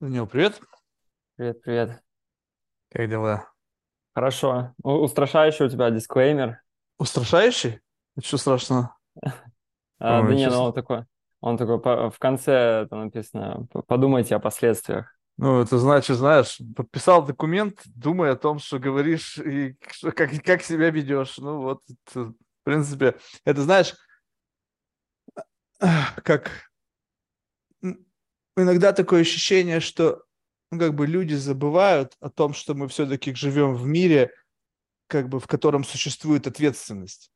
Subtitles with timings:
[0.00, 0.60] Данил, привет.
[1.36, 2.02] Привет, привет.
[2.90, 3.52] Как дела?
[4.14, 4.74] Хорошо.
[4.82, 6.62] У- Устрашающий у тебя дисклеймер.
[6.98, 7.80] Устрашающий?
[8.16, 8.96] Это что страшного?
[10.02, 11.04] А, да не, ну он такой,
[11.42, 15.14] он такой по- в конце там написано, «П- подумайте о последствиях.
[15.36, 20.62] Ну, это значит, знаешь, подписал документ, думай о том, что говоришь и что- как, как
[20.62, 21.36] себя ведешь.
[21.36, 23.94] Ну, вот, это, в принципе, это, знаешь,
[25.78, 26.50] как
[27.82, 28.06] м,
[28.62, 30.22] иногда такое ощущение, что
[30.70, 34.32] ну, как бы люди забывают о том, что мы все-таки живем в мире,
[35.08, 37.30] как бы в котором существует ответственность.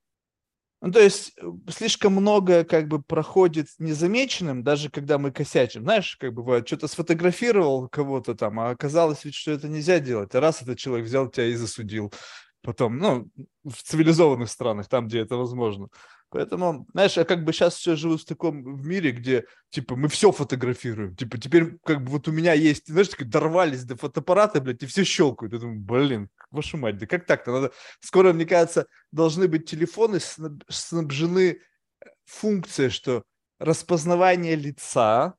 [0.80, 5.82] Ну, то есть э, слишком многое как бы проходит незамеченным, даже когда мы косячим.
[5.82, 10.34] Знаешь, как бывает, что-то сфотографировал кого-то там, а оказалось ведь, что это нельзя делать.
[10.34, 12.12] А раз этот человек взял тебя и засудил.
[12.62, 13.28] Потом, ну,
[13.64, 15.88] в цивилизованных странах, там, где это возможно.
[16.34, 20.08] Поэтому, знаешь, я как бы сейчас все живу в таком в мире, где, типа, мы
[20.08, 21.14] все фотографируем.
[21.14, 24.86] Типа, теперь, как бы, вот у меня есть, знаешь, такие дорвались до фотоаппарата, блядь, и
[24.86, 25.52] все щелкают.
[25.52, 27.52] Я думаю, блин, вашу мать, да как так-то?
[27.52, 27.72] Надо...
[28.00, 31.60] Скоро, мне кажется, должны быть телефоны снаб- снабжены
[32.24, 33.22] функцией, что
[33.60, 35.34] распознавание лица,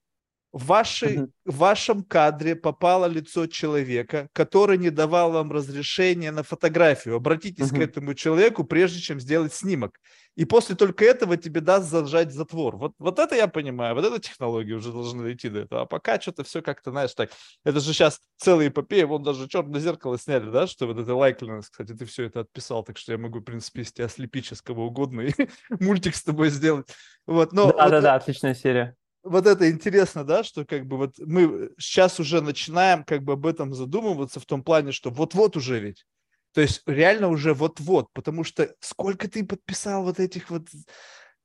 [0.55, 1.31] в, вашей, Мгм.
[1.43, 7.17] в вашем кадре попало лицо человека, который не давал вам разрешения на фотографию.
[7.17, 7.81] Обратитесь к Мгм.
[7.81, 9.99] этому человеку, прежде чем сделать снимок.
[10.37, 12.77] И после только этого тебе даст зажать затвор.
[12.77, 15.81] Вот, вот это я понимаю, вот эта технология уже должна дойти до этого.
[15.81, 17.31] А пока что-то все как-то, знаешь, так.
[17.65, 21.69] Это же сейчас целая эпопея, вон даже черное зеркало сняли, да, что вот это лайкленность,
[21.69, 24.61] кстати, ты все это отписал, так что я могу, в принципе, если тебя ослепить сейчас
[24.61, 25.33] кого угодно и
[25.81, 26.87] мультик с тобой сделать.
[27.27, 28.95] Вот, но вот, Да-да-да, отличная серия.
[29.25, 33.45] Вот это интересно, да, что как бы вот мы сейчас уже начинаем как бы об
[33.45, 36.05] этом задумываться в том плане, что вот-вот уже ведь.
[36.53, 40.67] То есть реально уже вот-вот, потому что сколько ты подписал вот этих вот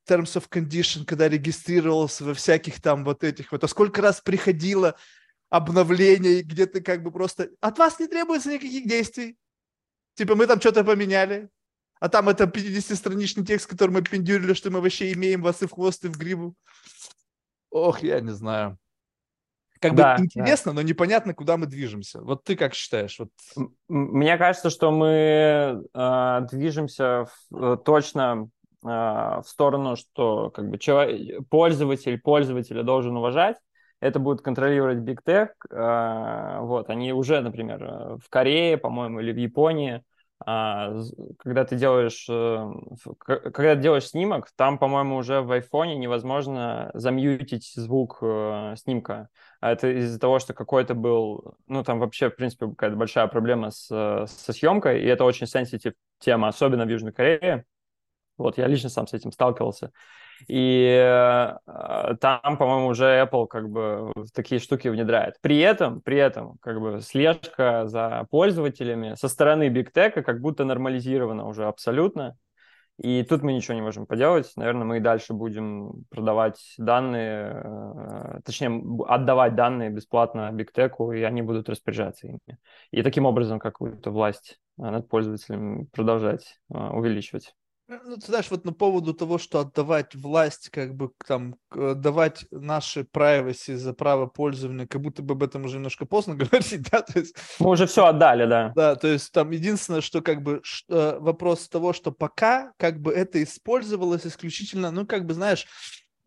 [0.08, 4.94] terms of condition, когда регистрировался во всяких там вот этих вот, а сколько раз приходило
[5.48, 9.36] обновление, где ты как бы просто, от вас не требуется никаких действий.
[10.14, 11.48] Типа мы там что-то поменяли,
[11.98, 15.72] а там это 50-страничный текст, который мы пиндюрили, что мы вообще имеем вас и в
[15.72, 16.54] хвост, и в гриву.
[17.70, 18.78] Ох, я не знаю.
[19.80, 20.24] Как Да, бы да.
[20.24, 22.20] интересно, но непонятно, куда мы движемся.
[22.20, 23.18] Вот ты как считаешь?
[23.18, 23.30] Вот...
[23.88, 28.50] Мне кажется, что мы э, движемся в- э, точно
[28.84, 33.56] э, в сторону, что как бы чело- пользователь пользователя должен уважать.
[34.00, 35.48] Это будет контролировать Big Tech.
[35.70, 40.02] э, вот, они уже, например, э, в Корее, по-моему, или в Японии,
[40.44, 42.70] когда ты делаешь, э,
[43.26, 49.28] когда ты делаешь снимок, там, по-моему, уже в айфоне невозможно замьютить звук э, снимка.
[49.60, 53.70] А это из-за того, что какой-то был, ну, там вообще, в принципе, какая-то большая проблема
[53.70, 57.66] с, э, со съемкой, и это очень сенситив тема, особенно в Южной Корее.
[58.38, 59.92] Вот, я лично сам с этим сталкивался.
[60.48, 65.36] И э, э, там, по-моему, уже Apple как бы такие штуки внедряет.
[65.40, 70.64] При этом, при этом, как бы слежка за пользователями со стороны Big Tech как будто
[70.64, 72.36] нормализирована уже абсолютно.
[73.02, 74.52] И тут мы ничего не можем поделать.
[74.56, 81.22] Наверное, мы и дальше будем продавать данные, э, точнее, отдавать данные бесплатно Big Tech, и
[81.22, 82.38] они будут распоряжаться ими.
[82.90, 87.54] И таким образом какую-то власть над пользователями продолжать э, увеличивать.
[87.90, 93.00] Ну, ты знаешь, вот на поводу того, что отдавать власть, как бы там, давать наши
[93.00, 97.18] privacy за право пользования, как будто бы об этом уже немножко поздно говорить, да, то
[97.18, 98.72] есть Мы уже все отдали, да.
[98.76, 103.00] Да, то есть там единственное, что как бы ш- э, вопрос того, что пока как
[103.00, 105.66] бы это использовалось исключительно, ну как бы знаешь,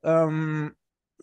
[0.03, 0.75] эм,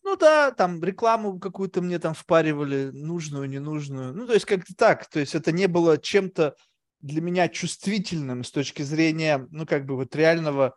[0.03, 5.07] ну да, там рекламу какую-то мне там впаривали, нужную, ненужную, ну то есть как-то так,
[5.11, 6.55] то есть это не было чем-то
[7.01, 10.75] для меня чувствительным с точки зрения, ну как бы вот реального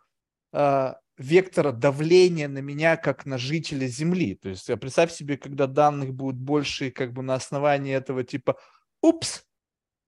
[0.52, 4.34] э, вектора давления на меня как на жителя Земли.
[4.34, 8.56] То есть а представь себе, когда данных будет больше, как бы на основании этого типа,
[9.02, 9.44] упс,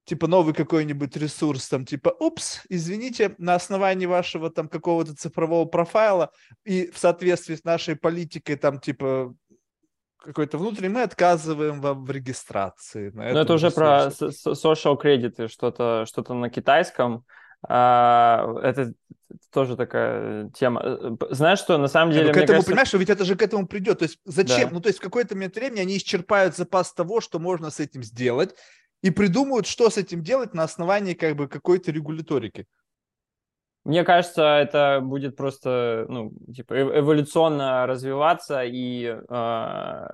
[0.05, 6.31] типа новый какой-нибудь ресурс, там типа, упс, извините, на основании вашего там какого-то цифрового профайла
[6.65, 9.35] и в соответствии с нашей политикой там типа
[10.27, 13.11] какой-то внутренний, мы отказываем вам в регистрации.
[13.11, 17.25] На Но это этом уже про social credit, что-то что на китайском.
[17.67, 18.93] А, Это
[19.53, 20.83] тоже такая тема.
[20.85, 23.37] Э, Знаешь что, на самом ну, деле, к мне этому, кажется, понимаешь, ведь это же
[23.37, 23.99] к этому придет.
[23.99, 24.69] То есть зачем?
[24.69, 24.75] Да.
[24.75, 28.03] Ну, то есть в какой-то момент времени они исчерпают запас того, что можно с этим
[28.03, 28.55] сделать,
[29.03, 32.67] и придумают, что с этим делать на основании как бы какой-то регуляторики.
[33.87, 40.07] Мне кажется, это будет просто, ну, типа, эв- эволюционно развиваться, и э,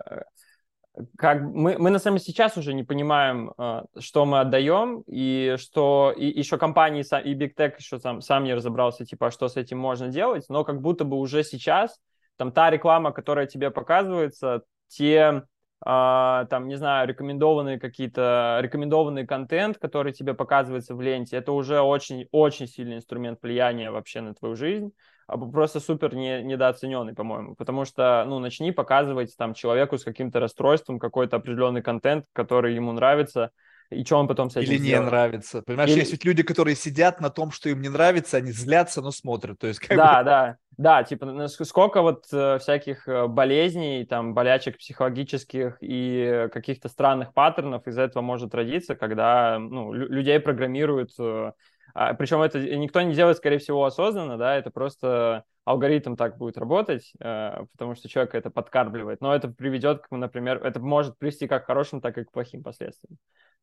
[1.17, 5.57] как мы, мы на самом деле сейчас уже не понимаем, э, что мы отдаем, и
[5.59, 9.49] что и, еще компании, и Big Tech еще сам, сам не разобрался, типа, а что
[9.49, 11.99] с этим можно делать, но как будто бы уже сейчас
[12.37, 15.45] там та реклама, которая тебе показывается, те
[15.85, 22.69] там, не знаю, рекомендованные какие-то, рекомендованный контент, который тебе показывается в ленте, это уже очень-очень
[22.69, 24.93] сильный инструмент влияния вообще на твою жизнь,
[25.27, 30.39] а просто супер не, недооцененный, по-моему, потому что, ну, начни показывать там человеку с каким-то
[30.39, 33.51] расстройством какой-то определенный контент, который ему нравится,
[33.93, 35.11] и что он потом с этим Или не сделает.
[35.11, 35.63] нравится.
[35.63, 36.01] Понимаешь, Или...
[36.01, 39.59] есть ведь люди, которые сидят на том, что им не нравится, они злятся, но смотрят.
[39.59, 40.25] То есть, как да, бы...
[40.25, 47.35] да, да, типа сколько вот э, всяких э, болезней, там, болячек психологических и каких-то странных
[47.35, 51.53] паттернов из этого может родиться, когда ну, людей программируют э,
[51.95, 56.59] а, причем это никто не делает, скорее всего, осознанно, да, это просто алгоритм так будет
[56.59, 59.21] работать, э, потому что человек это подкармливает.
[59.21, 62.63] Но это приведет, к, например, это может привести как к хорошим, так и к плохим
[62.63, 63.19] последствиям.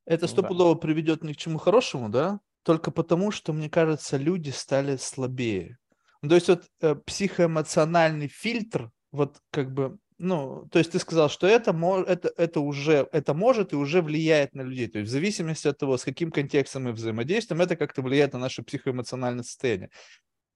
[0.05, 0.79] Это стопудово да.
[0.79, 2.39] приведет ни к чему хорошему, да?
[2.63, 5.77] Только потому, что, мне кажется, люди стали слабее.
[6.21, 11.29] Ну, то есть вот э, психоэмоциональный фильтр, вот как бы, ну, то есть ты сказал,
[11.29, 11.71] что это,
[12.07, 14.87] это, это уже, это может и уже влияет на людей.
[14.87, 18.39] То есть в зависимости от того, с каким контекстом мы взаимодействуем, это как-то влияет на
[18.39, 19.89] наше психоэмоциональное состояние.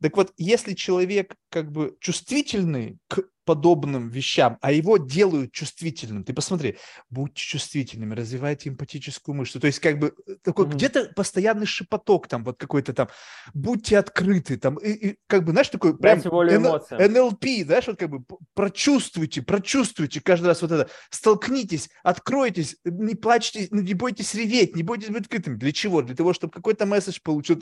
[0.03, 6.33] Так вот, если человек как бы чувствительный к подобным вещам, а его делают чувствительным, ты
[6.33, 6.77] посмотри,
[7.09, 9.61] будьте чувствительными, развивайте эмпатическую мышцу.
[9.61, 10.73] То есть как бы э, такой mm-hmm.
[10.73, 13.07] где-то постоянный шепоток там, вот какой-то там,
[13.53, 18.25] будьте открыты, там, и, и как бы, знаешь, такой прям НЛП, знаешь, вот как бы
[18.55, 25.07] прочувствуйте, прочувствуйте каждый раз вот это, столкнитесь, откройтесь, не плачьте, не бойтесь реветь, не бойтесь
[25.07, 25.57] быть открытым.
[25.57, 26.01] Для чего?
[26.01, 27.57] Для того, чтобы какой-то месседж получил,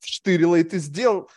[0.00, 1.30] вштырило, и ты сделал,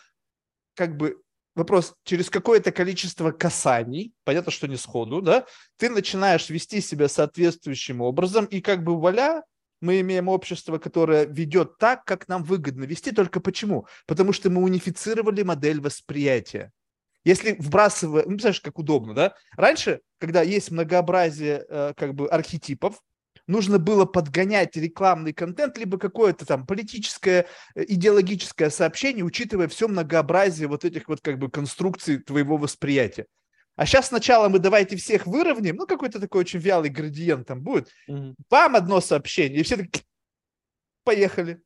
[0.74, 1.20] как бы
[1.54, 8.00] вопрос, через какое-то количество касаний, понятно, что не сходу, да, ты начинаешь вести себя соответствующим
[8.00, 9.44] образом, и как бы вуаля,
[9.80, 13.12] мы имеем общество, которое ведет так, как нам выгодно вести.
[13.12, 13.86] Только почему?
[14.06, 16.72] Потому что мы унифицировали модель восприятия.
[17.22, 19.34] Если вбрасывая, ну, знаешь, как удобно, да?
[19.56, 23.02] Раньше, когда есть многообразие э, как бы архетипов,
[23.46, 30.68] нужно было подгонять рекламный контент, либо какое-то там политическое, э, идеологическое сообщение, учитывая все многообразие
[30.68, 33.26] вот этих вот как бы конструкций твоего восприятия.
[33.76, 37.90] А сейчас сначала мы давайте всех выровняем, ну какой-то такой очень вялый градиент там будет.
[38.08, 38.34] Mm-hmm.
[38.48, 39.88] Вам одно сообщение, и все так
[41.02, 41.60] поехали.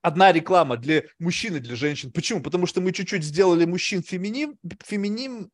[0.00, 2.12] Одна реклама для мужчин и для женщин.
[2.12, 2.40] Почему?
[2.40, 5.50] Потому что мы чуть-чуть сделали мужчин феминим, феминим,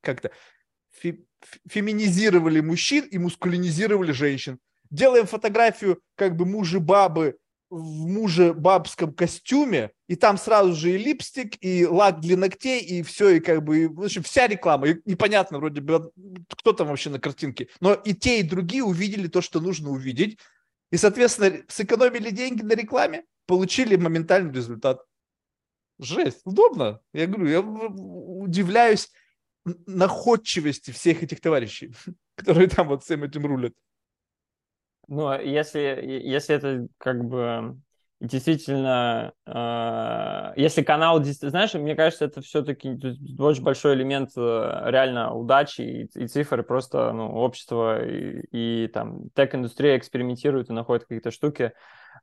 [0.00, 0.30] как-то
[0.92, 1.18] фе,
[1.68, 4.60] феминизировали мужчин и мускулинизировали женщин
[4.90, 7.38] делаем фотографию как бы мужа-бабы
[7.70, 13.30] в муже-бабском костюме, и там сразу же и липстик, и лак для ногтей, и все,
[13.30, 14.88] и как бы, в общем, вся реклама.
[14.88, 16.10] И непонятно вроде бы,
[16.48, 17.68] кто там вообще на картинке.
[17.80, 20.38] Но и те, и другие увидели то, что нужно увидеть.
[20.90, 25.00] И, соответственно, сэкономили деньги на рекламе, получили моментальный результат.
[26.00, 27.00] Жесть, удобно.
[27.12, 29.12] Я говорю, я удивляюсь
[29.86, 31.94] находчивости всех этих товарищей,
[32.34, 33.74] которые там вот всем этим рулят.
[35.10, 35.80] Ну, а если,
[36.24, 37.76] если это как бы
[38.20, 42.96] действительно, э, если канал, знаешь, мне кажется, это все-таки
[43.36, 49.30] очень большой элемент э, реально удачи и, и цифры, просто ну, общество и, и там
[49.30, 51.72] тег-индустрия экспериментирует и находит какие-то штуки.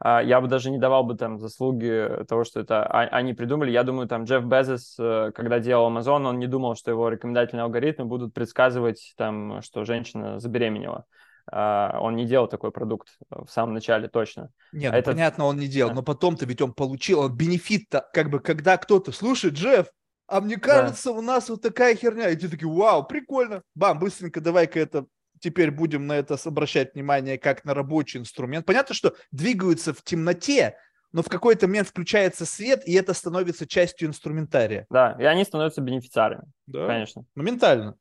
[0.01, 3.69] Э, я бы даже не давал бы там заслуги того, что это а, они придумали.
[3.69, 7.63] Я думаю, там Джефф Безос, э, когда делал Amazon, он не думал, что его рекомендательные
[7.63, 11.03] алгоритмы будут предсказывать там, что женщина забеременела.
[11.51, 14.51] А, он не делал такой продукт в самом начале точно.
[14.71, 15.11] Нет, а ну, это...
[15.11, 19.11] понятно, он не делал, но потом-то ведь он получил, он бенефит-то, как бы, когда кто-то,
[19.11, 19.87] слушай, Джефф,
[20.27, 21.17] а мне кажется, да.
[21.17, 25.05] у нас вот такая херня, и ты такие, вау, прикольно, бам, быстренько давай-ка это,
[25.39, 28.65] теперь будем на это обращать внимание как на рабочий инструмент.
[28.65, 30.75] Понятно, что двигаются в темноте,
[31.13, 34.85] но в какой-то момент включается свет, и это становится частью инструментария.
[34.89, 37.23] Да, и они становятся бенефициарами, да, конечно.
[37.33, 37.95] Моментально.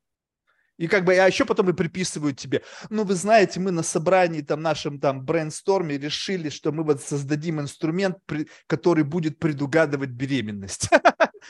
[0.78, 4.42] И как бы, а еще потом и приписывают тебе, ну, вы знаете, мы на собрании
[4.42, 8.18] там нашем там брейнсторме решили, что мы вот создадим инструмент,
[8.66, 10.88] который будет предугадывать беременность.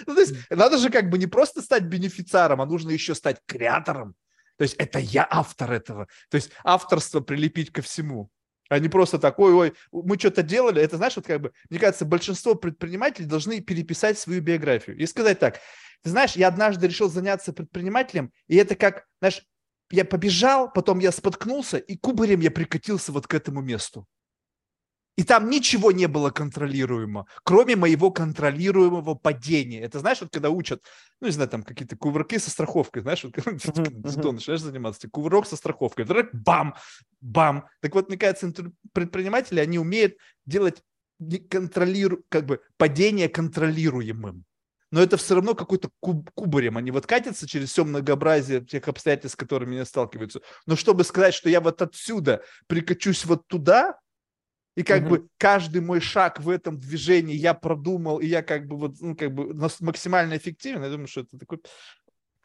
[0.06, 3.38] Ну, то есть надо же как бы не просто стать бенефициаром, а нужно еще стать
[3.46, 4.14] креатором.
[4.58, 6.06] То есть это я автор этого.
[6.28, 8.30] То есть авторство прилепить ко всему.
[8.68, 10.82] А не просто так, ой-ой, мы что-то делали.
[10.82, 15.38] Это, знаешь, вот как бы, мне кажется, большинство предпринимателей должны переписать свою биографию и сказать
[15.38, 15.60] так,
[16.06, 19.42] ты знаешь, я однажды решил заняться предпринимателем, и это как, знаешь,
[19.90, 24.06] я побежал, потом я споткнулся, и кубарем я прикатился вот к этому месту.
[25.16, 29.80] И там ничего не было контролируемо, кроме моего контролируемого падения.
[29.80, 30.84] Это знаешь, вот когда учат,
[31.20, 33.52] ну, не знаю, там какие-то кувырки со страховкой, знаешь, вот когда
[34.12, 36.76] ты начинаешь заниматься, кувырок со страховкой, бам,
[37.20, 37.66] бам.
[37.80, 38.52] Так вот, мне кажется,
[38.92, 40.84] предприниматели, они умеют делать
[41.50, 44.44] контролиру, как бы падение контролируемым.
[44.90, 46.76] Но это все равно какой-то куб, кубарем.
[46.76, 50.40] Они вот катятся через все многообразие тех обстоятельств, с которыми они сталкиваются.
[50.66, 53.98] Но чтобы сказать, что я вот отсюда прикачусь вот туда,
[54.76, 55.08] и как угу.
[55.08, 59.16] бы каждый мой шаг в этом движении я продумал, и я как бы вот ну,
[59.16, 61.60] как бы максимально эффективен, я думаю, что это такой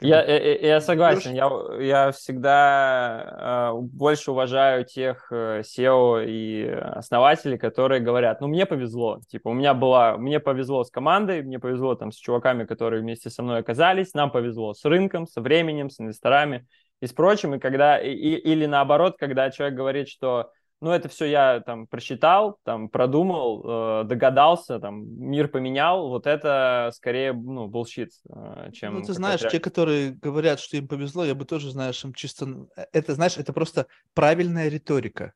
[0.02, 1.34] я, я, я согласен.
[1.34, 8.66] Я, я всегда э, больше уважаю тех э, SEO и основателей, которые говорят, ну, мне
[8.66, 9.20] повезло.
[9.28, 13.30] Типа, у меня была, мне повезло с командой, мне повезло там с чуваками, которые вместе
[13.30, 16.66] со мной оказались, нам повезло с рынком, со временем, с инвесторами
[17.00, 17.54] и с прочим.
[17.54, 20.50] И когда, и, или наоборот, когда человек говорит, что
[20.82, 26.90] ну, это все я там просчитал, там продумал, э, догадался, там мир поменял, вот это
[26.92, 28.94] скорее, ну, bullshit, э, чем...
[28.94, 32.66] Ну, ты знаешь, те, которые говорят, что им повезло, я бы тоже, знаешь, им чисто...
[32.76, 35.34] Э, это, знаешь, это просто правильная риторика.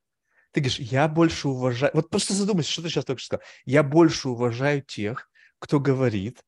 [0.50, 1.92] Ты говоришь, я больше уважаю...
[1.94, 3.46] Вот просто задумайся, что ты сейчас только что сказал.
[3.66, 6.40] Я больше уважаю тех, кто говорит,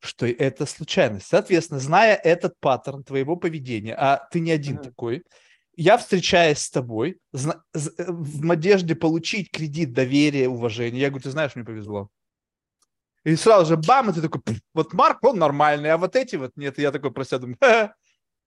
[0.00, 1.26] что это случайность.
[1.26, 4.84] Соответственно, зная этот паттерн твоего поведения, а ты не один mm-hmm.
[4.84, 5.24] такой,
[5.76, 7.38] я встречаюсь с тобой э,
[7.72, 11.00] в надежде получить кредит доверия, уважения.
[11.00, 12.08] Я говорю, ты знаешь, мне повезло.
[13.24, 14.40] И сразу же бам, и ты такой,
[14.72, 16.78] вот Марк, он нормальный, а вот эти вот нет.
[16.78, 17.58] И я такой про себя думаю,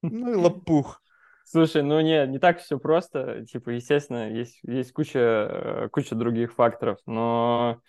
[0.02, 1.02] ну и лопух.
[1.44, 3.46] Слушай, ну не, не так все просто.
[3.46, 7.82] Типа, естественно, есть, есть куча, э, куча других факторов, но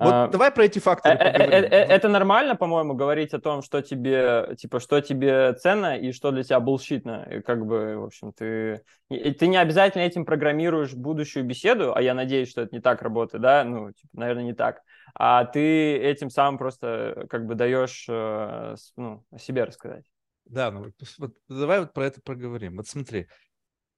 [0.00, 1.70] вот а, давай про эти факторы э, э, поговорим.
[1.70, 6.42] Это нормально, по-моему, говорить о том, что тебе, типа, что тебе ценно и что для
[6.42, 7.28] тебя булщитно.
[7.30, 12.14] И как бы, в общем, ты, ты не обязательно этим программируешь будущую беседу, а я
[12.14, 14.82] надеюсь, что это не так работает, да, ну, типа, наверное, не так.
[15.14, 20.04] А ты этим сам просто как бы даешь, ну, о себе рассказать.
[20.46, 22.76] Да, ну вот давай вот про это проговорим.
[22.76, 23.28] Вот смотри,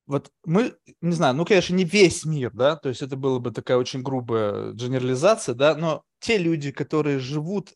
[0.06, 3.50] вот мы, не знаю, ну, конечно, не весь мир, да, то есть это была бы
[3.50, 7.72] такая очень грубая генерализация, да, но те люди, которые живут,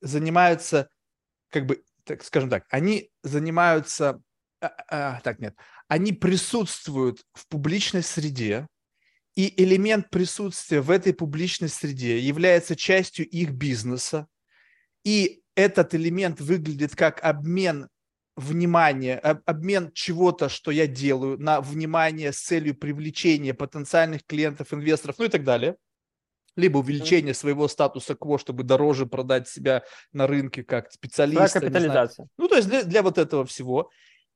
[0.00, 0.88] занимаются,
[1.48, 4.20] как бы, так скажем так, они занимаются,
[4.60, 5.56] а, а, так нет,
[5.88, 8.66] они присутствуют в публичной среде,
[9.34, 14.26] и элемент присутствия в этой публичной среде является частью их бизнеса,
[15.02, 17.88] и этот элемент выглядит как обмен
[18.36, 25.26] внимание, обмен чего-то, что я делаю, на внимание с целью привлечения потенциальных клиентов, инвесторов, ну
[25.26, 25.76] и так далее.
[26.56, 31.40] Либо увеличение своего статуса КВО, чтобы дороже продать себя на рынке как специалист.
[31.52, 32.28] капитализация.
[32.36, 33.90] Ну, то есть для, для вот этого всего.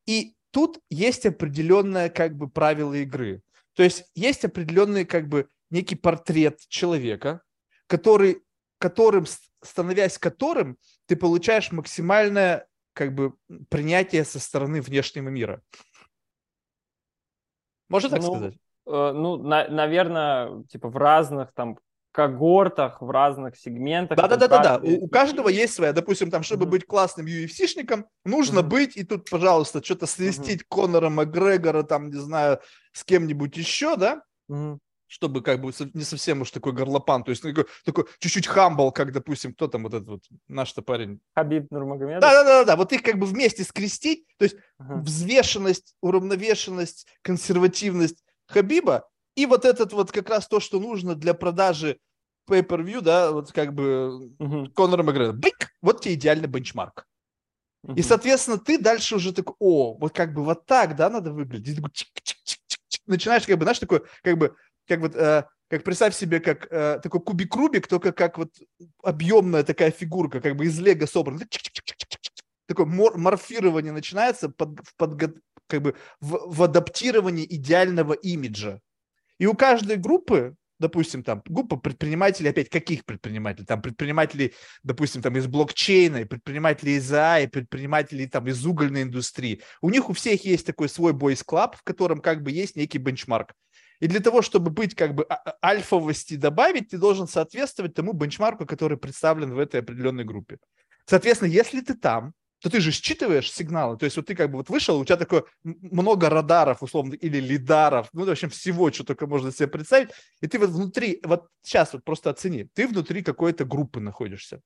[0.07, 3.43] И тут есть определенное как бы правило игры.
[3.75, 7.43] То есть есть определенный как бы некий портрет человека,
[7.89, 8.43] который,
[8.79, 9.27] которым,
[9.63, 13.35] становясь которым, ты получаешь максимальное как бы
[13.69, 15.61] принятие со стороны внешнего мира.
[17.89, 18.55] Можно так ну, сказать?
[18.87, 21.79] Э, ну, на, наверное, типа в разных там
[22.13, 24.17] когортах, в разных сегментах.
[24.17, 24.81] Да, да, да, да, да.
[24.83, 25.93] У, у каждого есть своя.
[25.93, 26.71] Допустим, там, чтобы mm-hmm.
[26.71, 28.69] быть классным UFC-шником, нужно mm-hmm.
[28.69, 30.67] быть, и тут, пожалуйста, что-то свистить mm-hmm.
[30.71, 32.61] Конора Макгрегора, там, не знаю,
[32.93, 34.23] с кем-нибудь еще, да?
[34.51, 38.91] Mm-hmm чтобы как бы не совсем уж такой горлопан, то есть такой, такой чуть-чуть хамбл,
[38.93, 41.21] как, допустим, кто там вот этот вот наш-то парень.
[41.35, 42.21] Хабиб Нурмагомедов?
[42.21, 45.01] Да-да-да, вот их как бы вместе скрестить, то есть uh-huh.
[45.01, 51.99] взвешенность, уравновешенность, консервативность Хабиба и вот этот вот как раз то, что нужно для продажи
[52.49, 54.71] pay-per-view, да, вот как бы uh-huh.
[54.73, 55.33] Конора Макгрегора.
[55.33, 55.71] Бик!
[55.81, 57.07] Вот тебе идеальный бенчмарк.
[57.87, 57.97] Uh-huh.
[57.97, 61.79] И, соответственно, ты дальше уже такой, о, вот как бы вот так, да, надо выглядеть.
[63.07, 67.01] Начинаешь как бы, знаешь, такой, как бы как вот, э, как представь себе, как э,
[67.03, 68.51] такой кубик-рубик, только как вот
[69.03, 71.41] объемная такая фигурка, как бы из лего собрана.
[72.67, 75.21] Такое мор- морфирование начинается под, в, под,
[75.67, 78.81] как бы в, в адаптировании идеального имиджа.
[79.39, 83.67] И у каждой группы, допустим, там группа предпринимателей, опять каких предпринимателей?
[83.67, 89.61] Там предпринимателей, допустим, там из блокчейна, предпринимателей из AI, предпринимателей там из угольной индустрии.
[89.83, 93.55] У них у всех есть такой свой бойс-клаб, в котором как бы есть некий бенчмарк.
[94.05, 98.13] И для того, чтобы быть как бы а, а, альфовости добавить, ты должен соответствовать тому
[98.13, 100.59] бенчмарку, который представлен в этой определенной группе.
[101.07, 103.97] Соответственно, если ты там, то ты же считываешь сигналы.
[103.97, 107.41] То есть вот ты как бы вот вышел, у тебя такое много радаров, условно, или
[107.41, 110.11] лидаров, ну, в общем, всего, что только можно себе представить.
[110.43, 114.61] И ты вот внутри, вот сейчас вот просто оцени, ты внутри какой-то группы находишься.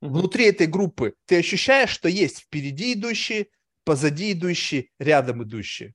[0.00, 3.48] Внутри этой группы ты ощущаешь, что есть впереди идущие,
[3.84, 5.94] позади идущие, рядом идущие.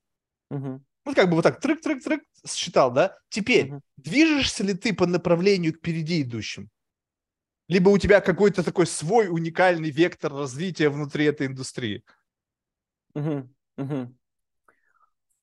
[0.51, 0.83] Угу.
[1.05, 3.17] Ну, как бы вот так, трык-трык-трык, считал, да?
[3.29, 3.81] Теперь, угу.
[3.97, 6.69] движешься ли ты по направлению к впереди идущим?
[7.67, 12.03] Либо у тебя какой-то такой свой уникальный вектор развития внутри этой индустрии?
[13.13, 13.49] Угу.
[13.77, 14.15] Угу.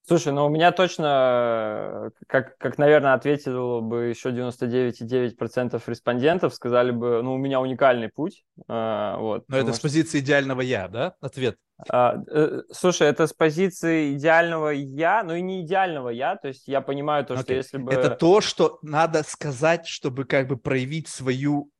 [0.05, 7.23] Слушай, ну у меня точно, как, как наверное, ответил бы еще 99,9% респондентов, сказали бы,
[7.23, 8.45] ну, у меня уникальный путь.
[8.69, 11.57] Э, вот, Но это с позиции идеального «я», да, ответ?
[11.89, 16.67] А, э, слушай, это с позиции идеального «я», но и не идеального «я», то есть
[16.67, 17.43] я понимаю то, okay.
[17.43, 17.93] что если бы...
[17.93, 21.71] Это то, что надо сказать, чтобы как бы проявить свою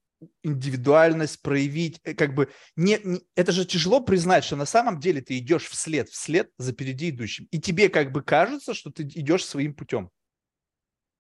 [0.43, 5.21] индивидуальность проявить, э, как бы не, не, это же тяжело признать, что на самом деле
[5.21, 9.45] ты идешь вслед, вслед за впереди идущим, и тебе как бы кажется, что ты идешь
[9.45, 10.11] своим путем.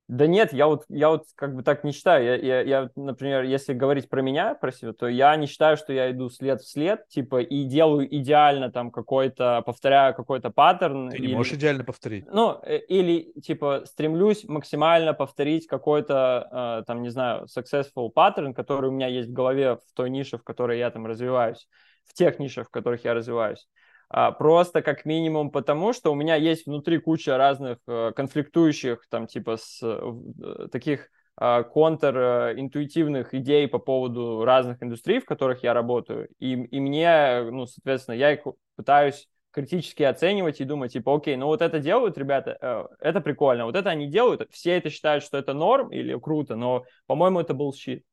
[0.08, 2.24] Да нет, я вот, я вот как бы так не считаю.
[2.24, 5.92] Я, я, я, например, если говорить про меня, про себя, то я не считаю, что
[5.92, 11.10] я иду след в след, типа, и делаю идеально там какой-то, повторяю какой-то паттерн.
[11.10, 12.26] Ты не или, можешь идеально повторить.
[12.26, 18.90] Ну, э, или, типа, стремлюсь максимально повторить какой-то, э, там, не знаю, successful паттерн, который
[18.90, 21.68] у меня есть в голове в той нише, в которой я там развиваюсь,
[22.04, 23.68] в тех нишах, в которых я развиваюсь.
[24.14, 29.26] А, просто как минимум потому, что у меня есть внутри куча разных э, конфликтующих, там,
[29.26, 36.28] типа, с, э, таких а, контринтуитивных идей по поводу разных индустрий, в которых я работаю.
[36.38, 38.40] И, и мне, ну, соответственно, я их
[38.76, 43.64] пытаюсь критически оценивать и думать, типа, окей, ну вот это делают ребята, э, это прикольно,
[43.64, 47.54] вот это они делают, все это считают, что это норм или круто, но, по-моему, это
[47.54, 48.04] был щит.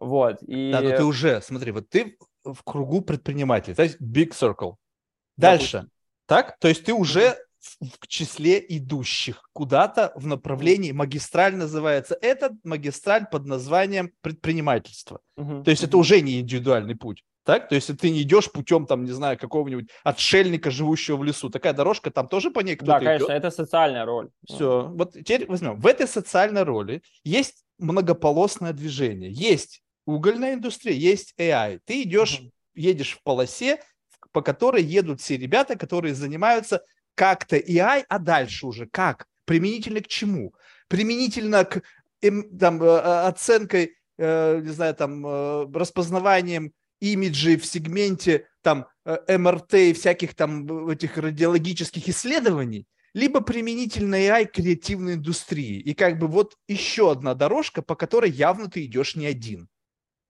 [0.00, 0.72] Вот, и...
[0.72, 4.76] Да, но ты уже, смотри, вот ты в кругу предпринимателей, то есть big circle,
[5.36, 5.88] Дальше.
[6.26, 6.58] Так?
[6.58, 12.16] То есть ты уже в, в числе идущих куда-то в направлении магистраль называется.
[12.20, 15.20] Это магистраль под названием предпринимательство.
[15.36, 15.64] Угу.
[15.64, 17.24] То есть это уже не индивидуальный путь.
[17.44, 17.68] Так?
[17.68, 21.50] То есть ты не идешь путем, там, не знаю, какого-нибудь отшельника, живущего в лесу.
[21.50, 23.36] Такая дорожка, там тоже по ней кто-то Да, конечно, идет.
[23.36, 24.30] это социальная роль.
[24.46, 24.90] Все.
[24.94, 25.78] Вот теперь возьмем.
[25.78, 29.30] В этой социальной роли есть многополосное движение.
[29.30, 31.80] Есть угольная индустрия, есть AI.
[31.84, 32.50] Ты идешь, угу.
[32.74, 33.80] едешь в полосе,
[34.34, 36.82] по которой едут все ребята, которые занимаются
[37.14, 39.26] как-то AI, а дальше уже как?
[39.44, 40.52] Применительно к чему?
[40.88, 41.82] Применительно к
[42.20, 49.92] там, э, э, оценкой, э, не знаю, там, распознаванием имиджей в сегменте там МРТ и
[49.92, 55.78] всяких там этих радиологических исследований, либо применительно AI креативной индустрии.
[55.78, 59.68] И как бы вот еще одна дорожка, по которой явно ты идешь не один.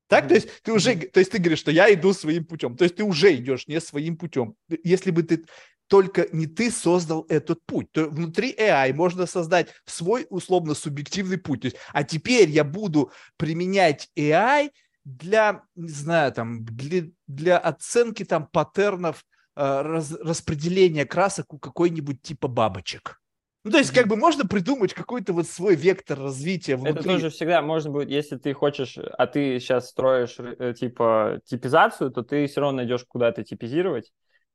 [0.08, 2.84] Так, то есть ты уже, то есть ты говоришь, что я иду своим путем, то
[2.84, 4.54] есть ты уже идешь не своим путем.
[4.82, 5.44] Если бы ты
[5.88, 11.62] только не ты создал этот путь, то внутри AI можно создать свой условно субъективный путь.
[11.62, 14.70] То есть, а теперь я буду применять AI
[15.04, 19.24] для, не знаю, там, для, для оценки там паттернов
[19.56, 23.20] э, раз, распределения красок у какой-нибудь типа бабочек.
[23.64, 27.00] Ну, то есть, как бы можно придумать какой-то вот свой вектор развития внутри.
[27.00, 32.10] Это тоже всегда можно будет, если ты хочешь, а ты сейчас строишь, э, типа, типизацию,
[32.10, 34.12] то ты все равно найдешь, куда это типизировать,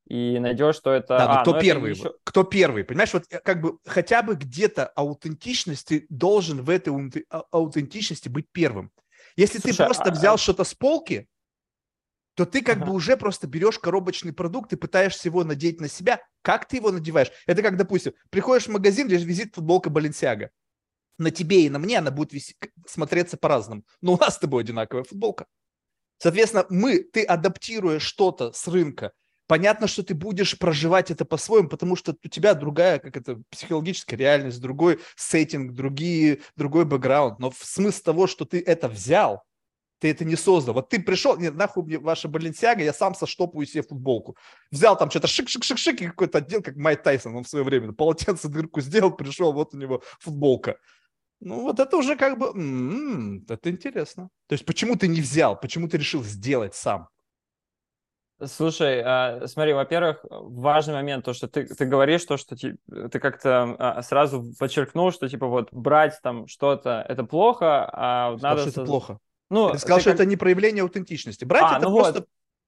[0.08, 1.18] и найдешь, что это...
[1.18, 1.92] Да, а, кто но первый?
[1.92, 2.14] Еще...
[2.24, 2.84] Кто первый?
[2.84, 6.94] Понимаешь, вот э, как бы хотя бы где-то аутентичность, ты должен в этой
[7.32, 8.92] а, аутентичности быть первым.
[9.36, 10.12] Если Слушай, ты просто а...
[10.12, 11.28] взял что-то с полки,
[12.40, 12.86] то ты как ага.
[12.86, 16.22] бы уже просто берешь коробочный продукт и пытаешься его надеть на себя.
[16.42, 17.34] Как ты его надеваешь?
[17.48, 20.50] Это как, допустим, приходишь в магазин, где висит футболка Баленсиага.
[21.18, 22.56] На тебе и на мне она будет висеть,
[22.88, 23.84] смотреться по-разному.
[24.00, 25.48] Но у нас с тобой одинаковая футболка.
[26.18, 29.12] Соответственно, мы, ты адаптируешь что-то с рынка,
[29.48, 34.18] понятно, что ты будешь проживать это по-своему, потому что у тебя другая, как это, психологическая
[34.18, 37.40] реальность, другой сеттинг, другие, другой бэкграунд.
[37.40, 39.44] Но смысл того, что ты это взял,
[40.00, 40.74] ты это не создал.
[40.74, 44.38] Вот ты пришел, нет, нахуй мне ваша Баленсиага, я сам соштопаю себе футболку.
[44.72, 48.48] Взял там что-то шик-шик-шик-шик, и какой-то отдел, как Майк Тайсон, он в свое время полотенце
[48.48, 50.78] дырку сделал, пришел, вот у него футболка.
[51.42, 54.30] Ну, вот это уже как бы, м-м, это интересно.
[54.48, 57.08] То есть почему ты не взял, почему ты решил сделать сам?
[58.46, 63.20] Слушай, а, смотри, во-первых, важный момент, то, что ты, ты говоришь, то, что ты, ты
[63.20, 68.62] как-то а, сразу подчеркнул, что, типа, вот, брать там что-то, это плохо, а Сказал, надо...
[68.62, 69.20] что это плохо.
[69.50, 70.20] Ну, ты сказал, ты что как...
[70.20, 71.46] это не проявление аутентичности.
[71.46, 72.20] Брать а, это ну просто...
[72.20, 72.28] Вот.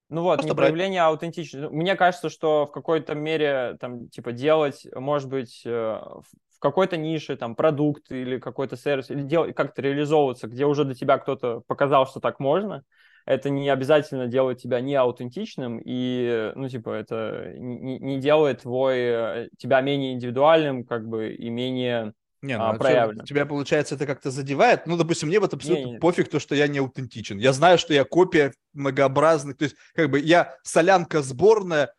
[0.09, 1.11] Ну вот, Просто не проявление брать.
[1.11, 1.73] аутентичности.
[1.73, 7.37] Мне кажется, что в какой-то мере, там, типа, делать, может быть, э, в какой-то нише,
[7.37, 12.07] там, продукт или какой-то сервис, или делать, как-то реализовываться, где уже до тебя кто-то показал,
[12.07, 12.83] что так можно,
[13.25, 18.97] это не обязательно делает тебя не аутентичным, и, ну, типа, это не, не делает твой,
[18.97, 22.11] э, тебя менее индивидуальным, как бы, и менее
[22.41, 23.23] не, ну, а, проявлено.
[23.23, 24.87] Тебя, получается, это как-то задевает.
[24.87, 25.99] Ну, допустим, мне вот абсолютно не, не.
[25.99, 27.37] пофиг то, что я не аутентичен.
[27.37, 29.57] Я знаю, что я копия многообразных.
[29.57, 31.93] То есть, как бы я солянка сборная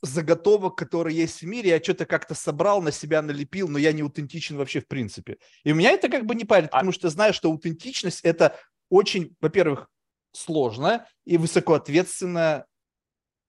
[0.00, 4.02] заготовок, которые есть в мире, я что-то как-то собрал, на себя налепил, но я не
[4.02, 5.38] аутентичен вообще в принципе.
[5.62, 6.78] И у меня это как бы не парит, а...
[6.78, 8.58] потому что знаю, что аутентичность это
[8.90, 9.88] очень, во-первых,
[10.32, 12.66] сложная и высокоответственная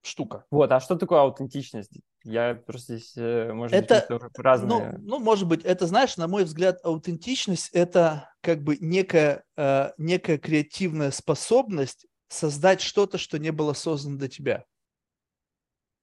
[0.06, 0.44] штука.
[0.50, 1.90] Вот, а что такое аутентичность?
[2.24, 4.92] Я просто здесь, э, может это, быть, разные...
[4.92, 9.90] Ну, ну, может быть, это, знаешь, на мой взгляд, аутентичность– это как бы некая, э,
[9.98, 14.64] некая креативная способность создать что-то, что не было создано до тебя.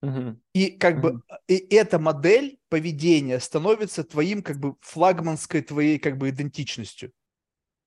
[0.02, 0.38] Угу.
[0.54, 1.02] И как угу.
[1.02, 7.12] бы и эта модель поведения становится твоим как бы флагманской твоей как бы идентичностью.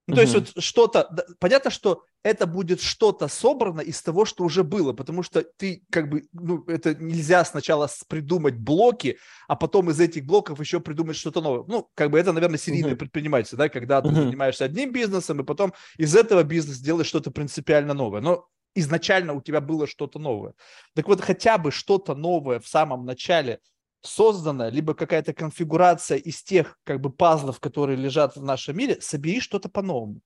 [0.06, 4.62] Ну, то есть вот что-то, понятно, что это будет что-то собрано из того, что уже
[4.62, 10.00] было, потому что ты как бы, ну, это нельзя сначала придумать блоки, а потом из
[10.00, 11.64] этих блоков еще придумать что-то новое.
[11.66, 12.96] Ну, как бы это, наверное, серийное uh-huh.
[12.96, 14.24] предпринимательство, да, когда ты uh-huh.
[14.24, 18.20] занимаешься одним бизнесом, и потом из этого бизнеса делаешь что-то принципиально новое.
[18.20, 20.54] Но изначально у тебя было что-то новое.
[20.94, 23.60] Так вот, хотя бы что-то новое в самом начале–
[24.06, 29.40] создана, либо какая-то конфигурация из тех как бы пазлов, которые лежат в нашем мире, собери
[29.40, 30.20] что-то по-новому.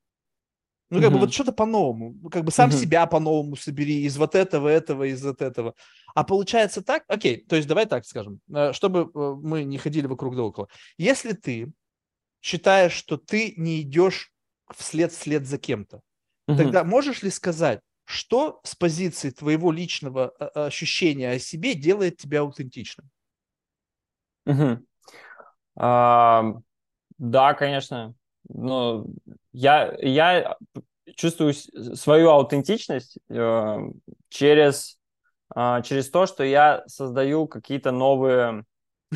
[0.91, 1.13] Ну, как uh-huh.
[1.13, 2.17] бы вот что-то по-новому.
[2.23, 2.81] Ну, как бы сам uh-huh.
[2.81, 5.75] себя по-новому собери из вот этого, этого, из вот этого.
[6.15, 10.07] А получается так, окей, то есть давай так скажем, э, чтобы э, мы не ходили
[10.07, 10.69] вокруг да около.
[10.97, 11.71] Если ты
[12.41, 14.33] считаешь, что ты не идешь
[14.75, 16.01] вслед вслед за кем-то,
[16.49, 16.57] uh-huh.
[16.57, 22.41] тогда можешь ли сказать, что с позиции твоего личного э, ощущения о себе делает тебя
[22.41, 23.11] аутентичным?
[24.49, 24.79] Угу.
[25.77, 26.55] А,
[27.19, 28.15] да, конечно.
[28.49, 29.05] Но
[29.53, 30.57] я, я
[31.17, 33.77] чувствую свою аутентичность э,
[34.31, 34.99] через,
[35.55, 38.65] э, через то, что я создаю какие-то новые,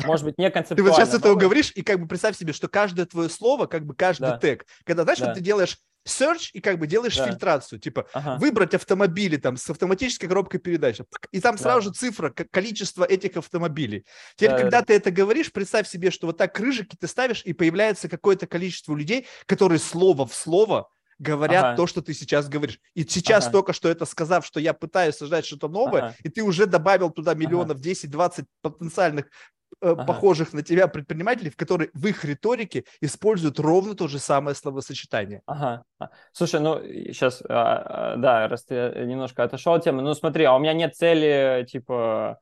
[0.05, 0.91] может быть, не концептуально.
[0.91, 3.85] Ты вот сейчас этого говоришь, и как бы представь себе, что каждое твое слово, как
[3.85, 4.37] бы каждый да.
[4.37, 5.27] тег, когда, знаешь, да.
[5.27, 7.27] вот ты делаешь search и как бы делаешь да.
[7.27, 8.37] фильтрацию, типа ага.
[8.37, 10.99] выбрать автомобили там с автоматической коробкой передач,
[11.31, 11.83] и там сразу да.
[11.85, 14.05] же цифра, количество этих автомобилей.
[14.35, 14.85] Теперь, да, когда да.
[14.85, 18.95] ты это говоришь, представь себе, что вот так крыжики ты ставишь, и появляется какое-то количество
[18.95, 20.89] людей, которые слово в слово
[21.19, 21.77] говорят ага.
[21.77, 22.79] то, что ты сейчас говоришь.
[22.95, 23.53] И сейчас ага.
[23.53, 26.15] только что это сказав, что я пытаюсь создать что-то новое, ага.
[26.23, 27.89] и ты уже добавил туда миллионов ага.
[27.89, 29.29] 10-20 потенциальных
[29.81, 30.03] ага.
[30.05, 35.41] похожих на тебя предпринимателей, в которые в их риторике используют ровно то же самое словосочетание.
[35.45, 35.83] Ага.
[35.99, 36.79] А, слушай, ну
[37.11, 40.73] сейчас, а, а, да, раз ты немножко отошел от темы, ну смотри, а у меня
[40.73, 42.39] нет цели, типа,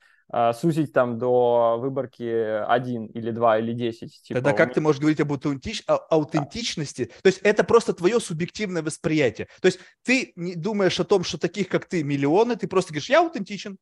[0.53, 4.21] сузить там до выборки один или два или десять.
[4.23, 4.73] Типа, Тогда как меня...
[4.75, 5.83] ты можешь говорить об аутентич...
[5.85, 7.11] аутентичности?
[7.21, 9.47] То есть это просто твое субъективное восприятие.
[9.61, 13.09] То есть ты не думаешь о том, что таких, как ты, миллионы, ты просто говоришь,
[13.09, 13.77] я аутентичен.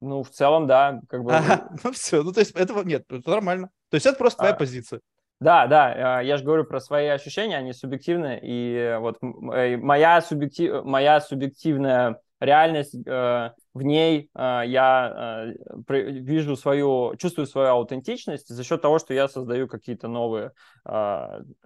[0.00, 1.34] Ну, в целом, да, как бы.
[1.34, 3.70] Ага, ну все, ну то есть этого нет, это нормально.
[3.90, 5.00] То есть это просто твоя а, позиция.
[5.40, 10.84] Да, да, я же говорю про свои ощущения, они субъективны, и вот э, моя, субъектив,
[10.84, 15.52] моя субъективная реальность, э, в ней э, я
[15.86, 20.52] вижу свою, чувствую свою аутентичность за счет того, что я создаю какие-то новые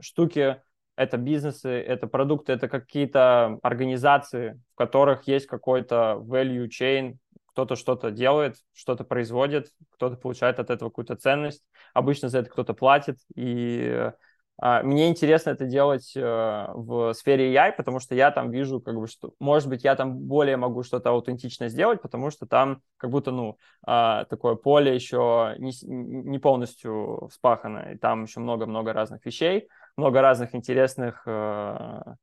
[0.01, 0.61] штуки,
[0.95, 7.17] это бизнесы, это продукты, это какие-то организации, в которых есть какой-то value chain,
[7.53, 11.63] кто-то что-то делает, что-то производит, кто-то получает от этого какую-то ценность.
[11.95, 13.19] Обычно за это кто-то платит.
[13.35, 14.11] И
[14.59, 18.97] а, мне интересно это делать а, в сфере AI, потому что я там вижу, как
[18.97, 23.11] бы, что, может быть, я там более могу что-то аутентично сделать, потому что там как
[23.11, 29.25] будто, ну, а, такое поле еще не, не полностью вспахано, и там еще много-много разных
[29.27, 32.17] вещей, много разных интересных а,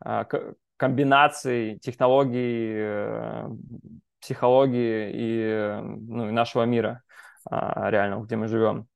[0.00, 0.26] а,
[0.76, 3.48] комбинаций, технологий, э,
[4.20, 7.02] психологии и, ну, и нашего мира
[7.48, 8.86] а, реально, где мы живем.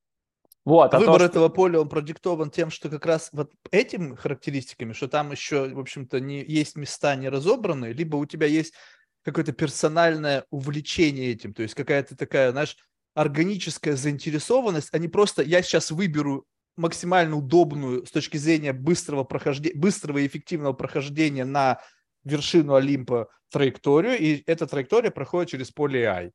[0.64, 1.54] Вот, а Выбор то, этого что...
[1.54, 6.20] поля, он продиктован тем, что как раз вот этими характеристиками, что там еще, в общем-то,
[6.20, 8.74] не, есть места не разобранные, либо у тебя есть
[9.22, 12.76] какое-то персональное увлечение этим, то есть какая-то такая, знаешь,
[13.14, 19.78] органическая заинтересованность, а не просто я сейчас выберу максимально удобную с точки зрения быстрого прохождения,
[19.78, 21.80] быстрого и эффективного прохождения на
[22.24, 26.30] вершину Олимпа траекторию, и эта траектория проходит через поле AI.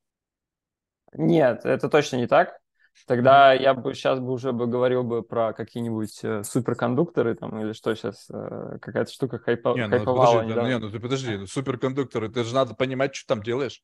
[1.13, 2.59] Нет, это точно не так.
[3.07, 7.73] Тогда я бы сейчас бы уже бы говорил бы про какие-нибудь э, суперкондукторы там или
[7.73, 10.41] что сейчас э, какая-то штука хайпа, не, ну, хайповала.
[10.41, 13.83] Подожди, не, ну ты подожди, ну, суперкондукторы, ты же надо понимать, что там делаешь.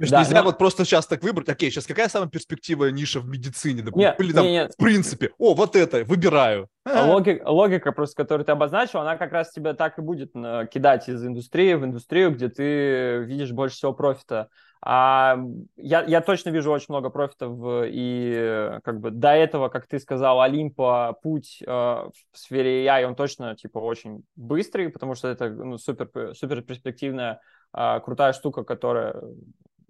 [0.00, 0.44] То есть да, нельзя но...
[0.44, 4.18] вот просто сейчас так выбрать, окей, сейчас какая самая перспективная ниша в медицине, допустим, нет,
[4.18, 4.72] или там нет, нет.
[4.72, 6.68] в принципе, о, вот это, выбираю.
[6.84, 10.66] А логика, логика, просто которую ты обозначил, она как раз тебя так и будет э,
[10.72, 14.48] кидать из индустрии в индустрию, где ты видишь больше всего профита.
[14.82, 15.38] А
[15.76, 20.40] я, я точно вижу очень много профитов и как бы до этого, как ты сказал,
[20.40, 25.76] Олимпа путь э, в сфере AI, он точно типа очень быстрый, потому что это ну,
[25.76, 27.42] супер, супер перспективная
[27.76, 29.22] э, крутая штука, которая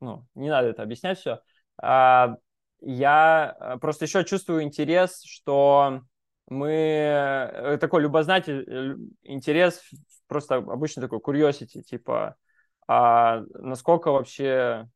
[0.00, 1.40] ну, не надо это объяснять все.
[1.80, 2.36] А,
[2.80, 6.02] я э, просто еще чувствую интерес, что
[6.48, 9.82] мы э, такой любознатель, э, интерес,
[10.26, 12.36] просто обычно такой curiosity, типа,
[12.88, 14.88] а насколько вообще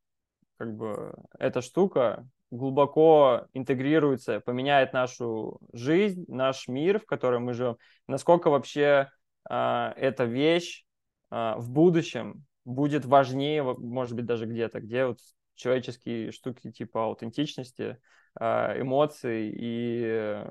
[0.57, 7.77] как бы эта штука глубоко интегрируется, поменяет нашу жизнь, наш мир, в котором мы живем,
[8.07, 9.09] насколько вообще
[9.49, 10.85] э, эта вещь
[11.31, 15.19] э, в будущем будет важнее, может быть, даже где-то, где вот
[15.55, 17.97] человеческие штуки типа аутентичности,
[18.39, 20.43] э, эмоций и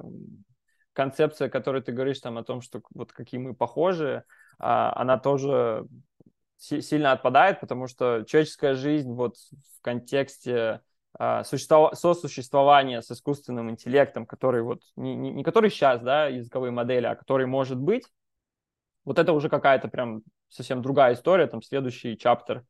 [0.94, 4.24] концепция, которую ты говоришь там о том, что вот какие мы похожи,
[4.58, 5.86] она тоже
[6.56, 10.80] сильно отпадает, потому что человеческая жизнь вот в контексте
[11.16, 17.06] а, сосуществования с искусственным интеллектом, который вот не, не, не который сейчас, да, языковые модели,
[17.06, 18.04] а который может быть,
[19.04, 22.64] вот это уже какая-то прям совсем другая история, там следующий чаптер,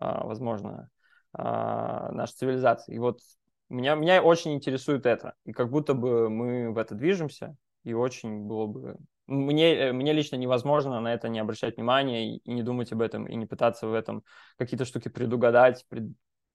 [0.00, 0.88] а, возможно,
[1.32, 2.94] а, нашей цивилизации.
[2.94, 3.20] И вот
[3.68, 8.46] меня, меня очень интересует это, и как будто бы мы в это движемся, и очень
[8.46, 8.96] было бы...
[9.26, 13.26] Мне, мне лично невозможно на это не обращать внимания и, и не думать об этом,
[13.26, 14.24] и не пытаться в этом
[14.56, 16.04] какие-то штуки предугадать, пред,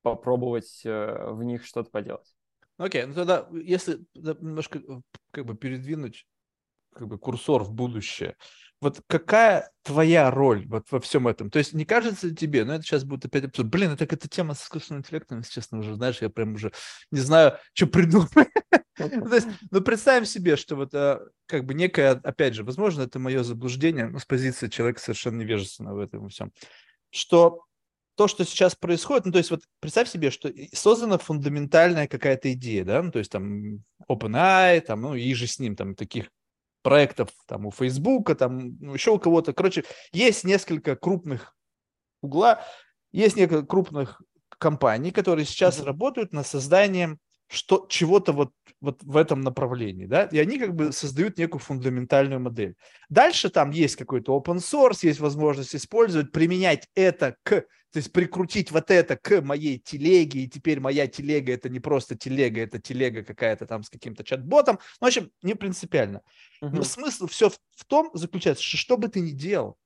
[0.02, 2.34] попробовать э, в них что-то поделать.
[2.78, 6.26] Окей, okay, ну тогда, если немножко э, как бы передвинуть
[6.94, 8.36] как бы курсор в будущее,
[8.84, 11.50] вот какая твоя роль вот во всем этом?
[11.50, 14.28] То есть не кажется ли тебе, ну это сейчас будет опять эпизод, блин, это эта
[14.28, 16.72] тема с искусственным интеллектом, если честно, уже, знаешь, я прям уже
[17.12, 18.30] не знаю, что придумать.
[19.00, 23.02] Ну, то есть, ну, представим себе, что вот э, как бы некое, опять же, возможно,
[23.02, 26.52] это мое заблуждение, но с позиции человека совершенно невежественного в этом всем,
[27.10, 27.66] что
[28.16, 32.86] то, что сейчас происходит, ну, то есть вот представь себе, что создана фундаментальная какая-то идея,
[32.86, 36.30] да, ну, то есть там OpenAI, там, ну, и же с ним, там, таких
[36.84, 41.56] проектов, там, у Фейсбука, там, ну, еще у кого-то, короче, есть несколько крупных
[42.22, 42.62] угла,
[43.12, 44.22] есть несколько крупных
[44.60, 45.86] компаний, которые сейчас mm-hmm.
[45.86, 47.20] работают над созданием
[47.54, 52.40] что, чего-то вот, вот в этом направлении, да, и они как бы создают некую фундаментальную
[52.40, 52.76] модель.
[53.10, 58.72] Дальше там есть какой-то open source, есть возможность использовать, применять это к, то есть прикрутить
[58.72, 63.24] вот это к моей телеге, и теперь моя телега это не просто телега, это телега
[63.24, 66.24] какая-то там с каким-то чат-ботом, ну, в общем, не принципиально.
[66.62, 66.76] Угу.
[66.76, 69.78] Но смысл все в, в том заключается, что что бы ты ни делал,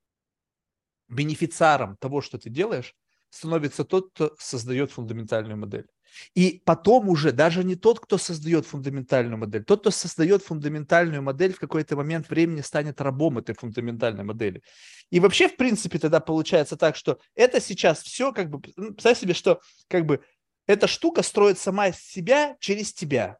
[1.09, 2.95] бенефициаром того, что ты делаешь,
[3.29, 5.87] становится тот, кто создает фундаментальную модель.
[6.35, 11.53] И потом уже даже не тот, кто создает фундаментальную модель, тот, кто создает фундаментальную модель,
[11.53, 14.61] в какой-то момент времени станет рабом этой фундаментальной модели.
[15.09, 19.19] И вообще, в принципе, тогда получается так, что это сейчас все как бы, ну, представь
[19.19, 20.21] себе, что как бы
[20.65, 23.37] эта штука строит сама себя через тебя.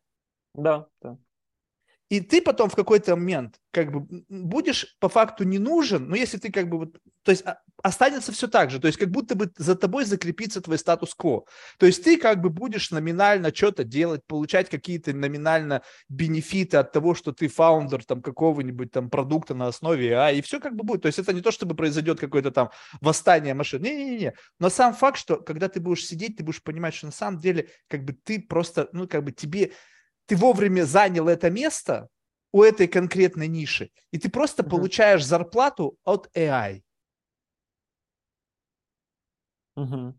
[0.54, 1.18] Да, да.
[2.10, 6.38] И ты потом в какой-то момент как бы будешь по факту не нужен, но если
[6.38, 9.36] ты как бы вот, то есть а, останется все так же, то есть как будто
[9.36, 11.46] бы за тобой закрепится твой статус-кво.
[11.78, 17.14] То есть ты как бы будешь номинально что-то делать, получать какие-то номинально бенефиты от того,
[17.14, 21.02] что ты фаундер там какого-нибудь там продукта на основе а и все как бы будет.
[21.02, 22.70] То есть это не то, чтобы произойдет какое-то там
[23.02, 23.82] восстание машин.
[23.82, 24.34] Не-не-не.
[24.60, 27.70] Но сам факт, что когда ты будешь сидеть, ты будешь понимать, что на самом деле
[27.90, 29.74] как бы ты просто, ну как бы тебе
[30.28, 32.10] ты вовремя занял это место
[32.52, 34.70] у этой конкретной ниши, и ты просто uh-huh.
[34.70, 36.84] получаешь зарплату от AI.
[39.78, 40.14] Uh-huh.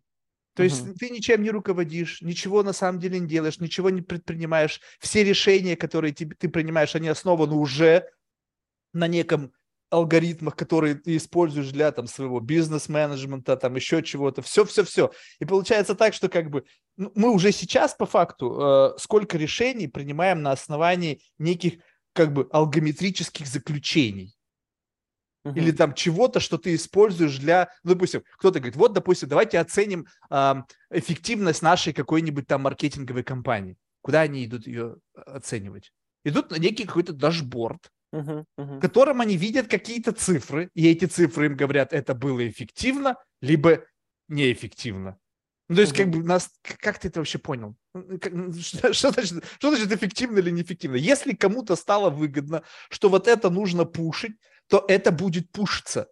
[0.55, 4.81] То есть ты ничем не руководишь, ничего на самом деле не делаешь, ничего не предпринимаешь.
[4.99, 8.11] Все решения, которые ты, ты принимаешь, они основаны уже
[8.93, 9.53] на неком
[9.91, 15.11] алгоритмах, которые ты используешь для там своего бизнес-менеджмента, там еще чего-то, все-все-все.
[15.41, 16.65] И получается так, что как бы
[16.97, 21.81] ну, мы уже сейчас по факту э, сколько решений принимаем на основании неких
[22.13, 24.35] как бы алгометрических заключений.
[25.45, 25.55] Uh-huh.
[25.57, 30.07] Или там чего-то, что ты используешь для, ну, допустим, кто-то говорит, вот, допустим, давайте оценим
[30.31, 30.55] э,
[30.91, 33.77] эффективность нашей какой-нибудь там маркетинговой кампании.
[34.03, 35.93] Куда они идут ее оценивать?
[36.25, 38.77] Идут на некий какой-то дашборд, uh-huh, uh-huh.
[38.77, 43.85] в котором они видят какие-то цифры, и эти цифры им говорят, это было эффективно, либо
[44.29, 45.19] неэффективно.
[45.69, 47.77] Ну, то есть, как бы нас, как ты это вообще понял?
[47.95, 50.97] Что, что, значит, что значит эффективно или неэффективно?
[50.97, 54.37] Если кому-то стало выгодно, что вот это нужно пушить,
[54.69, 56.09] то это будет пушиться.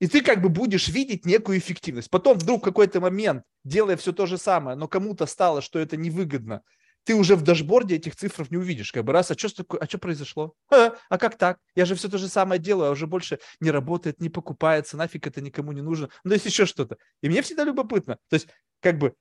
[0.00, 2.10] И ты как бы будешь видеть некую эффективность.
[2.10, 5.96] Потом вдруг в какой-то момент, делая все то же самое, но кому-то стало, что это
[5.96, 6.62] невыгодно,
[7.04, 8.92] ты уже в дашборде этих цифр не увидишь.
[8.92, 10.54] Как бы раз, а что, такое, а что произошло?
[10.70, 11.58] А, а как так?
[11.74, 15.26] Я же все то же самое делаю, а уже больше не работает, не покупается, нафиг
[15.26, 16.08] это никому не нужно.
[16.24, 16.96] Ну, то есть еще что-то.
[17.22, 18.18] И мне всегда любопытно.
[18.28, 18.48] То есть,
[18.80, 19.14] как бы,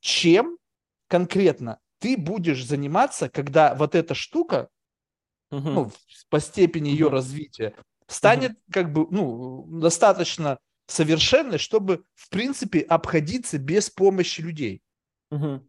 [0.00, 0.58] чем
[1.08, 4.68] конкретно ты будешь заниматься, когда вот эта штука,
[5.50, 5.70] угу.
[5.70, 5.92] ну,
[6.28, 7.14] по степени ее угу.
[7.14, 7.74] развития,
[8.08, 8.60] станет угу.
[8.72, 14.82] как бы, ну, достаточно совершенной, чтобы, в принципе, обходиться без помощи людей.
[15.30, 15.66] Угу.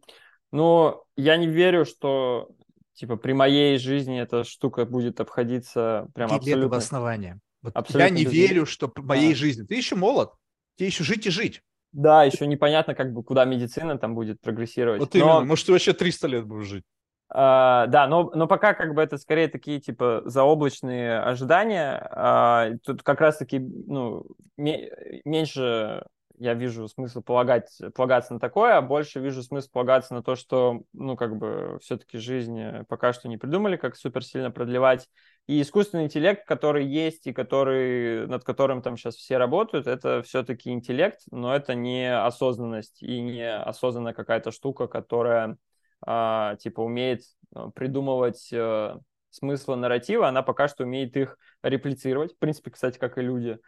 [0.54, 2.48] Но я не верю, что
[2.92, 6.60] типа при моей жизни эта штука будет обходиться прям Нет абсолютно.
[6.60, 7.40] этого основания.
[7.60, 8.32] Вот абсолютно я не без...
[8.32, 9.34] верю, что при моей да.
[9.34, 9.64] жизни.
[9.64, 10.30] Ты еще молод,
[10.76, 11.60] тебе еще жить и жить.
[11.90, 15.00] Да, еще непонятно, как бы, куда медицина там будет прогрессировать.
[15.00, 15.44] Вот именно, но...
[15.44, 16.84] может, ты вообще 300 лет будешь жить.
[17.32, 22.08] Uh, да, но, но пока как бы это скорее такие типа заоблачные ожидания.
[22.14, 24.24] Uh, тут как раз-таки ну,
[24.56, 26.04] меньше
[26.38, 30.82] я вижу смысл полагать, полагаться на такое, а больше вижу смысл полагаться на то, что,
[30.92, 35.08] ну, как бы, все-таки жизнь пока что не придумали, как супер сильно продлевать.
[35.46, 40.70] И искусственный интеллект, который есть и который, над которым там сейчас все работают, это все-таки
[40.70, 45.58] интеллект, но это не осознанность и не осознанная какая-то штука, которая,
[46.04, 47.22] а, типа, умеет
[47.54, 48.98] а, придумывать а,
[49.30, 53.58] смыслы нарратива, она пока что умеет их реплицировать, в принципе, кстати, как и люди,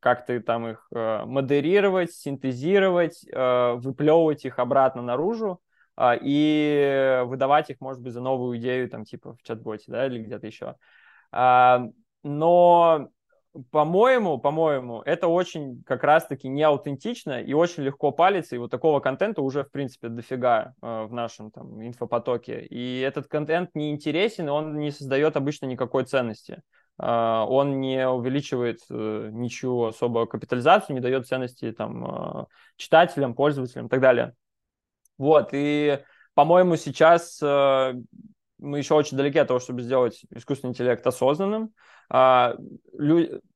[0.00, 5.60] а, как-то там их э, модерировать, синтезировать, э, выплевывать их обратно наружу
[5.96, 10.22] э, и выдавать их, может быть, за новую идею, там, типа в чат-боте, да, или
[10.22, 10.76] где-то еще.
[11.32, 11.78] Э,
[12.22, 13.08] но,
[13.70, 19.00] по-моему, по-моему, это очень как раз-таки не аутентично и очень легко палиться, и вот такого
[19.00, 22.62] контента уже, в принципе, дофига э, в нашем там инфопотоке.
[22.62, 26.62] И этот контент не интересен, и он не создает обычно никакой ценности.
[27.02, 33.86] А, он не увеличивает э, ничего особо капитализацию, не дает ценности там а, читателям, пользователям
[33.86, 34.34] и так далее.
[35.16, 36.00] Вот, и,
[36.34, 37.94] по-моему, сейчас э,
[38.58, 41.72] мы еще очень далеки от того, чтобы сделать искусственный интеллект осознанным.
[42.10, 42.56] А,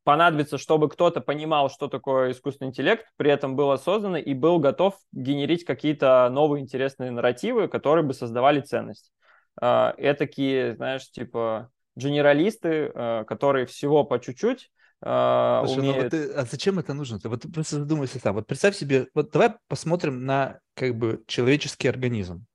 [0.04, 4.96] понадобится, чтобы кто-то понимал, что такое искусственный интеллект, при этом был осознанный и был готов
[5.12, 9.12] генерить какие-то новые интересные нарративы, которые бы создавали ценность.
[9.60, 14.70] Этакие, знаешь, типа генералисты, э, которые всего по чуть-чуть
[15.02, 15.96] э, Слушай, умеют...
[15.96, 17.20] ну вот ты, а зачем это нужно?
[17.20, 18.34] Ты вот просто задумайся сам.
[18.34, 22.46] Вот представь себе, вот давай посмотрим на как бы человеческий организм.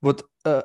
[0.00, 0.62] Вот э,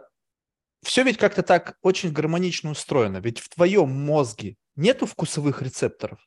[0.83, 3.17] все ведь как-то так очень гармонично устроено.
[3.17, 6.19] Ведь в твоем мозге нету вкусовых рецепторов.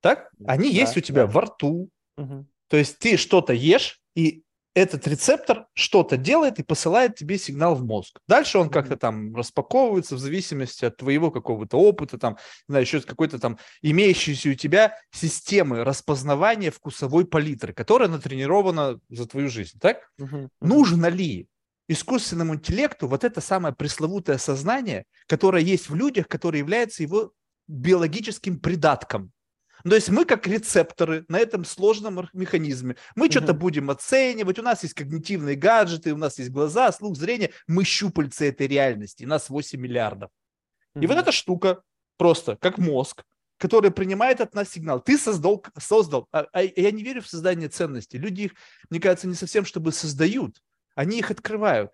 [0.00, 0.30] Так?
[0.46, 1.32] Они да, есть у тебя да.
[1.32, 1.90] во рту.
[2.16, 2.46] Угу.
[2.68, 7.84] То есть ты что-то ешь, и этот рецептор что-то делает и посылает тебе сигнал в
[7.84, 8.20] мозг.
[8.28, 12.34] Дальше он как-то там распаковывается в зависимости от твоего какого-то опыта, там,
[12.68, 19.26] не знаю, еще какой-то там имеющейся у тебя системы распознавания вкусовой палитры, которая натренирована за
[19.26, 20.08] твою жизнь, так?
[20.20, 20.48] Uh-huh.
[20.60, 21.48] Нужно ли
[21.88, 27.32] искусственному интеллекту вот это самое пресловутое сознание, которое есть в людях, которое является его
[27.66, 29.32] биологическим придатком?
[29.84, 33.30] То есть мы как рецепторы на этом сложном механизме, мы uh-huh.
[33.30, 37.84] что-то будем оценивать, у нас есть когнитивные гаджеты, у нас есть глаза, слух, зрение, мы
[37.84, 40.30] щупальцы этой реальности, нас 8 миллиардов.
[40.94, 41.02] Uh-huh.
[41.02, 41.82] И вот эта штука
[42.16, 43.24] просто, как мозг,
[43.60, 45.00] который принимает от нас сигнал.
[45.00, 46.28] Ты создал, создал.
[46.32, 48.16] А, а я не верю в создание ценностей.
[48.16, 48.52] Люди их,
[48.88, 50.62] мне кажется, не совсем чтобы создают,
[50.94, 51.92] они их открывают.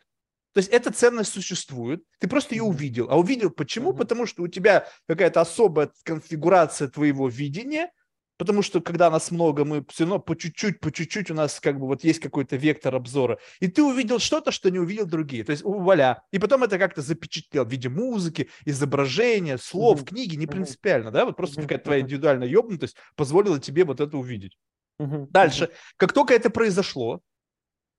[0.56, 3.10] То есть эта ценность существует, ты просто ее увидел.
[3.10, 3.90] А увидел почему?
[3.90, 3.98] Uh-huh.
[3.98, 7.92] Потому что у тебя какая-то особая конфигурация твоего видения,
[8.38, 11.78] потому что когда нас много, мы все равно по чуть-чуть, по чуть-чуть у нас как
[11.78, 13.38] бы вот есть какой-то вектор обзора.
[13.60, 15.44] И ты увидел что-то, что не увидел другие.
[15.44, 16.22] То есть вуаля.
[16.32, 20.08] И потом это как-то запечатлел в виде музыки, изображения, слов, uh-huh.
[20.08, 21.26] книги, не принципиально, да?
[21.26, 24.56] Вот просто какая-то твоя индивидуальная ёбнутость позволила тебе вот это увидеть.
[25.02, 25.26] Uh-huh.
[25.28, 25.68] Дальше.
[25.98, 27.20] Как только это произошло,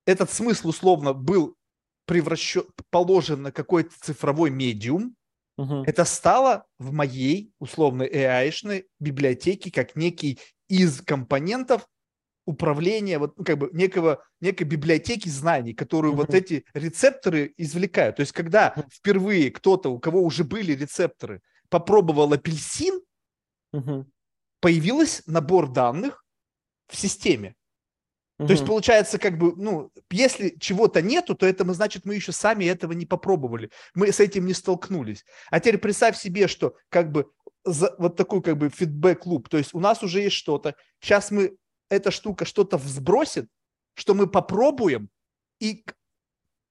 [0.08, 1.56] этот смысл условно был
[2.08, 5.16] превращен, положен на какой-то цифровой медиум,
[5.58, 5.84] угу.
[5.84, 10.40] это стало в моей условной AI-шной библиотеке как некий
[10.70, 11.88] из компонентов
[12.46, 16.18] управления, вот ну, как бы некого, некой библиотеки знаний, которую uh-huh.
[16.18, 18.16] вот эти рецепторы извлекают.
[18.16, 23.02] То есть, когда впервые кто-то, у кого уже были рецепторы, попробовал апельсин,
[23.76, 24.06] uh-huh.
[24.62, 26.26] появился набор данных
[26.88, 27.57] в системе.
[28.38, 32.66] То есть получается, как бы, ну, если чего-то нету, то это значит, мы еще сами
[32.66, 35.26] этого не попробовали, мы с этим не столкнулись.
[35.50, 37.32] А теперь представь себе, что как бы
[37.66, 41.58] за, вот такой как бы фидбэк-клуб, то есть у нас уже есть что-то, сейчас мы,
[41.90, 43.50] эта штука что-то взбросит,
[43.96, 45.10] что мы попробуем,
[45.60, 45.84] и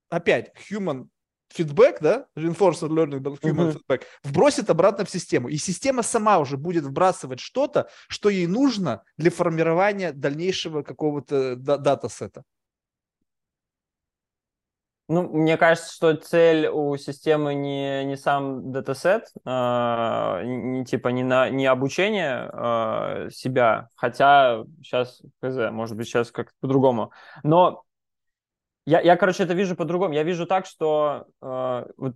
[0.09, 1.07] опять human
[1.49, 3.77] фидбэк, да, reinforcement learning, human uh-huh.
[3.87, 5.49] feedback, вбросит обратно в систему.
[5.49, 12.43] И система сама уже будет вбрасывать что-то, что ей нужно для формирования дальнейшего какого-то датасета.
[15.09, 21.23] Ну, мне кажется, что цель у системы не, не сам датасет, э, не, типа не,
[21.23, 27.13] на, не обучение э, себя, хотя сейчас, хз, может быть, сейчас как-то по-другому.
[27.43, 27.85] Но
[28.87, 30.13] я, я, короче, это вижу по-другому.
[30.13, 32.15] Я вижу так, что э, вот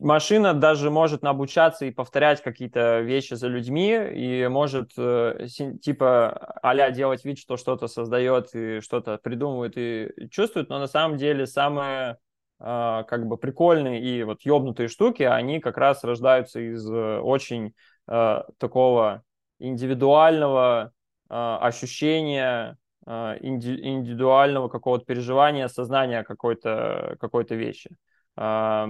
[0.00, 5.46] машина даже может обучаться и повторять какие-то вещи за людьми и может э,
[5.80, 11.16] типа а делать вид, что что-то создает и что-то придумывает и чувствует, но на самом
[11.16, 12.18] деле самые
[12.60, 17.72] э, как бы прикольные и вот ёбнутые штуки, они как раз рождаются из э, очень
[18.08, 19.22] э, такого
[19.58, 20.92] индивидуального
[21.30, 22.76] э, ощущения
[23.06, 27.96] э, индивидуального какого-то переживания, осознания какой-то какой вещи.
[28.36, 28.86] Э,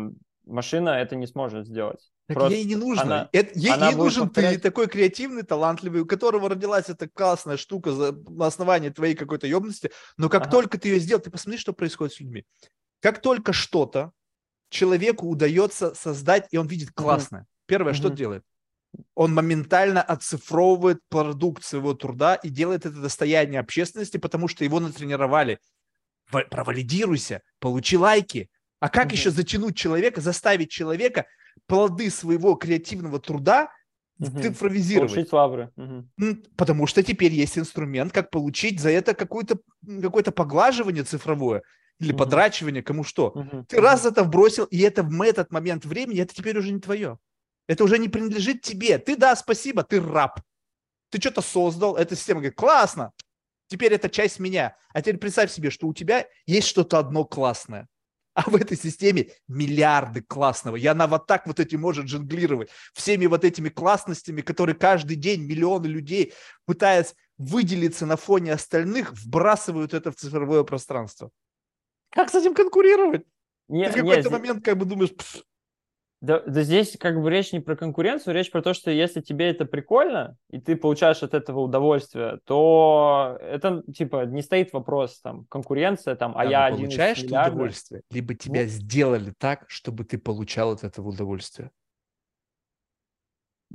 [0.47, 2.11] машина это не сможет сделать.
[2.27, 3.03] Так Просто ей не нужно.
[3.03, 4.57] Она, это, ей, она ей нужен повторять...
[4.57, 9.47] ты, такой креативный, талантливый, у которого родилась эта классная штука за, на основании твоей какой-то
[9.47, 9.91] ебности.
[10.17, 10.51] Но как ага.
[10.51, 12.47] только ты ее сделал, ты посмотри, что происходит с людьми.
[13.01, 14.12] Как только что-то
[14.71, 17.49] человеку удается создать, и он видит классное, угу.
[17.67, 17.99] первое, угу.
[17.99, 18.43] что делает?
[19.15, 25.59] Он моментально оцифровывает продукт своего труда и делает это достояние общественности, потому что его натренировали.
[26.31, 28.49] Провалидируйся, получи лайки.
[28.81, 29.15] А как угу.
[29.15, 31.27] еще затянуть человека, заставить человека
[31.67, 33.69] плоды своего креативного труда
[34.19, 34.41] угу.
[34.41, 35.13] цифровизировать.
[35.13, 35.71] Получить лавры.
[35.77, 36.37] Угу.
[36.57, 39.59] Потому что теперь есть инструмент, как получить за это какое-то
[40.01, 41.63] какое поглаживание цифровое
[42.01, 42.19] или угу.
[42.19, 43.29] подрачивание, кому что.
[43.29, 43.67] Угу.
[43.69, 43.85] Ты угу.
[43.85, 47.19] раз это вбросил, и это в этот момент времени, это теперь уже не твое.
[47.67, 48.99] Это уже не принадлежит тебе.
[48.99, 50.41] Ты, да, спасибо, ты раб.
[51.11, 53.12] Ты что-то создал, эта система говорит, классно,
[53.69, 54.77] теперь это часть меня.
[54.93, 57.89] А теперь представь себе, что у тебя есть что-то одно классное.
[58.35, 60.75] А в этой системе миллиарды классного.
[60.75, 65.43] И она вот так вот эти может жонглировать всеми вот этими классностями, которые каждый день
[65.43, 66.35] миллионы людей,
[66.67, 71.31] пытаясь выделиться на фоне остальных, вбрасывают это в цифровое пространство.
[72.11, 73.25] Как с этим конкурировать?
[73.69, 75.11] Не, Ты в какой-то момент как бы думаешь,
[76.25, 79.51] да, да здесь как бы речь не про конкуренцию, речь про то, что если тебе
[79.51, 85.45] это прикольно, и ты получаешь от этого удовольствие, то это, типа, не стоит вопрос, там,
[85.47, 88.70] конкуренция, там, а да, я один получаешь из удовольствие, либо тебя вот.
[88.70, 91.70] сделали так, чтобы ты получал от этого удовольствие.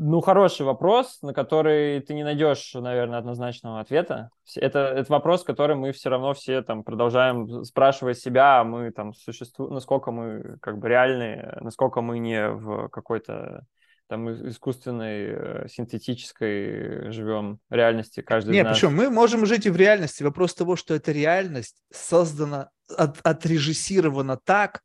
[0.01, 4.29] Ну, хороший вопрос, на который ты не найдешь, наверное, однозначного ответа.
[4.55, 9.13] Это, это вопрос, который мы все равно все там продолжаем спрашивать себя, а мы там
[9.13, 13.65] существуем, насколько мы как бы реальны, насколько мы не в какой-то
[14.07, 20.23] там искусственной, э, синтетической живем реальности каждый Нет, причем мы можем жить и в реальности.
[20.23, 24.81] Вопрос того, что эта реальность создана, от, отрежиссирована так,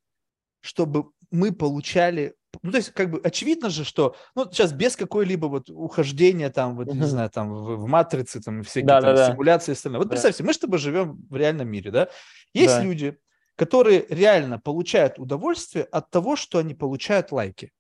[0.60, 5.46] чтобы мы получали ну, то есть, как бы очевидно же, что, ну, сейчас без какой-либо
[5.46, 9.32] вот ухождения там, вот, не знаю, там, в, в матрице, там, всякие да, там, да,
[9.32, 9.98] симуляции и остальное.
[9.98, 10.10] Вот да.
[10.10, 12.08] представьте, мы с тобой живем в реальном мире, да?
[12.52, 12.82] Есть да.
[12.82, 13.18] люди,
[13.56, 17.70] которые реально получают удовольствие от того, что они получают лайки.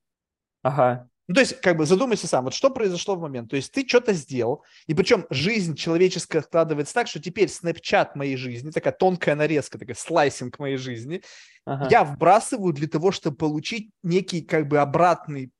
[0.62, 1.08] Ага.
[1.26, 3.50] Ну, то есть, как бы задумайся сам, вот что произошло в момент.
[3.50, 8.36] То есть ты что-то сделал, и причем жизнь человеческая складывается так, что теперь снэпчат моей
[8.36, 11.22] жизни, такая тонкая нарезка, такая слайсинг моей жизни,
[11.64, 11.88] ага.
[11.90, 15.50] я вбрасываю для того, чтобы получить некий как бы обратный,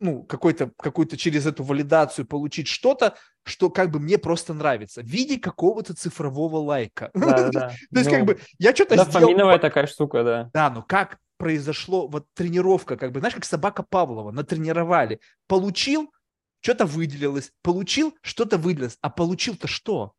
[0.00, 5.06] ну, какой-то, какую-то через эту валидацию получить что-то, что как бы мне просто нравится, в
[5.06, 7.10] виде какого-то цифрового лайка.
[7.14, 7.68] Да, да.
[7.92, 9.58] То есть, как ну, бы, я что-то сделал...
[9.58, 10.50] такая штука, да.
[10.52, 16.12] Да, но как произошло, вот тренировка, как бы, знаешь, как собака Павлова, натренировали, получил,
[16.60, 20.14] что-то выделилось, получил, что-то выделилось, а получил-то что?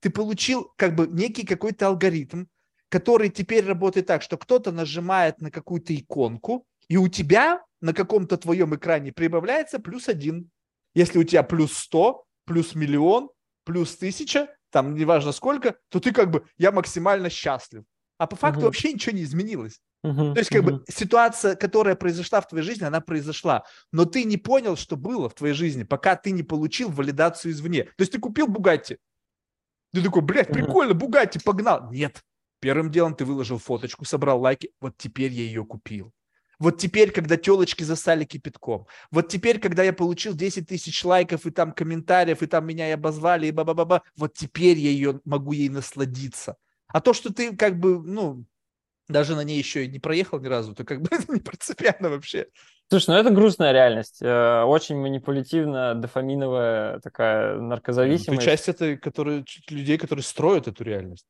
[0.00, 2.46] Ты получил как бы некий какой-то алгоритм,
[2.88, 8.36] который теперь работает так, что кто-то нажимает на какую-то иконку, и у тебя на каком-то
[8.36, 10.50] твоем экране прибавляется плюс один.
[10.94, 13.30] Если у тебя плюс сто, плюс миллион,
[13.64, 17.84] плюс тысяча, там неважно сколько, то ты как бы, я максимально счастлив.
[18.18, 18.66] А по факту угу.
[18.66, 19.80] вообще ничего не изменилось.
[20.06, 20.78] Uh-huh, То есть, как uh-huh.
[20.78, 23.64] бы, ситуация, которая произошла в твоей жизни, она произошла.
[23.90, 27.84] Но ты не понял, что было в твоей жизни, пока ты не получил валидацию извне.
[27.84, 28.98] То есть, ты купил Бугатти.
[29.92, 31.90] Ты такой, блядь, прикольно, Бугатти, погнал.
[31.90, 32.22] Нет.
[32.60, 34.70] Первым делом ты выложил фоточку, собрал лайки.
[34.80, 36.12] Вот теперь я ее купил.
[36.58, 38.86] Вот теперь, когда телочки засали кипятком.
[39.10, 42.92] Вот теперь, когда я получил 10 тысяч лайков и там комментариев, и там меня и
[42.92, 46.56] обозвали, и ба-ба-ба-ба, вот теперь я ее могу ей насладиться.
[46.86, 48.46] А то, что ты как бы, ну,
[49.08, 52.10] даже на ней еще и не проехал ни разу, то как бы это не принципиально
[52.10, 52.46] вообще.
[52.88, 54.18] Слушай, ну это грустная реальность.
[54.22, 58.40] Э, очень манипулятивно, дофаминовая такая наркозависимость.
[58.40, 61.26] Ты часть этой, которые, людей, которые строят эту реальность.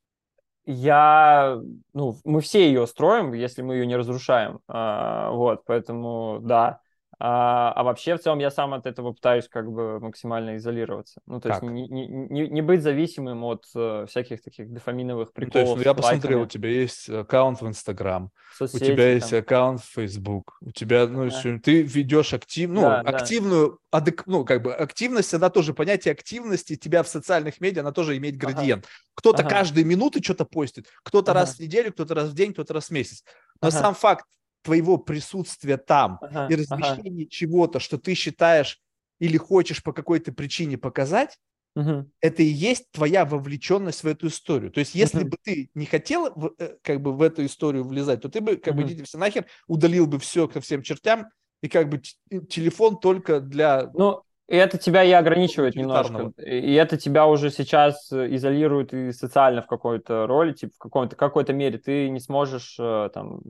[0.66, 1.60] Я,
[1.94, 4.58] ну, мы все ее строим, если мы ее не разрушаем.
[4.66, 6.80] А, вот, поэтому, да,
[7.18, 11.22] а, а вообще, в целом, я сам от этого пытаюсь как бы максимально изолироваться.
[11.26, 11.62] Ну, то как?
[11.62, 15.54] есть не, не, не, не быть зависимым от uh, всяких таких дофаминовых приколов.
[15.54, 19.30] Ну, то есть, ну, я посмотрел, у тебя есть аккаунт в Инстаграм, у тебя есть
[19.30, 19.38] там.
[19.38, 21.58] аккаунт в Facebook, у тебя, ну, да.
[21.62, 23.98] ты ведешь актив, ну, да, активную, да.
[23.98, 28.18] Адек, ну, как бы активность, она тоже, понятие активности тебя в социальных медиа, она тоже
[28.18, 28.84] имеет градиент.
[28.84, 28.92] Ага.
[29.14, 29.48] Кто-то ага.
[29.48, 31.40] каждые минуты что-то постит, кто-то ага.
[31.40, 33.24] раз в неделю, кто-то раз в день, кто-то раз в месяц.
[33.62, 33.78] Но ага.
[33.78, 34.26] сам факт
[34.66, 37.30] твоего присутствия там ага, и размещения ага.
[37.30, 38.80] чего-то, что ты считаешь
[39.18, 41.38] или хочешь по какой-то причине показать,
[41.74, 42.10] угу.
[42.20, 44.70] это и есть твоя вовлеченность в эту историю.
[44.70, 45.30] То есть, если угу.
[45.30, 48.56] бы ты не хотел в, э, как бы в эту историю влезать, то ты бы,
[48.56, 48.82] как угу.
[48.82, 51.28] бы, идите все нахер, удалил бы все ко всем чертям,
[51.62, 52.02] и как бы
[52.48, 53.90] телефон только для...
[53.94, 56.32] Ну, И это тебя и ограничивает немножко.
[56.42, 61.52] И это тебя уже сейчас изолирует и социально в какой-то роли, типа в какой-то какой-то
[61.52, 61.78] мере.
[61.78, 63.40] Ты не сможешь э, там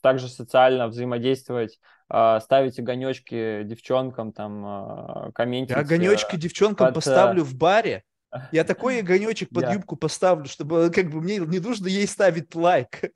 [0.00, 1.78] также социально взаимодействовать,
[2.08, 5.76] а, ставить огонечки девчонкам, там, а, комментить.
[5.76, 6.94] Я огонечки девчонкам под...
[6.96, 8.04] поставлю в баре,
[8.52, 13.00] я такой огонечек под юбку поставлю, чтобы как бы мне не нужно ей ставить лайк.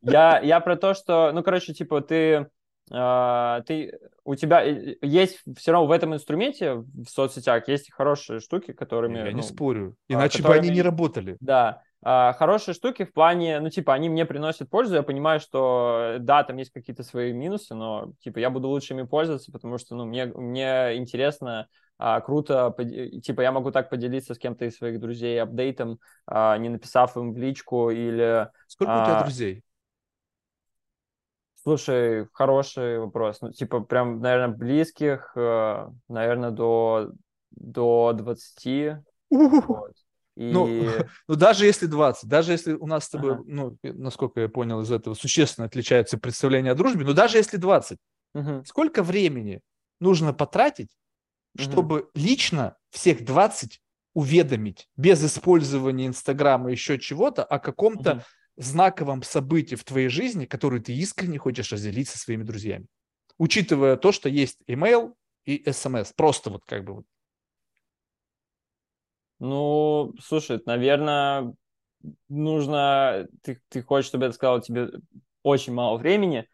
[0.00, 2.46] Я, я про то, что, ну, короче, типа, ты
[2.90, 8.72] Uh, ты, у тебя есть все равно в этом инструменте в соцсетях есть хорошие штуки,
[8.72, 9.18] которыми...
[9.18, 11.36] Я ну, не спорю, иначе которыми, бы они не работали.
[11.40, 16.44] Да, хорошие штуки в плане, ну, типа, они мне приносят пользу, я понимаю, что, да,
[16.44, 20.04] там есть какие-то свои минусы, но, типа, я буду лучше ими пользоваться, потому что, ну,
[20.04, 21.68] мне, мне интересно,
[22.00, 22.74] uh, круто,
[23.22, 25.98] типа, я могу так поделиться с кем-то из своих друзей апдейтом,
[26.30, 28.48] не написав им в личку или...
[28.68, 29.64] Сколько у тебя друзей?
[31.68, 33.42] Слушай, хороший вопрос.
[33.42, 37.10] Ну, типа, прям, наверное, близких, э, наверное, до,
[37.50, 38.96] до 20.
[39.30, 39.92] Вот.
[40.38, 40.50] И...
[40.50, 40.66] Ну,
[41.28, 43.42] ну, даже если 20, даже если у нас с тобой, ага.
[43.46, 47.98] ну, насколько я понял из этого, существенно отличается представление о дружбе, но даже если 20,
[48.34, 48.64] угу.
[48.64, 49.60] сколько времени
[50.00, 50.90] нужно потратить,
[51.56, 52.08] чтобы угу.
[52.14, 53.80] лично всех 20
[54.14, 58.22] уведомить без использования Инстаграма, еще чего-то о каком-то угу
[58.58, 62.86] знаковом событии в твоей жизни, которое ты искренне хочешь разделить со своими друзьями.
[63.38, 65.14] Учитывая то, что есть email
[65.44, 66.12] и SMS.
[66.16, 67.04] Просто вот как бы вот.
[69.38, 71.52] Ну, слушай, наверное,
[72.28, 73.26] нужно...
[73.42, 74.90] Ты, ты хочешь, чтобы я сказал тебе
[75.42, 76.46] очень мало времени.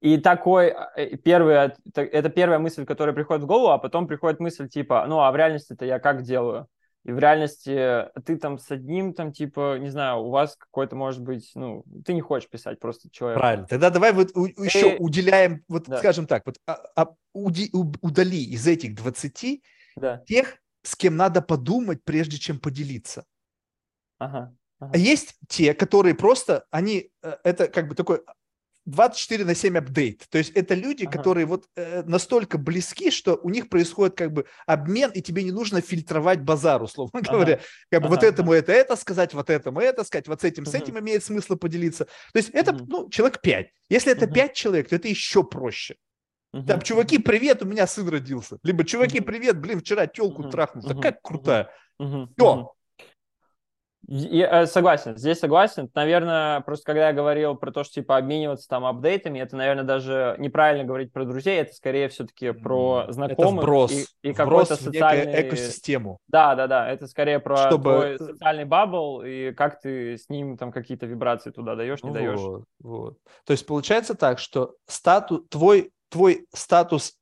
[0.00, 4.68] И такой э, первый, это первая мысль, которая приходит в голову, а потом приходит мысль
[4.68, 6.68] типа, ну, а в реальности-то я как делаю?
[7.04, 11.20] и в реальности ты там с одним, там, типа, не знаю, у вас какой-то, может
[11.22, 13.40] быть, ну, ты не хочешь писать просто человек.
[13.40, 13.66] Правильно.
[13.66, 14.62] Тогда давай вот у, ты...
[14.62, 15.98] еще уделяем, вот да.
[15.98, 19.62] скажем так, вот а, а, уди, удали из этих 20
[19.96, 20.18] да.
[20.18, 23.24] тех, с кем надо подумать, прежде чем поделиться.
[24.18, 24.54] Ага.
[24.78, 24.92] Ага.
[24.94, 28.22] А есть те, которые просто, они, э, это как бы такой
[28.84, 30.26] 24 на 7 апдейт.
[30.28, 31.18] То есть это люди, ага.
[31.18, 35.52] которые вот э, настолько близки, что у них происходит как бы обмен, и тебе не
[35.52, 37.32] нужно фильтровать базар, условно ага.
[37.32, 37.60] говоря.
[37.90, 38.16] Как бы ага.
[38.16, 41.22] вот этому это это сказать, вот этому это сказать, вот с этим, с этим имеет
[41.22, 42.06] смысл поделиться.
[42.32, 43.70] То есть это, ну, человек 5.
[43.88, 44.34] Если это ага.
[44.34, 45.96] 5 человек, то это еще проще.
[46.54, 46.66] Uh-huh.
[46.66, 48.58] Там, чуваки, привет, у меня сын родился.
[48.62, 50.50] Либо, чуваки, привет, блин, вчера телку uh-huh.
[50.50, 50.84] трахнул.
[50.84, 50.94] Uh-huh.
[50.94, 51.70] Такая крутая.
[52.00, 52.28] Uh-huh.
[52.36, 52.68] Все,
[54.08, 55.88] я э, согласен, здесь согласен.
[55.94, 60.34] Наверное, просто когда я говорил про то, что типа обмениваться там апдейтами, это, наверное, даже
[60.38, 63.62] неправильно говорить про друзей, это скорее все-таки про знакомых.
[63.62, 63.92] Это вброс.
[63.92, 65.48] И, и какой-то социальный...
[65.48, 66.18] экосистему.
[66.26, 67.82] Да, да, да, это скорее про Чтобы...
[67.82, 72.18] твой социальный бабл и как ты с ним там какие-то вибрации туда даешь, не вот,
[72.18, 72.64] даешь.
[72.80, 73.18] Вот.
[73.46, 77.14] То есть получается так, что статус, твой, твой статус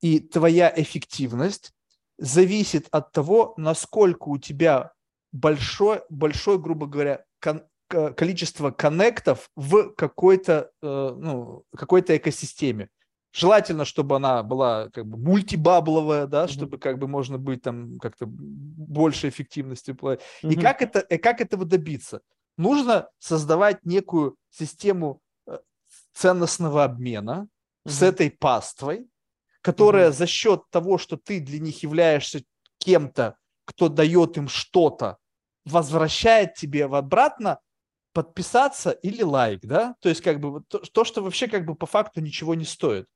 [0.00, 1.72] и твоя эффективность
[2.18, 4.92] зависит от того, насколько у тебя
[5.32, 12.88] большое, большое, грубо говоря, кон, количество коннектов в какой-то, э, ну, какой-то экосистеме.
[13.32, 16.52] Желательно, чтобы она была как бы мультибабловая, да, mm-hmm.
[16.52, 19.90] чтобы как бы можно быть там как-то больше эффективности.
[19.90, 20.18] Mm-hmm.
[20.52, 22.20] И как, это, и как этого добиться?
[22.56, 25.58] Нужно создавать некую систему э,
[26.12, 27.48] ценностного обмена
[27.84, 27.90] mm-hmm.
[27.90, 29.06] с этой паствой,
[29.60, 30.16] которая mm-hmm.
[30.16, 32.42] за счет того, что ты для них являешься
[32.78, 35.18] кем-то, кто дает им что-то,
[35.64, 37.60] возвращает тебе обратно
[38.12, 39.94] подписаться или лайк, да?
[40.00, 43.06] То есть как бы то, то, что вообще как бы по факту ничего не стоит.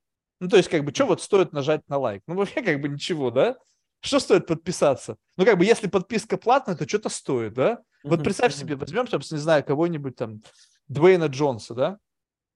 [0.41, 2.23] Ну, то есть как бы что вот стоит нажать на лайк?
[2.27, 3.57] Ну, вообще как бы ничего, да?
[4.01, 5.17] Что стоит подписаться?
[5.37, 7.81] Ну, как бы, если подписка платная, то что-то стоит, да?
[8.05, 10.43] Вот представь себе, возьмем, там, не знаю, кого-нибудь там,
[10.87, 11.99] Дуэйна Джонса, да?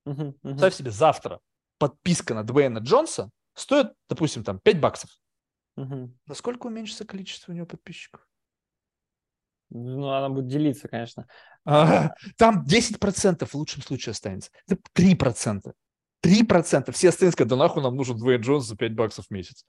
[0.05, 1.41] Представь себе, завтра
[1.81, 5.11] подписка на Дуэйна Джонса стоит, допустим, там, 5 баксов.
[6.27, 8.25] Насколько уменьшится количество у него подписчиков?
[9.71, 11.27] Ну, она будет делиться, конечно.
[11.65, 14.51] А, там 10% в лучшем случае останется.
[14.69, 15.73] Это 3%.
[16.23, 16.93] 3%.
[16.93, 19.65] Все остальные скажут, да нахуй нам нужен Дуэйн Джонс за 5 баксов в месяц.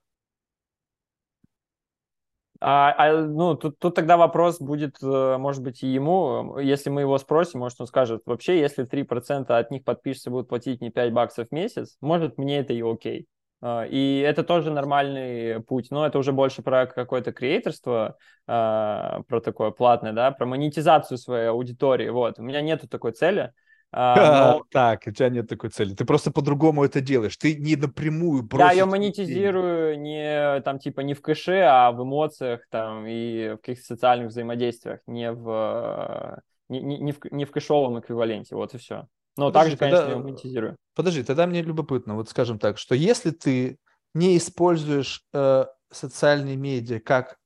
[2.64, 7.02] А, а, ну, тут, тут тогда вопрос будет, э, может быть, и ему, если мы
[7.02, 11.12] его спросим, может, он скажет, вообще, если 3% от них подпишется будут платить не 5
[11.12, 13.26] баксов в месяц, может, мне это и окей.
[13.62, 19.42] А, и это тоже нормальный путь, но это уже больше про какое-то креаторство, а, про
[19.42, 22.10] такое платное, да, про монетизацию своей аудитории.
[22.10, 23.54] Вот, у меня нету такой цели.
[23.94, 24.66] А, но...
[24.72, 25.94] Так, у тебя нет такой цели.
[25.94, 27.36] Ты просто по-другому это делаешь.
[27.36, 28.68] Ты не напрямую бросишь...
[28.68, 33.58] Я ее монетизирую не там типа не в кэше, а в эмоциях там и в
[33.58, 38.56] каких-то социальных взаимодействиях, не в не, не, в, не в кэшовом эквиваленте.
[38.56, 39.08] Вот и все.
[39.38, 40.14] Но Подожди, также, конечно, тогда...
[40.14, 40.78] я монетизирую.
[40.96, 43.78] Подожди, тогда мне любопытно, вот скажем так, что если ты
[44.14, 47.38] не используешь э, социальные медиа как,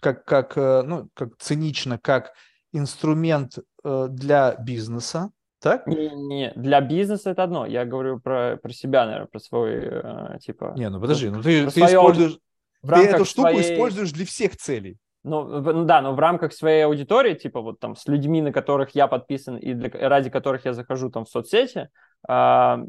[0.00, 2.32] как, как, э, ну, как цинично, как
[2.72, 5.30] инструмент э, для бизнеса,
[5.64, 5.86] так?
[5.86, 7.64] Не, не, для бизнеса это одно.
[7.64, 10.74] Я говорю про, про себя, наверное, про свой, э, типа...
[10.76, 12.38] Не, ну подожди, ну ты, ты используешь...
[12.82, 13.74] В ты эту штуку своей...
[13.74, 14.98] используешь для всех целей.
[15.24, 18.94] Ну, ну да, но в рамках своей аудитории, типа вот там с людьми, на которых
[18.94, 21.88] я подписан и для, ради которых я захожу там в соцсети,
[22.28, 22.80] а,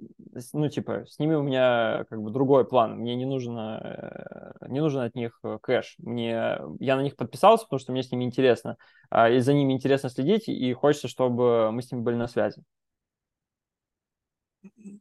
[0.51, 2.97] ну типа с ними у меня как бы другой план.
[2.97, 5.95] Мне не нужно, э, не нужен от них э, кэш.
[5.99, 8.75] Мне я на них подписался, потому что мне с ними интересно,
[9.09, 12.61] а, и за ними интересно следить, и хочется, чтобы мы с ними были на связи.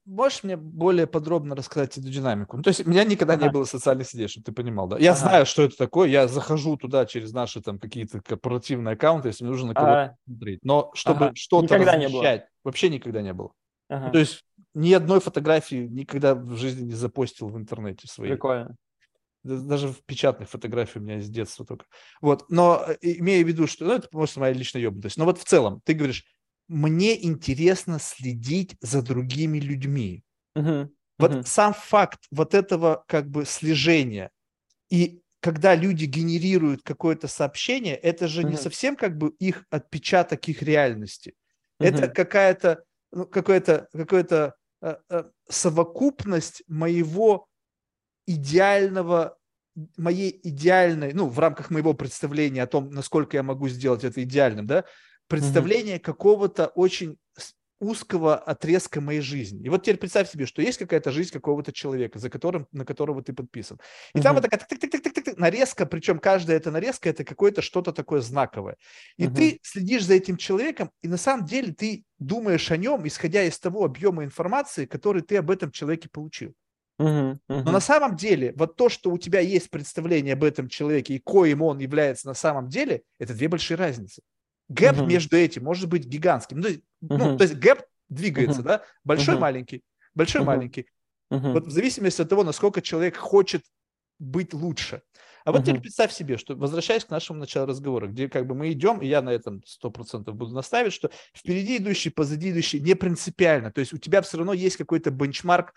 [0.05, 2.57] Можешь мне более подробно рассказать эту динамику?
[2.57, 3.45] Ну, то есть у меня никогда ага.
[3.45, 4.99] не было социальных сетей, чтобы ты понимал, да?
[4.99, 5.21] Я ага.
[5.21, 9.53] знаю, что это такое, я захожу туда через наши там какие-то корпоративные аккаунты, если мне
[9.53, 10.17] нужно на кого-то ага.
[10.27, 10.65] смотреть.
[10.65, 11.35] Но чтобы ага.
[11.35, 13.53] что-то размещать, вообще никогда не было.
[13.89, 14.07] Ага.
[14.07, 14.45] Ну, то есть
[14.75, 18.33] ни одной фотографии никогда в жизни не запостил в интернете своей.
[18.33, 18.77] Прикольно.
[19.45, 21.85] Даже в печатных фотографиях у меня с детства только.
[22.23, 25.19] Вот, но э, имея в виду, что, ну, это просто моя личная ебнутость.
[25.19, 26.25] Но вот в целом, ты говоришь,
[26.69, 30.25] мне интересно следить за другими людьми.
[30.57, 30.89] Uh-huh.
[31.19, 31.47] Вот uh-huh.
[31.47, 34.31] сам факт вот этого как бы слежения
[34.91, 38.51] и когда люди генерируют какое-то сообщение, это же uh-huh.
[38.51, 41.35] не совсем как бы их отпечаток их реальности.
[41.81, 41.89] Uh-huh.
[41.89, 47.47] Это какая-то ну, какая-то какая-то э, э, совокупность моего
[48.27, 49.37] идеального
[49.97, 54.67] моей идеальной, ну, в рамках моего представления о том, насколько я могу сделать это идеальным,
[54.67, 54.85] да,
[55.29, 56.01] представление mm-hmm.
[56.01, 57.19] какого-то очень
[57.81, 59.65] узкого отрезка моей жизни.
[59.65, 63.23] И вот теперь представь себе, что есть какая-то жизнь какого-то человека, за которым, на которого
[63.23, 63.79] ты подписан.
[64.15, 64.23] И mm-hmm.
[64.23, 68.77] там вот такая тык-тык-тык-тык-тык, нарезка, причем каждая эта нарезка это какое-то что-то такое знаковое.
[69.17, 69.35] И mm-hmm.
[69.35, 73.59] ты следишь за этим человеком, и на самом деле ты думаешь о нем, исходя из
[73.59, 76.55] того объема информации, который ты об этом человеке получил.
[77.01, 77.63] Uh-huh, uh-huh.
[77.65, 81.19] Но на самом деле, вот то, что у тебя есть представление об этом человеке и
[81.19, 84.23] коим он является на самом деле, это две большие разницы.
[84.69, 85.07] Гэп uh-huh.
[85.07, 86.61] между этим может быть гигантским.
[86.61, 86.81] Ну, uh-huh.
[87.01, 88.65] ну, то есть гэп двигается, uh-huh.
[88.65, 88.83] да?
[89.05, 89.41] Большой, uh-huh.
[89.41, 89.83] маленький,
[90.15, 90.47] большой, uh-huh.
[90.47, 90.87] маленький.
[91.31, 91.53] Uh-huh.
[91.53, 93.63] Вот в зависимости от того, насколько человек хочет
[94.19, 95.03] быть лучше.
[95.45, 95.65] А вот uh-huh.
[95.67, 99.07] теперь представь себе, что, возвращаясь к нашему началу разговора, где как бы мы идем, и
[99.07, 103.71] я на этом 100% буду наставить, что впереди идущий, позади идущий не принципиально.
[103.71, 105.75] То есть у тебя все равно есть какой-то бенчмарк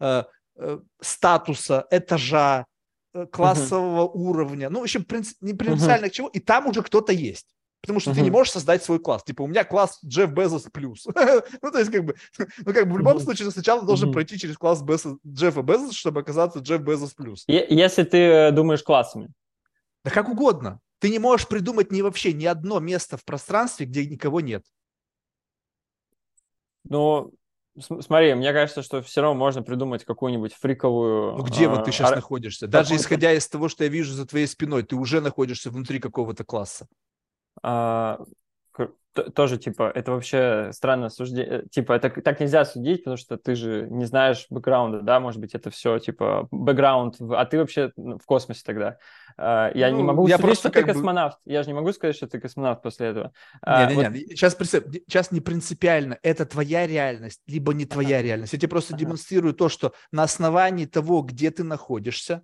[0.00, 0.24] э,
[0.56, 2.66] э, статуса, этажа,
[3.14, 4.12] э, классового uh-huh.
[4.12, 4.68] уровня.
[4.68, 6.10] Ну, в общем, принцип, не принципиально uh-huh.
[6.10, 6.28] к чему.
[6.28, 7.55] И там уже кто-то есть.
[7.86, 8.14] Потому что uh-huh.
[8.14, 9.22] ты не можешь создать свой класс.
[9.22, 11.06] Типа, у меня класс Джефф Безос плюс.
[11.62, 13.22] ну, то есть, как бы, ну, как бы в любом uh-huh.
[13.22, 13.86] случае, сначала uh-huh.
[13.86, 17.44] должен пройти через класс Безос, Джеффа Безоса, чтобы оказаться Джефф Безос плюс.
[17.46, 19.30] Если ты э, думаешь классами.
[20.04, 20.80] Да как угодно.
[20.98, 24.64] Ты не можешь придумать ни вообще ни одно место в пространстве, где никого нет.
[26.88, 27.32] Ну,
[27.78, 31.36] Смотри, мне кажется, что все равно можно придумать какую-нибудь фриковую...
[31.36, 32.16] Ну где а, вот ты сейчас ар...
[32.16, 32.66] находишься?
[32.66, 36.42] Даже исходя из того, что я вижу за твоей спиной, ты уже находишься внутри какого-то
[36.42, 36.88] класса.
[37.62, 38.18] А,
[39.34, 41.62] тоже, типа, это вообще странно суждение.
[41.62, 45.40] Э, типа, это так нельзя судить, потому что ты же не знаешь бэкграунда, да, может
[45.40, 48.98] быть, это все, типа, бэкграунд, а ты вообще в космосе тогда.
[49.36, 51.38] А, я ну, не могу я судить, что ты космонавт.
[51.44, 51.52] Бы...
[51.52, 53.32] Я же не могу сказать, что ты космонавт после этого.
[53.66, 54.28] Нет, нет, нет.
[54.30, 58.26] Сейчас, сейчас не принципиально, это твоя реальность, либо не твоя ага.
[58.26, 58.52] реальность.
[58.52, 59.00] Я тебе просто ага.
[59.00, 62.42] демонстрирую то, что на основании того, где ты находишься,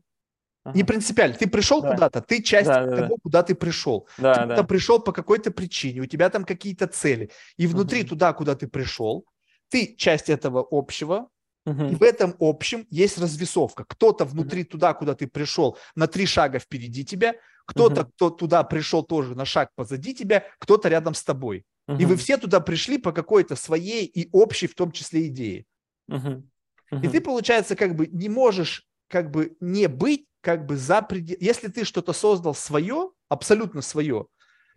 [0.64, 0.76] Ага.
[0.76, 1.36] Не принципиально.
[1.36, 1.92] Ты пришел да.
[1.92, 3.20] куда-то, ты часть да, того, да.
[3.22, 4.06] куда ты пришел.
[4.18, 4.62] Да, ты да.
[4.62, 7.30] пришел по какой-то причине, у тебя там какие-то цели.
[7.56, 8.10] И внутри угу.
[8.10, 9.26] туда, куда ты пришел,
[9.68, 11.28] ты часть этого общего,
[11.66, 11.86] угу.
[11.86, 13.84] и в этом общем есть развесовка.
[13.88, 14.70] Кто-то внутри угу.
[14.70, 17.34] туда, куда ты пришел, на три шага впереди тебя,
[17.66, 18.10] кто-то, угу.
[18.10, 21.64] кто туда пришел тоже на шаг позади тебя, кто-то рядом с тобой.
[21.88, 21.98] Угу.
[21.98, 25.64] И вы все туда пришли по какой-то своей и общей, в том числе, идее.
[26.08, 26.44] Угу.
[26.92, 27.00] Угу.
[27.02, 31.36] И ты, получается, как бы не можешь как бы не быть как бы за предел...
[31.38, 34.26] Если ты что-то создал свое, абсолютно свое,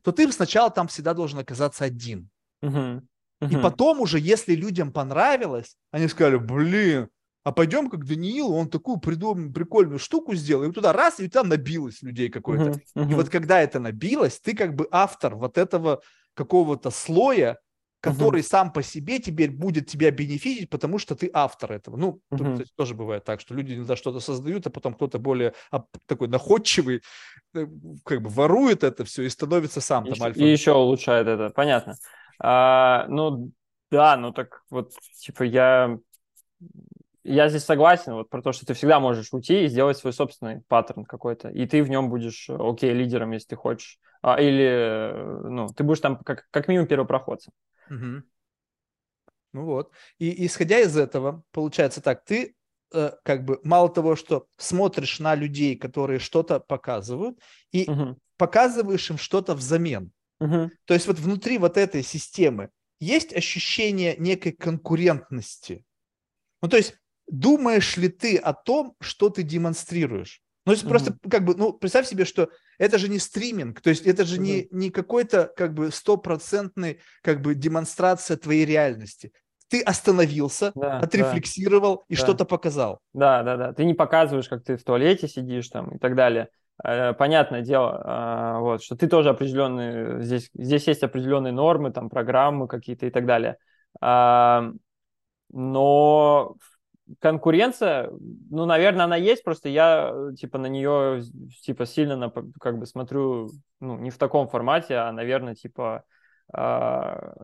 [0.03, 2.29] то ты сначала там всегда должен оказаться один.
[2.61, 3.01] Uh-huh.
[3.41, 3.51] Uh-huh.
[3.51, 7.09] И потом уже, если людям понравилось, они сказали, блин,
[7.43, 11.47] а пойдем как Даниил, он такую придумал, прикольную штуку сделал, и туда раз, и там
[11.47, 12.71] набилось людей какое-то.
[12.71, 12.81] Uh-huh.
[12.97, 13.11] Uh-huh.
[13.11, 16.01] И вот когда это набилось, ты как бы автор вот этого
[16.33, 17.57] какого-то слоя,
[18.05, 18.47] который uh-huh.
[18.47, 21.97] сам по себе теперь будет тебя бенефитить, потому что ты автор этого.
[21.97, 22.57] Ну, uh-huh.
[22.57, 25.53] тут, тоже бывает так, что люди иногда что-то создают, а потом кто-то более
[26.05, 27.01] такой находчивый,
[27.55, 27.67] э,
[28.03, 30.39] как бы ворует это все и становится сам там альфа.
[30.39, 31.95] И еще улучшает это, понятно.
[32.39, 33.51] А, ну,
[33.91, 35.97] да, ну так вот, типа, я
[37.25, 40.61] я здесь согласен вот про то, что ты всегда можешь уйти и сделать свой собственный
[40.67, 43.97] паттерн какой-то, и ты в нем будешь, окей, лидером, если ты хочешь,
[44.27, 47.53] а, или, э, ну, ты будешь там как, как минимум первопроходцем.
[47.91, 48.23] Угу.
[49.53, 49.91] Ну вот.
[50.17, 52.55] И исходя из этого, получается так, ты
[52.91, 57.39] э, как бы мало того, что смотришь на людей, которые что-то показывают,
[57.71, 58.17] и угу.
[58.35, 60.11] показываешь им что-то взамен.
[60.39, 60.71] Угу.
[60.85, 65.85] То есть вот внутри вот этой системы есть ощущение некой конкурентности.
[66.63, 66.97] Ну, то есть
[67.27, 70.41] думаешь ли ты о том, что ты демонстрируешь?
[70.65, 70.89] Ну, есть mm-hmm.
[70.89, 72.49] просто как бы, ну, представь себе, что
[72.79, 74.39] это же не стриминг, то есть это же mm-hmm.
[74.39, 79.31] не, не какой-то как бы стопроцентный как бы демонстрация твоей реальности.
[79.67, 82.21] Ты остановился, да, отрефлексировал да, и да.
[82.21, 82.99] что-то показал.
[83.13, 83.73] Да, да, да.
[83.73, 86.49] Ты не показываешь, как ты в туалете сидишь там и так далее.
[86.83, 92.09] Э, понятное дело, а, вот, что ты тоже определенные, здесь, здесь есть определенные нормы, там,
[92.09, 93.57] программы какие-то и так далее.
[95.51, 96.55] Но
[97.19, 98.09] конкуренция,
[98.49, 101.21] ну, наверное, она есть, просто я, типа, на нее,
[101.61, 103.49] типа, сильно, на, как бы, смотрю,
[103.79, 106.03] ну, не в таком формате, а, наверное, типа,
[106.53, 106.57] э,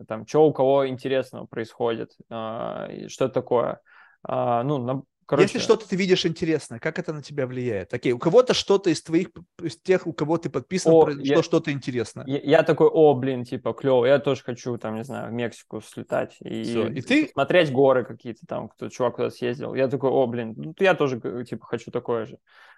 [0.07, 3.81] там, что у кого интересного происходит, э, что такое.
[4.27, 7.93] Э, ну, на, Короче, Если что-то ты видишь интересное, как это на тебя влияет?
[7.93, 9.29] Окей, у кого-то что-то из твоих,
[9.61, 12.25] из тех, у кого ты подписан, о, произошло я, что-то интересное.
[12.27, 15.81] Я, я такой, о, блин, типа, клево, я тоже хочу, там, не знаю, в Мексику
[15.81, 17.29] слетать и, Все, и ты...
[17.29, 19.73] смотреть горы какие-то там, кто чувак куда-то съездил.
[19.73, 22.37] Я такой, о, блин, ну, я тоже, типа, хочу такое же.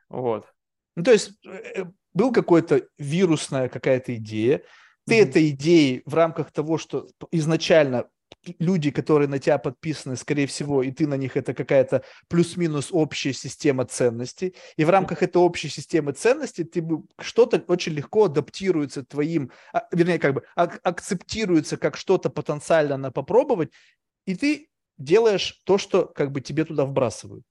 [0.10, 0.46] Вот.
[0.96, 4.62] Ну, то есть э, э, был какой-то вирусная какая-то идея,
[5.06, 5.30] ты mm-hmm.
[5.30, 8.08] этой идеей в рамках того, что изначально
[8.60, 13.34] люди, которые на тебя подписаны, скорее всего, и ты на них, это какая-то плюс-минус общая
[13.34, 14.56] система ценностей.
[14.78, 16.86] И в рамках этой общей системы ценностей ты
[17.20, 23.72] что-то очень легко адаптируется твоим, а, вернее, как бы акцептируется как что-то потенциально на попробовать,
[24.26, 27.44] и ты делаешь то, что как бы тебе туда вбрасывают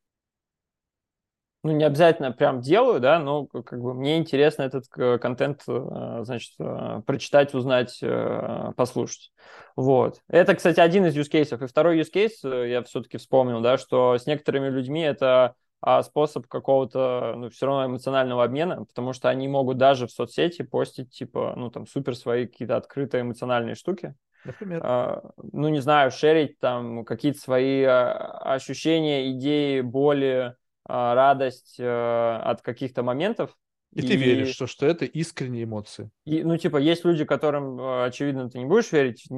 [1.63, 6.55] ну, не обязательно прям делаю, да, но как бы мне интересно этот контент, э, значит,
[6.59, 9.33] э, прочитать, узнать, э, послушать.
[9.77, 10.21] Вот.
[10.29, 11.63] Это, кстати, один из use cases.
[11.63, 16.49] И второй use case я все-таки вспомнил, да, что с некоторыми людьми это а, способ
[16.49, 21.55] какого-то, ну, все равно эмоционального обмена, потому что они могут даже в соцсети постить, типа,
[21.57, 24.15] ну, там, супер свои какие-то открытые эмоциональные штуки.
[24.45, 24.81] Например?
[24.85, 30.57] А, ну, не знаю, шерить там какие-то свои ощущения, идеи, боли,
[30.87, 33.57] радость э, от каких-то моментов.
[33.95, 36.11] И, и ты веришь, что, что это искренние эмоции.
[36.25, 39.27] И, ну, типа, есть люди, которым, э, очевидно, ты не будешь верить.
[39.31, 39.35] Э,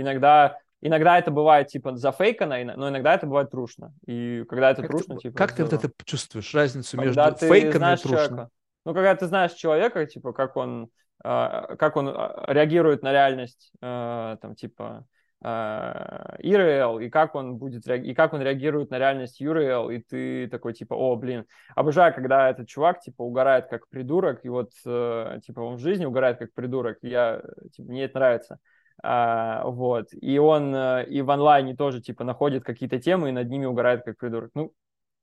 [0.00, 3.92] иногда, иногда это бывает, типа, зафейкано, но иногда это бывает трушно.
[4.06, 5.36] И когда это как трушно, ты, типа...
[5.36, 8.18] Как ты вот это чувствуешь, разницу когда между фейком и трушным?
[8.18, 8.48] Человека.
[8.86, 10.88] Ну, когда ты знаешь человека, типа, как он,
[11.22, 12.08] как он
[12.48, 15.06] реагирует на реальность, там, типа,
[15.42, 20.72] ERL, и как он будет и как он реагирует на реальность URL, и ты такой
[20.72, 25.60] типа, о, блин, обожаю, когда этот чувак типа угорает как придурок, и вот э, типа
[25.60, 28.58] он в жизни угорает как придурок, я, типа, мне это нравится.
[29.02, 33.48] А, вот, и он э, и в онлайне тоже типа находит какие-то темы и над
[33.50, 34.50] ними угорает как придурок.
[34.54, 34.72] Ну,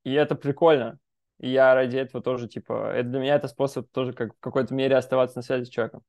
[0.04, 0.98] и это прикольно.
[1.40, 4.72] И я ради этого тоже, типа, это для меня это способ тоже как в какой-то
[4.74, 6.02] мере оставаться на связи с человеком.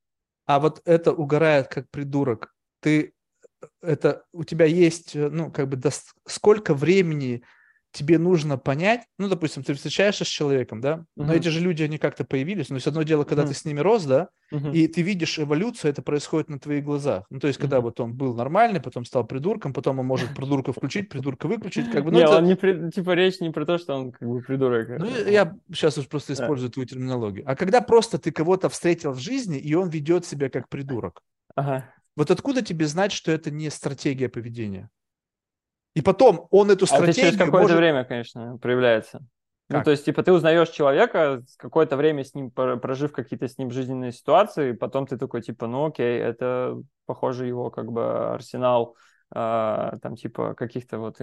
[0.46, 2.54] А вот это угорает как придурок.
[2.82, 3.14] Ты
[3.82, 5.90] это у тебя есть, э, ну, как бы, до,
[6.26, 7.44] сколько времени
[7.94, 11.26] тебе нужно понять, ну, допустим, ты встречаешься с человеком, да, uh-huh.
[11.26, 13.50] но эти же люди, они как-то появились, но есть одно дело, когда uh-huh.
[13.50, 14.74] ты с ними рос, да, uh-huh.
[14.74, 17.26] и ты видишь эволюцию, это происходит на твоих глазах.
[17.30, 17.82] Ну, то есть, когда uh-huh.
[17.82, 22.04] вот он был нормальный, потом стал придурком, потом он может придурка включить, придурка выключить, как
[22.04, 22.38] бы, ну, Нет, это...
[22.40, 22.90] он не, при...
[22.90, 24.90] типа, речь не про то, что он как бы придурок.
[25.00, 27.44] Ну, я сейчас уж просто использую твою терминологию.
[27.46, 31.22] А когда просто ты кого-то встретил в жизни, и он ведет себя как придурок.
[31.56, 31.94] Ага.
[32.16, 34.90] Вот откуда тебе знать, что это не стратегия поведения?
[35.96, 37.08] И потом он эту стратегию...
[37.08, 37.78] А это через какое-то может...
[37.78, 39.20] время, конечно, проявляется.
[39.20, 39.28] Ну,
[39.70, 39.78] как?
[39.80, 43.72] Ну, то есть, типа, ты узнаешь человека, какое-то время с ним, прожив какие-то с ним
[43.72, 48.96] жизненные ситуации, потом ты такой, типа, ну, окей, это, похоже, его, как бы, арсенал,
[49.34, 51.22] э, там, типа, каких-то вот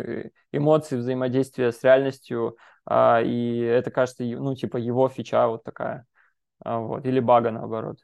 [0.53, 2.57] эмоций, взаимодействия с реальностью,
[2.88, 6.07] э, и это, кажется, ну, типа, его фича вот такая,
[6.64, 7.99] э, вот, или бага, наоборот.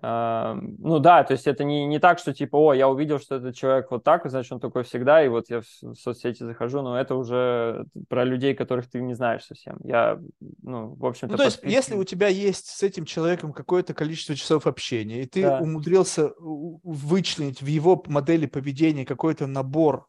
[0.00, 3.54] Ну да, то есть это не, не так, что типа, о, я увидел, что этот
[3.54, 7.14] человек вот так, значит, он такой всегда, и вот я в соцсети захожу, но это
[7.14, 9.78] уже про людей, которых ты не знаешь совсем.
[9.84, 10.18] Я,
[10.62, 11.32] ну, в общем-то...
[11.32, 11.76] Ну, то есть, подписан...
[11.76, 15.58] если у тебя есть с этим человеком какое-то количество часов общения, и ты да.
[15.58, 20.06] умудрился вычленить в его модели поведения какой-то набор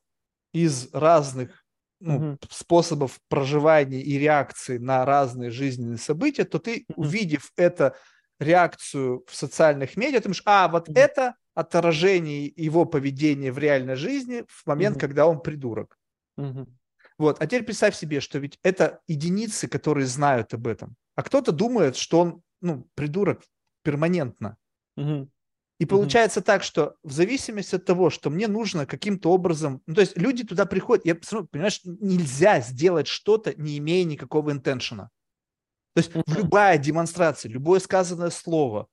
[0.53, 1.65] из разных
[1.99, 2.37] ну, угу.
[2.49, 7.03] способов проживания и реакции на разные жизненные события, то ты, угу.
[7.03, 7.95] увидев это
[8.43, 10.99] реакцию в социальных медиа, ты думаешь, а, вот mm-hmm.
[10.99, 14.99] это отражение его поведения в реальной жизни в момент, mm-hmm.
[14.99, 15.97] когда он придурок.
[16.39, 16.67] Mm-hmm.
[17.17, 20.95] Вот, а теперь представь себе, что ведь это единицы, которые знают об этом.
[21.15, 23.41] А кто-то думает, что он, ну, придурок
[23.83, 24.57] перманентно.
[24.99, 25.27] Mm-hmm.
[25.79, 26.43] И получается mm-hmm.
[26.43, 30.43] так, что в зависимости от того, что мне нужно каким-то образом, ну, то есть люди
[30.43, 35.09] туда приходят, я понимаешь, нельзя сделать что-то, не имея никакого интеншена.
[35.93, 36.37] То есть mm-hmm.
[36.37, 38.87] любая демонстрация, любое сказанное слово,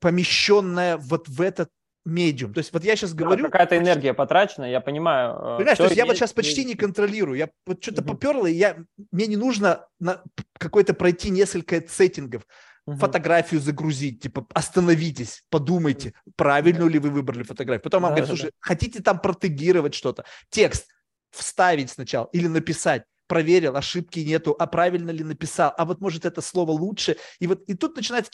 [0.00, 1.70] помещенное вот в этот
[2.04, 2.52] медиум.
[2.52, 3.44] То есть вот я сейчас говорю...
[3.46, 5.34] Какая-то энергия потрачена, я понимаю.
[5.34, 7.38] Э, Понимаешь, то есть я вот сейчас почти не контролирую.
[7.38, 8.10] Я вот что-то угу.
[8.10, 8.76] поперло, и я,
[9.10, 10.22] мне не нужно на
[10.58, 12.46] какой-то пройти несколько сеттингов,
[12.86, 12.98] угу.
[12.98, 17.82] фотографию загрузить, типа остановитесь, подумайте, правильно ли вы выбрали фотографию.
[17.82, 18.56] Потом вам да, говорят, слушай, да.
[18.60, 20.88] хотите там протегировать что-то, текст
[21.30, 26.40] вставить сначала или написать проверил, ошибки нету, а правильно ли написал, а вот может это
[26.40, 27.16] слово лучше.
[27.40, 28.30] И вот и тут начинается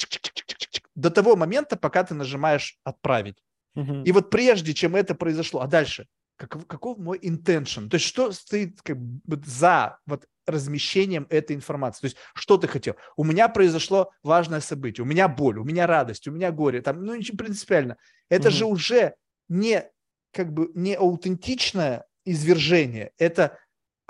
[0.94, 3.36] до того момента, пока ты нажимаешь отправить.
[3.74, 4.02] Угу.
[4.04, 7.88] И вот прежде, чем это произошло, а дальше, как, каков мой intention?
[7.88, 12.00] То есть что стоит как бы, за вот размещением этой информации?
[12.00, 12.96] То есть что ты хотел?
[13.16, 17.04] У меня произошло важное событие, у меня боль, у меня радость, у меня горе, там,
[17.04, 17.96] ну ничего принципиально.
[18.28, 18.56] Это угу.
[18.56, 19.14] же уже
[19.48, 19.88] не
[20.32, 23.58] как бы не аутентичное извержение, это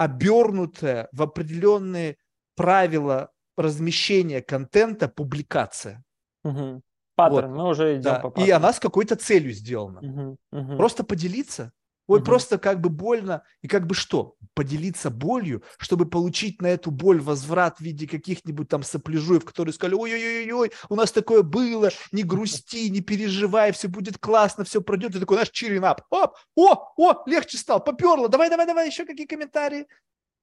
[0.01, 2.17] обернутое в определенные
[2.57, 6.03] правила размещения контента публикация.
[6.43, 6.81] Угу.
[7.17, 7.57] Паттерн, вот.
[7.59, 8.15] мы уже идем да.
[8.21, 8.47] по паттерну.
[8.47, 10.01] И она с какой-то целью сделана.
[10.01, 10.77] Угу, угу.
[10.79, 11.73] Просто поделиться.
[12.11, 12.25] Ой, угу.
[12.25, 13.45] просто как бы больно.
[13.63, 14.35] И как бы что?
[14.55, 19.95] Поделиться болью, чтобы получить на эту боль возврат в виде каких-нибудь там сопляжуев, которые сказали,
[19.95, 25.15] ой-ой-ой, у нас такое было, не грусти, не переживай, все будет классно, все пройдет.
[25.15, 26.03] И такой, наш чиринап.
[26.11, 29.87] Оп, о, о, легче стал, поперло, давай, давай, давай, еще какие комментарии.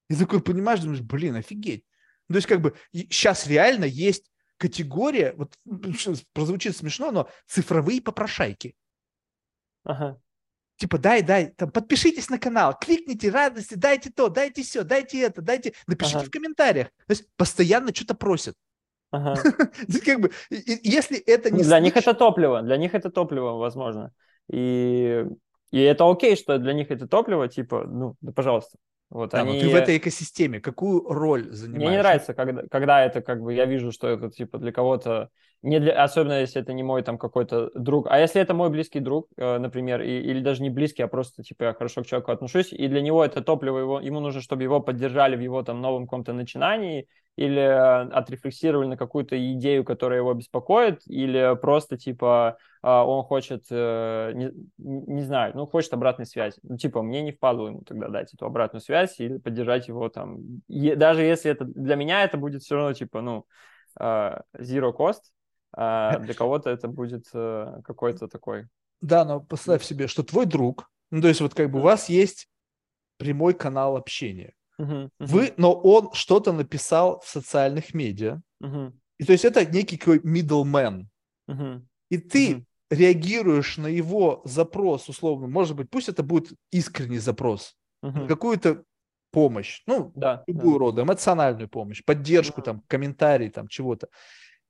[0.10, 1.84] И такой, понимаешь, думаешь, блин, офигеть.
[2.30, 5.54] Ну, то есть как бы сейчас реально есть категория, вот
[6.32, 8.74] прозвучит смешно, но цифровые попрошайки.
[9.84, 10.22] Ага.
[10.78, 15.42] Типа, дай, дай, там, подпишитесь на канал, кликните радости, дайте то, дайте все, дайте это,
[15.42, 16.28] дайте, напишите ага.
[16.28, 16.88] в комментариях.
[17.08, 18.56] То есть постоянно что-то просят.
[19.10, 19.42] Ага.
[20.06, 21.64] как бы, если это не...
[21.64, 24.12] Для них это топливо, для них это топливо, возможно.
[24.52, 25.26] И,
[25.72, 28.78] и это окей, что для них это топливо, типа, ну, да, пожалуйста.
[29.10, 29.54] Вот да, они...
[29.54, 31.82] но ты в этой экосистеме какую роль занимаешь?
[31.82, 35.30] Мне не нравится, когда, когда это как бы я вижу, что это типа для кого-то
[35.64, 39.00] не для, особенно если это не мой там какой-то друг, а если это мой близкий
[39.00, 42.32] друг, э, например, и, или даже не близкий, а просто типа я хорошо к человеку
[42.32, 45.82] отношусь, и для него это топливо его, ему нужно, чтобы его поддержали в его там
[45.82, 52.58] новом каком-то начинании, или э, отрефлексировали на какую-то идею, которая его беспокоит, или просто типа
[52.84, 57.68] э, он хочет, не, не знаю, ну хочет обратной связи, ну типа мне не впадло
[57.68, 60.38] ему тогда дать эту обратную связь или поддержать его там,
[60.68, 63.46] даже если это для меня это будет все равно типа ну
[64.00, 65.22] zero cost,
[65.78, 68.68] а для кого-то это будет э, какой-то такой.
[69.00, 72.10] Да, но представь себе, что твой друг, ну то есть вот как бы у вас
[72.10, 72.50] есть
[73.18, 74.54] прямой канал общения.
[74.80, 75.10] Uh-huh, uh-huh.
[75.20, 78.42] Вы, но он что-то написал в социальных медиа.
[78.62, 78.92] Uh-huh.
[79.20, 81.06] И то есть это некий такой middleman.
[81.50, 81.82] Uh-huh.
[82.10, 82.66] И ты uh-huh.
[82.90, 88.28] реагируешь на его запрос, условно, может быть, пусть это будет искренний запрос, uh-huh.
[88.28, 88.84] какую-то
[89.32, 90.80] помощь, ну, да, любую да.
[90.80, 92.66] рода, эмоциональную помощь, поддержку, uh-huh.
[92.66, 94.10] там, комментарий, там, чего-то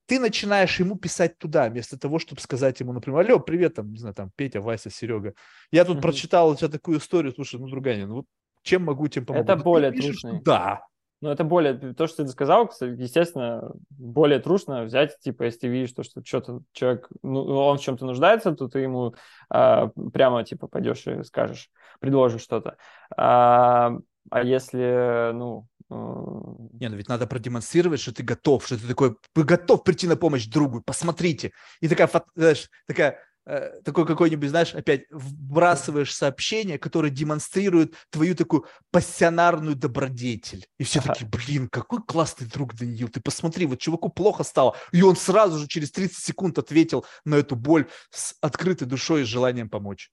[0.07, 3.99] ты начинаешь ему писать туда, вместо того, чтобы сказать ему, например, алло, привет, там, не
[3.99, 5.33] знаю, там, Петя, Вася, Серега.
[5.69, 6.01] Я тут mm-hmm.
[6.01, 8.25] прочитал у тебя такую историю, слушай, ну, Друганин, ну, вот
[8.63, 9.43] чем могу, тем помогу.
[9.43, 10.41] Это ну, более трушный.
[10.43, 10.81] Да.
[11.19, 15.91] Ну, это более, то, что ты сказал, естественно, более трушно взять, типа, если ты видишь,
[15.93, 19.15] то, что что-то человек, ну, он в чем-то нуждается, то ты ему
[19.49, 22.77] а, прямо, типа, пойдешь и скажешь, предложишь что-то.
[23.15, 23.97] А,
[24.29, 29.43] а если, ну, не, ну ведь надо продемонстрировать, что ты готов, что ты такой, ты
[29.43, 31.51] готов прийти на помощь другу, посмотрите.
[31.79, 38.65] И такая, знаешь, такая, э, такой какой-нибудь, знаешь, опять вбрасываешь сообщение, которое демонстрирует твою такую
[38.91, 40.67] пассионарную добродетель.
[40.77, 44.75] И все такие, блин, какой классный друг Даниил, ты посмотри, вот чуваку плохо стало.
[44.91, 49.25] И он сразу же через 30 секунд ответил на эту боль с открытой душой и
[49.25, 50.11] желанием помочь.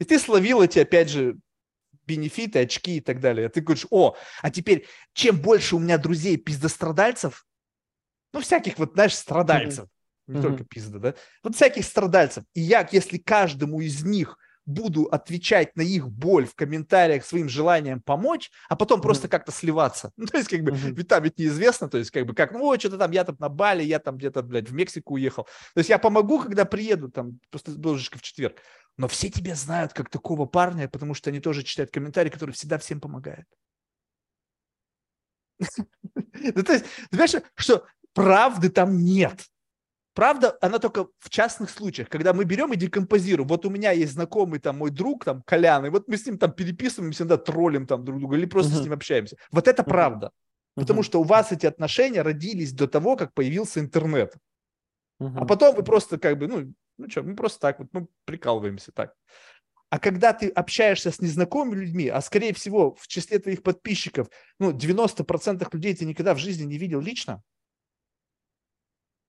[0.00, 1.36] И ты словил эти, опять же,
[2.06, 3.48] бенефиты, очки и так далее.
[3.48, 7.46] Ты говоришь, о, а теперь чем больше у меня друзей пиздострадальцев,
[8.32, 9.88] ну, всяких вот, знаешь, страдальцев, mm-hmm.
[10.26, 10.42] не mm-hmm.
[10.42, 15.82] только пизда, да, вот всяких страдальцев, и я, если каждому из них буду отвечать на
[15.82, 19.02] их боль в комментариях своим желанием помочь, а потом mm-hmm.
[19.02, 20.12] просто как-то сливаться.
[20.16, 20.94] Ну, то есть, как бы, mm-hmm.
[20.94, 23.36] ведь там ведь неизвестно, то есть, как бы, как, ну, ой, что-то там, я там
[23.38, 25.44] на Бали, я там где-то, блядь, в Мексику уехал.
[25.74, 28.58] То есть, я помогу, когда приеду, там, просто в четверг.
[28.98, 32.78] Но все тебя знают как такого парня, потому что они тоже читают комментарии, который всегда
[32.78, 33.46] всем помогает.
[36.54, 39.46] Ну, то есть, знаешь, что правды там нет.
[40.16, 43.48] Правда, она только в частных случаях, когда мы берем и декомпозируем.
[43.48, 46.38] Вот у меня есть знакомый там мой друг, там, Колян, и вот мы с ним
[46.38, 48.80] там переписываемся, да, троллим там друг друга или просто uh-huh.
[48.80, 49.36] с ним общаемся.
[49.50, 50.26] Вот это правда.
[50.26, 50.80] Uh-huh.
[50.80, 54.34] Потому что у вас эти отношения родились до того, как появился интернет.
[55.18, 58.92] А потом вы просто как бы, ну, ну что, мы просто так вот, мы прикалываемся
[58.92, 59.14] так.
[59.88, 64.72] А когда ты общаешься с незнакомыми людьми, а скорее всего в числе твоих подписчиков, ну,
[64.72, 67.42] 90% людей ты никогда в жизни не видел лично, ну,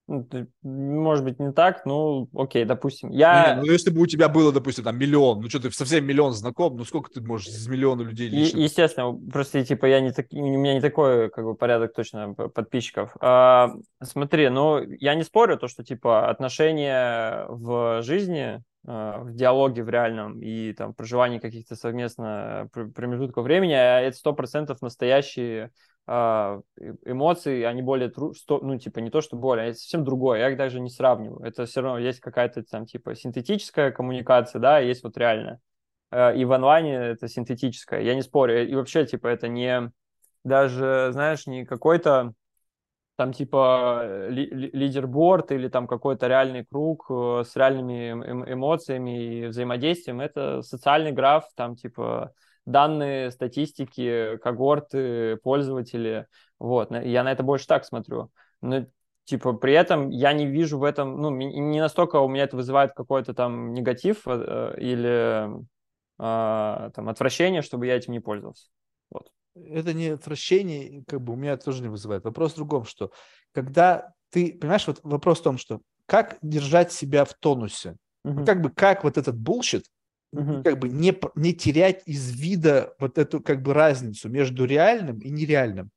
[0.08, 3.10] может быть, не так, ну, окей, допустим.
[3.10, 3.56] Я...
[3.56, 6.34] Не, ну, если бы у тебя было, допустим, там миллион, ну, что ты совсем миллион
[6.34, 8.58] знаком, ну, сколько ты можешь из миллиона людей лично?
[8.58, 10.28] Естественно, просто, типа, я не так...
[10.32, 13.16] у меня не такой, как бы, порядок точно подписчиков.
[13.20, 19.84] А, смотри, ну, я не спорю, то, что, типа, отношения в жизни, а, в диалоге
[19.84, 25.72] в реальном и, там, проживании каких-то совместно промежутков времени, а это сто процентов настоящие
[26.08, 28.34] эмоции, они более, тру...
[28.50, 31.46] ну, типа, не то, что более, а это совсем другое, я их даже не сравниваю.
[31.46, 35.60] Это все равно есть какая-то там, типа, синтетическая коммуникация, да, есть вот реальная.
[36.10, 38.66] А, и в онлайне это синтетическая, я не спорю.
[38.68, 39.92] И вообще, типа, это не
[40.44, 42.34] даже, знаешь, не какой-то
[43.18, 49.46] там типа ли, лидерборд или там какой-то реальный круг э, с реальными эм, эмоциями и
[49.48, 50.22] взаимодействием.
[50.22, 52.34] Это социальный граф, там типа
[52.68, 56.28] данные, статистики, когорты, пользователи.
[56.60, 58.30] Вот, я на это больше так смотрю.
[58.62, 58.86] Но
[59.24, 62.94] типа при этом я не вижу в этом, ну, не настолько у меня это вызывает
[62.94, 65.48] какой-то там негатив э, или
[66.20, 68.68] э, там отвращение, чтобы я этим не пользовался.
[69.10, 69.30] Вот.
[69.56, 72.26] Это не отвращение, как бы у меня это тоже не вызывает.
[72.26, 73.12] Вопрос в другом, что
[73.54, 77.96] когда ты, понимаешь, вот вопрос в том, что как держать себя в тонусе,
[78.26, 78.46] угу.
[78.46, 79.86] как бы как вот этот bullshit
[80.32, 80.64] угу.
[80.64, 85.30] как бы не, не терять из вида вот эту как бы разницу между реальным и
[85.30, 85.90] нереальным.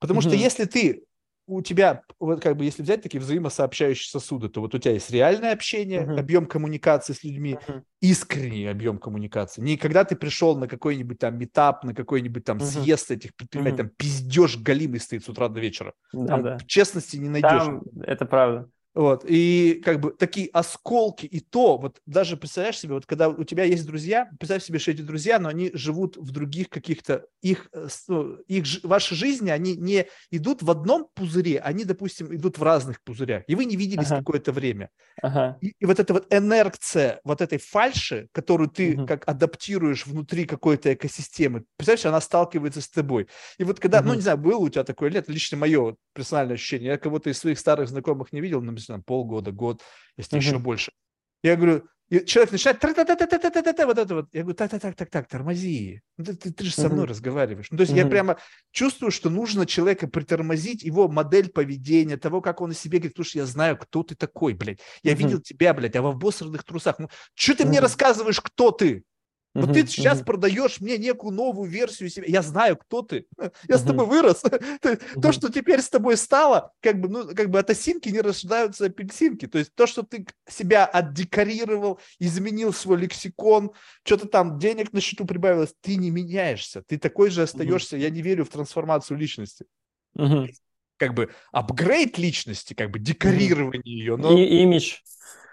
[0.00, 0.28] Потому угу.
[0.28, 1.04] что если ты
[1.46, 5.10] у тебя, вот как бы, если взять такие взаимосообщающие сосуды, то вот у тебя есть
[5.10, 6.18] реальное общение, uh-huh.
[6.18, 7.82] объем коммуникации с людьми, uh-huh.
[8.00, 9.60] искренний объем коммуникации.
[9.60, 12.82] Не когда ты пришел на какой-нибудь там митап, на какой-нибудь там uh-huh.
[12.82, 13.88] съезд этих предпринимателей, uh-huh.
[13.88, 15.94] там пиздеж галимый стоит с утра до вечера.
[16.12, 16.58] Да, там да.
[16.66, 17.50] честности не найдешь.
[17.50, 18.68] Там, это правда.
[18.94, 23.42] Вот, и как бы такие осколки, и то, вот даже представляешь себе, вот когда у
[23.44, 27.70] тебя есть друзья, представь себе, что эти друзья, но они живут в других каких-то, их,
[27.72, 32.62] э, ну, их, ваши жизни, они не идут в одном пузыре, они, допустим, идут в
[32.62, 34.18] разных пузырях, и вы не виделись ага.
[34.18, 34.90] какое-то время.
[35.22, 35.56] Ага.
[35.62, 39.06] И, и вот эта вот энергция вот этой фальши, которую ты угу.
[39.06, 43.26] как адаптируешь внутри какой-то экосистемы, представляешь, она сталкивается с тобой.
[43.56, 44.08] И вот когда, угу.
[44.08, 47.38] ну, не знаю, было у тебя такое лет, лично мое персональное ощущение, я кого-то из
[47.38, 49.82] своих старых знакомых не видел, но там, полгода, год,
[50.16, 50.92] если еще больше.
[51.42, 54.28] Я говорю, и человек начинает вот это вот.
[54.32, 56.02] Я говорю, так, так, так, так, так, тормози.
[56.18, 57.08] Ну, ты, ты, ты же со мной uh-huh.
[57.08, 57.68] разговариваешь.
[57.70, 58.04] Ну, то есть uh-huh.
[58.04, 58.36] я прямо
[58.70, 63.38] чувствую, что нужно человека притормозить, его модель поведения, того, как он о себе говорит, слушай,
[63.38, 64.80] я знаю, кто ты такой, блядь.
[65.02, 65.16] Я uh-huh.
[65.16, 66.98] видел тебя, блядь, а во в босserных трусах.
[66.98, 67.68] Ну, что ты uh-huh.
[67.68, 69.04] мне рассказываешь, кто ты?
[69.54, 70.24] Вот uh-huh, ты сейчас uh-huh.
[70.24, 72.24] продаешь мне некую новую версию себя.
[72.26, 73.26] Я знаю, кто ты.
[73.38, 73.78] Я uh-huh.
[73.78, 74.42] с тобой вырос.
[75.22, 78.86] То, что теперь с тобой стало, как бы, ну, как бы от осинки не рождаются
[78.86, 79.46] апельсинки.
[79.46, 83.72] То есть то, что ты себя отдекорировал, изменил свой лексикон,
[84.04, 86.82] что-то там денег на счету прибавилось, ты не меняешься.
[86.82, 87.98] Ты такой же остаешься.
[87.98, 89.66] Я не верю в трансформацию личности.
[90.96, 94.16] Как бы апгрейд личности, как бы декорирование ее.
[94.16, 94.38] Но...
[94.38, 94.98] И имидж.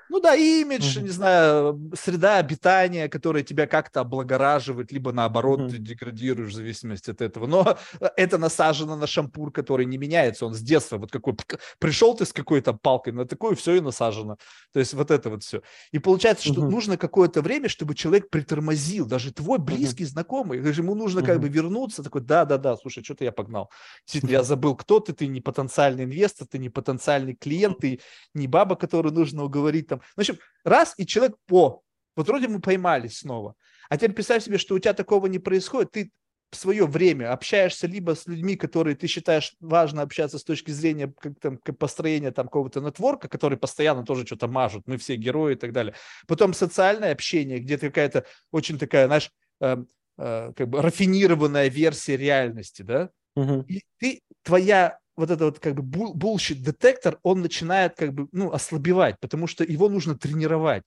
[0.09, 1.03] Ну да, имидж, mm-hmm.
[1.03, 5.69] не знаю, среда обитания, которая тебя как-то облагораживает, либо наоборот mm-hmm.
[5.69, 7.45] ты деградируешь в зависимости от этого.
[7.45, 7.77] Но
[8.17, 11.35] это насажено на шампур, который не меняется, он с детства вот какой
[11.77, 14.37] пришел ты с какой-то палкой на такую, все и насажено.
[14.73, 15.61] То есть вот это вот все.
[15.91, 16.69] И получается, что mm-hmm.
[16.69, 20.07] нужно какое-то время, чтобы человек притормозил, даже твой близкий mm-hmm.
[20.07, 21.25] знакомый, ему нужно mm-hmm.
[21.25, 23.69] как бы вернуться, такой, да-да-да, слушай, что-то я погнал.
[24.05, 27.99] Действительно, я забыл, кто ты, ты не потенциальный инвестор, ты не потенциальный клиент, ты
[28.33, 31.81] не баба, которую нужно уговорить там, в общем, раз, и человек по.
[32.15, 33.55] Вот вроде мы поймались снова.
[33.89, 35.91] А теперь представь себе, что у тебя такого не происходит.
[35.91, 36.11] Ты
[36.51, 41.13] в свое время общаешься либо с людьми, которые ты считаешь важно общаться с точки зрения
[41.19, 45.57] как, там, построения там какого-то нетворка, которые постоянно тоже что-то мажут, мы все герои и
[45.57, 45.93] так далее.
[46.27, 49.31] Потом социальное общение, где ты какая-то очень такая, знаешь,
[49.61, 49.77] э,
[50.17, 53.09] э, как бы рафинированная версия реальности, да?
[53.35, 53.65] Угу.
[53.67, 58.51] И ты, твоя вот этот вот как бы bullshit детектор, он начинает как бы, ну,
[58.51, 60.83] ослабевать, потому что его нужно тренировать.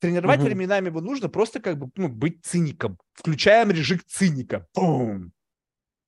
[0.00, 0.46] Тренировать угу.
[0.46, 2.98] временами его нужно просто как бы ну, быть циником.
[3.12, 4.66] Включаем режим циника.
[4.74, 5.32] Бум.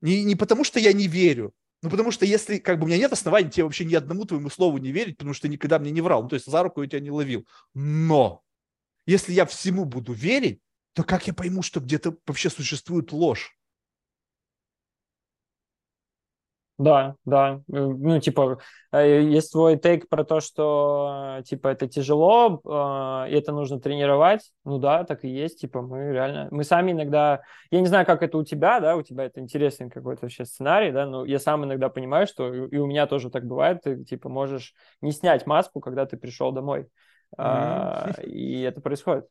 [0.00, 1.52] Не, не потому, что я не верю,
[1.82, 4.50] ну, потому что если, как бы, у меня нет оснований тебе вообще ни одному твоему
[4.50, 6.88] слову не верить, потому что никогда мне не врал, ну, то есть за руку я
[6.88, 7.46] тебя не ловил.
[7.74, 8.42] Но
[9.06, 10.60] если я всему буду верить,
[10.94, 13.55] то как я пойму, что где-то вообще существует ложь?
[16.78, 17.62] Да, да.
[17.72, 18.58] Э, ну, типа,
[18.92, 24.52] э, есть твой тейк про то, что, типа, это тяжело, э, и это нужно тренировать.
[24.64, 25.60] Ну да, так и есть.
[25.60, 26.48] Типа, мы реально...
[26.50, 27.40] Мы сами иногда...
[27.70, 30.92] Я не знаю, как это у тебя, да, у тебя это интересный какой-то вообще сценарий,
[30.92, 33.80] да, но я сам иногда понимаю, что и у меня тоже так бывает.
[33.82, 36.88] Ты, типа, можешь не снять маску, когда ты пришел домой.
[37.38, 38.24] Mm-hmm.
[38.24, 39.26] И это происходит.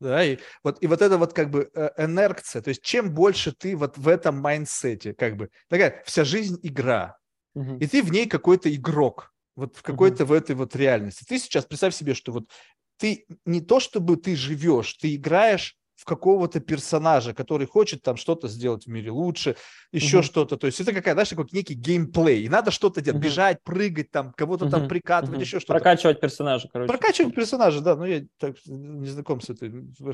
[0.00, 3.76] Да, и вот, и вот это вот как бы инерция, то есть чем больше ты
[3.76, 7.16] вот в этом майндсете, как бы, такая вся жизнь игра,
[7.54, 7.76] угу.
[7.78, 10.32] и ты в ней какой-то игрок, вот в какой-то угу.
[10.32, 11.24] в этой вот реальности.
[11.26, 12.50] Ты сейчас представь себе, что вот
[12.96, 18.48] ты не то чтобы ты живешь, ты играешь в какого-то персонажа, который хочет там что-то
[18.48, 19.56] сделать в мире лучше,
[19.92, 20.24] еще угу.
[20.24, 20.56] что-то.
[20.56, 22.42] То есть это какая, знаешь, такой некий геймплей.
[22.42, 23.28] И надо что-то делать, угу.
[23.28, 24.72] бежать, прыгать, там, кого-то угу.
[24.72, 25.42] там прикатывать, угу.
[25.42, 25.74] еще что-то.
[25.74, 26.88] Прокачивать персонажа, короче.
[26.88, 27.94] Прокачивать персонажа, да.
[27.96, 29.70] Ну, я так, не знаком с этой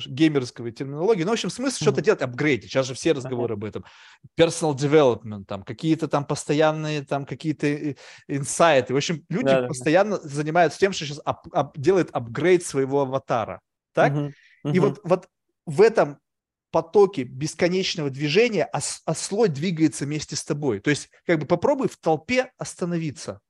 [0.07, 1.25] геймерской терминологией.
[1.25, 1.85] Но, в общем, смысл угу.
[1.85, 2.71] что-то делать, апгрейдить.
[2.71, 3.61] Сейчас же все разговоры ага.
[3.61, 3.85] об этом.
[4.39, 7.95] Personal development, там, какие-то там постоянные, там, какие-то э,
[8.29, 8.93] инсайты.
[8.93, 10.29] В общем, люди да, постоянно да.
[10.29, 13.61] занимаются тем, что сейчас ап- ап- делают апгрейд своего аватара.
[13.95, 14.13] Так?
[14.13, 14.33] Угу.
[14.73, 14.89] И угу.
[14.89, 15.27] вот, вот
[15.71, 16.19] в этом
[16.73, 20.81] потоке бесконечного движения, а, а слой двигается вместе с тобой.
[20.81, 23.41] То есть, как бы попробуй в толпе остановиться.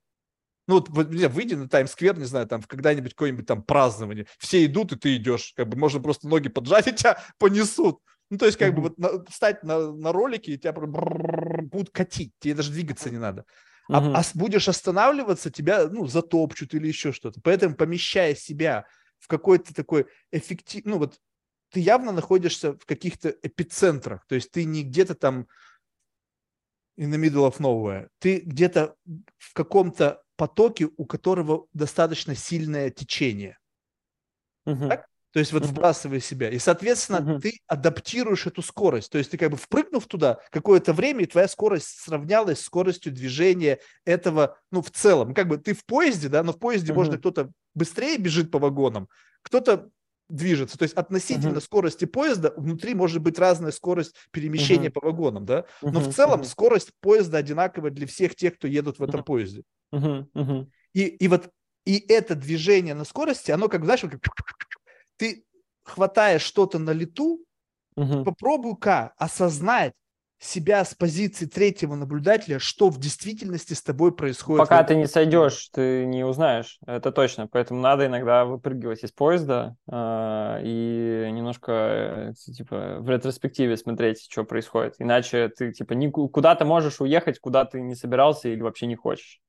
[0.67, 4.97] Ну вот, выйди на Таймс-сквер, не знаю, там когда-нибудь какое-нибудь там празднование, все идут, и
[4.97, 8.01] ты идешь, как бы можно просто ноги поджать, и тебя понесут.
[8.31, 8.77] Ну, то есть, как mm-hmm.
[8.77, 13.19] бы вот на, встать на, на ролики, и тебя будут катить, тебе даже двигаться не
[13.19, 13.45] надо.
[13.89, 14.15] А, mm-hmm.
[14.15, 17.41] а будешь останавливаться, тебя, ну, затопчут или еще что-то.
[17.43, 18.87] Поэтому, помещая себя
[19.19, 21.19] в какой-то такой эффектив, ну, вот
[21.71, 25.47] ты явно находишься в каких-то эпицентрах, то есть ты не где-то там
[26.99, 28.95] in the middle of nowhere, ты где-то
[29.39, 33.59] в каком-то потоке, у которого достаточно сильное течение.
[34.67, 34.89] Uh-huh.
[34.89, 35.07] Так?
[35.33, 35.69] То есть вот uh-huh.
[35.69, 36.51] вбрасывая себя.
[36.51, 37.41] И, соответственно, uh-huh.
[37.41, 39.13] ты адаптируешь эту скорость.
[39.13, 43.13] То есть ты как бы впрыгнув туда какое-то время, и твоя скорость сравнялась с скоростью
[43.13, 45.35] движения этого, ну, в целом.
[45.35, 46.97] Как бы ты в поезде, да, но в поезде uh-huh.
[46.97, 49.09] можно кто-то быстрее бежит по вагонам,
[49.43, 49.91] кто-то
[50.31, 50.79] движется.
[50.79, 51.65] То есть относительно uh-huh.
[51.65, 54.93] скорости поезда внутри может быть разная скорость перемещения uh-huh.
[54.93, 55.65] по вагонам, да?
[55.83, 56.11] Но uh-huh.
[56.11, 56.45] в целом uh-huh.
[56.45, 59.25] скорость поезда одинаковая для всех тех, кто едут в этом uh-huh.
[59.25, 59.63] поезде.
[59.93, 60.27] Uh-huh.
[60.35, 60.67] Uh-huh.
[60.95, 61.51] И, и вот
[61.85, 64.21] и это движение на скорости, оно как, знаешь, как
[65.17, 65.45] ты
[65.83, 67.45] хватаешь что-то на лету,
[67.97, 68.25] uh-huh.
[68.25, 69.95] попробуй-ка осознать,
[70.41, 74.61] себя с позиции третьего наблюдателя, что в действительности с тобой происходит.
[74.61, 77.47] Пока ты не сойдешь, ты не узнаешь, это точно.
[77.47, 84.45] Поэтому надо иногда выпрыгивать из поезда э, и немножко э, типа в ретроспективе смотреть, что
[84.45, 84.95] происходит.
[84.99, 88.97] Иначе ты типа не, куда ты можешь уехать, куда ты не собирался или вообще не
[88.97, 89.43] хочешь.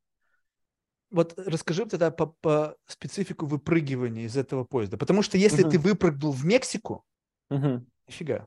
[1.10, 4.98] Вот расскажи тогда по, по специфику выпрыгивания из этого поезда.
[4.98, 5.72] Потому что если угу.
[5.72, 7.06] ты выпрыгнул в Мексику,
[7.50, 7.86] угу.
[8.08, 8.46] нифига,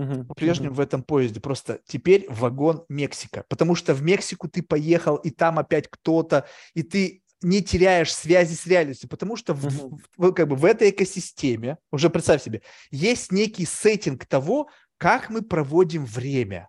[0.00, 1.40] uh-huh, по-прежнему в этом поезде.
[1.40, 3.44] Просто теперь вагон Мексика.
[3.48, 8.54] Потому что в Мексику ты поехал, и там опять кто-то, и ты не теряешь связи
[8.54, 13.32] с реальностью, потому что в, в, как бы в этой экосистеме, уже представь себе, есть
[13.32, 16.68] некий сеттинг того, как мы проводим время.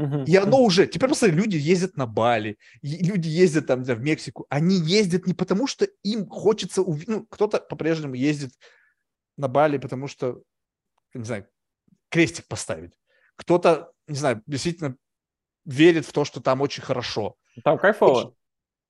[0.00, 0.24] Uh-huh.
[0.26, 4.76] И оно уже, теперь просто люди ездят на Бали, люди ездят там в Мексику, они
[4.76, 7.06] ездят не потому, что им хочется, ув...
[7.06, 8.52] ну, кто-то по-прежнему ездит
[9.38, 10.42] на Бали, потому что,
[11.14, 11.46] не знаю,
[12.08, 12.92] крестик поставить.
[13.36, 14.96] Кто-то, не знаю, действительно
[15.64, 17.36] верит в то, что там очень хорошо.
[17.64, 18.34] Там кайфово.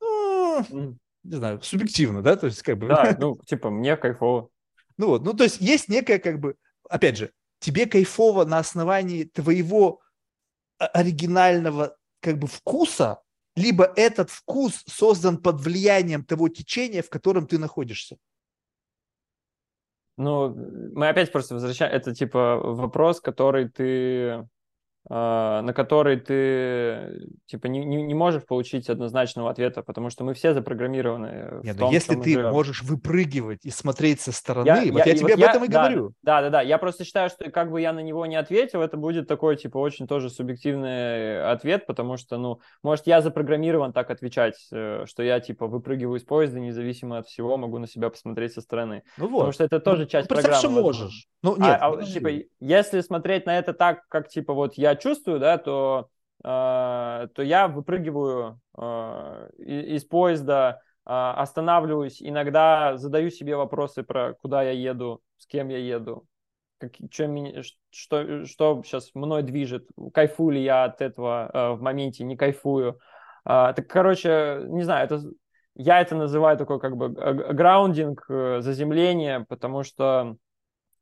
[0.01, 2.89] Очень, ну, не знаю, субъективно, да, то есть как бы...
[2.89, 4.51] Да, ну, типа, мне кайфово.
[4.97, 6.57] Ну вот, ну то есть есть некая как бы,
[6.89, 10.01] опять же, тебе кайфово на основании твоего
[10.79, 13.21] оригинального как бы вкуса,
[13.55, 18.19] либо этот вкус создан под влиянием того течения, в котором ты находишься.
[20.17, 20.55] Ну,
[20.95, 24.49] мы опять просто возвращаем, это типа вопрос, который ты
[25.09, 30.53] на который ты типа не, не, не можешь получить однозначного ответа, потому что мы все
[30.53, 31.61] запрограммированы.
[31.63, 32.51] Нет, в том, если ты живем.
[32.51, 35.69] можешь выпрыгивать и смотреть со стороны, я, вот я, я тебе вот об этом и
[35.69, 36.13] да, говорю.
[36.23, 36.61] Да, да, да.
[36.61, 39.79] Я просто считаю, что как бы я на него не ответил, это будет такой типа
[39.79, 45.39] очень тоже субъективный ответ, потому что, ну, может, я запрограммирован так отвечать, э, что я
[45.39, 49.05] типа выпрыгиваю из поезда, независимо от всего, могу на себя посмотреть со стороны.
[49.19, 49.39] Ну вот.
[49.39, 50.59] Потому что это тоже ну, часть ну, программы.
[50.59, 51.29] Что можешь.
[51.43, 54.96] Ну, а, нет, а, а, типа, если смотреть на это так, как типа вот я
[54.97, 56.09] чувствую, да, то,
[56.45, 64.63] э, то я выпрыгиваю э, из поезда, э, останавливаюсь, иногда задаю себе вопросы про куда
[64.63, 66.27] я еду, с кем я еду,
[66.79, 72.25] как, меня, что, что сейчас мной движет, кайфую ли я от этого э, в моменте,
[72.25, 72.99] не кайфую.
[73.45, 75.23] Э, так, короче, не знаю, это
[75.75, 78.25] я это называю такой как бы граундинг,
[78.61, 80.37] заземление, потому что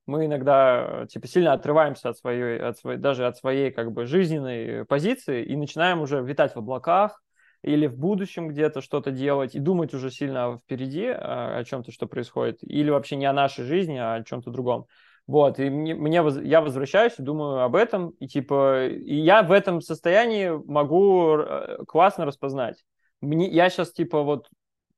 [0.07, 4.85] мы иногда типа сильно отрываемся от своей, от своей, даже от своей как бы жизненной
[4.85, 7.23] позиции и начинаем уже витать в облаках
[7.63, 12.07] или в будущем где-то что-то делать и думать уже сильно впереди о, о чем-то, что
[12.07, 14.87] происходит, или вообще не о нашей жизни, а о чем-то другом.
[15.27, 19.53] Вот, и мне, мне, я возвращаюсь и думаю об этом, и типа, и я в
[19.53, 22.85] этом состоянии могу э, классно распознать.
[23.23, 24.49] Мне, я сейчас типа вот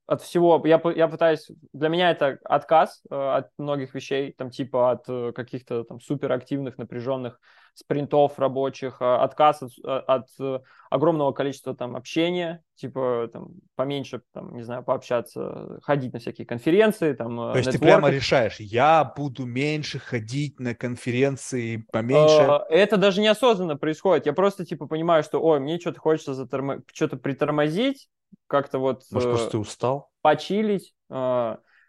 [0.06, 4.92] от всего, я, я пытаюсь, для меня это отказ э, от многих вещей, там типа
[4.92, 7.40] от э, каких-то там суперактивных, напряженных
[7.76, 14.22] спринтов рабочих, э, отказ от, э, от э, огромного количества там общения, типа там поменьше,
[14.32, 17.36] там, не знаю, пообщаться, ходить на всякие конференции, там.
[17.36, 22.62] То есть ты прямо решаешь, я буду меньше ходить на конференции, поменьше.
[22.70, 24.24] Это даже неосознанно происходит.
[24.24, 26.82] Я просто типа понимаю, что, ой, мне что-то хочется затормо...
[26.92, 28.08] что-то притормозить,
[28.46, 29.02] как-то вот...
[29.10, 30.10] Может, просто ты устал?
[30.22, 30.94] Почилить.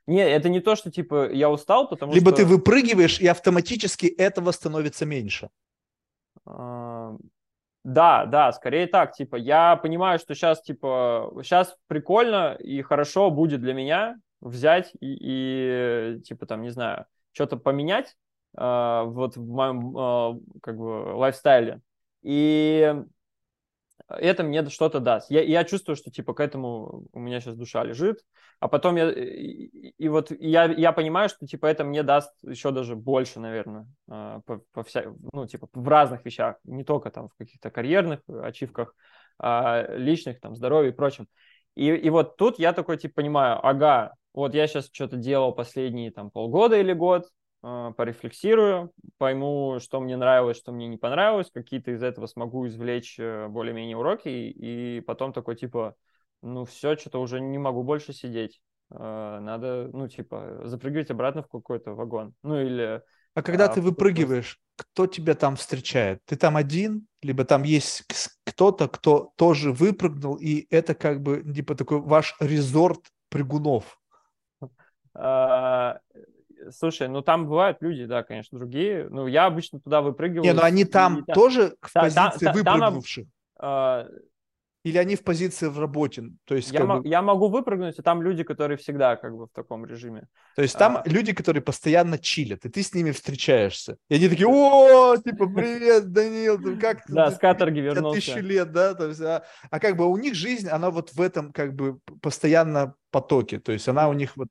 [0.08, 2.38] Не, это не то, что типа я устал, потому Либо что...
[2.38, 5.50] ты выпрыгиваешь, и автоматически этого становится меньше.
[7.84, 13.62] Да, да, скорее так, типа, я понимаю, что сейчас, типа, сейчас прикольно и хорошо будет
[13.62, 18.18] для меня взять и, и типа, там, не знаю, что-то поменять
[18.58, 21.80] э, вот в моем, э, как бы, лайфстайле.
[22.24, 22.94] И
[24.08, 25.30] это мне что-то даст.
[25.30, 28.22] Я, я чувствую, что типа к этому у меня сейчас душа лежит,
[28.60, 32.72] а потом я и, и вот я, я понимаю, что типа это мне даст еще
[32.72, 37.30] даже больше, наверное, а, по, по вся, ну типа в разных вещах, не только там
[37.30, 38.96] в каких-то карьерных ачивках,
[39.40, 41.28] а личных, там здоровье и прочем.
[41.76, 46.12] И, и вот тут я такой типа понимаю, ага, вот я сейчас что-то делал последние
[46.12, 47.28] там полгода или год,
[47.98, 53.48] порефлексирую, пойму, что мне нравилось, что мне не понравилось, какие-то из этого смогу извлечь э,
[53.48, 55.96] более-менее уроки, и потом такой типа,
[56.42, 58.62] ну все, что-то уже не могу больше сидеть.
[58.90, 62.34] А, надо, ну, типа, запрыгивать обратно в какой-то вагон.
[62.44, 63.02] Ну, или...
[63.34, 66.22] А когда а, ты выпрыгиваешь, кто тебя там встречает?
[66.26, 68.06] Ты там один, либо там есть
[68.46, 74.00] кто-то, кто тоже выпрыгнул, и это как бы, типа, такой ваш резорт прыгунов?
[76.72, 79.08] Слушай, ну там бывают люди, да, конечно, другие.
[79.10, 80.44] Ну, я обычно туда выпрыгиваю.
[80.44, 83.28] Не, ну они там и, тоже в да, позиции да, выпрыгнувших?
[83.60, 84.08] Там,
[84.84, 86.24] Или они в позиции в работе?
[86.46, 87.06] То есть, я, бы...
[87.06, 90.28] я могу выпрыгнуть, а там люди, которые всегда как бы в таком режиме.
[90.56, 91.04] То есть там а...
[91.06, 93.98] люди, которые постоянно чилят, и ты с ними встречаешься.
[94.10, 97.14] И они такие, о, типа, привет, Данил, как ты?
[97.14, 98.22] Да, с каторги вернулся.
[98.22, 98.94] Тысячу лет, да?
[98.94, 102.00] То есть, а, а как бы у них жизнь, она вот в этом как бы
[102.22, 103.60] постоянно потоке.
[103.60, 104.48] То есть она у них вот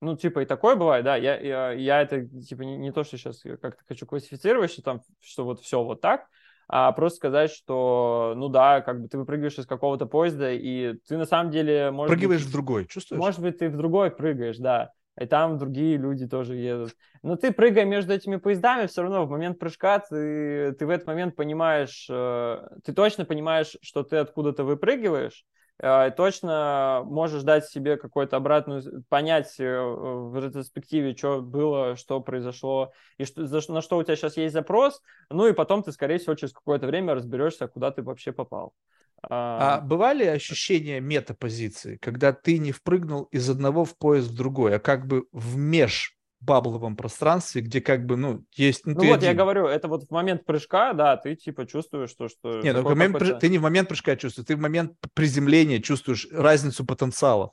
[0.00, 3.16] ну, типа, и такое бывает, да, я, я, я это, типа, не, не то, что
[3.16, 6.26] сейчас как-то хочу классифицировать, что там, что вот все вот так,
[6.68, 11.16] а просто сказать, что, ну да, как бы ты выпрыгиваешь из какого-то поезда, и ты
[11.16, 11.90] на самом деле...
[11.90, 13.18] Может Прыгиваешь быть, в другой, чувствуешь?
[13.18, 16.94] Может быть, ты в другой прыгаешь, да, и там другие люди тоже едут.
[17.22, 21.06] Но ты, прыгая между этими поездами, все равно в момент прыжка ты, ты в этот
[21.06, 25.44] момент понимаешь, э, ты точно понимаешь, что ты откуда-то выпрыгиваешь,
[25.80, 33.24] точно можешь дать себе какое-то обратную, понять э, в ретроспективе, что было, что произошло, и
[33.24, 33.42] что,
[33.72, 35.00] на что у тебя сейчас есть запрос,
[35.30, 38.74] ну и потом ты, скорее всего, через какое-то время разберешься, куда ты вообще попал.
[39.22, 44.78] А бывали ощущения метапозиции, когда ты не впрыгнул из одного в поезд в другой, а
[44.78, 48.86] как бы в меж бабловом пространстве, где как бы, ну, есть...
[48.86, 49.28] Ну, ну вот, один.
[49.30, 52.28] я говорю, это вот в момент прыжка, да, ты типа чувствуешь, что...
[52.28, 56.28] что Нет, ну, момент, ты не в момент прыжка чувствуешь, ты в момент приземления чувствуешь
[56.30, 57.50] разницу потенциалов.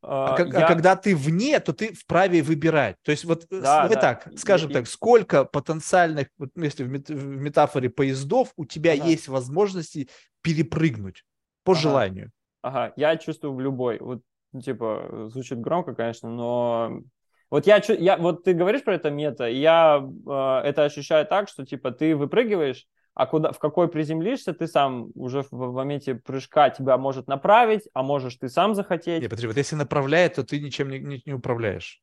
[0.00, 0.64] А, а, я...
[0.64, 2.96] а когда ты вне, то ты вправе выбирать.
[3.02, 4.00] То есть вот э, да, да.
[4.00, 9.06] так, скажем и, так, сколько потенциальных, вот если в метафоре поездов, у тебя ага.
[9.06, 10.08] есть возможности
[10.42, 11.24] перепрыгнуть
[11.64, 11.80] по ага.
[11.80, 12.30] желанию.
[12.62, 13.98] Ага, я чувствую в любой.
[13.98, 14.22] Вот,
[14.52, 17.02] ну, типа, звучит громко, конечно, но
[17.50, 21.48] вот я, я, вот ты говоришь про это мета, и я э, это ощущаю так,
[21.48, 26.70] что типа ты выпрыгиваешь, а куда, в какой приземлишься, ты сам уже в, моменте прыжка
[26.70, 29.22] тебя может направить, а можешь ты сам захотеть.
[29.22, 32.00] Не, подожди, вот если направляет, то ты ничем не, не, не управляешь.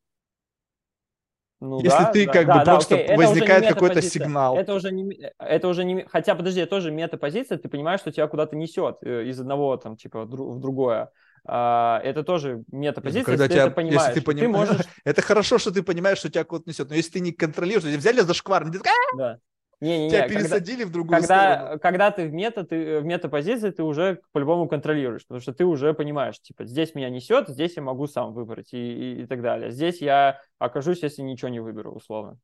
[1.62, 3.16] Ну, Если да, ты да, как да, бы да, просто окей.
[3.16, 4.58] возникает какой-то сигнал.
[4.58, 8.28] Это уже не, это уже не, хотя подожди, это тоже метапозиция, ты понимаешь, что тебя
[8.28, 11.12] куда-то несет э, из одного там типа в другое.
[11.48, 14.02] А, это тоже метапозиция, ну, когда если тебя, ты это понимаешь.
[14.02, 14.42] Если ты, поним...
[14.42, 14.82] ты можешь...
[15.06, 17.98] это хорошо, что ты понимаешь, что тебя куда-то несет, но если ты не контролируешь, тебя
[17.98, 18.80] взяли за шквар, ты
[19.18, 19.40] да.
[19.86, 21.80] Не, не, не, тебя пересадили когда, в другую когда, сторону.
[21.80, 25.94] Когда ты в мета, ты в метапозиции, ты уже по-любому контролируешь, потому что ты уже
[25.94, 29.72] понимаешь, типа, здесь меня несет, здесь я могу сам выбрать и, и, и так далее.
[29.72, 32.40] Здесь я окажусь, если ничего не выберу, условно.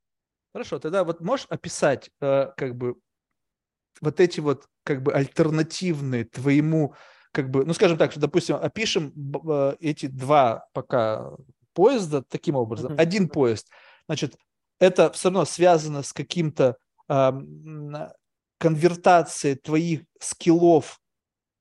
[0.53, 2.95] Хорошо, тогда вот можешь описать, э, как бы,
[4.01, 6.93] вот эти вот, как бы, альтернативные твоему
[7.31, 9.13] как бы, ну, скажем так, что, допустим, опишем
[9.47, 11.31] э, эти два пока
[11.73, 12.95] поезда таким образом.
[12.97, 13.69] Один поезд,
[14.07, 14.35] значит,
[14.79, 16.77] это все равно связано с каким-то
[17.09, 17.31] э,
[18.57, 20.99] конвертацией твоих скиллов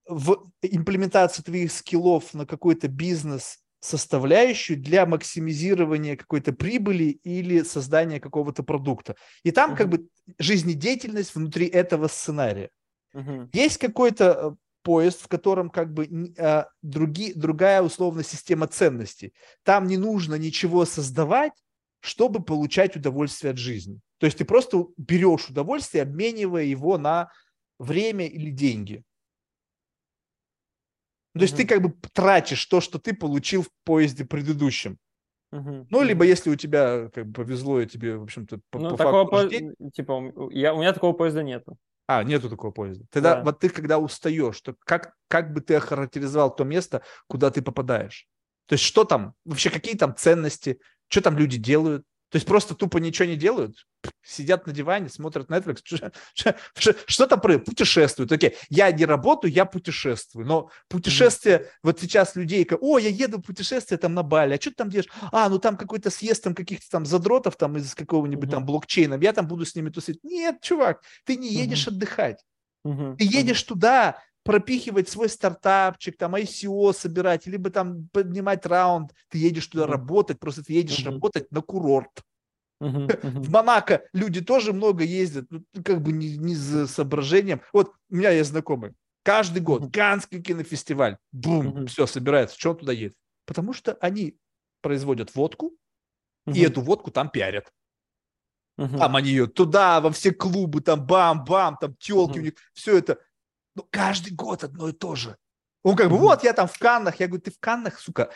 [0.07, 8.63] в имплементации твоих скиллов на какой-то бизнес составляющую для максимизирования какой-то прибыли или создания какого-то
[8.63, 9.17] продукта.
[9.43, 9.77] И там uh-huh.
[9.77, 10.09] как бы
[10.39, 12.71] жизнедеятельность внутри этого сценария.
[13.15, 13.49] Uh-huh.
[13.55, 14.51] Есть какой-то э,
[14.83, 19.33] поезд, в котором как бы а, други, другая условно система ценностей.
[19.63, 21.53] Там не нужно ничего создавать,
[22.01, 24.01] чтобы получать удовольствие от жизни.
[24.19, 27.31] То есть ты просто берешь удовольствие, обменивая его на
[27.79, 29.03] время или деньги.
[31.35, 31.57] То есть mm-hmm.
[31.57, 34.99] ты как бы тратишь то, что ты получил в поезде предыдущем.
[35.53, 35.85] Uh-huh.
[35.91, 38.97] Ну, либо если у тебя как бы повезло, и тебе, в общем-то, по, ну, по
[38.97, 39.91] такого факту по...
[39.91, 41.77] типа, я, у меня такого поезда нету.
[42.07, 43.05] А, нету такого поезда.
[43.11, 43.45] Тогда да.
[43.45, 48.29] вот ты, когда устаешь, то как, как бы ты охарактеризовал то место, куда ты попадаешь?
[48.67, 52.05] То есть что там, вообще какие там ценности, что там люди делают?
[52.31, 53.75] То есть просто тупо ничего не делают,
[54.23, 56.13] сидят на диване, смотрят Netflix,
[57.07, 58.31] что там про путешествуют.
[58.31, 60.47] Окей, я не работаю, я путешествую.
[60.47, 61.79] Но путешествие, mm-hmm.
[61.83, 64.91] вот сейчас людей, о, я еду в путешествие там на Бали, а что ты там
[64.91, 65.11] делаешь?
[65.33, 68.53] А, ну там какой-то съезд там каких-то там задротов там из какого-нибудь mm-hmm.
[68.53, 70.21] там блокчейна, я там буду с ними тусить.
[70.23, 71.91] Нет, чувак, ты не едешь mm-hmm.
[71.91, 72.45] отдыхать.
[72.85, 79.69] Ты едешь туда, пропихивать свой стартапчик, там ICO собирать, либо там поднимать раунд, ты едешь
[79.69, 81.13] туда работать, просто ты едешь mm-hmm.
[81.13, 82.11] работать на курорт.
[82.83, 83.43] Uh-huh, uh-huh.
[83.43, 87.61] В Монако люди тоже много ездят, ну, как бы не, не за соображением.
[87.73, 89.93] Вот у меня есть знакомый, каждый год uh-huh.
[89.93, 92.59] Канский кинофестиваль, бум, все собирается.
[92.59, 93.15] Что он туда едет?
[93.47, 94.37] Потому что они
[94.81, 95.77] производят водку,
[96.53, 97.73] и эту водку там пиарят.
[98.77, 103.21] Там они ее туда, во все клубы, там бам-бам, там телки у них, все это
[103.75, 105.37] ну, каждый год одно и то же.
[105.83, 107.21] Он как бы, вот я там в Каннах.
[107.21, 108.31] Я говорю, ты в Каннах, сука,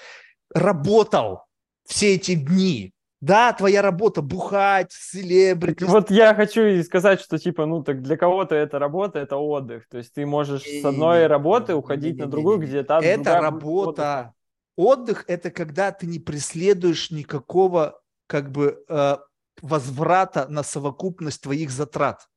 [0.55, 1.45] работал
[1.85, 2.93] все эти дни.
[3.21, 5.85] Да, твоя работа бухать, селебрити.
[5.85, 9.89] Вот я хочу сказать, что типа, ну так для кого-то это работа, это отдых.
[9.89, 14.35] То есть ты можешь с одной работы уходить на другую, где там Это работа.
[14.77, 19.17] Отдых– это когда ты не преследуешь никакого как бы э,
[19.63, 22.29] возврата на совокупность твоих затрат.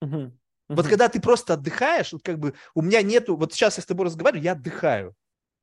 [0.00, 0.32] Угу.
[0.68, 3.86] Вот когда ты просто отдыхаешь, вот как бы у меня нету, вот сейчас я с
[3.86, 5.14] тобой разговариваю, я отдыхаю.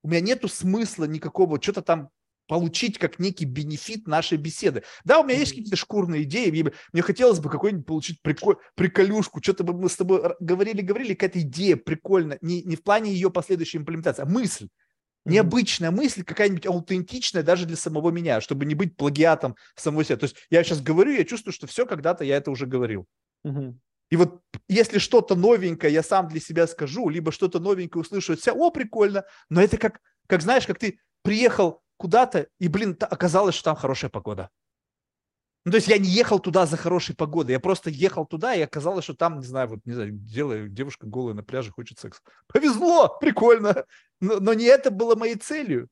[0.04, 2.10] У меня нету смысла никакого что-то там
[2.48, 4.84] получить как некий бенефит нашей беседы.
[5.06, 9.64] Да, у меня есть какие-то шкурные идеи, мне хотелось бы какой-нибудь получить приколь, приколюшку, что-то
[9.64, 14.24] бы мы с тобой говорили-говорили, какая-то идея прикольная, не, не в плане ее последующей имплементации,
[14.24, 14.68] а мысль.
[15.26, 20.18] Необычная мысль, какая-нибудь аутентичная даже для самого меня, чтобы не быть плагиатом самого себя.
[20.18, 23.06] То есть я сейчас говорю, я чувствую, что все, когда-то я это уже говорил.
[23.46, 23.76] Uh-huh.
[24.10, 28.41] И вот если что-то новенькое я сам для себя скажу, либо что-то новенькое услышу от
[28.41, 33.56] себя, о, прикольно, но это как, как знаешь, как ты приехал куда-то, и, блин, оказалось,
[33.56, 34.49] что там хорошая погода.
[35.65, 38.61] Ну, то есть я не ехал туда за хорошей погодой, я просто ехал туда, и
[38.61, 42.22] оказалось, что там, не знаю, вот, не знаю, делаю, девушка голая на пляже, хочет секс.
[42.48, 43.86] Повезло, прикольно,
[44.22, 45.90] но, но не это было моей целью.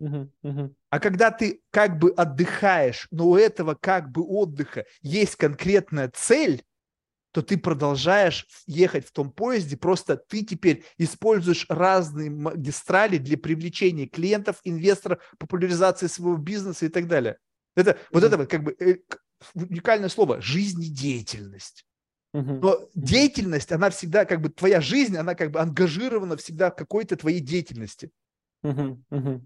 [0.00, 0.74] Uh-huh, uh-huh.
[0.90, 6.64] А когда ты как бы отдыхаешь, но у этого как бы отдыха есть конкретная цель,
[7.32, 14.06] то ты продолжаешь ехать в том поезде, просто ты теперь используешь разные магистрали для привлечения
[14.06, 17.38] клиентов, инвесторов, популяризации своего бизнеса и так далее.
[17.74, 18.08] Это mm-hmm.
[18.12, 18.96] вот это вот как бы э,
[19.54, 21.86] уникальное слово жизнедеятельность.
[22.34, 22.60] Mm-hmm.
[22.60, 27.16] Но деятельность, она всегда как бы твоя жизнь, она как бы ангажирована всегда в какой-то
[27.16, 28.10] твоей деятельности.
[28.62, 29.42] Mm-hmm.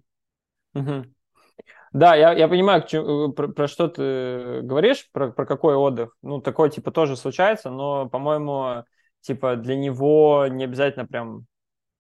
[1.97, 6.15] Да, я, я понимаю, э, про, про что ты говоришь, про, про какой отдых.
[6.21, 8.85] Ну, такое, типа, тоже случается, но, по-моему,
[9.23, 11.47] типа, для него не обязательно прям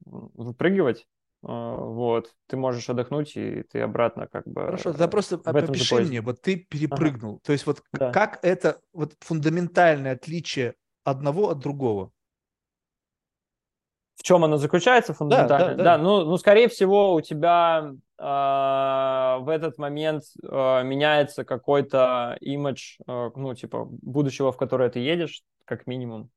[0.04, 1.06] выпрыгивать.
[1.42, 4.64] А, вот, ты можешь отдохнуть, и ты обратно как бы...
[4.64, 7.34] Хорошо, да просто опиши мне, вот ты перепрыгнул.
[7.34, 7.40] Ага.
[7.44, 8.12] То есть вот да.
[8.12, 10.74] как это вот фундаментальное отличие
[11.04, 12.10] одного от другого?
[14.16, 15.68] В чем оно заключается фундаментально?
[15.68, 15.96] Да, да, да.
[15.96, 23.30] да ну, ну, скорее всего, у тебя в этот момент а, меняется какой-то имидж, а,
[23.36, 26.30] ну, типа, будущего, в которое ты едешь, как минимум.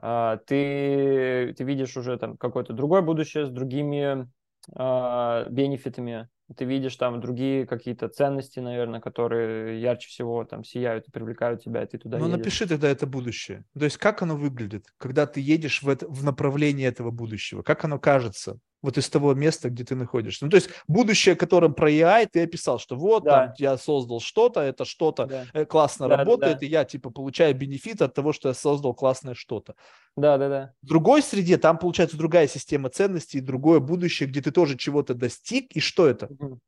[0.00, 4.28] ты, ты видишь уже там какое-то другое будущее с другими
[4.68, 11.62] бенефитами, ты видишь там другие какие-то ценности, наверное, которые ярче всего там сияют и привлекают
[11.62, 13.64] тебя, и ты туда Ну, напиши тогда это будущее.
[13.78, 17.62] То есть как оно выглядит, когда ты едешь в, это, в направлении этого будущего?
[17.62, 18.58] Как оно кажется?
[18.82, 20.44] Вот из того места, где ты находишься.
[20.44, 23.46] Ну, то есть будущее, которым про AI ты описал, что вот да.
[23.46, 25.44] там я создал что-то, это что-то да.
[25.52, 26.66] Э, классно да, работает, да.
[26.66, 29.74] и я типа получаю бенефит от того, что я создал классное что-то.
[30.16, 30.72] Да, да, да.
[30.82, 35.72] В другой среде там получается другая система ценностей, другое будущее, где ты тоже чего-то достиг,
[35.72, 36.26] и что это?
[36.26, 36.60] Угу.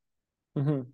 [0.56, 0.92] Угу.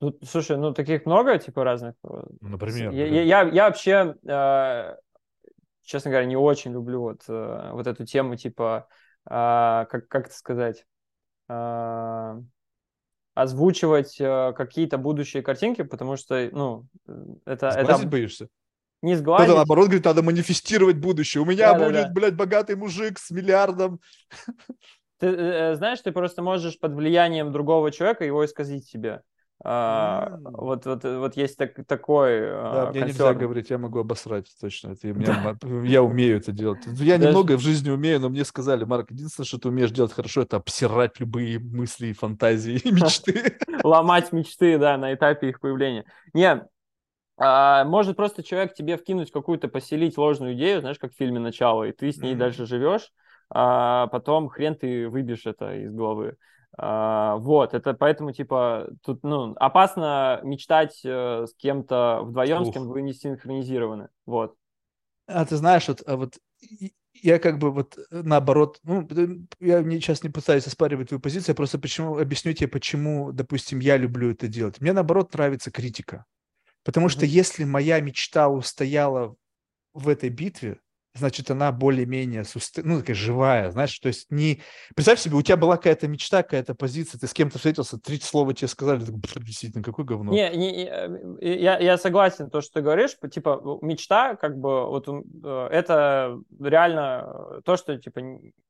[0.00, 1.94] Ну, слушай, ну таких много, типа, разных.
[2.40, 2.92] Например.
[2.92, 4.96] Я, я, я, я вообще, э,
[5.82, 8.88] честно говоря, не очень люблю вот, э, вот эту тему, типа,
[9.28, 10.86] э, как, как это сказать,
[11.48, 12.40] э,
[13.34, 16.86] озвучивать э, какие-то будущие картинки, потому что, ну,
[17.44, 17.70] это...
[17.70, 18.08] Сглазить это...
[18.08, 18.48] боишься?
[19.00, 19.44] Не сглазить.
[19.44, 21.42] Кто-то наоборот говорит, надо манифестировать будущее.
[21.42, 22.12] У меня Да, да, будет, да.
[22.12, 24.00] блядь, богатый мужик с миллиардом.
[25.18, 29.22] Ты э, знаешь, ты просто можешь под влиянием другого человека его исказить себе.
[29.64, 30.52] А, М.
[30.52, 34.92] вот, вот, вот есть так, такой Да, а, мне нельзя говорить, я могу обосрать, точно.
[34.92, 36.86] Это, меня ма- я умею это делать.
[36.86, 40.12] Я Даже- немного в жизни умею, но мне сказали, Марк, единственное, что ты умеешь делать
[40.12, 43.58] хорошо, это обсирать любые мысли, фантазии и мечты.
[43.82, 46.04] ломать мечты, да, на этапе их появления.
[46.34, 46.64] Не,
[47.36, 51.84] а, может просто человек тебе вкинуть какую-то, поселить ложную идею, знаешь, как в фильме «Начало»,
[51.84, 52.38] и ты с ней Мгм.
[52.40, 53.10] дальше живешь,
[53.50, 56.36] а потом хрен ты выбьешь это из головы.
[56.76, 62.74] А, вот, это поэтому, типа, тут, ну, опасно мечтать э, с кем-то вдвоем, с Ух.
[62.74, 64.08] кем вы не синхронизированы.
[64.26, 64.54] Вот.
[65.26, 66.38] А ты знаешь, вот, а вот
[67.12, 69.06] я как бы вот э, наоборот, ну,
[69.60, 73.80] я не, сейчас не пытаюсь оспаривать твою позицию, я просто почему, объясню тебе, почему, допустим,
[73.80, 74.80] я люблю это делать.
[74.80, 76.24] Мне наоборот нравится критика.
[76.84, 77.26] Потому что Мгм.
[77.26, 79.36] если моя мечта устояла
[79.94, 80.80] в этой битве,
[81.18, 84.62] значит, она более-менее суст- ну, такая живая, знаешь, то есть не...
[84.94, 88.54] Представь себе, у тебя была какая-то мечта, какая-то позиция, ты с кем-то встретился, три слова
[88.54, 90.32] тебе сказали, ты такой, «Пф, действительно, какое говно.
[90.32, 95.08] Не, не, э, я, я согласен, то, что ты говоришь, типа, мечта, как бы, вот
[95.08, 98.20] э, это реально э, то, что, типа,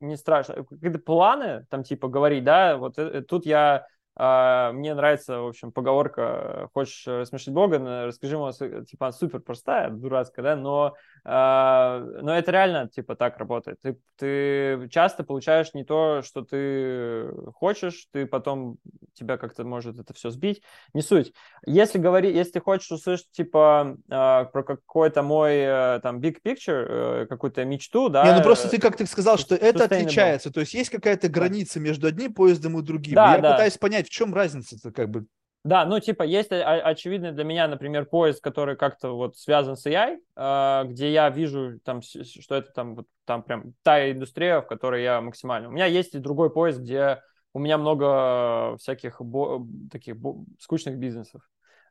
[0.00, 0.64] не страшно.
[0.64, 2.96] Какие-то планы, там, типа, говорить, да, вот
[3.28, 3.86] тут я,
[4.18, 9.40] мне нравится, в общем, поговорка, э, хочешь рассмешить Бога, н- расскажи ему, с- типа, супер
[9.40, 13.80] простая, дурацкая, да, но, а, но это реально, типа, так работает.
[13.80, 18.78] Ты, ты часто получаешь не то, что ты хочешь, ты потом,
[19.14, 20.62] тебя как-то может это все сбить,
[20.94, 21.32] не суть.
[21.66, 27.22] Если говорить, если ты хочешь услышать, типа, э, про какой-то мой, э, там, big picture,
[27.22, 28.24] э, какую-то мечту, да.
[28.24, 30.52] Не, ну просто э, ты как-то сказал, что это отличается.
[30.52, 33.14] То есть есть какая-то граница между одним поездом и другим.
[33.14, 33.52] Да, я да.
[33.52, 35.26] пытаюсь понять, в чем разница-то как бы.
[35.64, 39.86] Да, ну, типа, есть о- очевидный для меня, например, поезд, который как-то вот связан с
[39.86, 44.66] AI, э, где я вижу, там, что это там, вот, там прям та индустрия, в
[44.66, 45.68] которой я максимально.
[45.68, 47.20] У меня есть и другой поезд, где
[47.52, 51.42] у меня много всяких бо- таких бо- скучных бизнесов.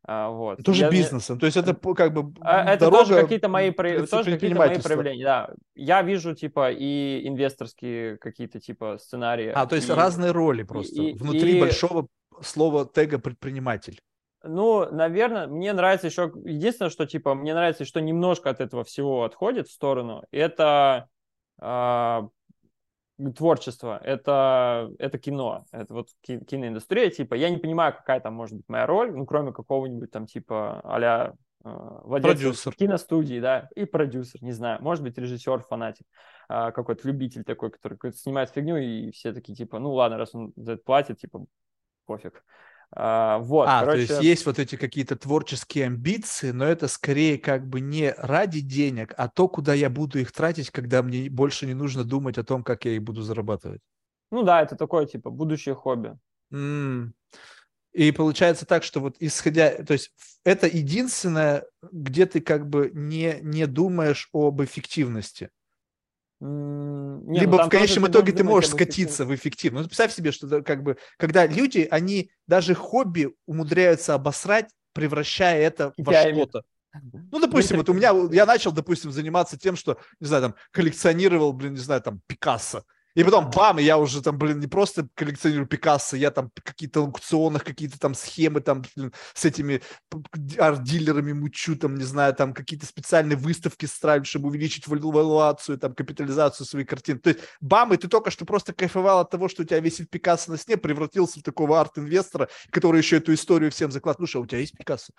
[0.10, 0.64] А, вот.
[0.64, 1.38] Тоже Я- бизнесом.
[1.38, 4.80] То есть это как бы А, Это тоже какие-то мои, про- предпри- тоже какие-то мои
[4.80, 5.54] проявления, да.
[5.76, 9.52] Я вижу, типа, и инвесторские какие-то, типа, сценарии.
[9.54, 11.02] А, то есть и- разные роли просто.
[11.02, 12.08] и- Внутри и- большого
[12.42, 14.00] слова тега предприниматель.
[14.44, 16.32] Ну, наверное, мне нравится еще...
[16.46, 21.08] Единственное, что, типа, мне нравится, что немножко от этого всего отходит в сторону, это
[21.60, 22.30] а,
[23.36, 28.56] творчество, это, это кино, это вот ки- киноиндустрия, типа, я не понимаю, какая там может
[28.56, 31.34] быть моя роль, ну, кроме какого-нибудь там, типа, а-ля
[31.64, 32.76] э, Продюсер.
[32.76, 36.06] киностудии, да, и продюсер, не знаю, может быть, режиссер, фанатик,
[36.48, 40.54] а, какой-то любитель такой, который снимает фигню, и все такие, типа, ну, ладно, раз он
[40.56, 41.46] за это платит, типа,
[42.06, 42.44] пофиг.
[42.92, 44.08] А, вот, а, короче...
[44.08, 48.62] то есть есть вот эти какие-то творческие амбиции, но это скорее как бы не ради
[48.62, 52.44] денег, а то, куда я буду их тратить, когда мне больше не нужно думать о
[52.44, 53.82] том, как я их буду зарабатывать.
[54.32, 56.18] Ну да, это такое, типа, будущее хобби.
[56.52, 57.14] М.
[57.94, 60.12] И получается так, что вот исходя, то есть
[60.44, 65.50] это единственное, где ты как бы не, не думаешь об эффективности.
[66.40, 69.84] М, не, ну Либо там в конечном тоже итоге ты можешь скатиться в эффективность.
[69.84, 75.94] Ну, представь себе, что как бы, когда люди, они даже хобби умудряются обосрать, превращая это
[75.98, 76.64] во что-то.
[77.32, 81.54] Ну, допустим, вот у меня, я начал, допустим, заниматься тем, что, не знаю, там, коллекционировал,
[81.54, 82.84] блин, не знаю, там, Пикассо.
[83.18, 87.64] И потом, бам, я уже там, блин, не просто коллекционирую Пикассо, я там какие-то аукционных,
[87.64, 89.82] какие-то там схемы там блин, с этими
[90.60, 96.68] арт-дилерами мучу, там, не знаю, там какие-то специальные выставки ставлю, чтобы увеличить валуацию, там, капитализацию
[96.68, 97.18] своих картин.
[97.18, 100.12] То есть, бам, и ты только что просто кайфовал от того, что у тебя висит
[100.12, 104.30] Пикассо на стене, превратился в такого арт-инвестора, который еще эту историю всем закладывает.
[104.30, 105.12] Слушай, а у тебя есть Пикассо?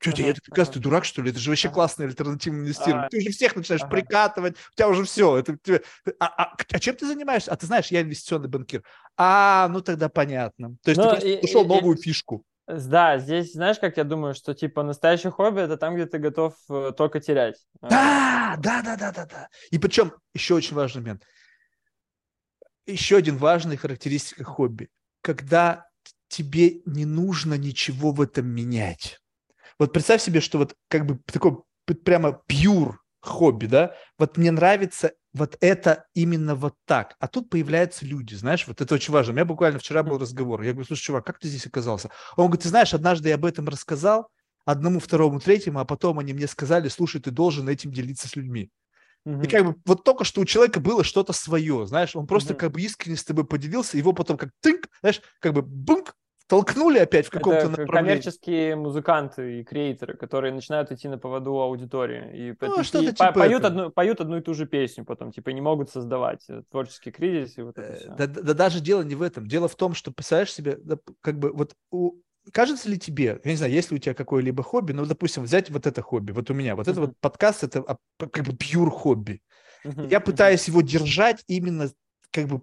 [0.00, 0.62] Что, Ага, нет Пикассо?
[0.62, 0.72] ага.
[0.72, 1.30] Ты дурак, что ли?
[1.30, 1.74] Это же вообще Ага.
[1.74, 3.06] классное альтернативное инвестирование.
[3.06, 3.90] А, Ты уже всех начинаешь ага.
[3.90, 5.36] прикатывать, у тебя уже все.
[5.36, 5.82] Это, тебе-
[6.18, 7.52] а, а- а чем ты занимаешься?
[7.52, 8.82] А ты знаешь, я инвестиционный банкир.
[9.18, 10.76] А, ну тогда понятно.
[10.82, 12.44] То есть Ну, ты просто и- нашел и- и- новую фишку.
[12.66, 16.54] Да, здесь, знаешь, как я думаю, что, типа, настоящее хобби– это там, где ты готов
[16.70, 17.56] э, только терять.
[17.82, 19.48] А, Да, да, да, да, да, да.
[19.70, 21.24] И причем еще очень важный момент.
[22.86, 24.88] Еще один важный характеристика хобби.
[25.20, 25.86] Когда
[26.28, 29.19] тебе не нужно ничего в этом менять.
[29.80, 31.56] Вот представь себе, что вот как бы такой
[32.04, 37.16] прямо пьюр хобби, да, вот мне нравится вот это именно вот так.
[37.18, 39.32] А тут появляются люди, знаешь, вот это очень важно.
[39.32, 40.60] У меня буквально вчера был разговор.
[40.60, 42.10] Я говорю, слушай, чувак, как ты здесь оказался?
[42.36, 44.28] Он говорит, ты знаешь, однажды я об этом рассказал
[44.66, 48.70] одному, второму, третьему, а потом они мне сказали, слушай, ты должен этим делиться с людьми.
[49.24, 52.72] И как бы вот только что у человека было что-то свое, знаешь, он просто как
[52.72, 56.14] бы искренне с тобой поделился, его потом как тынк, знаешь, как бы бунк,
[56.50, 57.96] толкнули опять в каком-то Это направлении.
[57.96, 62.50] коммерческие музыканты и креаторы, которые начинают идти на поводу аудитории.
[62.50, 65.50] И, ну, что и типа поют, одну, поют одну и ту же песню потом, типа
[65.50, 68.08] не могут создавать э, творческий кризис и вот это все.
[68.08, 69.46] Э, да, да, да даже дело не в этом.
[69.46, 70.76] Дело в том, что, представляешь себе,
[71.20, 72.14] как бы вот у,
[72.52, 75.70] кажется ли тебе, я не знаю, есть ли у тебя какое-либо хобби, ну, допустим, взять
[75.70, 76.92] вот это хобби, вот у меня, вот uh-huh.
[76.92, 77.84] это вот подкаст, это
[78.18, 79.40] как бы пьюр хобби.
[79.84, 80.10] Uh-huh.
[80.10, 81.90] Я пытаюсь его держать именно
[82.32, 82.60] как бы,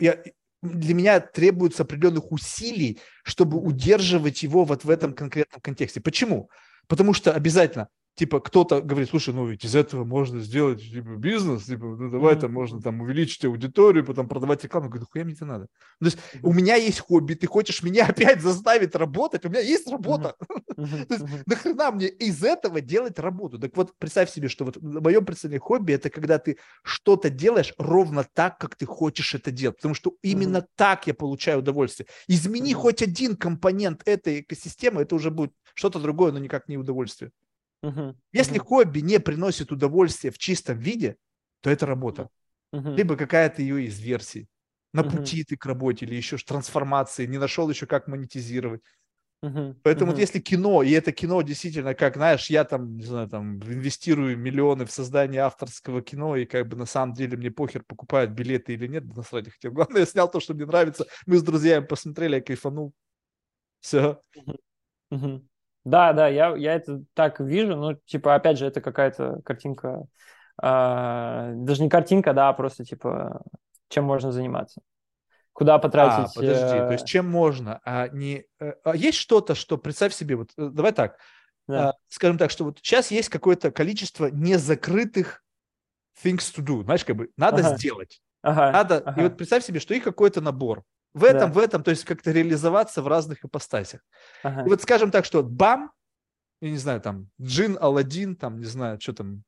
[0.00, 0.22] я,
[0.62, 6.00] для меня требуется определенных усилий, чтобы удерживать его вот в этом конкретном контексте.
[6.00, 6.50] Почему?
[6.88, 11.64] Потому что обязательно типа кто-то говорит, слушай, ну ведь из этого можно сделать типа, бизнес,
[11.64, 12.40] типа, ну давай mm-hmm.
[12.40, 14.86] там можно там увеличить аудиторию, потом продавать рекламу.
[14.86, 15.66] Я говорю, хуя мне это надо?
[16.00, 19.44] То есть у меня есть хобби, ты хочешь меня опять заставить работать?
[19.44, 20.34] У меня есть работа.
[20.76, 21.06] Mm-hmm.
[21.06, 23.58] То есть нахрена мне из этого делать работу?
[23.58, 27.72] Так вот, представь себе, что вот в моем представлении хобби это когда ты что-то делаешь
[27.78, 29.76] ровно так, как ты хочешь это делать.
[29.76, 30.68] Потому что именно mm-hmm.
[30.76, 32.06] так я получаю удовольствие.
[32.28, 37.30] Измени хоть один компонент этой экосистемы, это уже будет что-то другое, но никак не удовольствие.
[37.82, 38.16] Угу.
[38.32, 38.66] Если угу.
[38.66, 41.16] хобби не приносит удовольствия в чистом виде,
[41.60, 42.28] то это работа.
[42.72, 42.90] Угу.
[42.90, 44.48] Либо какая-то ее из версий.
[44.92, 48.82] На пути ты к работе или еще трансформации, не нашел еще как монетизировать.
[49.44, 50.14] Uh-huh, Поэтому uh-huh.
[50.14, 54.38] вот если кино, и это кино действительно, как, знаешь, я там, не знаю, там, инвестирую
[54.38, 58.74] миллионы в создание авторского кино, и как бы на самом деле мне похер, покупают билеты
[58.74, 59.72] или нет, насрать хотел.
[59.72, 62.92] Главное, я снял то, что мне нравится, мы с друзьями посмотрели, я кайфанул.
[63.80, 64.20] Все.
[64.36, 64.56] Uh-huh.
[65.12, 65.42] Uh-huh.
[65.84, 70.04] Да, да, я, я это так вижу, ну, типа, опять же, это какая-то картинка,
[70.62, 73.42] э, даже не картинка, да, а просто, типа,
[73.88, 74.80] чем можно заниматься.
[75.52, 76.30] Куда потратить...
[76.30, 76.86] А, подожди, э...
[76.86, 78.44] то есть чем можно, а не...
[78.60, 81.18] Э, а есть что-то, что, представь себе, вот, э, давай так,
[81.66, 81.90] да.
[81.90, 85.42] а, скажем так, что вот сейчас есть какое-то количество незакрытых
[86.22, 87.76] things to do, знаешь, как бы, надо ага.
[87.76, 88.20] сделать.
[88.42, 89.20] Ага, надо, ага.
[89.20, 90.84] и вот представь себе, что их какой-то набор.
[91.14, 91.54] В этом, да.
[91.54, 94.00] в этом, то есть как-то реализоваться в разных ипостасях.
[94.42, 94.64] Ага.
[94.64, 95.92] И вот скажем так, что бам,
[96.60, 99.42] я не знаю, там, джин, Алладин, там, не знаю, что там,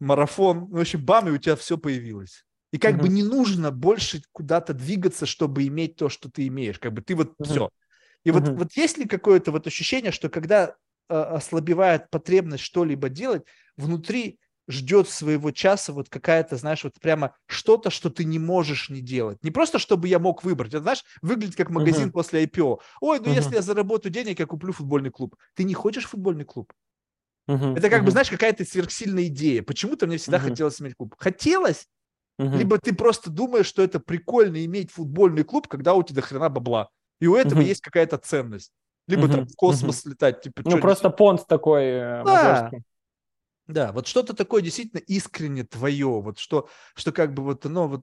[0.00, 2.44] марафон, в общем, бам, и у тебя все появилось.
[2.72, 3.02] И как угу.
[3.02, 6.78] бы не нужно больше куда-то двигаться, чтобы иметь то, что ты имеешь.
[6.78, 7.44] Как бы ты вот угу.
[7.44, 7.70] все.
[8.24, 8.40] И угу.
[8.40, 10.74] вот, вот есть ли какое-то вот ощущение, что когда
[11.08, 13.44] э, ослабевает потребность что-либо делать,
[13.76, 19.00] внутри ждет своего часа вот какая-то, знаешь, вот прямо что-то, что ты не можешь не
[19.00, 19.38] делать.
[19.42, 22.12] Не просто, чтобы я мог выбрать, а, знаешь, выглядит как магазин uh-huh.
[22.12, 22.80] после IPO.
[23.00, 23.34] Ой, ну uh-huh.
[23.34, 25.36] если я заработаю денег, я куплю футбольный клуб.
[25.54, 26.72] Ты не хочешь футбольный клуб?
[27.48, 27.76] Uh-huh.
[27.76, 28.06] Это как uh-huh.
[28.06, 29.62] бы, знаешь, какая-то сверхсильная идея.
[29.62, 30.50] Почему-то мне всегда uh-huh.
[30.50, 31.14] хотелось иметь клуб.
[31.16, 31.86] Хотелось,
[32.40, 32.56] uh-huh.
[32.56, 36.88] либо ты просто думаешь, что это прикольно иметь футбольный клуб, когда у тебя хрена бабла.
[37.20, 37.68] И у этого uh-huh.
[37.68, 38.72] есть какая-то ценность.
[39.06, 39.32] Либо uh-huh.
[39.32, 40.10] там в космос uh-huh.
[40.10, 40.42] летать.
[40.42, 42.70] Типа, ну, просто понт такой э, да.
[43.66, 48.02] Да, вот что-то такое действительно искренне твое, вот что, что как бы вот, ну, вот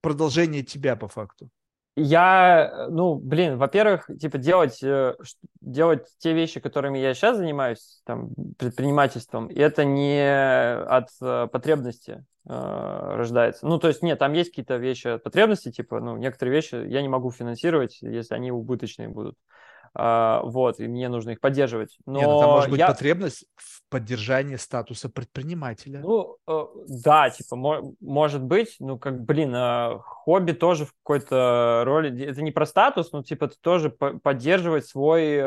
[0.00, 1.48] продолжение тебя по факту.
[1.96, 5.14] Я, ну, блин, во-первых, типа делать, э,
[5.60, 13.14] делать те вещи, которыми я сейчас занимаюсь, там, предпринимательством, это не от э, потребности э,
[13.16, 13.66] рождается.
[13.66, 17.02] Ну, то есть, нет, там есть какие-то вещи от потребности, типа, ну, некоторые вещи я
[17.02, 19.34] не могу финансировать, если они убыточные будут.
[19.34, 19.59] Uh,
[19.94, 21.98] вот, и мне нужно их поддерживать.
[22.06, 22.86] Но Нет, ну, там может быть я...
[22.86, 26.00] потребность в поддержании статуса предпринимателя.
[26.00, 31.82] Ну, uh, да, типа, мо- может быть, ну, как, блин, uh, хобби тоже в какой-то
[31.84, 35.40] роли, это не про статус, но, типа, ты тоже по- поддерживать свой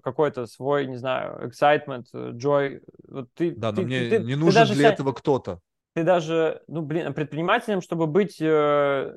[0.00, 2.80] какой-то свой, не знаю, excitement, joy.
[3.08, 5.60] Вот ты, да, ты, но мне ты, не ты, нужен для этого кто-то.
[5.94, 9.16] Ты даже, ну, блин, предпринимателем, чтобы быть э,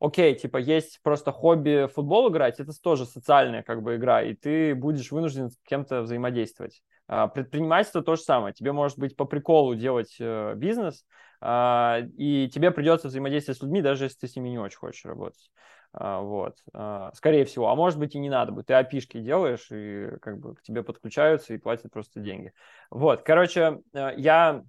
[0.00, 4.74] окей, типа есть просто хобби футбол играть, это тоже социальная как бы игра, и ты
[4.74, 6.82] будешь вынужден с кем-то взаимодействовать.
[7.06, 8.54] А, предпринимательство то же самое.
[8.54, 11.04] Тебе может быть по приколу делать э, бизнес,
[11.40, 15.04] а, и тебе придется взаимодействовать с людьми, даже если ты с ними не очень хочешь
[15.04, 15.50] работать.
[15.92, 16.58] А, вот,
[17.14, 17.68] скорее всего.
[17.68, 18.66] А может быть и не надо будет.
[18.66, 22.52] Ты опишки делаешь, и как бы к тебе подключаются и платят просто деньги.
[22.90, 24.62] Вот, короче, э, я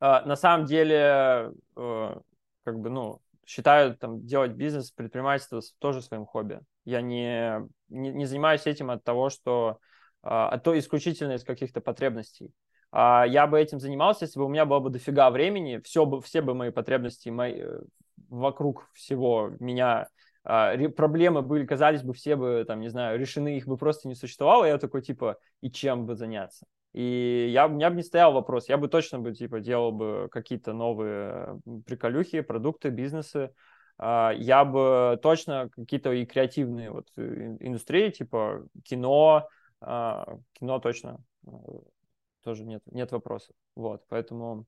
[0.00, 2.16] на самом деле э,
[2.64, 6.60] как бы, ну, считаю там делать бизнес, предпринимательство тоже своим хобби.
[6.84, 9.78] Я не, не, не занимаюсь этим от того, что
[10.22, 12.52] а, от то исключительно из каких-то потребностей.
[12.90, 16.22] А я бы этим занимался, если бы у меня было бы дофига времени, все бы,
[16.22, 17.80] все бы мои потребности мои, э,
[18.28, 20.08] вокруг всего меня
[20.44, 24.14] а, проблемы были, казались бы все бы, там, не знаю, решены, их бы просто не
[24.14, 26.66] существовало, я такой, типа, и чем бы заняться?
[26.94, 30.28] И я, у меня бы не стоял вопрос, я бы точно бы, типа, делал бы
[30.30, 33.50] какие-то новые приколюхи, продукты, бизнесы,
[33.98, 39.48] а, я бы точно какие-то и креативные вот индустрии, типа кино,
[39.80, 41.50] а, кино точно э,
[42.44, 43.56] тоже нет, нет вопросов.
[43.74, 44.64] Вот, поэтому...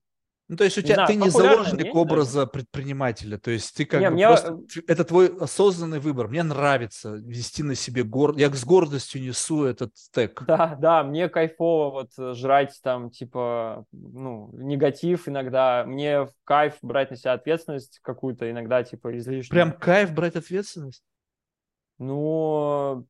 [0.49, 2.51] Ну, то есть у тебя знаю, ты не заложник образа даже.
[2.51, 4.27] предпринимателя, то есть ты как не, бы мне...
[4.27, 4.59] просто...
[4.87, 6.29] Это твой осознанный выбор.
[6.29, 8.37] Мне нравится вести на себе гор...
[8.37, 10.43] Я с гордостью несу этот стек.
[10.47, 15.83] Да, да, мне кайфово вот э, жрать там, типа, ну, негатив иногда.
[15.85, 19.49] Мне кайф брать на себя ответственность какую-то иногда, типа, излишнюю.
[19.49, 21.03] Прям кайф брать ответственность?
[21.99, 23.05] Ну,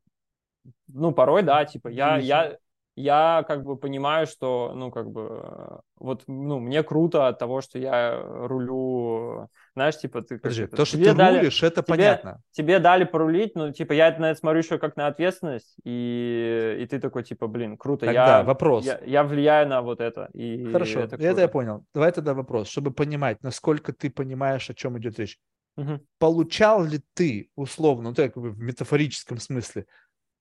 [0.87, 2.57] ну, порой, да, типа, я, я,
[2.97, 7.77] я как бы понимаю, что, ну, как бы, вот, ну, мне круто от того, что
[7.77, 10.39] я рулю, знаешь, типа, ты...
[10.39, 12.41] Подожди, то, что ты дали, рулишь, это тебе, понятно.
[12.51, 16.87] Тебе дали порулить, ну, типа, я на это смотрю еще как на ответственность, и, и
[16.87, 18.43] ты такой, типа, блин, круто, тогда я...
[18.43, 18.83] вопрос.
[18.83, 20.29] Я, я влияю на вот это.
[20.33, 21.85] И Хорошо, это, это я понял.
[21.93, 25.37] Давай тогда вопрос, чтобы понимать, насколько ты понимаешь, о чем идет речь.
[25.77, 25.99] Угу.
[26.17, 29.85] Получал ли ты, условно, ну, так в метафорическом смысле,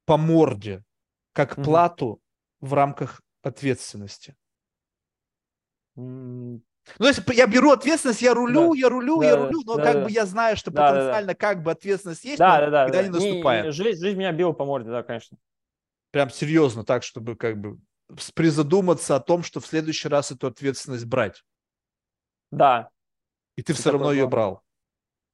[0.06, 0.82] по морде,
[1.34, 1.64] как угу.
[1.64, 2.20] плату
[2.60, 4.36] в рамках ответственности.
[5.96, 6.60] Ну,
[6.98, 8.78] то есть я беру ответственность, я рулю, да.
[8.78, 10.04] я рулю, да, я рулю, но да, как да.
[10.04, 12.98] бы я знаю, что да, потенциально да, как бы ответственность есть, да, но да, когда
[12.98, 13.08] да.
[13.08, 13.64] не наступает.
[13.64, 15.36] Не, не, жизнь, жизнь меня била по морде, да, конечно.
[16.12, 17.78] Прям серьезно, так, чтобы как бы
[18.34, 21.42] призадуматься о том, что в следующий раз эту ответственность брать.
[22.52, 22.90] Да.
[23.56, 24.62] И ты и все равно ее брал.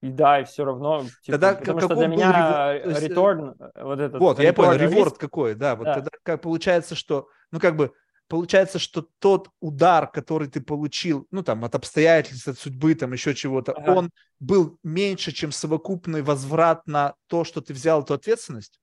[0.02, 1.04] И да, и все равно.
[1.22, 4.20] Типа, тогда потому что для меня реторн, э, вот этот...
[4.20, 5.76] Вот, я понял, реворд какой, да.
[5.76, 5.94] Вот да.
[5.94, 7.92] тогда как получается, что, ну как бы,
[8.26, 13.32] получается, что тот удар, который ты получил, ну там от обстоятельств, от судьбы, там еще
[13.32, 13.92] чего-то, ага.
[13.92, 14.10] он
[14.40, 18.80] был меньше, чем совокупный возврат на то, что ты взял эту ответственность?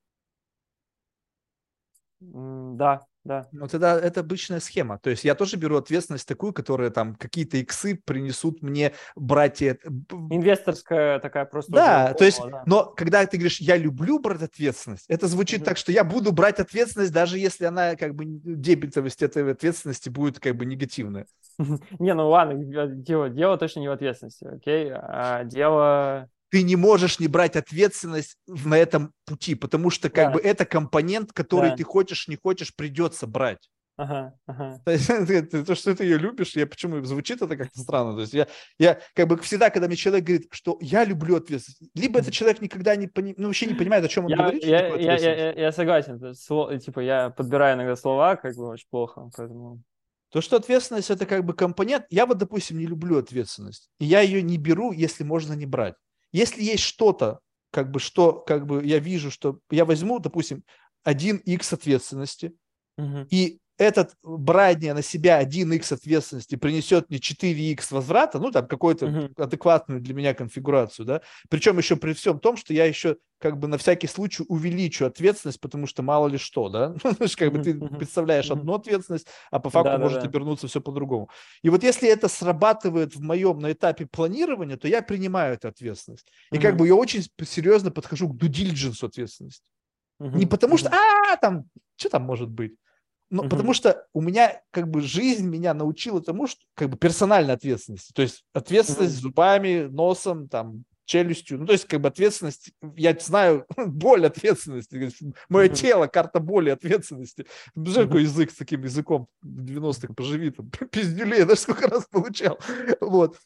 [2.21, 3.47] Да, да.
[3.51, 4.97] Ну, тогда это обычная схема.
[4.97, 9.77] То есть я тоже беру ответственность такую, которая там какие-то иксы принесут мне братья.
[10.29, 11.71] Инвесторская такая просто.
[11.71, 12.63] Да, то есть, да.
[12.65, 15.65] но когда ты говоришь, я люблю брать ответственность, это звучит mm-hmm.
[15.65, 20.39] так, что я буду брать ответственность, даже если она как бы дебетовость этой ответственности будет
[20.39, 21.25] как бы негативная.
[21.99, 22.55] Не, ну ладно,
[22.95, 24.91] дело, дело точно не в ответственности, окей?
[24.93, 30.31] А дело ты не можешь не брать ответственность на этом пути, потому что как да.
[30.33, 31.75] бы это компонент, который да.
[31.77, 33.69] ты хочешь, не хочешь, придется брать.
[33.99, 34.79] Ага, ага.
[34.85, 38.15] То, есть, то, что ты ее любишь, я почему звучит это как-то странно.
[38.15, 38.47] То есть я,
[38.77, 42.61] я как бы всегда, когда мне человек говорит, что я люблю ответственность, либо этот человек
[42.61, 44.63] никогда не пони, ну, вообще не понимает, о чем он я, говорит.
[44.63, 46.33] Я, я, я, я, я согласен.
[46.33, 49.83] Слово, типа я подбираю иногда слова, как бы очень плохо, поэтому.
[50.31, 54.21] То, что ответственность это как бы компонент, я вот, допустим, не люблю ответственность, и я
[54.21, 55.95] ее не беру, если можно не брать.
[56.31, 57.39] Если есть что-то,
[57.71, 60.63] как бы, что как бы я вижу, что я возьму, допустим,
[61.07, 62.53] 1x ответственности,
[62.97, 63.27] угу.
[63.29, 69.41] и этот брание на себя 1x ответственности принесет мне 4x возврата, ну, там, какую-то uh-huh.
[69.41, 73.69] адекватную для меня конфигурацию, да, причем еще при всем том, что я еще как бы
[73.69, 77.73] на всякий случай увеличу ответственность, потому что мало ли что, да, ну, как бы ты
[77.73, 81.29] представляешь одну ответственность, а по факту может обернуться все по-другому.
[81.63, 86.27] И вот если это срабатывает в моем на этапе планирования, то я принимаю эту ответственность.
[86.51, 89.63] И как бы я очень серьезно подхожу к due diligence ответственности.
[90.19, 91.63] Не потому что, а, там,
[91.95, 92.75] что там может быть?
[93.29, 93.49] Но, угу.
[93.49, 98.11] Потому что у меня как бы жизнь меня научила тому, что как бы персональной ответственности.
[98.13, 99.21] То есть ответственность угу.
[99.21, 101.59] зубами, носом, там, челюстью.
[101.59, 105.33] Ну, то есть как бы ответственность, я знаю боль ответственности.
[105.49, 105.75] Мое угу.
[105.75, 107.47] тело, карта боли ответственности.
[107.75, 112.59] Бежал какой язык с таким языком 90-х, поживи там, пиздюлей, даже сколько раз получал.
[113.01, 113.39] Вот.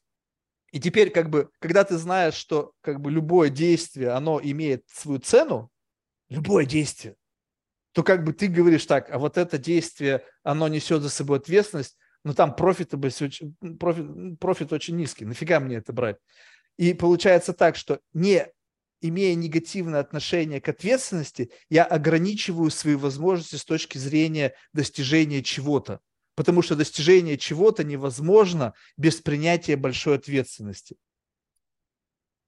[0.74, 5.20] И теперь, как бы, когда ты знаешь, что как бы любое действие, оно имеет свою
[5.20, 5.70] цену,
[6.30, 7.16] любое действие,
[7.94, 11.98] то как бы ты говоришь так, а вот это действие, оно несет за собой ответственность,
[12.24, 16.18] но там профит, профит, профит очень низкий, нафига мне это брать?
[16.78, 18.48] И получается так, что не
[19.02, 26.00] имея негативное отношение к ответственности, я ограничиваю свои возможности с точки зрения достижения чего-то.
[26.36, 30.96] Потому что достижение чего-то невозможно без принятия большой ответственности.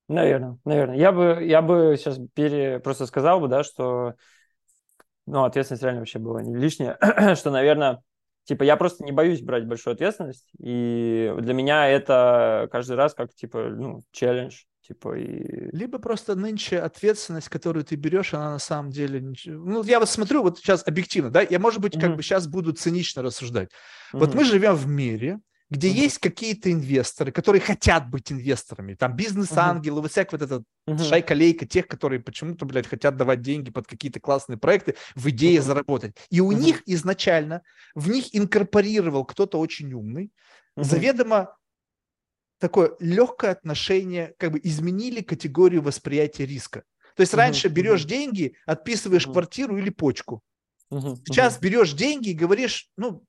[0.07, 0.97] Наверное, наверное.
[0.97, 4.15] Я бы, я бы сейчас пере, просто сказал бы, да, что
[5.25, 6.97] ну, ответственность реально вообще была не лишняя,
[7.35, 8.01] что, наверное,
[8.45, 13.33] типа, я просто не боюсь брать большую ответственность, и для меня это каждый раз как,
[13.33, 15.75] типа, ну, челлендж, типа, и...
[15.75, 19.33] Либо просто нынче ответственность, которую ты берешь, она на самом деле...
[19.45, 22.15] Ну, я вот смотрю, вот сейчас объективно, да, я, может быть, как mm-hmm.
[22.15, 23.69] бы сейчас буду цинично рассуждать.
[24.13, 24.19] Mm-hmm.
[24.19, 25.39] Вот мы живем в мире,
[25.75, 25.97] где угу.
[25.97, 30.07] есть какие-то инвесторы, которые хотят быть инвесторами, там бизнес-ангелы, угу.
[30.07, 31.03] всякая вот эта угу.
[31.03, 35.67] шайка-лейка тех, которые почему-то, блядь, хотят давать деньги под какие-то классные проекты, в идее угу.
[35.67, 36.15] заработать.
[36.29, 36.53] И у угу.
[36.53, 37.61] них изначально,
[37.93, 40.31] в них инкорпорировал кто-то очень умный,
[40.75, 40.85] угу.
[40.85, 41.57] заведомо
[42.59, 46.83] такое легкое отношение, как бы изменили категорию восприятия риска.
[47.15, 50.41] То есть раньше берешь деньги, отписываешь квартиру или почку.
[50.89, 53.23] Сейчас берешь деньги и говоришь, ну,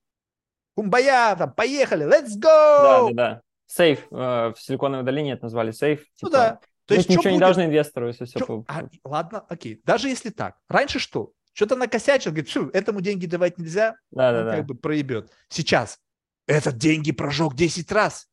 [0.76, 2.42] кумбая, там, поехали, let's go!
[2.42, 3.42] Да, да, да.
[3.66, 4.06] Сейф.
[4.12, 6.04] Э, в Силиконовой долине это назвали сейф.
[6.22, 6.60] Ну типа, да.
[6.84, 7.32] То есть ничего будет?
[7.32, 8.64] не должны инвестору, если все...
[8.68, 9.80] А, ладно, окей.
[9.84, 10.56] Даже если так.
[10.68, 11.32] Раньше что?
[11.52, 14.62] Что-то накосячил, говорит, что этому деньги давать нельзя, да, да, как да.
[14.62, 15.32] бы проебет.
[15.48, 15.98] Сейчас
[16.46, 18.28] этот деньги прожег 10 раз.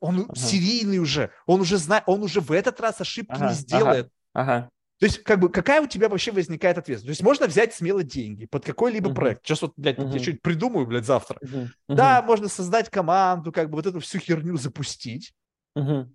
[0.00, 0.36] Он ага.
[0.36, 4.08] серийный уже, он уже знает, он уже в этот раз ошибки ага, не сделает.
[4.32, 4.70] Ага, ага.
[4.98, 7.06] То есть, как бы, какая у тебя вообще возникает ответственность?
[7.06, 9.14] То есть, можно взять смело деньги под какой-либо uh-huh.
[9.14, 9.46] проект.
[9.46, 10.12] Сейчас вот, блядь, uh-huh.
[10.12, 11.38] я что-нибудь придумаю, блядь, завтра.
[11.40, 11.66] Uh-huh.
[11.66, 11.94] Uh-huh.
[11.94, 15.32] Да, можно создать команду, как бы вот эту всю херню запустить.
[15.76, 16.08] Uh-huh.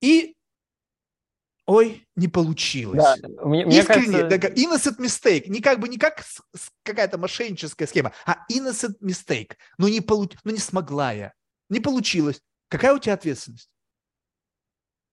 [0.00, 0.36] И,
[1.66, 3.02] ой, не получилось.
[3.02, 4.48] Да, мне, мне Искренне, кажется...
[4.48, 5.48] innocent mistake.
[5.48, 6.22] Не как бы, не как
[6.84, 9.56] какая-то мошенническая схема, а innocent mistake.
[9.78, 10.34] Ну, не, получ...
[10.44, 11.32] ну, не смогла я.
[11.68, 12.40] Не получилось.
[12.68, 13.71] Какая у тебя ответственность?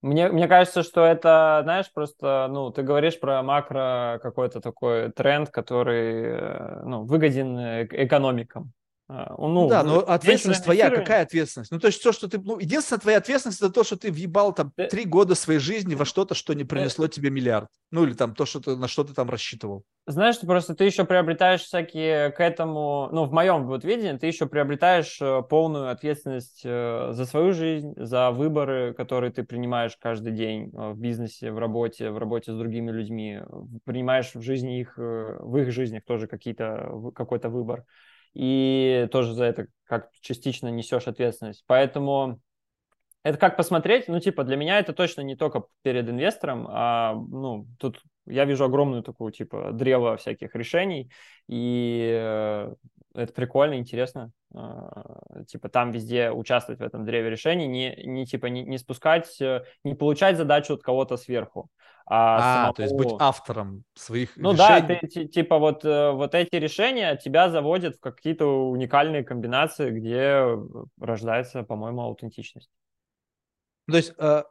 [0.02, 5.50] Мне, мне кажется, что это, знаешь, просто, ну, ты говоришь про макро какой-то такой тренд,
[5.50, 8.72] который, э, ну, выгоден э, экономикам.
[9.12, 11.72] А, ну, да, но ответственность твоя, какая ответственность?
[11.72, 14.52] Ну, то есть то, что ты, ну, единственная твоя ответственность, это то, что ты въебал
[14.52, 17.66] там три года своей жизни во что-то, что не принесло тебе миллиард.
[17.90, 19.82] Ну, или там то, что ты, на что ты там рассчитывал.
[20.06, 24.46] Знаешь, просто ты еще приобретаешь всякие к этому, ну, в моем вот видении, ты еще
[24.46, 30.70] приобретаешь э, полную ответственность э, за свою жизнь, за выборы, которые ты принимаешь каждый день
[30.72, 33.40] э, в бизнесе, в работе, в работе с другими людьми,
[33.84, 37.84] принимаешь в жизни их, в их жизнях тоже какие-то, какой-то выбор
[38.34, 41.64] и тоже за это как частично несешь ответственность.
[41.66, 42.40] Поэтому
[43.22, 47.66] это как посмотреть, ну, типа, для меня это точно не только перед инвестором, а, ну,
[47.78, 51.10] тут я вижу огромную такую, типа, древо всяких решений,
[51.46, 52.74] и э,
[53.14, 58.46] это прикольно, интересно, э, типа, там везде участвовать в этом древе решений, не, не типа,
[58.46, 61.68] не, не спускать, э, не получать задачу от кого-то сверху,
[62.12, 62.72] а, а самому...
[62.74, 64.80] то есть быть автором своих ну, решений.
[64.80, 69.90] Ну да, ты, типа вот, э, вот эти решения тебя заводят в какие-то уникальные комбинации,
[69.90, 70.44] где
[71.00, 72.68] рождается, по-моему, аутентичность.
[73.88, 74.42] То есть э,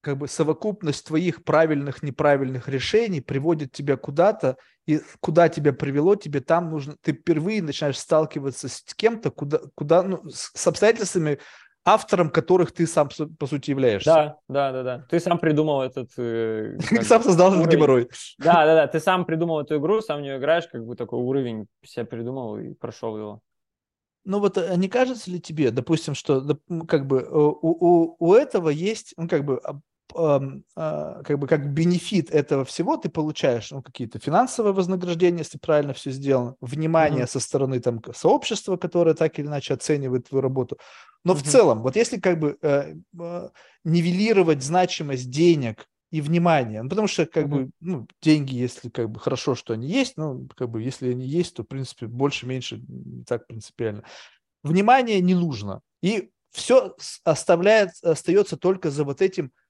[0.00, 4.56] как бы совокупность твоих правильных, неправильных решений приводит тебя куда-то,
[4.86, 10.02] и куда тебя привело, тебе там нужно, ты впервые начинаешь сталкиваться с кем-то, куда, куда
[10.02, 11.38] ну, с обстоятельствами,
[11.84, 13.08] автором которых ты сам,
[13.38, 14.10] по сути, являешься.
[14.10, 15.06] Да, да, да, да.
[15.08, 16.10] Ты сам придумал этот...
[16.16, 18.08] Э, сам создал этот геморрой.
[18.38, 18.86] Да, да, да.
[18.86, 22.58] Ты сам придумал эту игру, сам в нее играешь, как бы такой уровень себя придумал
[22.58, 23.40] и прошел его.
[24.24, 26.58] Ну вот а не кажется ли тебе, допустим, что
[26.88, 29.78] как бы у, у, у этого есть, ну как бы а,
[30.14, 36.10] как бы как бенефит этого всего ты получаешь ну, какие-то финансовые вознаграждения, если правильно все
[36.10, 37.30] сделано, внимание mm-hmm.
[37.30, 40.78] со стороны там сообщества, которое так или иначе оценивает твою работу.
[41.24, 41.36] Но mm-hmm.
[41.36, 43.48] в целом, вот если как бы э, э,
[43.84, 47.48] нивелировать значимость денег и внимания, ну, потому что как mm-hmm.
[47.48, 51.26] бы ну, деньги, если как бы хорошо, что они есть, ну как бы если они
[51.26, 54.04] есть, то в принципе больше-меньше не так принципиально.
[54.62, 59.63] Внимание не нужно и все оставляет остается только за вот этим а,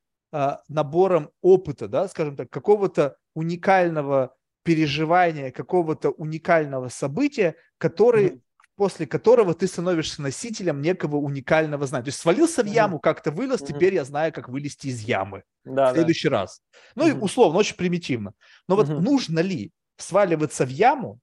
[0.69, 4.35] набором опыта, да, скажем так, какого-то уникального
[4.65, 8.40] переживания, какого-то уникального события, который, mm-hmm.
[8.77, 12.05] после которого ты становишься носителем некого уникального знания.
[12.05, 13.02] То есть свалился в яму, mm-hmm.
[13.02, 13.66] как-то вылез, mm-hmm.
[13.66, 16.40] теперь я знаю, как вылезти из ямы да, в следующий да.
[16.40, 16.62] раз.
[16.97, 17.19] Ну mm-hmm.
[17.19, 18.32] и условно, очень примитивно.
[18.66, 18.94] Но mm-hmm.
[18.94, 21.20] вот нужно ли сваливаться в яму,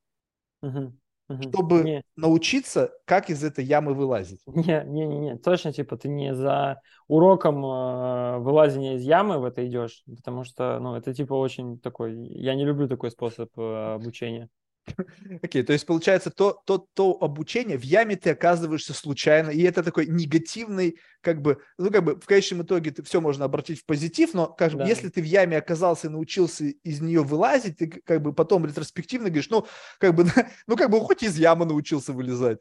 [0.63, 0.93] mm-hmm
[1.39, 2.03] чтобы не.
[2.15, 4.41] научиться, как из этой ямы вылазить.
[4.47, 9.45] Не, не, не, не, точно, типа, ты не за уроком э, вылазения из ямы в
[9.45, 13.93] это идешь, потому что, ну, это, типа, очень такой, я не люблю такой способ э,
[13.95, 14.49] обучения.
[15.43, 19.61] Окей, okay, то есть получается то, то, то обучение, в яме ты оказываешься случайно, и
[19.61, 23.81] это такой негативный, как бы, ну как бы в конечном итоге ты все можно обратить
[23.81, 24.85] в позитив, но как да.
[24.85, 29.29] если ты в яме оказался и научился из нее вылазить, ты как бы потом ретроспективно
[29.29, 29.65] говоришь, ну
[29.99, 30.25] как бы,
[30.67, 32.59] ну как бы хоть из ямы научился вылезать.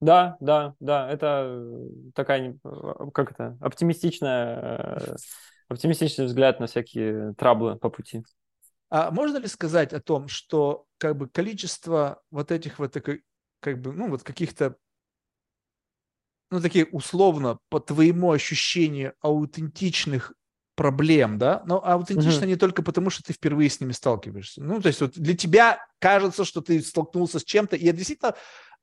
[0.00, 1.64] Да, да, да, это
[2.14, 2.56] такая,
[3.12, 5.16] как это, оптимистичная, э,
[5.68, 8.22] оптимистичный взгляд на всякие траблы по пути.
[8.90, 12.96] А можно ли сказать о том, что как бы количество вот этих вот
[13.60, 14.76] как бы ну вот каких-то
[16.50, 20.32] ну такие условно по твоему ощущению аутентичных
[20.78, 22.48] проблем, да, но аутентично mm-hmm.
[22.48, 24.62] не только потому, что ты впервые с ними сталкиваешься.
[24.62, 28.36] Ну, то есть вот для тебя кажется, что ты столкнулся с чем-то, и это действительно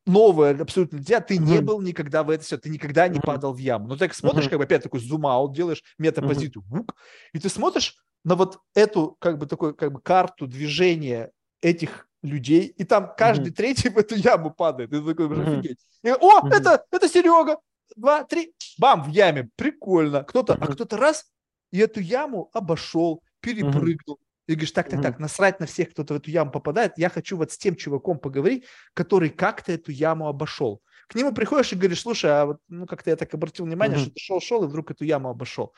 [0.05, 1.65] новое абсолютно для тебя, ты не Мгм.
[1.65, 3.25] был никогда в это все, ты никогда не Мгм.
[3.25, 3.87] падал в яму.
[3.87, 4.49] Но ты так смотришь, Мгм.
[4.51, 6.95] как бы опять такой зум-аут делаешь, метапозицию, вук,
[7.33, 12.65] и ты смотришь на вот эту как бы такой как бы карту движения этих людей,
[12.65, 14.91] и там каждый третий в эту яму падает.
[14.93, 15.79] И ты такой, офигеть.
[16.03, 17.57] И, О, это, это Серега!
[17.95, 19.49] Два, три, бам, в яме.
[19.55, 20.23] Прикольно.
[20.23, 21.25] Кто-то, а кто-то раз
[21.71, 24.19] и эту яму обошел, перепрыгнул.
[24.47, 26.93] И говоришь, так, так, так, насрать на всех, кто-то в эту яму попадает.
[26.97, 30.81] Я хочу вот с тем чуваком поговорить, который как-то эту яму обошел.
[31.07, 34.11] К нему приходишь и говоришь, слушай, а вот, ну, как-то я так обратил внимание, что
[34.11, 35.73] ты шел-шел и вдруг эту яму обошел.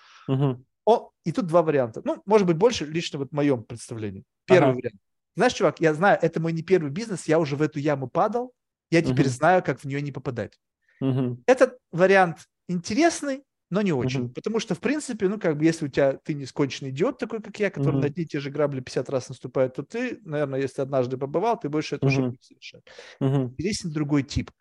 [0.86, 2.02] О, и тут два варианта.
[2.06, 4.24] Ну, может быть, больше лично вот в моем представлении.
[4.46, 4.78] Первый Ага.
[4.78, 4.96] вариант.
[5.36, 8.54] Знаешь, чувак, я знаю, это мой не первый бизнес, я уже в эту яму падал,
[8.90, 9.34] я теперь Мгм.
[9.34, 10.60] знаю, как в нее не попадать.
[11.02, 11.44] Мгм.
[11.46, 14.24] Этот вариант интересный, но не очень.
[14.24, 14.34] Мгм.
[14.34, 17.42] Потому что, в принципе, ну, как бы, если у тебя ты не сконченный идиот такой,
[17.42, 18.00] как я, который Мгм.
[18.00, 21.60] на одни и те же грабли 50 раз наступает, то ты, наверное, если однажды побывал,
[21.60, 22.38] ты больше эту ошибку Мгм.
[22.40, 22.84] не совершать.
[23.22, 23.60] Мгм.
[23.60, 24.52] Интересен другой тип,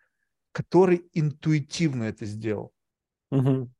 [0.52, 2.72] который интуитивно это сделал.
[3.30, 3.74] Мгм.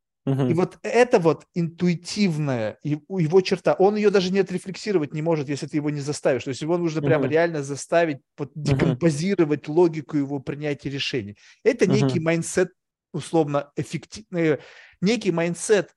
[0.49, 0.55] И Мгм.
[0.55, 5.67] вот это вот интуитивная и- его черта, он ее даже не отрефлексировать не может, если
[5.67, 6.45] ты его не заставишь.
[6.45, 7.27] То есть его нужно прямо Мгм.
[7.27, 11.37] реально заставить вот, декомпозировать логику его принятия решений.
[11.65, 12.71] Это некий mindset,
[13.13, 14.59] условно, эффективный,
[15.01, 15.95] некий mindset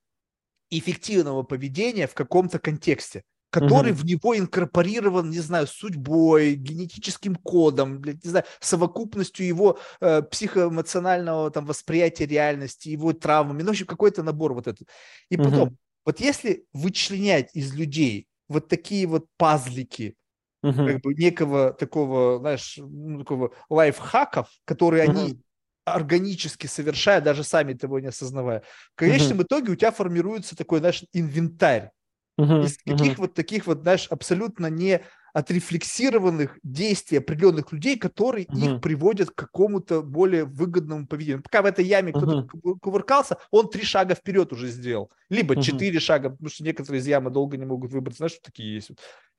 [0.70, 3.94] эффективного поведения в каком-то контексте, который Мгм.
[3.94, 11.50] в него инкорпорирован, не знаю, судьбой, генетическим кодом, блядь, не знаю, совокупностью его э, психоэмоционального
[11.50, 14.88] там восприятия реальности, его травмами, ну, в общем, какой-то набор вот этот.
[15.30, 15.70] И Мгм.
[15.70, 20.16] потом, вот если вычленять из людей вот такие вот пазлики,
[20.62, 20.80] Мгм.
[20.84, 25.42] как бы некого такого, знаешь, ну, такого лайфхаков, которые они Мгм.
[25.84, 28.62] Органически совершают, даже сами того не осознавая,
[28.94, 31.90] в конечном итоге у тебя формируется такой, знаешь, инвентарь
[32.38, 32.60] Мгм.
[32.60, 33.18] из каких Мгм.
[33.18, 35.02] вот таких вот, знаешь, абсолютно не
[35.32, 38.80] отрефлексированных действий определенных людей, которые их Мгм.
[38.80, 41.42] приводят к какому-то более выгодному поведению.
[41.42, 45.10] Пока в этой яме кто-то ку- кувыркался, он три шага вперед уже сделал.
[45.30, 45.84] Либо Мгм.
[45.84, 48.18] четыре шага, потому что некоторые из ямы долго не могут выбраться.
[48.18, 48.90] Знаешь, что такие есть?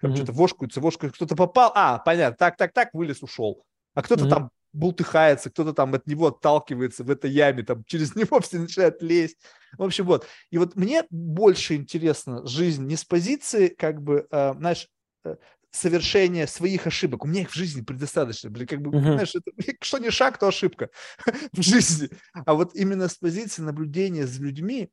[0.01, 0.15] Там Мгм.
[0.15, 3.65] что-то вошкаются, вошкаются, кто-то попал, а, понятно, так, так, так, вылез, ушел.
[3.93, 4.27] А кто-то Мгм.
[4.27, 9.01] там бултыхается, кто-то там от него отталкивается в этой яме, там через него все начинают
[9.01, 9.37] лезть.
[9.77, 10.27] В общем, вот.
[10.49, 14.87] И вот мне больше интересна жизнь не с позиции, как бы, э, знаешь,
[15.25, 15.35] э,
[15.71, 17.23] совершения своих ошибок.
[17.23, 18.49] У меня их в жизни предостаточно.
[18.49, 19.13] Блин, как бы, Мгм.
[19.13, 20.89] знаешь, это, что не шаг, то ошибка
[21.53, 22.09] в жизни.
[22.33, 24.89] А вот именно с позиции наблюдения за людьми,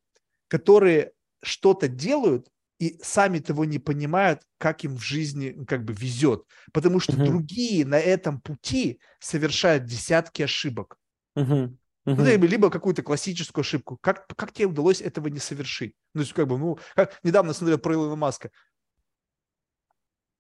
[0.48, 2.48] которые что-то делают,
[2.78, 6.44] и сами того не понимают, как им в жизни ну, как бы везет.
[6.72, 7.24] Потому что Мгм.
[7.26, 10.96] другие на этом пути совершают десятки ошибок.
[11.36, 11.78] Мгм.
[12.06, 12.24] Ну, Мгм.
[12.24, 13.98] либо, либо какую-то классическую ошибку.
[14.00, 15.94] Как, как тебе удалось этого не совершить?
[16.14, 18.50] Ну, то есть, как бы, ну, как недавно смотрел про Илона Маска.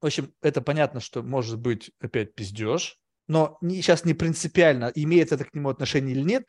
[0.00, 5.32] В общем, это понятно, что может быть опять пиздеж, но не, сейчас не принципиально, имеет
[5.32, 6.44] это к нему отношение или нет.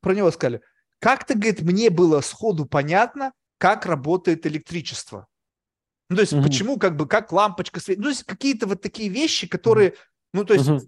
[0.00, 0.60] Про него сказали,
[1.00, 5.26] как-то, говорит, мне было сходу понятно, как работает электричество.
[6.08, 6.42] Ну, то есть, Мгм.
[6.42, 7.98] почему, как бы, как лампочка светит.
[7.98, 9.94] Ну, то есть, какие-то вот такие вещи, которые,
[10.32, 10.80] ну, то есть, Мгм.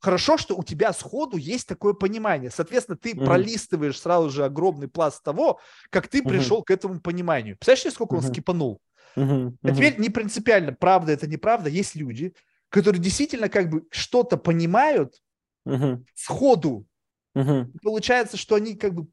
[0.00, 2.50] хорошо, что у тебя сходу есть такое понимание.
[2.50, 3.24] Соответственно, ты Мгм.
[3.24, 5.60] пролистываешь сразу же огромный пласт того,
[5.90, 6.30] как ты Мгм.
[6.30, 7.56] пришел к этому пониманию.
[7.56, 8.30] Представляешь, сколько он Мгм.
[8.30, 8.80] скипанул?
[9.16, 9.58] Мгм.
[9.62, 12.34] А теперь не принципиально, правда это неправда, есть люди,
[12.68, 15.20] которые действительно как бы что-то понимают
[15.64, 16.04] Мгм.
[16.14, 16.86] сходу.
[17.34, 19.06] И Получается, что они как бы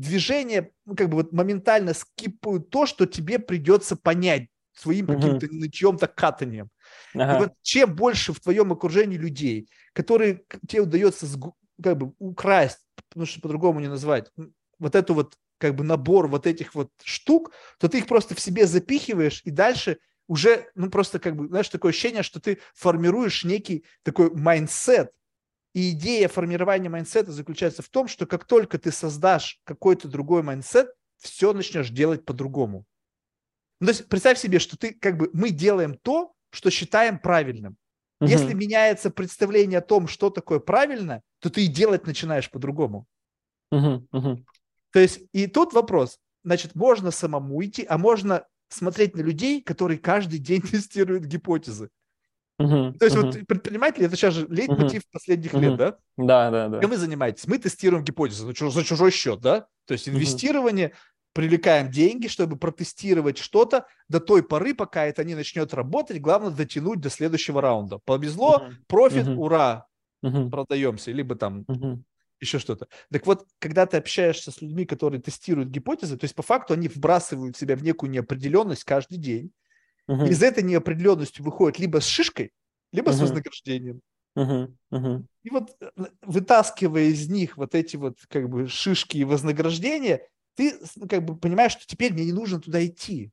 [0.00, 6.06] движение, ну, как бы вот моментально скипают то, что тебе придется понять своим каким-то чьем-то
[6.06, 6.70] катанием.
[7.28, 7.36] И Ага.
[7.36, 11.26] вот чем больше в твоем окружении людей, которые тебе удается
[11.82, 12.78] как бы украсть,
[13.08, 14.30] потому что по-другому не назвать,
[14.78, 18.40] вот эту вот как бы набор вот этих вот штук, то ты их просто в
[18.40, 23.44] себе запихиваешь и дальше уже, ну просто как бы, знаешь, такое ощущение, что ты формируешь
[23.44, 25.12] некий такой mindset,
[25.74, 30.92] и идея формирования майндсета заключается в том, что как только ты создашь какой-то другой mindset,
[31.18, 32.84] все начнешь делать по-другому.
[33.80, 37.76] Ну, то есть представь себе, что ты как бы мы делаем то, что считаем правильным.
[38.20, 38.58] Если Мгм.
[38.58, 43.06] меняется представление о том, что такое правильно, то ты и делать начинаешь по-другому.
[43.70, 44.08] Мгм.
[44.12, 44.46] Мгм.
[44.92, 49.98] То есть и тут вопрос, значит, можно самому идти, а можно смотреть на людей, которые
[49.98, 51.90] каждый день тестируют гипотезы.
[52.60, 55.62] То есть вот предприниматели, это сейчас же лейтмотив последних Мгм.
[55.62, 55.96] лет, да?
[56.18, 56.80] Да, да, да.
[56.80, 57.46] Чем вы занимаетесь?
[57.46, 59.66] Мы тестируем гипотезы за чужой, за чужой счет, да?
[59.86, 60.92] То есть инвестирование,
[61.32, 66.20] привлекаем деньги, чтобы протестировать что-то до той поры, пока это не начнет работать.
[66.20, 67.98] Главное дотянуть до следующего раунда.
[68.04, 69.86] Повезло, профит, ура,
[70.20, 71.64] продаемся, либо там
[72.40, 72.88] еще что-то.
[73.12, 76.88] Так вот, когда ты общаешься с людьми, которые тестируют гипотезы, то есть по факту они
[76.88, 79.52] вбрасывают себя в некую неопределенность каждый день,
[80.08, 80.30] Мгм.
[80.30, 82.52] из этой неопределенности выходят либо с шишкой,
[82.92, 83.20] либо с Мгм.
[83.20, 84.00] вознаграждением.
[84.36, 85.90] Мгм, мгм, И вот э,
[86.22, 91.24] вытаскивая из них вот эти вот как бы шишки и вознаграждения, ты с- ну, как
[91.24, 93.30] бы понимаешь, что теперь мне не нужно туда идти.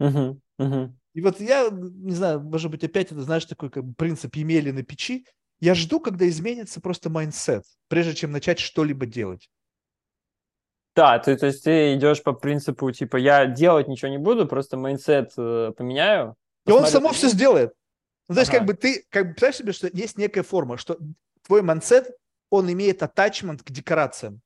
[0.00, 0.96] мгм, мгм.
[1.14, 4.70] И вот я, не знаю, может быть, опять это, знаешь, такой как бы принцип Емели
[4.70, 5.26] на печи.
[5.60, 9.48] Я жду, когда изменится просто mindset, прежде чем начать что-либо делать.
[10.94, 14.76] Да, ты, то есть ты идешь по принципу, типа, я делать ничего не буду, просто
[14.76, 16.36] mindset э, поменяю.
[16.66, 17.72] И он само все сделает.
[18.28, 18.72] Ну, то есть, как Ага.
[18.72, 20.98] бы ты, как бы, представляешь себе, что есть некая форма, что
[21.46, 22.10] твой mindset,
[22.50, 24.42] он имеет attachment к декорациям.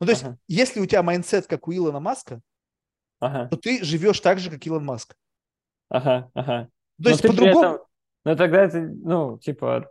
[0.00, 0.38] Ну, то есть, Ага.
[0.48, 2.40] если у тебя mindset, как у Илона Маска,
[3.20, 5.16] Ага, то ты живешь так же, как Илон Маск.
[5.88, 6.68] ага, ага.
[7.02, 7.80] То Но есть, по-другому...
[8.24, 9.90] Ну, тогда это, ну, типа,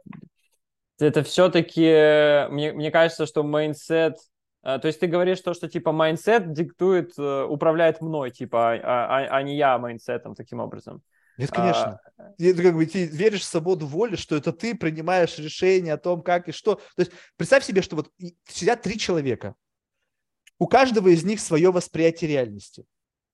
[0.99, 4.18] это все-таки, мне, мне кажется, что mindset,
[4.80, 9.38] то есть ты говоришь то, что, типа, mindset диктует, э, управляет мной, типа, а, а-
[9.38, 11.02] а не я mindset ом таким образом.
[11.38, 11.99] Нет, А, конечно.
[12.38, 15.98] И ты, как бы, ты веришь в свободу воли, что это ты принимаешь решение о
[15.98, 16.76] том, как и что.
[16.76, 18.11] То есть представь себе, что вот
[18.49, 19.56] сидят три человека.
[20.60, 22.85] У каждого из них свое восприятие реальности.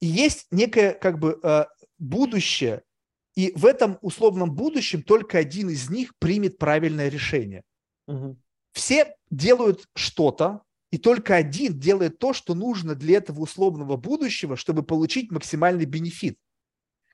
[0.01, 1.65] И есть некое как бы э,
[1.97, 2.83] будущее,
[3.35, 7.63] и в этом условном будущем только один из них примет правильное решение.
[8.07, 8.37] Мгм.
[8.73, 10.61] Все делают что-то,
[10.93, 16.37] и только один делает то, что нужно для этого условного будущего, чтобы получить максимальный бенефит.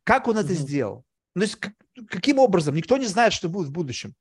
[0.04, 1.06] Как он это сделал?
[1.34, 1.76] Ну, то есть, как-
[2.10, 2.76] каким образом?
[2.76, 4.16] Никто не знает, что будет в будущем.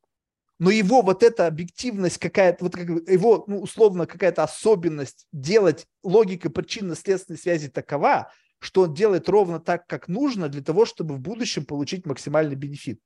[0.60, 6.50] Но его вот эта объективность какая-то, вот как его, ну, условно, какая-то особенность делать логика
[6.50, 11.64] причинно-следственной связи такова, что он делает ровно так, как нужно для того, чтобы в будущем
[11.64, 13.00] получить максимальный бенефит.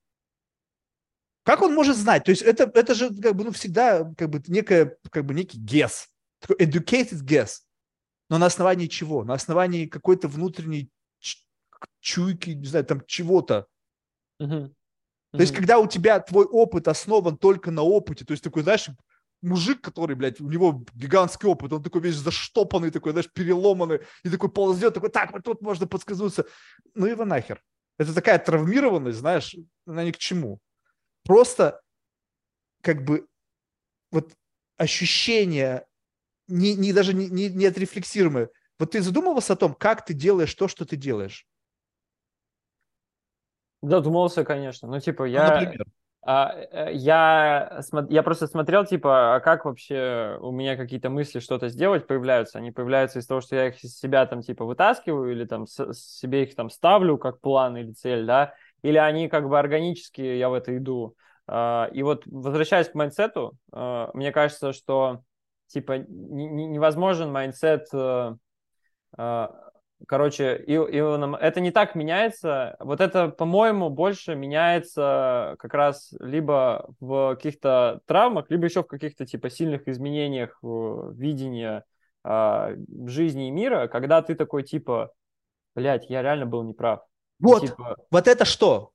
[1.44, 2.24] Как он может знать?
[2.24, 5.58] То есть это, это же как бы, ну, всегда как бы некая, как бы некий
[5.58, 6.11] guess,
[6.42, 7.60] такой educated guess.
[8.28, 9.24] Но на основании чего?
[9.24, 10.90] На основании какой-то внутренней
[12.00, 13.66] чуйки, не знаю, там чего-то.
[14.38, 14.74] Мгм.
[15.32, 18.88] То есть, когда у тебя твой опыт основан только на опыте, то есть такой, знаешь,
[19.40, 24.30] мужик, который, блядь, у него гигантский опыт, он такой весь заштопанный, такой, знаешь, переломанный, и
[24.30, 26.44] такой ползет, такой, так, вот тут можно подсказнуться.
[26.94, 27.62] Ну его нахер.
[27.98, 29.56] Это такая травмированность, знаешь,
[29.86, 30.58] она ни к чему.
[31.24, 31.80] Просто
[32.82, 33.26] как бы
[34.10, 34.32] вот
[34.76, 35.86] ощущение,
[36.52, 38.50] не, не даже не, не, не отрефлексируемое.
[38.78, 41.46] Вот ты задумывался о том, как ты делаешь то, что ты делаешь?
[43.82, 44.88] Задумался, конечно.
[44.88, 45.42] Ну, типа, Ну, я...
[45.42, 45.84] например.
[46.24, 47.80] А, э, я,
[48.10, 52.58] я просто смотрел, типа, а как вообще у меня какие-то мысли что-то сделать появляются?
[52.58, 55.92] Они появляются из того, что я их из себя там, типа, вытаскиваю или там с-
[55.94, 58.54] себе их там ставлю как план или цель, да?
[58.82, 61.16] Или они как бы органически, я в это иду.
[61.48, 65.22] А, И вот возвращаясь к mindset у, а, мне кажется, что,
[65.72, 68.36] типа, не- не- невозможен mindset э,
[69.16, 69.72] а,
[70.08, 72.76] Короче, и, это не так меняется.
[72.80, 79.26] Вот это, по-моему, больше меняется как раз либо в каких-то травмах, либо еще в каких-то
[79.26, 81.84] типа сильных изменениях э, видения
[82.24, 82.72] а,
[83.06, 85.12] жизни и мира, когда ты такой типа,
[85.74, 87.02] блядь, я реально был неправ.
[87.38, 88.90] Вот, типа, вот это что?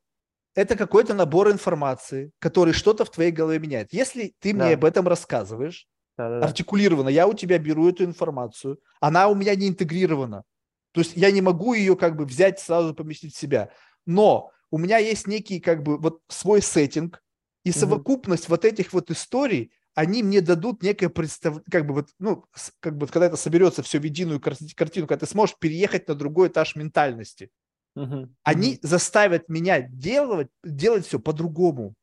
[0.56, 3.94] Это какой-то набор информации, который что-то в твоей голове меняет.
[3.94, 4.74] Если ты мне Да.
[4.74, 5.88] об этом рассказываешь,
[6.18, 6.58] да-да-да.
[6.68, 10.44] артикулированно, я у тебя беру эту информацию, она у меня не интегрирована.
[10.92, 13.70] То есть я не могу ее как бы взять сразу поместить в себя.
[14.06, 17.22] Но у меня есть некий как бы вот свой сеттинг,
[17.64, 22.46] и совокупность вот этих вот историй, они мне дадут некое представление, как бы вот, ну,
[22.80, 26.16] как бы когда это соберется все в единую кар- картину, когда ты сможешь переехать на
[26.16, 27.50] другой этаж ментальности.
[27.96, 28.80] Мгм, Они мгм.
[28.82, 31.96] заставят меня делать, делать все по-другому.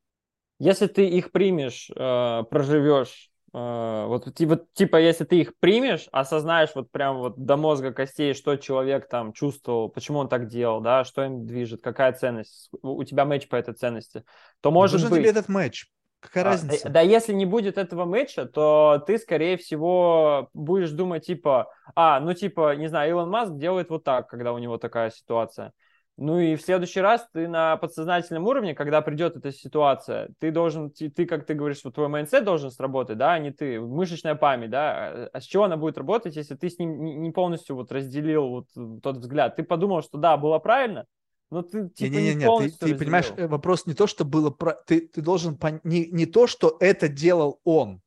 [0.59, 6.71] Если ты их примешь, э, проживешь, вот, ти- вот типа, если ты их примешь, осознаешь
[6.75, 11.03] вот прям вот до мозга костей, что человек там чувствовал, почему он так делал, да,
[11.05, 14.23] что им движет, какая ценность, у у тебя матч по этой ценности,
[14.61, 15.19] то может Нужен быть...
[15.21, 15.87] тебе этот матч.
[16.19, 16.85] Какая А, разница?
[16.85, 22.19] Да, да если не будет этого матча, то ты, скорее всего, будешь думать, типа, а,
[22.19, 25.71] ну, типа, не знаю, Илон Маск делает вот так, когда у него такая ситуация.
[26.17, 30.89] Ну и в следующий раз ты на подсознательном уровне, когда придет эта ситуация, ты должен,
[30.89, 34.35] ты, ты, как ты говоришь, вот твой mindset должен сработать, да, а не ты, мышечная
[34.35, 37.75] память, да, а с чего она будет работать, если ты с ним не не полностью
[37.75, 41.05] вот разделил вот тот взгляд, ты подумал, что да, было правильно,
[41.51, 43.47] но ты типа не, Не-не-не, ты, полностью ты понимаешь, разделил.
[43.49, 46.77] э, вопрос не то, что было, про- ты, ты должен пон- не, не то, что
[46.79, 48.01] это делал он,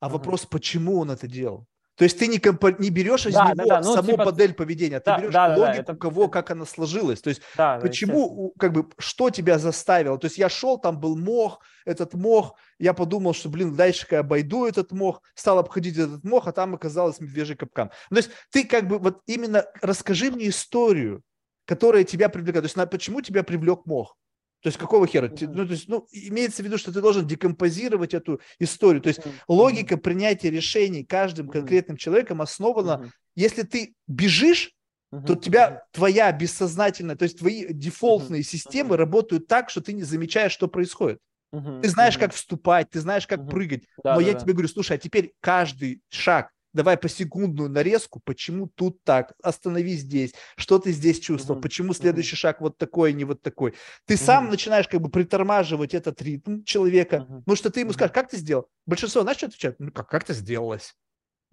[0.00, 0.14] а Мгм.
[0.16, 1.66] вопрос, почему он это делал.
[2.00, 4.24] То есть ты не, компо- не берешь из Да, него да, да, ну, саму типа-
[4.24, 7.20] модель поведения, ты Да, берешь да, да, да, логику это- кого, как она сложилась.
[7.20, 10.16] То есть Да, да, почему, у- как бы, что тебя заставило?
[10.16, 14.20] То есть я шел, там был мох, этот мох, я подумал, что, блин, дальше я
[14.20, 17.90] обойду этот мох, стал обходить этот мох, а там оказалось медвежий капкан.
[18.08, 21.22] Ну, то есть ты как бы вот именно расскажи мне историю,
[21.66, 22.62] которая тебя привлекает.
[22.62, 24.16] То есть на, почему тебя привлек мох?
[24.62, 25.28] То есть какого хера?
[25.28, 25.52] Mm-hmm.
[25.54, 29.02] Ну, то есть, ну, имеется в виду, что ты должен декомпозировать эту историю.
[29.02, 29.44] То есть mm-hmm.
[29.48, 31.52] логика принятия решений каждым mm-hmm.
[31.52, 33.10] конкретным человеком основана, mm-hmm.
[33.36, 34.72] если ты бежишь,
[35.12, 38.98] uh-huh, то тебя твоя бессознательная, то есть твои дефолтные uh-huh, системы uh-huh.
[38.98, 41.18] работают так, что ты не замечаешь, что происходит.
[41.52, 43.82] Ты знаешь, как вступать, ты знаешь, как прыгать.
[44.04, 44.40] Да, Но да, я да.
[44.40, 49.94] тебе говорю, слушай, а теперь каждый шаг, давай по секундную нарезку, почему тут так, останови
[49.96, 51.62] здесь, что ты здесь чувствовал, uh-huh.
[51.62, 52.40] почему следующий uh-huh.
[52.40, 53.74] шаг вот такой, а не вот такой.
[54.06, 54.24] Ты uh-huh.
[54.24, 57.38] сам начинаешь как бы притормаживать этот ритм человека, uh-huh.
[57.38, 58.68] потому что ты ему скажешь, как ты сделал?
[58.86, 59.76] Большинство, знаешь, что отвечает?
[59.78, 60.94] Ну, как, как-то сделалось.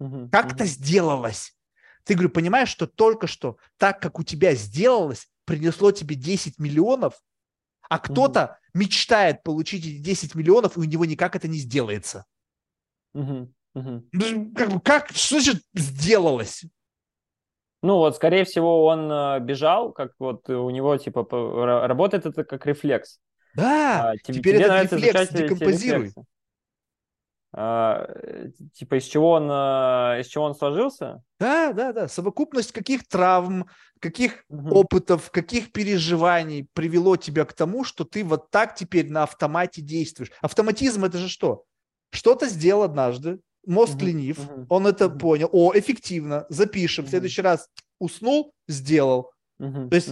[0.00, 0.28] Uh-huh.
[0.30, 0.68] Как-то uh-huh.
[0.68, 1.54] сделалось.
[2.04, 7.20] Ты, говорю, понимаешь, что только что так, как у тебя сделалось, принесло тебе 10 миллионов,
[7.88, 8.80] а кто-то угу.
[8.80, 12.26] мечтает получить эти 10 миллионов, и у него никак это не сделается.
[13.14, 13.52] Угу.
[13.78, 14.52] Угу.
[14.54, 16.64] Как, как, что значит сделалось?
[17.82, 21.26] Ну вот, скорее всего, он э, бежал, как вот у него, типа,
[21.86, 23.20] работает это как рефлекс.
[23.54, 26.12] Да, а, тебе, теперь тебе этот рефлекс декомпозируй.
[27.50, 28.06] А,
[28.74, 31.22] типа из чего он э, из чего он сложился?
[31.40, 32.06] Да, да, да.
[32.06, 33.66] Совокупность каких травм,
[34.00, 34.80] каких угу.
[34.80, 40.30] опытов, каких переживаний привело тебя к тому, что ты вот так теперь на автомате действуешь.
[40.42, 41.64] Автоматизм это же что?
[42.10, 45.48] Что-то сделал однажды, мозг ленив, он это понял.
[45.52, 47.04] О, эффективно, запишем.
[47.04, 47.68] В следующий раз
[47.98, 49.32] уснул, сделал.
[49.58, 50.08] То есть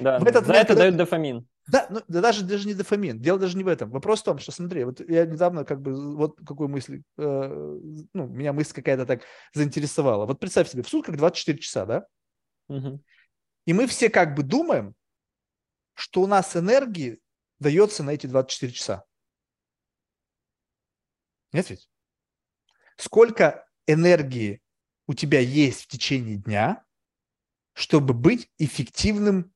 [0.00, 1.46] да, в этот за момент, это дают дофамин.
[1.68, 3.20] Да, ну, да даже, даже не дофамин.
[3.20, 3.90] Дело даже не в этом.
[3.90, 7.78] Вопрос в том, что, смотри, вот я недавно как бы, вот какую мысль, э,
[8.12, 9.22] ну, меня мысль какая-то так
[9.54, 10.26] заинтересовала.
[10.26, 12.06] Вот представь себе, в сутках 24 часа, да?
[12.68, 13.00] Угу.
[13.66, 14.94] И мы все как бы думаем,
[15.94, 17.20] что у нас энергии
[17.60, 19.04] дается на эти 24 часа.
[21.52, 21.88] Нет ведь?
[23.00, 24.60] Сколько энергии
[25.08, 26.84] у тебя есть в течение дня,
[27.72, 29.54] чтобы быть эффективным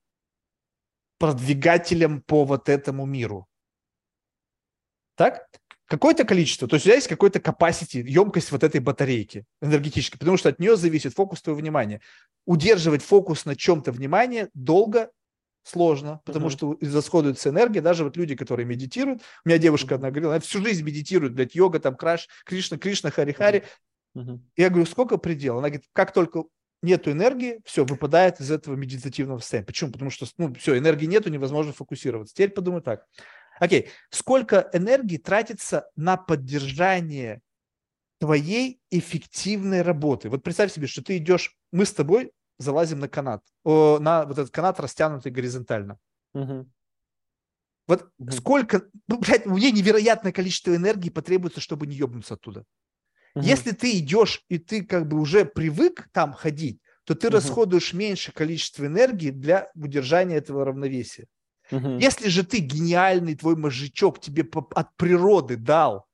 [1.19, 3.47] продвигателем по вот этому миру.
[5.15, 5.47] Так?
[5.85, 10.39] Какое-то количество, то есть у тебя есть какой-то capacity, емкость вот этой батарейки энергетической, потому
[10.39, 12.01] что от нее зависит фокус твоего внимания.
[12.47, 15.11] Удерживать фокус на чем-то внимание долго
[15.65, 16.51] сложно, потому uh-huh.
[16.51, 17.81] что израсходуется энергия.
[17.81, 21.55] Даже вот люди, которые медитируют, у меня девушка одна говорила, она всю жизнь медитирует, блядь,
[21.55, 23.65] йога, там, краш, Кришна, Кришна, Хари-Хари.
[24.17, 24.39] Uh-huh.
[24.57, 25.59] Я говорю, сколько предел?
[25.59, 26.45] Она говорит, как только
[26.83, 29.67] нету энергии, все, выпадает из этого медитативного состояния.
[29.67, 29.91] Почему?
[29.91, 32.35] Потому что, ну, все, энергии нету, невозможно фокусироваться.
[32.35, 33.07] Теперь подумай так.
[33.59, 37.41] Окей, сколько энергии тратится на поддержание
[38.19, 40.29] твоей эффективной работы?
[40.29, 44.39] Вот представь себе, что ты идешь, мы с тобой залазим на канат, о, на вот
[44.39, 45.99] этот канат растянутый горизонтально.
[46.35, 46.71] Угу.
[47.87, 48.33] Вот угу.
[48.33, 52.65] сколько, ну, блядь, мне невероятное количество энергии потребуется, чтобы не ебнуться оттуда.
[53.35, 53.45] Угу.
[53.45, 57.37] Если ты идешь и ты как бы уже привык там ходить, то ты угу.
[57.37, 61.27] расходуешь меньше количество энергии для удержания этого равновесия.
[61.71, 61.99] Угу.
[61.99, 66.07] Если же ты гениальный, твой мозжечок тебе от природы дал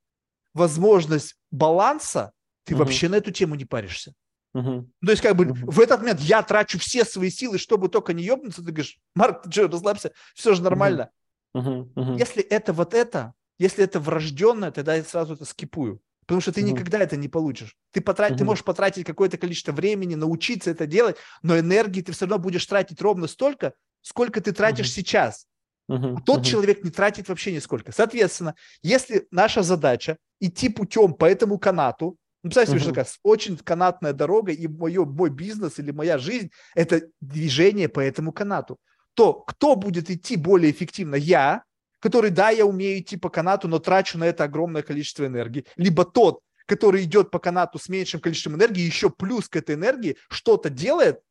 [0.53, 2.33] возможность баланса,
[2.65, 2.83] ты угу.
[2.83, 4.13] вообще на эту тему не паришься.
[4.53, 4.89] Угу.
[5.05, 5.71] То есть как бы угу.
[5.71, 9.43] в этот момент я трачу все свои силы, чтобы только не ебнуться, ты говоришь, Марк,
[9.43, 11.09] ты что, расслабься, все же нормально.
[11.53, 11.91] Угу.
[11.95, 12.17] Угу.
[12.17, 16.01] Если это вот это, если это врожденное, тогда я сразу это скипую.
[16.25, 17.75] Потому что ты mm никогда это не получишь.
[17.91, 18.31] Ты, потрат...
[18.31, 22.39] mm ты можешь потратить какое-то количество времени, научиться это делать, но энергии ты все равно
[22.39, 25.47] будешь тратить ровно столько, сколько ты тратишь mm сейчас.
[25.89, 26.45] Uh-huh, а тот uh-huh.
[26.45, 27.91] человек не тратит вообще нисколько.
[27.91, 32.95] Соответственно, если наша задача идти путем по этому канату, ну, представьте себе, uh-huh.
[32.95, 38.31] такая очень канатная дорога, и мое, мой бизнес или моя жизнь– это движение по этому
[38.31, 38.79] канату,
[39.13, 41.15] то кто будет идти более эффективно?
[41.15, 41.63] Я,
[41.99, 46.03] который, да, я умею идти по канату, но трачу на это огромное количество энергии, либо
[46.03, 50.69] тот, который идет по канату с меньшим количеством энергии, еще плюс к этой энергии что-то
[50.69, 51.21] делает,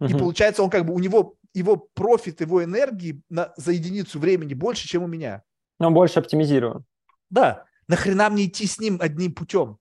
[0.00, 0.08] угу.
[0.08, 4.54] и получается он как бы, у него его профит, его энергии на, за единицу времени
[4.54, 5.42] больше, чем у меня.
[5.78, 6.84] Он больше оптимизирован.
[7.28, 7.66] Да.
[7.92, 9.76] Нахрена мне идти с ним одним путем?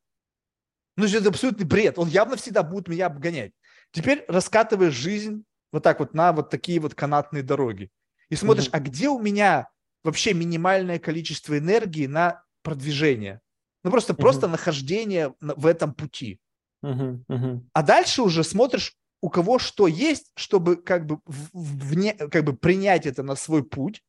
[0.97, 1.97] Ну, это абсолютный бред.
[1.97, 3.53] Он явно всегда будет меня обгонять.
[3.93, 7.89] Теперь раскатываешь жизнь вот так вот на вот такие вот канатные дороги
[8.27, 8.73] и смотришь, mm-hmm.
[8.73, 9.69] а где у меня
[10.03, 13.39] вообще минимальное количество энергии на продвижение?
[13.85, 14.17] Ну просто, mm-hmm.
[14.17, 16.41] просто нахождение в этом пути.
[16.83, 17.25] Mm-hmm.
[17.29, 17.61] Mm-hmm.
[17.71, 23.05] А дальше уже смотришь, у кого что есть, чтобы как бы, вне, как бы принять
[23.05, 24.03] это на свой путь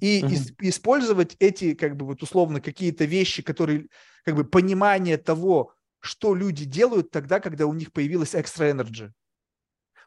[0.00, 3.88] и из, использовать эти как бы вот условно какие-то вещи, которые
[4.24, 9.12] как бы понимание того, что люди делают тогда, когда у них появилась экстра энергия.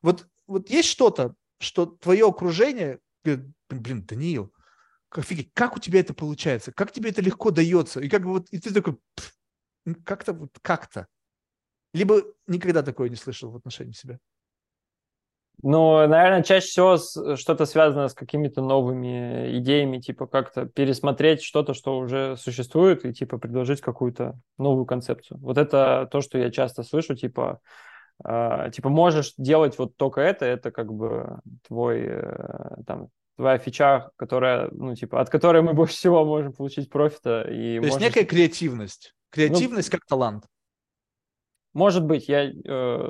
[0.01, 2.99] Вот, вот есть что-то, что твое окружение
[3.69, 4.53] блин, Даниил,
[5.09, 6.71] офигеть, как у тебя это получается?
[6.71, 7.99] Как тебе это легко дается?
[7.99, 8.97] И как бы вот, и ты такой,
[10.05, 11.07] как-то вот как-то.
[11.93, 14.19] Либо никогда такое не слышал в отношении себя.
[15.63, 21.97] Ну, наверное, чаще всего что-то связано с какими-то новыми идеями, типа как-то пересмотреть что-то, что
[21.97, 25.39] уже существует, и типа предложить какую-то новую концепцию.
[25.39, 27.59] Вот это то, что я часто слышу, типа,
[28.23, 34.11] э, типа можешь делать вот только это, это как бы твой э, там твоя фича,
[34.15, 37.41] которая, ну, типа, от которой мы больше всего можем получить профита.
[37.41, 37.95] И То можешь...
[37.95, 39.15] есть некая креативность.
[39.31, 40.45] Креативность ну, как талант.
[41.73, 43.09] Может быть, я э,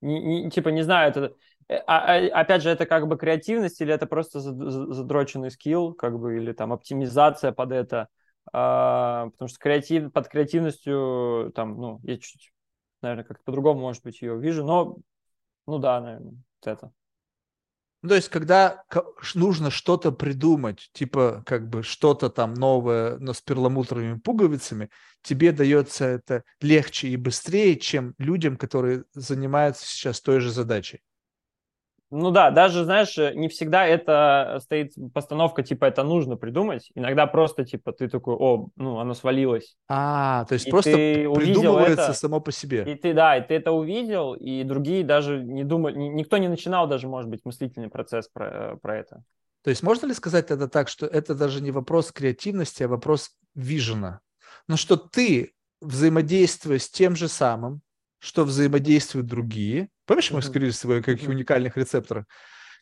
[0.00, 1.34] не, не, типа не знаю, это
[1.68, 6.52] а, опять же, это как бы креативность или это просто задроченный скилл, как бы, или
[6.52, 8.08] там оптимизация под это,
[8.52, 12.52] а, потому что креатив, под креативностью, там, ну, я чуть,
[13.02, 14.96] наверное, как-то по-другому, может быть, ее вижу, но,
[15.66, 16.92] ну да, наверное, вот это.
[18.02, 18.84] Ну, то есть, когда
[19.34, 24.90] нужно что-то придумать, типа, как бы что-то там новое, но с перламутровыми пуговицами,
[25.22, 31.00] тебе дается это легче и быстрее, чем людям, которые занимаются сейчас той же задачей.
[32.16, 36.90] Ну да, даже, знаешь, не всегда это стоит постановка, типа, это нужно придумать.
[36.94, 39.76] Иногда просто, типа, ты такой, о, ну, оно свалилось.
[39.88, 42.84] А, то есть и просто придумывается это, само по себе.
[42.86, 46.86] И ты, да, и ты это увидел, и другие даже не думали, никто не начинал
[46.86, 49.24] даже, может быть, мыслительный процесс про, про это.
[49.64, 53.30] То есть можно ли сказать это так, что это даже не вопрос креативности, а вопрос
[53.56, 54.20] вижена?
[54.68, 57.80] Ну, что ты, взаимодействуя с тем же самым,
[58.20, 59.88] что взаимодействуют другие.
[60.06, 62.26] Помнишь, мы говорили с тобой о каких уникальных рецепторах?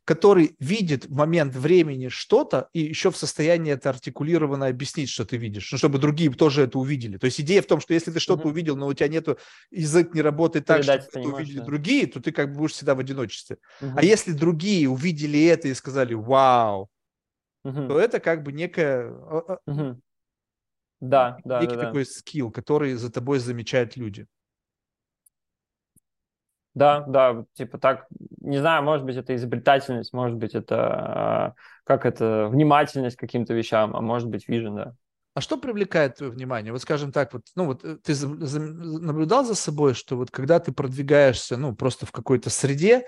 [0.04, 5.36] который видит в момент времени что-то и еще в состоянии это артикулированно объяснить, что ты
[5.36, 7.18] видишь, ну, чтобы другие тоже это увидели.
[7.18, 9.38] То есть идея в том, что если ты что-то увидел, но у тебя нету,
[9.70, 11.64] язык не работает так, Передать чтобы это увидели да.
[11.64, 13.58] другие, то ты как бы будешь всегда в одиночестве.
[13.80, 16.88] А если другие увидели это и сказали «Вау!»,
[17.62, 19.08] то это как бы некая...
[19.66, 20.00] Угу.
[21.00, 22.10] Да, да, некий да, такой да.
[22.10, 24.26] скилл, который за тобой замечают люди.
[26.74, 28.06] Да, да, типа так,
[28.40, 31.54] не знаю, может быть, это изобретательность, может быть, это а,
[31.84, 34.94] как это, внимательность к каким-то вещам, а может быть, вижен, да.
[35.34, 36.72] А что привлекает твое внимание?
[36.72, 40.30] Вот скажем так, вот, ну вот э, ты за, за, наблюдал за собой, что вот
[40.30, 43.04] когда ты продвигаешься, ну просто в какой-то среде,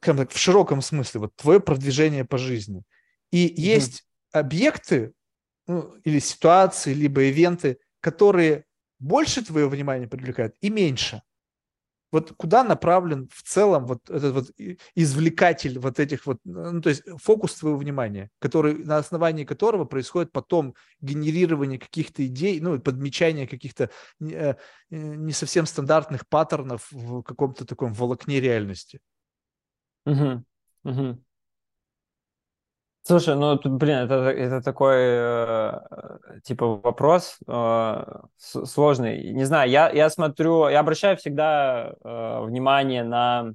[0.00, 2.82] как так, в широком смысле, вот твое продвижение по жизни,
[3.32, 3.60] и mm-hmm.
[3.60, 5.14] есть объекты
[5.66, 8.66] ну, или ситуации, либо ивенты, которые
[9.00, 11.22] больше твоего внимания привлекают и меньше–
[12.14, 14.44] вот куда направлен в целом вот этот вот
[14.94, 20.30] извлекатель вот этих вот, ну, то есть фокус твоего внимания, который, на основании которого происходит
[20.30, 24.54] потом генерирование каких-то идей, ну, подмечание каких-то не, э,
[24.90, 29.00] не совсем стандартных паттернов в каком-то таком волокне реальности.
[30.06, 30.44] Угу,
[30.84, 31.24] угу.
[33.06, 35.78] Слушай, ну, блин, это, это такой, э,
[36.42, 38.04] типа, вопрос э,
[38.38, 39.30] сложный.
[39.34, 43.52] Не знаю, я, я смотрю, я обращаю всегда э, внимание на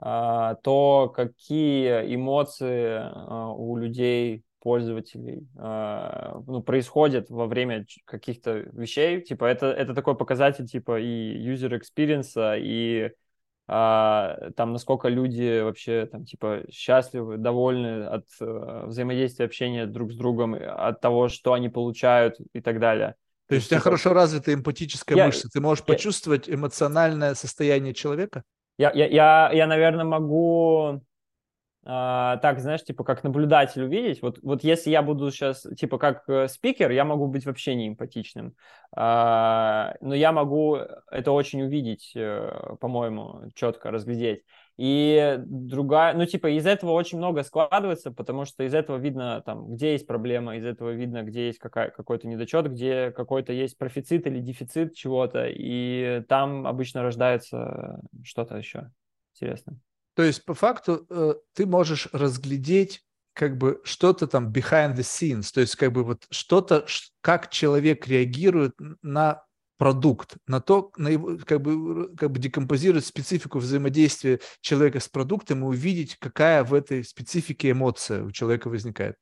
[0.00, 9.22] э, то, какие эмоции э, у людей, пользователей, э, ну, происходят во время каких-то вещей.
[9.22, 13.10] Типа, это, это такой показатель, типа, и user experience, и
[13.70, 20.16] а, там насколько люди вообще там типа счастливы, довольны от э, взаимодействия, общения друг с
[20.16, 23.14] другом, от того, что они получают и так далее.
[23.46, 23.84] То есть у тебя типа...
[23.84, 28.42] хорошо развита эмпатическая я, мышца, ты можешь я, почувствовать эмоциональное состояние человека?
[28.78, 31.00] Я, я, я, я, наверное, могу а,
[31.88, 34.20] так, знаешь, типа как наблюдатель увидеть.
[34.20, 37.88] Вот, вот если я буду сейчас, типа как э, спикер, я могу быть вообще не
[37.88, 38.54] эмпатичным,
[38.94, 40.76] а, но я могу
[41.10, 44.42] это очень увидеть, э, по-моему, четко разглядеть.
[44.76, 49.74] И другая, ну типа из этого очень много складывается, потому что из этого видно там,
[49.74, 54.26] где есть проблема, из этого видно, где есть какая, какой-то недочет, где какой-то есть профицит
[54.26, 58.90] или дефицит чего-то, и там обычно рождается что-то еще
[59.32, 59.80] интересное.
[60.18, 63.04] То есть по факту э, ты можешь разглядеть
[63.34, 66.84] как бы что-то там behind the scenes, то есть как бы вот что-то,
[67.20, 69.44] как человек реагирует на
[69.76, 75.62] продукт, на то, на его, как бы, как бы декомпозировать специфику взаимодействия человека с продуктом
[75.62, 79.14] и увидеть, какая в этой специфике эмоция у человека возникает.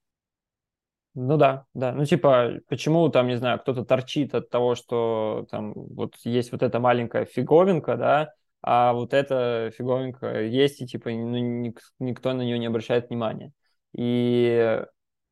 [1.12, 1.92] Ну да, да.
[1.92, 6.62] Ну типа, почему там, не знаю, кто-то торчит от того, что там вот есть вот
[6.62, 8.32] эта маленькая фиговинка, да,
[8.68, 13.52] а вот эта фиговенька есть, и типа ну, ник- никто на нее не обращает внимания.
[13.96, 14.82] И,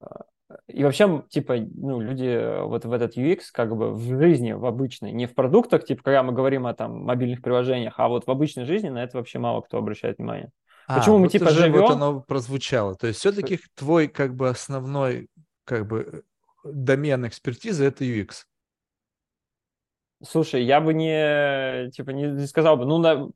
[0.00, 0.24] а,
[0.68, 5.10] и вообще, типа, ну, люди вот в этот UX как бы в жизни, в обычной,
[5.10, 8.66] не в продуктах, типа, когда мы говорим о там мобильных приложениях, а вот в обычной
[8.66, 10.50] жизни на это вообще мало кто обращает внимание.
[10.86, 11.72] А, Почему мы типа живем?
[11.72, 12.94] Вот оно прозвучало.
[12.94, 15.28] То есть все-таки твой как бы основной
[15.64, 16.22] как бы
[16.62, 18.44] домен экспертизы это UX.
[20.28, 23.28] Слушай, я бы не, типа, не, не сказал бы, ну, на,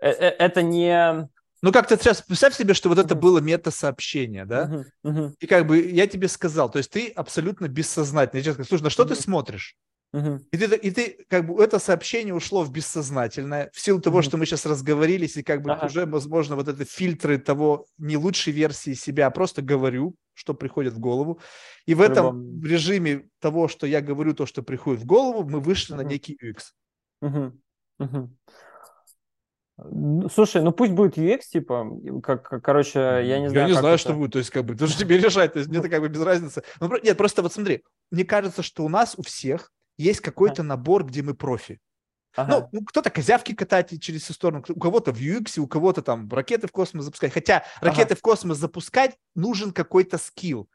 [0.00, 1.28] э, э, это не,
[1.62, 4.84] Ну, как-то сейчас представь себе, что вот это было мета-сообщение, да?
[5.40, 8.38] И как бы я тебе сказал, то есть ты абсолютно бессознательно.
[8.38, 9.76] Я тебе сказал, слушай, на что ты смотришь?
[10.50, 14.36] И, ты, и ты, как бы, это сообщение ушло в бессознательное, в силу того, что
[14.36, 18.92] мы сейчас разговорились, и как бы уже, возможно, вот это фильтры того не лучшей версии
[18.92, 21.40] себя, а просто говорю, что приходит в голову.
[21.86, 25.60] И в этом в режиме того, что я говорю, то, что приходит в голову, мы
[25.60, 26.02] вышли угу.
[26.02, 26.58] на некий UX.
[27.20, 27.52] Угу.
[27.98, 28.30] Угу.
[30.32, 31.86] Слушай, ну пусть будет UX, типа,
[32.22, 33.68] как, как короче, я не знаю.
[33.68, 33.98] Я не знаю, это...
[33.98, 36.00] что будет, то есть, как бы, ты же тебе решать, то есть, мне это как
[36.00, 36.62] бы без разницы.
[36.80, 41.04] Ну, нет, просто вот смотри, мне кажется, что у нас у всех есть какой-то набор,
[41.04, 41.80] где мы профи.
[42.34, 42.68] Ага.
[42.72, 46.66] Ну, кто-то козявки катать через всю сторону, у кого-то в UX, у кого-то там ракеты
[46.66, 47.32] в космос запускать.
[47.32, 48.16] Хотя ракеты ага.
[48.16, 50.68] в космос запускать нужен какой-то скилл.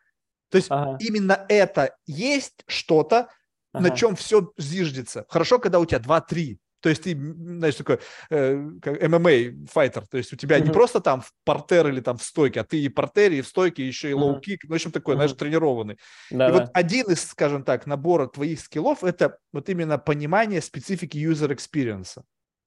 [0.49, 0.97] То есть ага.
[0.99, 3.29] именно это есть что-то,
[3.73, 3.89] ага.
[3.89, 5.25] на чем все зиждется.
[5.29, 7.99] Хорошо, когда у тебя 2-3 то есть ты, знаешь, такой
[8.29, 10.05] э, как MMA fighter.
[10.07, 10.67] То есть у тебя mm-hmm.
[10.67, 13.47] не просто там в партер или там в стойке, а ты и партер, и в
[13.47, 14.57] стойке, еще и лоу-кик.
[14.57, 14.67] Mm-hmm.
[14.67, 15.17] Ну, в общем, такой, mm-hmm.
[15.17, 15.97] знаешь, тренированный.
[16.29, 16.59] Да, и да.
[16.59, 22.21] вот один из, скажем так, набора твоих скиллов– это вот именно понимание специфики user experience.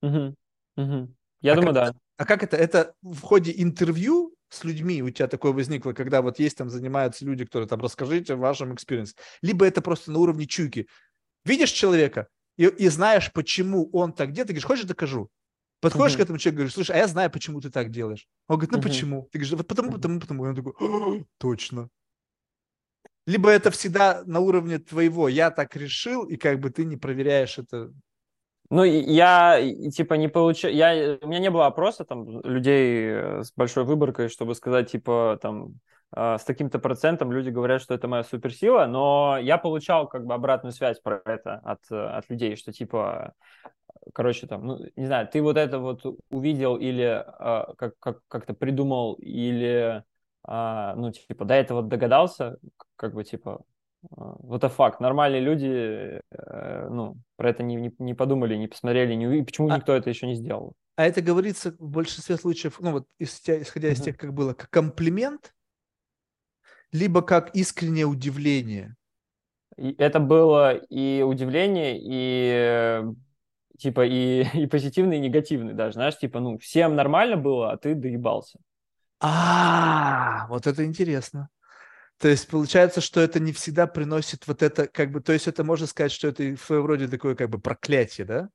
[0.04, 0.34] Mm-hmm.
[0.78, 1.08] Mm-hmm.
[1.42, 1.94] Я а думаю, как, да.
[2.16, 2.56] А как это?
[2.56, 7.24] Это в ходе интервью с людьми у тебя такое возникло, когда вот есть там занимаются
[7.24, 9.14] люди, которые там расскажите о вашем experience.
[9.40, 10.88] Либо это просто на уровне чуйки.
[11.44, 12.26] Видишь человека–
[12.60, 15.30] и, и знаешь, почему он так делает, ты говоришь, хочешь, докажу?
[15.80, 16.18] Подходишь uh-huh.
[16.18, 18.26] к этому человеку, говоришь, слушай, а я знаю, почему ты так делаешь.
[18.48, 18.82] Он говорит, ну uh-huh.
[18.82, 19.28] почему?
[19.32, 20.44] Ты говоришь, вот потому, потому, потому.
[20.44, 21.88] И он такой, точно.
[23.26, 27.58] Либо это всегда на уровне твоего, я так решил, и как бы ты не проверяешь
[27.58, 27.94] это.
[28.68, 29.58] Ну, я,
[29.90, 34.28] типа, не получаю, я, у меня не было опроса, там, людей э, с большой выборкой,
[34.28, 39.38] чтобы сказать, типа, там, а, с таким-то процентом люди говорят, что это моя суперсила, но
[39.40, 43.34] я получал как бы обратную связь про это от, от людей, что типа,
[44.12, 48.54] короче, там, ну, не знаю, ты вот это вот увидел или а, как, как, как-то
[48.54, 50.02] придумал, или,
[50.44, 52.58] а, ну, типа, до этого догадался,
[52.96, 53.62] как бы, типа,
[54.02, 55.00] вот это факт.
[55.00, 59.76] Нормальные люди, э, ну, про это не, не, не подумали, не посмотрели, не, почему а,
[59.76, 60.74] никто это еще не сделал.
[60.96, 65.52] А это говорится в большинстве случаев, ну, вот исходя из тех, как было, как комплимент,
[66.92, 68.96] либо как искреннее удивление?
[69.76, 73.02] Это было и удивление, и
[73.78, 77.94] типа и, и позитивный, и негативный даже, знаешь, типа, ну, всем нормально было, а ты
[77.94, 78.58] доебался.
[79.20, 81.48] А, вот это интересно.
[82.18, 85.64] То есть получается, что это не всегда приносит вот это, как бы, то есть это
[85.64, 88.48] можно сказать, что это в своем роде такое как бы проклятие, да?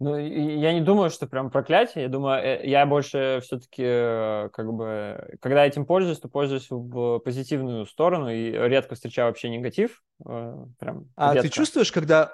[0.00, 2.04] Ну, я не думаю, что прям проклятие.
[2.04, 7.18] Я думаю, э, я больше все-таки, э, как бы, когда этим пользуюсь, то пользуюсь в
[7.18, 10.00] позитивную сторону и редко встречаю вообще негатив.
[10.24, 11.48] Э, прям а редко.
[11.48, 12.32] ты чувствуешь, когда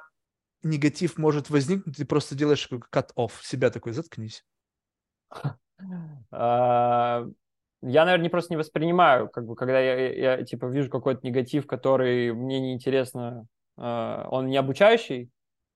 [0.62, 4.45] негатив может возникнуть, ты просто делаешь cut-off, себя такой, заткнись?
[6.31, 7.24] А,
[7.82, 12.32] я, наверное, просто не воспринимаю, как бы, когда я, я типа вижу какой-то негатив, который
[12.32, 13.47] мне неинтересно,
[13.77, 15.31] он не обучающий,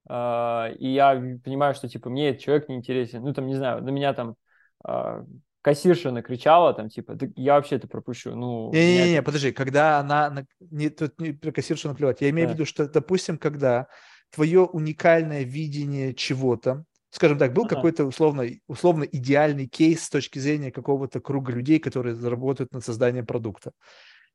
[0.09, 1.15] Uh, и я
[1.45, 3.23] понимаю, что, типа, мне этот человек не интересен.
[3.23, 4.37] Ну, там, не знаю, на меня там
[4.87, 5.27] uh,
[5.61, 8.35] кассирша накричала, там, типа, я вообще это пропущу.
[8.35, 9.23] Ну, Не-не-не, меня...
[9.23, 10.47] подожди, когда она...
[10.61, 12.23] Не, тут не про кассиршу наплевать.
[12.23, 12.53] Я имею да.
[12.53, 13.87] в виду, что, допустим, когда
[14.31, 17.77] твое уникальное видение чего-то, скажем так, был ага.
[17.77, 23.27] какой-то условно, условно идеальный кейс с точки зрения какого-то круга людей, которые заработают над созданием
[23.27, 23.73] продукта.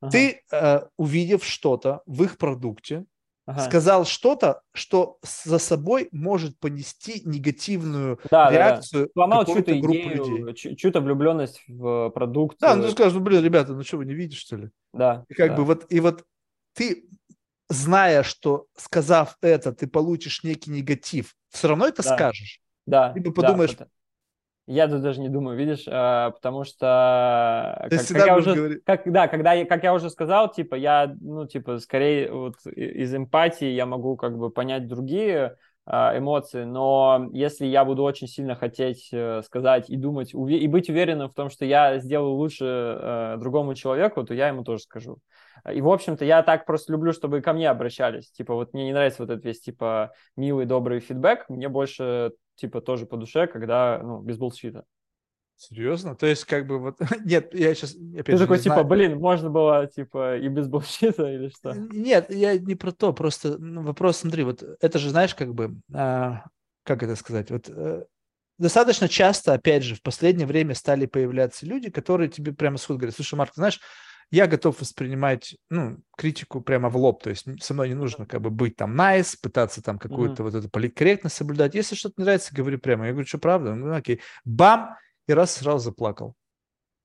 [0.00, 0.10] Ага.
[0.12, 3.04] Ты, э, увидев что-то в их продукте,
[3.46, 3.60] ага.
[3.60, 9.44] сказал что-то, что за собой может понести негативную да, реакцию да, да.
[9.44, 10.76] какой-то группы людей.
[10.76, 12.58] Чью-то влюбленность в продукт.
[12.60, 14.70] Да, ну ты скажешь, ну блин, ребята, ну что, вы не видите, что ли?
[14.92, 15.24] Да.
[15.28, 15.56] И как да.
[15.56, 16.24] бы вот, и вот
[16.74, 17.04] ты,
[17.68, 22.14] зная, что сказав это, ты получишь некий негатив, все равно это да.
[22.14, 22.60] скажешь.
[22.86, 23.12] Да.
[23.14, 23.86] Либо подумаешь, да,
[24.66, 29.28] я тут даже не думаю, видишь, а, потому что, как, как я уже, как, да,
[29.28, 34.16] когда как я уже сказал, типа я, ну типа скорее вот из эмпатии я могу
[34.16, 39.96] как бы понять другие эмоции, но если я буду очень сильно хотеть э, сказать и
[39.96, 44.48] думать и быть уверенным в том, что я сделаю лучше э, другому человеку, то я
[44.48, 45.18] ему тоже скажу.
[45.70, 48.30] И, в общем-то, я так просто люблю, чтобы ко мне обращались.
[48.30, 51.48] Типа, вот мне не нравится вот этот весь, типа, милый, добрый фидбэк.
[51.48, 54.84] Мне больше типа тоже по душе, когда, ну, без булшита.
[55.56, 56.16] Серьезно?
[56.16, 56.98] То есть, как бы вот...
[57.24, 57.94] Нет, я сейчас...
[57.94, 58.86] Опять Ты же, такой, типа, знаю.
[58.86, 61.72] блин, можно было, типа, и без булшита или что?
[61.74, 65.76] Нет, я не про то, просто ну, вопрос, смотри, вот это же, знаешь, как бы...
[65.92, 66.44] А,
[66.84, 67.50] как это сказать?
[67.50, 68.04] Вот э,
[68.58, 73.14] достаточно часто, опять же, в последнее время стали появляться люди, которые тебе прямо сходу говорят,
[73.14, 73.80] слушай, Марк, ты знаешь,
[74.30, 78.40] я готов воспринимать, ну, критику прямо в лоб, то есть со мной не нужно как
[78.40, 80.46] бы быть там nice, пытаться там какую-то mm-hmm.
[80.46, 81.74] вот эту политкорректность соблюдать.
[81.74, 83.06] Если что-то не нравится, говорю прямо.
[83.06, 83.74] Я говорю, что правда?
[83.74, 84.20] Ну, окей.
[84.44, 84.96] Бам!
[85.28, 86.34] И раз сразу заплакал.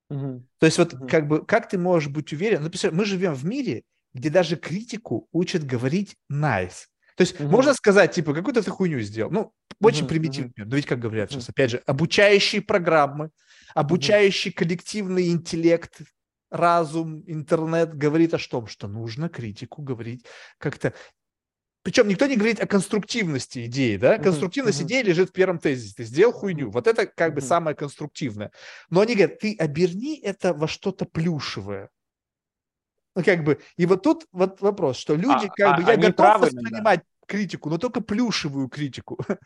[0.09, 0.47] Мгм.
[0.59, 1.07] То есть вот Мгм.
[1.07, 2.63] как бы, как ты можешь быть уверен?
[2.63, 3.83] Ну, мы живем в мире,
[4.13, 6.87] где даже критику учат говорить nice.
[7.15, 7.49] То есть Мгм.
[7.51, 9.31] можно сказать, типа, какую-то ты хуйню сделал.
[9.31, 10.53] Ну, очень Мгм, примитивный мгм.
[10.53, 10.69] пример.
[10.69, 13.31] Но ведь как говорят сейчас, опять же, обучающие программы,
[13.75, 16.01] обучающий коллективный интеллект,
[16.49, 20.25] разум, интернет говорит о том, что нужно критику говорить
[20.57, 20.93] как-то.
[21.89, 24.19] Причем никто не говорит о конструктивности идеи, да?
[24.19, 24.87] Конструктивность мгм.
[24.89, 25.95] идеи лежит в первом тезисе.
[25.97, 26.69] Ты сделал хуйню.
[26.69, 27.47] Вот это как бы Мгм.
[27.47, 28.51] самое конструктивное.
[28.91, 31.89] Но они говорят, ты оберни это во что-то плюшевое.
[33.15, 35.97] Ну, как бы, и вот тут вот вопрос, что люди, А- как а бы, я
[35.97, 39.17] готов правы воспринимать критику, но только плюшевую критику.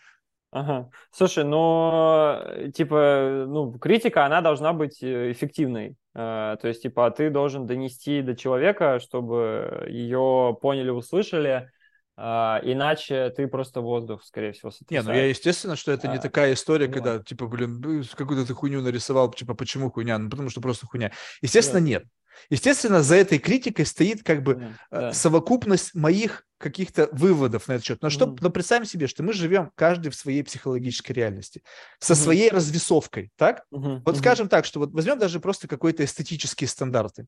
[0.51, 0.89] Ага.
[1.11, 5.95] Слушай, но э, типа, ну, критика, она должна быть э, эффективной.
[6.13, 11.69] Э, То есть, типа, ты должен донести до человека, чтобы ее поняли, услышали, а,
[12.17, 15.29] иначе ты просто воздух, скорее всего, Не, ну я, сотрясаешь.
[15.29, 16.93] естественно, что это не А, такая история, вот.
[16.93, 20.17] когда, типа, блин, ну, какую-то ты хуйню нарисовал, типа, почему хуйня?
[20.17, 21.11] Ну, потому что просто хуйня.
[21.41, 21.85] Естественно, Да.
[21.85, 22.03] нет.
[22.49, 25.11] Естественно, за этой критикой стоит как бы Да, э, да.
[25.11, 28.01] совокупность моих каких-то выводов на этот счет.
[28.01, 28.37] Но, что, Мгм.
[28.41, 31.63] но представим себе, что мы живем каждый в своей психологической реальности,
[31.99, 32.23] со Мгм.
[32.23, 33.63] своей развесовкой, так?
[33.71, 37.27] Мгм, Вот скажем так, что вот возьмем даже просто какие-то эстетические стандарты.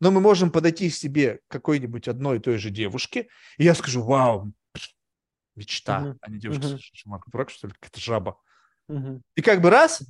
[0.00, 4.02] Но мы можем подойти себе к какой-нибудь одной и той же девушке, и я скажу,
[4.02, 4.52] вау,
[5.54, 6.78] мечта, Мгм, а не девушка, мгм.
[6.78, 8.38] Ш- Ш- Марк, дурак, что ли, какая-то жаба.
[8.88, 9.22] Мгм.
[9.34, 10.02] И как бы раз,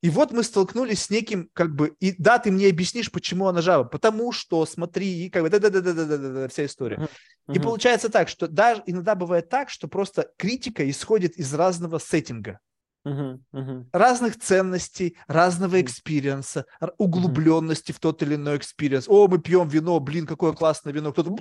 [0.00, 3.60] и вот мы столкнулись с неким, как бы, и да, ты мне объяснишь, почему она
[3.60, 7.08] жаба, потому что, смотри, и как бы, да-да-да-да-да-да, вся история.
[7.46, 7.56] Мгм.
[7.56, 12.46] И получается так, что даже иногда бывает так, что просто критика исходит из разного setting
[12.46, 12.60] а,
[13.04, 13.44] Мгм.
[13.50, 13.90] Мгм.
[13.92, 16.66] разных ценностей, разного experience а,
[16.98, 19.08] углубленности в тот или иной experience.
[19.08, 21.34] О, мы пьем вино, блин, какое классное вино, кто-то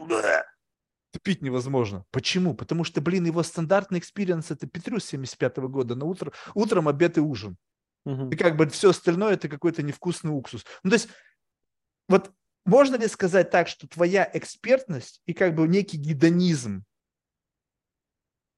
[1.23, 2.05] пить невозможно.
[2.11, 2.55] Почему?
[2.55, 7.21] Потому что, блин, его стандартный experience это Петрус 75 года на утро, утром, обед и
[7.21, 7.57] ужин.
[8.05, 8.29] Мгм.
[8.29, 10.65] И как бы все остальное это какой-то невкусный уксус.
[10.83, 11.09] Ну, то есть,
[12.07, 12.31] вот
[12.65, 16.83] можно ли сказать так, что твоя экспертность и как бы некий гедонизм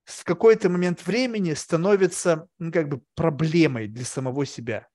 [0.06, 4.88] в какой-то момент времени становится ну, как бы проблемой для самого себя?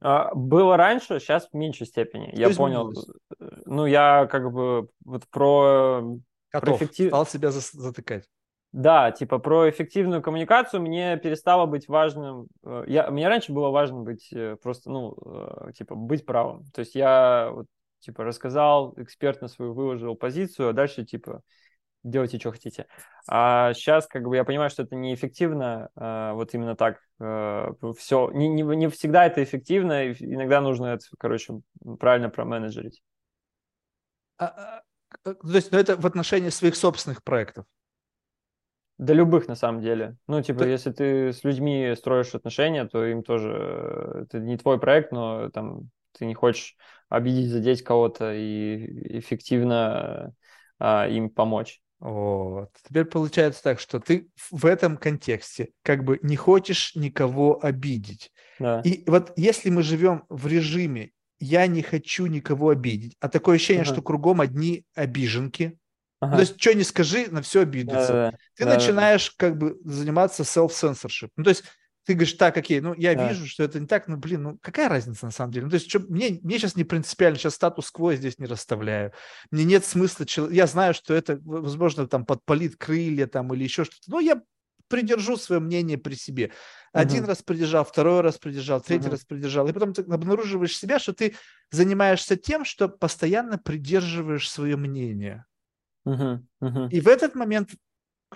[0.00, 2.30] А, Было раньше, сейчас в меньшей степени.
[2.34, 2.92] Я понял.
[2.92, 3.08] изменилось?
[3.40, 6.02] э, Ну, я как бы вот про
[6.52, 8.28] Готов, эффектив- стал себя затыкать.
[8.70, 12.48] Да, типа про эффективную коммуникацию мне перестало быть важным.
[12.64, 15.16] э, Я, мне раньше было важно быть э, просто, ну,
[15.66, 16.64] э, типа быть правым.
[16.72, 17.66] То есть я вот,
[18.00, 21.40] типа рассказал, экспертно свою выложил позицию, а дальше типа
[22.02, 22.86] делайте, что хотите.
[23.28, 27.00] А сейчас как бы я понимаю, что это неэффективно, э, вот именно так.
[27.18, 31.60] Все, не, не, не всегда это эффективно, иногда нужно это, короче,
[31.98, 33.02] правильно променеджерить.
[34.38, 34.82] А, а,
[35.24, 37.66] а, то есть, ну, это в отношении своих собственных проектов.
[38.98, 40.16] Да любых, на самом деле.
[40.26, 40.66] Ну, типа, Да.
[40.66, 43.52] если ты с людьми строишь отношения, то им тоже...
[43.52, 46.76] э, Это не твой проект, но там ты не хочешь
[47.08, 50.34] обидеть, задеть кого-то и эффективно
[50.78, 51.80] а, им помочь.
[52.00, 52.70] Вот.
[52.86, 58.30] Теперь получается так, что ты в этом контексте как бы не хочешь никого обидеть.
[58.58, 58.80] Да.
[58.84, 61.10] И вот если мы живем в режиме
[61.40, 63.92] «я не хочу никого обидеть», а такое ощущение, Ага.
[63.92, 65.78] что кругом одни обиженки,
[66.20, 66.36] ну, Ага.
[66.36, 68.30] то есть что не скажи, на все обидятся, Да-да-да.
[68.54, 68.74] ты Да-да-да.
[68.80, 71.30] начинаешь как бы заниматься self-censorship.
[71.36, 71.64] Ну, то есть
[72.08, 73.14] ты говоришь, так, окей, ну, я Да.
[73.14, 75.66] вижу, что это не так, ну, блин, ну, какая разница на самом деле?
[75.66, 79.12] Ну, то есть, что, мне, мне сейчас не принципиально, сейчас статус-кво здесь не расставляю.
[79.50, 84.10] Мне нет смысла, я знаю, что это, возможно, там подпалит крылья там или еще что-то,
[84.10, 84.40] но я
[84.88, 86.50] придержу свое мнение при себе.
[86.94, 87.26] Один Мгм.
[87.26, 89.10] раз придержал, второй раз придержал, третий Мгм.
[89.10, 89.68] раз придержал.
[89.68, 91.36] И потом ты обнаруживаешь себя, что ты
[91.70, 95.44] занимаешься тем, что постоянно придерживаешь свое мнение.
[96.04, 96.48] Мгм.
[96.60, 96.90] Мгм.
[96.90, 97.70] И в этот момент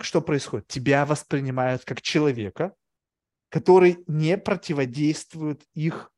[0.00, 0.68] что происходит?
[0.68, 2.74] Тебя воспринимают как человека,
[3.52, 6.10] который не противодействует их.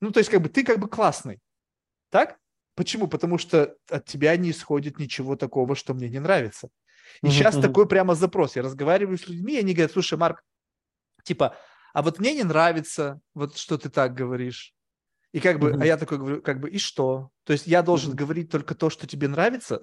[0.00, 1.38] Ну, то есть, как бы ты как бы классный.
[2.10, 2.38] Так?
[2.74, 3.06] Почему?
[3.06, 6.68] Потому что от тебя не исходит ничего такого, что мне не нравится.
[7.22, 8.56] И Мгм, сейчас такой прямо запрос.
[8.56, 10.42] Я разговариваю с людьми, и они говорят, слушай, Марк,
[11.22, 11.56] типа,
[11.94, 14.74] а вот мне не нравится, вот что ты так говоришь.
[15.36, 15.78] И как бы, Мгм.
[15.78, 17.28] а я такой говорю, как бы, и что?
[17.44, 18.16] То есть я должен Мгм.
[18.16, 19.78] говорить только то, что тебе нравится?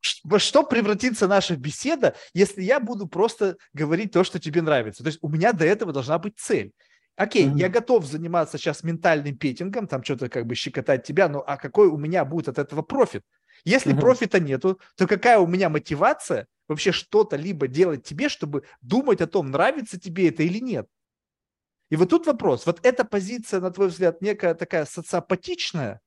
[0.00, 5.02] Ш- Во что превратится наша беседа, если я буду просто говорить то, что тебе нравится?
[5.02, 6.72] То есть у меня до этого должна быть цель.
[7.16, 7.56] Окей, Мгм.
[7.56, 11.88] я готов заниматься сейчас ментальным петингом, там что-то как бы щекотать тебя, но а какой
[11.88, 13.22] у меня будет от этого профит?
[13.64, 13.92] Если Мгм.
[13.92, 19.26] профита нету, то какая у меня мотивация вообще что-то либо делать тебе, чтобы думать о
[19.26, 20.86] том, нравится тебе это или нет?
[21.90, 22.66] И вот тут вопрос.
[22.66, 26.00] Вот эта позиция, на твой взгляд, некая такая социопатичная,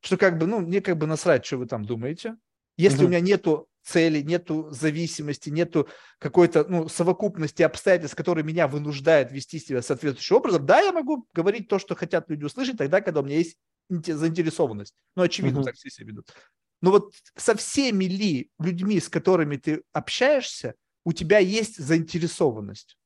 [0.00, 2.36] что как бы, ну, мне как бы насрать, что вы там думаете.
[2.76, 3.10] Если у Мгм.
[3.10, 5.88] меня нету цели, нету зависимости, нету
[6.18, 11.68] какой-то ну, совокупности обстоятельств, которые меня вынуждают вести себя соответствующим образом, да, я могу говорить
[11.68, 13.56] то, что хотят люди услышать, тогда, когда у меня есть
[13.88, 14.94] заинтересованность.
[15.16, 15.64] Ну, очевидно, uh-huh.
[15.64, 16.32] так все себя ведут.
[16.80, 20.74] Но вот со всеми ли людьми, с которыми ты общаешься,
[21.04, 22.96] у тебя есть заинтересованность?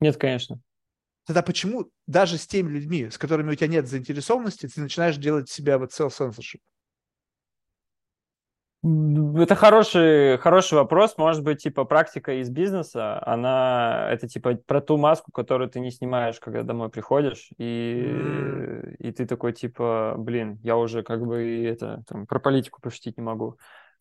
[0.00, 0.60] Нет, конечно.
[1.28, 5.50] Тогда почему даже с теми людьми, с которыми у тебя нет заинтересованности, ты начинаешь делать
[5.50, 6.60] себя вот self-censorship?
[8.82, 11.18] Это хороший, хороший вопрос.
[11.18, 15.90] Может быть, типа практика из бизнеса, она это типа про ту маску, которую ты не
[15.90, 18.96] снимаешь, когда домой приходишь, и, mm.
[18.96, 23.22] и ты такой типа, блин, я уже как бы это там, про политику пошутить не
[23.22, 23.58] могу.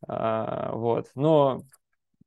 [0.07, 1.07] А, вот.
[1.15, 1.63] Но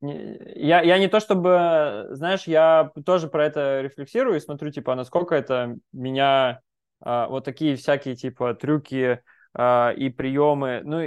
[0.03, 5.35] я, я не то чтобы, знаешь, я тоже про это рефлексирую и смотрю, типа, насколько
[5.35, 6.61] это меня
[7.01, 9.21] а, вот такие всякие типа трюки
[9.55, 11.03] а, и приемы, ну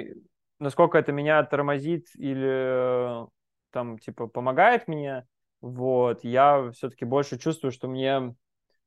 [0.59, 3.25] насколько это меня тормозит или
[3.71, 5.25] там, типа, помогает мне,
[5.61, 8.35] вот, я все-таки больше чувствую, что мне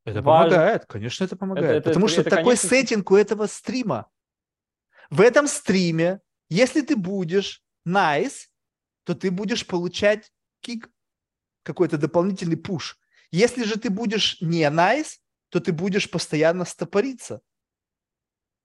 [0.04, 0.50] Это важно...
[0.50, 2.68] помогает, конечно, это помогает, это, это, потому это, что это, такой конечно...
[2.68, 4.08] сеттинг у этого стрима.
[5.10, 8.46] В этом стриме, если ты будешь nice,
[9.06, 10.90] то ты будешь получать кик,
[11.62, 12.98] какой-то дополнительный пуш.
[13.30, 15.18] Если же ты будешь не nice,
[15.48, 17.40] то ты будешь постоянно стопориться.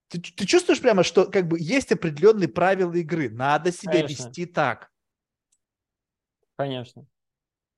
[0.07, 3.29] Ты, ты чувствуешь прямо, что как бы есть определенные правила игры.
[3.29, 4.27] Надо себя Конечно.
[4.27, 4.91] вести так.
[6.57, 7.05] Конечно.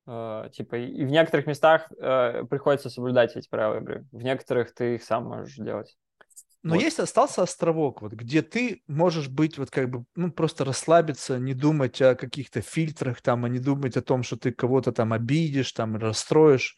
[0.06, 4.06] Uh, типа, и в некоторых местах uh, приходится соблюдать эти правила игры.
[4.11, 5.98] В некоторых ты их сам можешь делать.
[6.64, 6.81] Но вот.
[6.81, 11.53] есть остался островок, вот, где ты можешь быть, вот как бы, ну, просто расслабиться, не
[11.53, 15.73] думать о каких-то фильтрах, там, а не думать о том, что ты кого-то там обидишь,
[15.73, 16.77] там, расстроишь.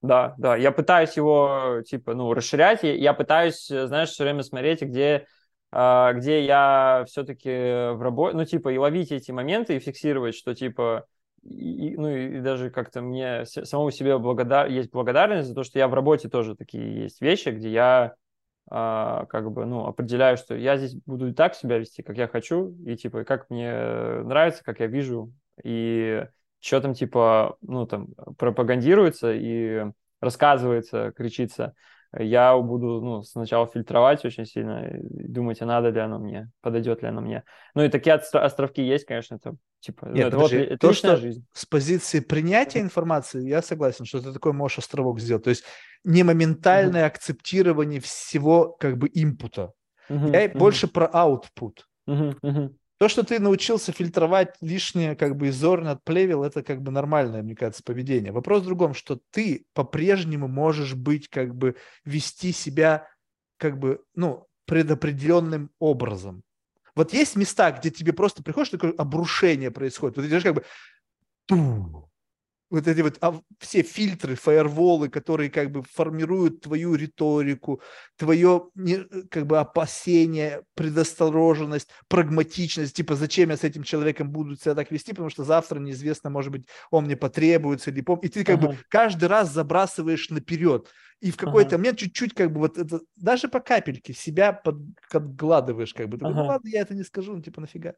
[0.00, 4.80] Да, да, я пытаюсь его, типа, ну, расширять, я пытаюсь, э, знаешь, все время смотреть,
[4.80, 5.26] где,
[5.70, 7.50] а, где я все-таки
[7.92, 11.04] в работе, ну, типа, и ловить эти моменты и фиксировать, что, типа,
[11.42, 14.68] и, ну, и даже как-то мне самому себе благодар...
[14.68, 18.14] есть благодарность за то, что я в работе тоже такие есть вещи, где я
[18.70, 22.28] а, как бы, ну, определяю, что я здесь буду и так себя вести, как я
[22.28, 23.70] хочу, и, типа, как мне
[24.22, 25.32] нравится, как я вижу,
[25.64, 26.24] и
[26.60, 29.84] что там типа, ну там пропагандируется и
[30.20, 31.74] рассказывается, кричится,
[32.18, 37.08] я буду ну, сначала фильтровать очень сильно, думать, а надо ли оно мне, подойдет ли
[37.08, 37.44] оно мне.
[37.74, 40.92] Ну и такие островки есть, конечно, это типа, ну, Нет, ну, это подожди, вот то,
[40.92, 41.46] что жизнь.
[41.52, 45.44] С позиции принятия информации, я согласен, что ты такой можешь островок сделать.
[45.44, 45.64] То есть
[46.04, 47.08] не моментальное uh-huh.
[47.08, 49.72] акцептирование всего как бы инпута.
[50.08, 50.58] Uh-huh, я uh-huh.
[50.58, 51.78] больше про output.
[52.08, 52.74] Uh-huh, uh-huh.
[53.00, 57.56] То, что ты научился фильтровать лишнее, как бы из отплевел, это как бы нормальное, мне
[57.56, 58.30] кажется, поведение.
[58.30, 63.08] Вопрос в другом, что ты по-прежнему можешь быть, как бы вести себя,
[63.56, 66.42] как бы, ну, предопределенным образом.
[66.94, 70.18] Вот есть места, где тебе просто приходишь, такое обрушение происходит.
[70.18, 70.64] Вот идешь как бы
[72.70, 77.82] вот эти вот а, все фильтры, фаерволы, которые как бы формируют твою риторику,
[78.16, 78.98] твое не,
[79.28, 85.12] как бы опасение, предосторожность, прагматичность, типа зачем я с этим человеком буду себя так вести,
[85.12, 88.20] потому что завтра неизвестно, может быть, он мне потребуется или пом...
[88.20, 88.68] И ты как uh-huh.
[88.68, 90.88] бы каждый раз забрасываешь наперед.
[91.20, 91.78] И в какой-то uh-huh.
[91.78, 94.76] момент чуть-чуть как бы вот это, даже по капельке себя под,
[95.10, 96.18] подгладываешь как бы.
[96.18, 96.34] Ты uh-huh.
[96.34, 97.94] ну ладно, я это не скажу, ну типа нафига.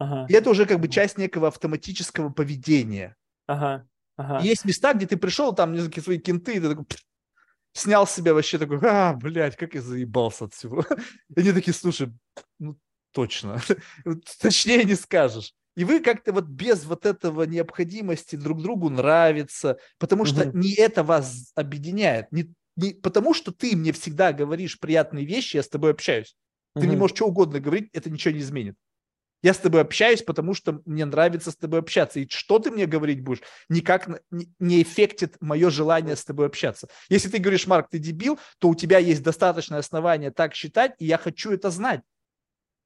[0.00, 0.26] Uh-huh.
[0.28, 3.16] И это уже как бы часть некого автоматического поведения.
[3.46, 3.86] Ага.
[4.16, 4.40] Ага.
[4.42, 6.86] Есть места, где ты пришел, там, не знаю, какие свои кенты, и ты такой,
[7.74, 10.84] снял с себя вообще такой, а, блядь, как я заебался от всего.
[11.36, 12.10] И они такие, слушай,
[12.58, 12.78] ну,
[13.12, 13.60] точно.
[14.40, 15.52] Точнее не скажешь.
[15.76, 20.58] И вы как-то вот без вот этого необходимости друг другу нравиться, потому что угу.
[20.58, 22.32] не это вас объединяет.
[22.32, 26.34] Не, не потому что ты мне всегда говоришь приятные вещи, я с тобой общаюсь.
[26.74, 26.90] Ты угу.
[26.90, 28.76] не можешь что угодно говорить, это ничего не изменит.
[29.46, 32.18] Я с тобой общаюсь, потому что мне нравится с тобой общаться.
[32.18, 34.08] И что ты мне говорить будешь, никак
[34.58, 36.88] не эффектит мое желание с тобой общаться.
[37.08, 41.06] Если ты говоришь, Марк, ты дебил, то у тебя есть достаточное основание так считать, и
[41.06, 42.00] я хочу это знать.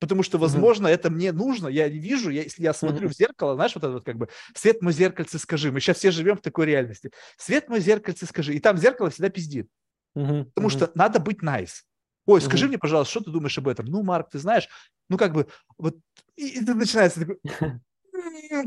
[0.00, 0.90] Потому что, возможно, mm-hmm.
[0.90, 1.68] это мне нужно.
[1.68, 3.12] Я вижу, я, если я смотрю mm-hmm.
[3.12, 5.72] в зеркало, знаешь, вот это вот как бы свет мой зеркальце скажи.
[5.72, 7.10] Мы сейчас все живем в такой реальности.
[7.38, 8.54] Свет мой зеркальце скажи.
[8.54, 9.66] И там зеркало всегда пиздит.
[10.14, 10.44] Mm-hmm.
[10.52, 10.70] Потому mm-hmm.
[10.70, 11.84] что надо быть nice.
[12.26, 12.68] Ой, скажи mm-hmm.
[12.68, 13.86] мне, пожалуйста, что ты думаешь об этом?
[13.86, 14.68] Ну, Марк, ты знаешь,
[15.08, 15.46] ну как бы
[15.78, 15.96] вот
[16.36, 17.38] и, и начинается такой...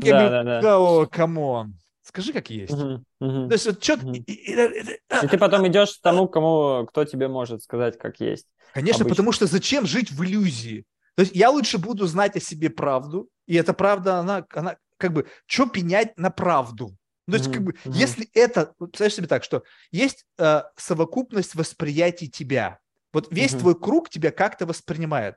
[0.00, 0.78] Да, да, да.
[0.78, 1.78] О, come on.
[2.02, 2.76] Скажи, как есть.
[2.76, 7.98] То есть вот что И ты потом идешь к тому, кому, кто тебе может сказать,
[7.98, 8.46] как есть.
[8.72, 10.84] Конечно, потому что зачем жить в иллюзии?
[11.16, 15.12] То есть я лучше буду знать о себе правду, и эта правда, она, она как
[15.12, 16.96] бы, что пенять на правду?
[17.26, 22.78] То есть, как бы, если это, представляешь себе так, что есть э, совокупность восприятий тебя,
[23.14, 25.36] вот весь твой круг тебя как-то воспринимает.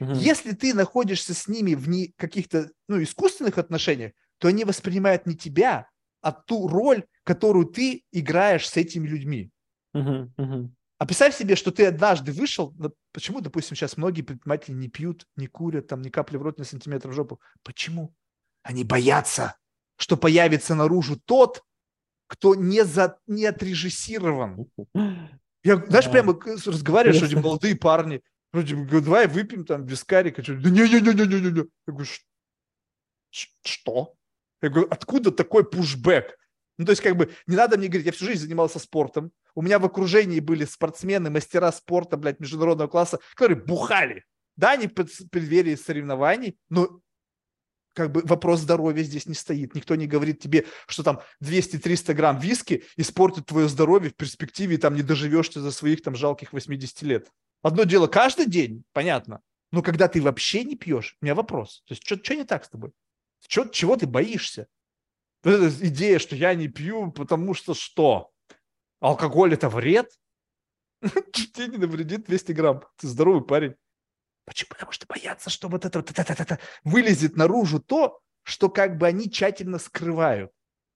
[0.00, 0.12] Угу.
[0.14, 5.36] Если ты находишься с ними в не каких-то ну, искусственных отношениях, то они воспринимают не
[5.36, 5.88] тебя,
[6.20, 9.50] а ту роль, которую ты играешь с этими людьми.
[9.94, 10.74] Угу, угу.
[10.98, 12.74] А представь себе, что ты однажды вышел,
[13.12, 16.64] почему, допустим, сейчас многие предприниматели не пьют, не курят, там ни капли в рот, ни
[16.64, 17.40] сантиметр в жопу.
[17.62, 18.14] Почему?
[18.62, 19.56] Они боятся,
[19.96, 21.62] что появится наружу тот,
[22.28, 24.66] кто не, за, не отрежиссирован.
[25.64, 28.22] Я, знаешь, прямо разговариваешь, что эти молодые парни,
[28.52, 30.42] вроде бы, давай выпьем там вискарика.
[30.42, 31.64] Да не-не-не-не-не-не.
[31.86, 32.08] Я говорю,
[33.30, 34.14] что?
[34.60, 36.36] Я говорю, откуда такой пушбэк?
[36.78, 39.30] Ну, то есть, как бы, не надо мне говорить, я всю жизнь занимался спортом.
[39.54, 44.24] У меня в окружении были спортсмены, мастера спорта, блядь, международного класса, которые бухали.
[44.56, 47.00] Да, они в преддверии соревнований, но
[47.94, 49.74] как бы вопрос здоровья здесь не стоит.
[49.74, 54.78] Никто не говорит тебе, что там 200-300 грамм виски испортит твое здоровье в перспективе, и
[54.78, 57.30] там не доживешь ты за своих там жалких 80 лет.
[57.62, 59.40] Одно дело каждый день, понятно.
[59.70, 61.82] Но когда ты вообще не пьешь, у меня вопрос.
[61.86, 62.92] То есть, что, не так с тобой?
[63.48, 64.66] Что, чего ты боишься?
[65.42, 68.30] Вот эта идея, что я не пью, потому что что?
[69.00, 70.10] Алкоголь– это вред?
[71.32, 72.84] Тебе не навредит 200 грамм.
[72.96, 73.74] Ты здоровый парень.
[74.44, 74.68] Почему?
[74.70, 78.98] Потому что боятся, что вот это, вот это, это, это вылезет наружу то, что как
[78.98, 80.50] бы они тщательно скрывают.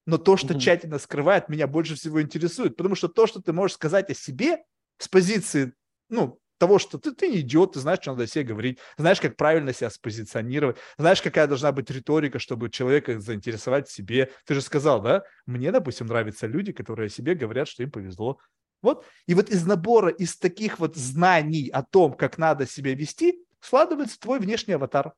[0.04, 0.58] Но то, что mm-hmm.
[0.58, 2.76] тщательно скрывают, меня больше всего интересует.
[2.76, 4.58] Потому что то, что ты можешь сказать о себе
[4.98, 5.72] с позиции,
[6.08, 9.36] ну, того, что ты, ты не идиот, ты знаешь, что надо себе говорить, знаешь, как
[9.36, 14.30] правильно себя спозиционировать, знаешь, какая должна быть риторика, чтобы человека заинтересовать в себе.
[14.46, 15.24] Ты же сказал, да?
[15.44, 18.38] Мне, допустим, нравятся люди, которые о себе говорят, что им повезло.
[18.82, 19.04] Вот.
[19.26, 24.18] И вот из набора, из таких вот знаний о том, как надо себя вести, складывается
[24.18, 25.12] твой внешний аватар.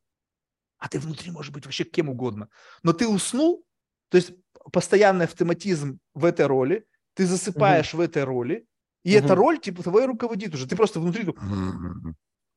[0.78, 2.48] А ты внутри можешь быть вообще кем угодно.
[2.82, 3.64] Но ты уснул,
[4.10, 4.32] то есть
[4.72, 7.98] постоянный автоматизм в этой роли, ты засыпаешь угу.
[7.98, 8.66] в этой роли,
[9.04, 9.24] и угу.
[9.24, 10.68] эта роль типа твоей руководит уже.
[10.68, 11.26] Ты просто внутри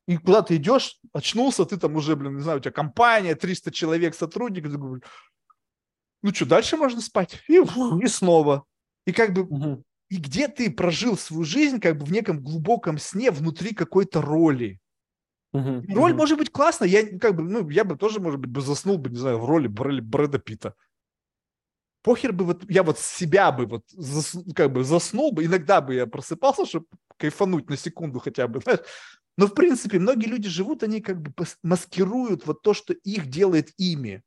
[0.08, 3.70] и куда ты идешь, очнулся, ты там уже, блин, не знаю, у тебя компания, 300
[3.70, 4.72] человек, сотрудников,
[6.22, 7.40] ну что, дальше можно спать?
[7.48, 8.64] И, и снова.
[9.06, 9.84] И как бы, угу.
[10.12, 14.80] И где ты прожил свою жизнь как бы в неком глубоком сне внутри какой-то роли.
[15.52, 15.84] Угу.
[15.94, 16.18] Роль угу.
[16.18, 19.10] может быть классная, я как бы, ну, я бы тоже, может быть, бы заснул бы,
[19.10, 20.74] не знаю, в роли Брэда Питта
[22.02, 25.94] похер бы вот я вот себя бы вот зас, как бы заснул бы, иногда бы
[25.94, 26.86] я просыпался, чтобы
[27.16, 28.80] кайфануть на секунду хотя бы, знаешь.
[29.38, 31.32] Но в принципе многие люди живут, они как бы
[31.62, 34.22] маскируют вот то, что их делает ими.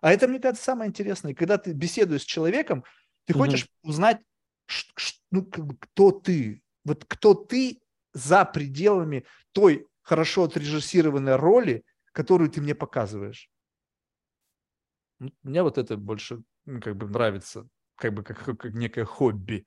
[0.00, 1.34] А это, мне кажется, самое интересное.
[1.34, 2.84] Когда ты беседуешь с человеком,
[3.24, 3.44] ты угу.
[3.44, 4.20] хочешь узнать,
[5.30, 6.62] ну, кто ты.
[6.84, 7.80] Вот кто ты
[8.12, 13.50] за пределами той хорошо отрежиссированной роли, которую ты мне показываешь.
[15.42, 19.66] Мне вот это больше ну, как бы нравится, как бы как, как некое хобби.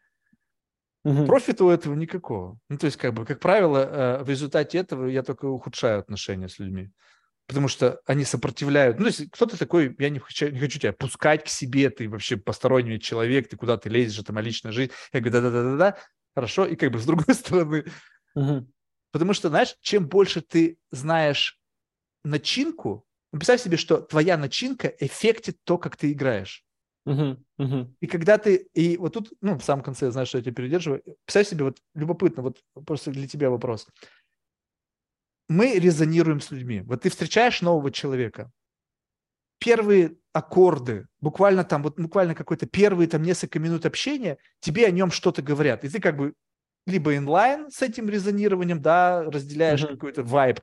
[1.03, 1.25] Угу.
[1.25, 2.59] Профита у этого никакого.
[2.69, 6.49] Ну, то есть, как бы, как правило, э, в результате этого я только ухудшаю отношения
[6.49, 6.91] с людьми.
[7.49, 8.99] Потому что они сопротивляют.
[8.99, 12.37] Ну, если кто-то такой, я не хочу, не хочу тебя пускать к себе, ты вообще
[12.37, 14.91] посторонний человек, ты куда ты лезешь, это моя личная жизнь.
[15.11, 15.97] Я говорю, да-да-да-да-да,
[16.35, 16.67] хорошо.
[16.67, 17.85] И как бы с другой стороны,
[18.35, 18.71] угу.
[19.11, 21.59] потому что, знаешь, чем больше ты знаешь
[22.23, 23.03] начинку,
[23.33, 26.63] ну, представь себе, что твоя начинка эффектит то, как ты играешь.
[27.07, 27.91] Uh-huh, uh-huh.
[27.99, 31.01] И когда ты, и вот тут, ну, в самом конце, знаешь, что я тебя передерживаю,
[31.25, 33.87] представь себе, вот любопытно, вот просто для тебя вопрос.
[35.49, 36.81] Мы резонируем с людьми.
[36.81, 38.51] Вот ты встречаешь нового человека,
[39.59, 45.11] первые аккорды, буквально там, вот буквально какой-то первые там несколько минут общения, тебе о нем
[45.11, 45.83] что-то говорят.
[45.83, 46.33] И ты как бы
[46.85, 49.93] либо инлайн с этим резонированием, да, разделяешь uh-huh.
[49.93, 50.59] какой-то вайб,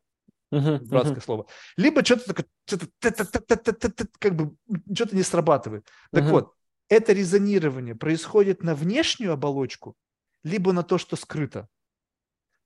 [0.52, 1.24] uh-huh, дурацкое uh-huh.
[1.24, 1.46] слово.
[1.76, 4.56] Либо что-то такое, что-то как бы
[4.92, 5.86] что-то не срабатывает.
[6.12, 6.30] Так uh-huh.
[6.30, 6.54] вот,
[6.88, 9.94] это резонирование происходит на внешнюю оболочку,
[10.42, 11.68] либо на то, что скрыто.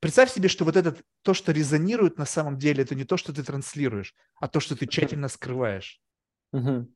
[0.01, 3.35] Представь себе, что вот это, то, что резонирует на самом деле, это не то, что
[3.35, 6.01] ты транслируешь, а то, что ты тщательно скрываешь.
[6.55, 6.87] Uh-huh.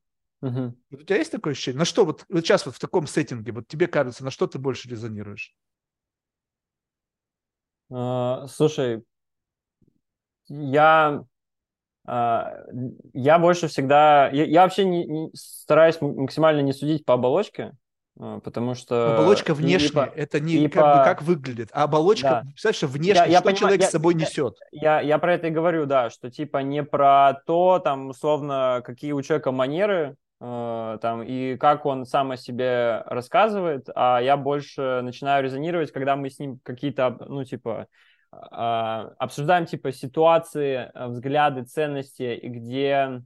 [0.43, 0.73] Uh-huh.
[0.91, 1.79] у тебя есть такое ощущение?
[1.79, 4.59] На что вот, вот сейчас вот в таком сеттинге, вот тебе кажется, на что ты
[4.59, 5.55] больше резонируешь?
[7.91, 9.03] Uh, слушай,
[10.47, 11.23] я,
[12.05, 12.57] а,
[13.13, 14.29] я больше всегда...
[14.29, 17.75] Я, я вообще не, не, стараюсь максимально не судить по оболочке, а,
[18.17, 19.15] потому что...
[19.15, 20.97] Оболочка внешняя, по, это не как, по...
[20.97, 22.41] бы, как выглядит, а оболочка, да.
[22.41, 24.57] представляешь, что внешне, я, я что понимаю, человек я, с собой несет.
[24.71, 28.81] Я, я, я про это и говорю, да, что типа не про то, там, условно,
[28.85, 34.37] какие у человека манеры, э, там, и как он сам о себе рассказывает, а я
[34.37, 37.87] больше начинаю резонировать, когда мы с ним какие-то, ну, типа,
[38.31, 43.21] а, обсуждаем типа ситуации, э, взгляды, ценности, и где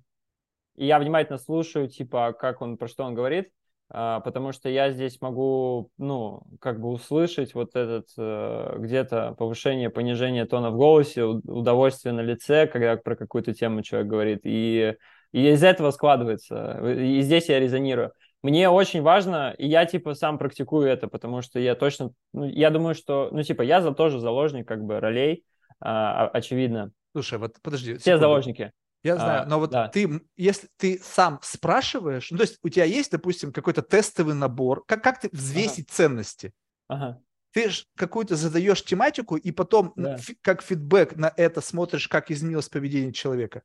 [0.75, 3.58] и я внимательно слушаю, типа, как он, про что он говорит, а,
[3.91, 10.45] потому что я здесь могу, ну, как бы услышать вот этот э, где-то повышение, понижение
[10.45, 14.95] тона в голосе, удовольствие на лице, когда про какую-то тему человек говорит, и,
[15.31, 18.13] и из этого складывается, и здесь я резонирую.
[18.41, 22.69] Мне очень важно, и я, типа, сам практикую это, потому что я точно, ну, я
[22.69, 25.43] думаю, что, ну, типа, я за тоже заложник, как бы, ролей,
[25.81, 26.91] а, очевидно.
[27.11, 27.95] Слушай, вот подожди.
[27.95, 28.21] Все секунду.
[28.21, 28.71] заложники.
[29.01, 29.87] Я знаю, а, но вот да.
[29.87, 34.83] ты, если ты сам спрашиваешь, ну, то есть у тебя есть, допустим, какой-то тестовый набор,
[34.85, 35.95] как, как ты взвесить ага.
[35.95, 36.53] ценности?
[36.89, 37.21] Ага.
[37.51, 40.17] Ты же какую-то задаешь тематику, и потом да.
[40.17, 43.63] фи, как фидбэк на это смотришь, как изменилось поведение человека.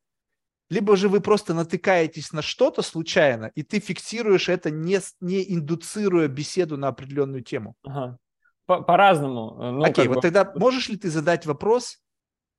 [0.69, 6.27] Либо же вы просто натыкаетесь на что-то случайно, и ты фиксируешь это, не, не индуцируя
[6.27, 7.75] беседу на определенную тему.
[7.83, 8.17] Ага.
[8.65, 9.61] По-разному.
[9.61, 10.21] Э, ну, Окей, вот бы...
[10.21, 11.99] тогда можешь ли ты задать вопрос,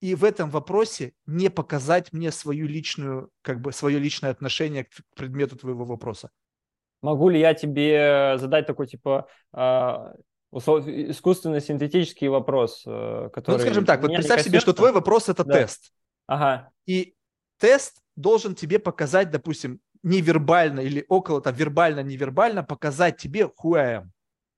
[0.00, 4.90] и в этом вопросе не показать мне свою личную, как бы свое личное отношение к
[5.14, 6.30] предмету твоего вопроса.
[7.02, 10.14] Могу ли я тебе задать такой типа а,
[10.52, 13.56] искусственно-синтетический вопрос, э, который...
[13.56, 15.54] Ну, скажем так, вот представь себе, что твой вопрос– это да.
[15.54, 15.92] тест.
[16.26, 16.70] Ага.
[16.86, 17.14] И
[17.58, 24.06] тест должен тебе показать, допустим, невербально или около там вербально-невербально показать тебе who I am.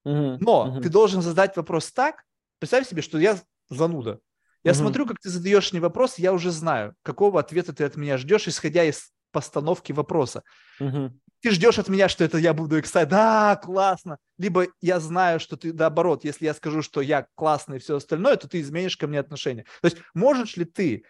[0.05, 0.81] Угу, Но угу.
[0.81, 2.25] ты должен задать вопрос так,
[2.59, 4.21] представь себе, что я зануда.
[4.65, 4.79] Я угу.
[4.79, 8.49] смотрю, как ты задаешь мне вопрос, я уже знаю, какого ответа ты от меня ждешь,
[8.49, 10.43] исходя из постановки вопроса.
[10.81, 11.13] Угу.
[11.41, 14.19] Ты ждешь от меня, что это я буду excited, да, классно.
[14.39, 18.37] Либо я знаю, что ты, наоборот, если я скажу, что я классный и все остальное,
[18.37, 19.65] то ты изменишь ко мне отношение.
[19.81, 21.05] То есть можешь ли ты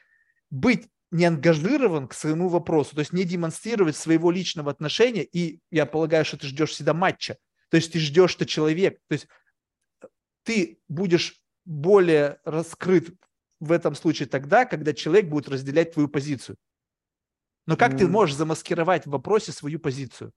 [0.50, 5.86] быть не ангажирован к своему вопросу, то есть не демонстрировать своего личного отношения, и я
[5.86, 7.38] полагаю, что ты ждешь всегда матча.
[7.70, 9.26] То есть ты ждешь, что человек, то есть
[10.42, 13.10] ты будешь более раскрыт
[13.60, 16.56] в этом случае тогда, когда человек будет разделять твою позицию.
[17.66, 17.98] Но как mm.
[17.98, 20.32] ты можешь замаскировать в вопросе свою позицию?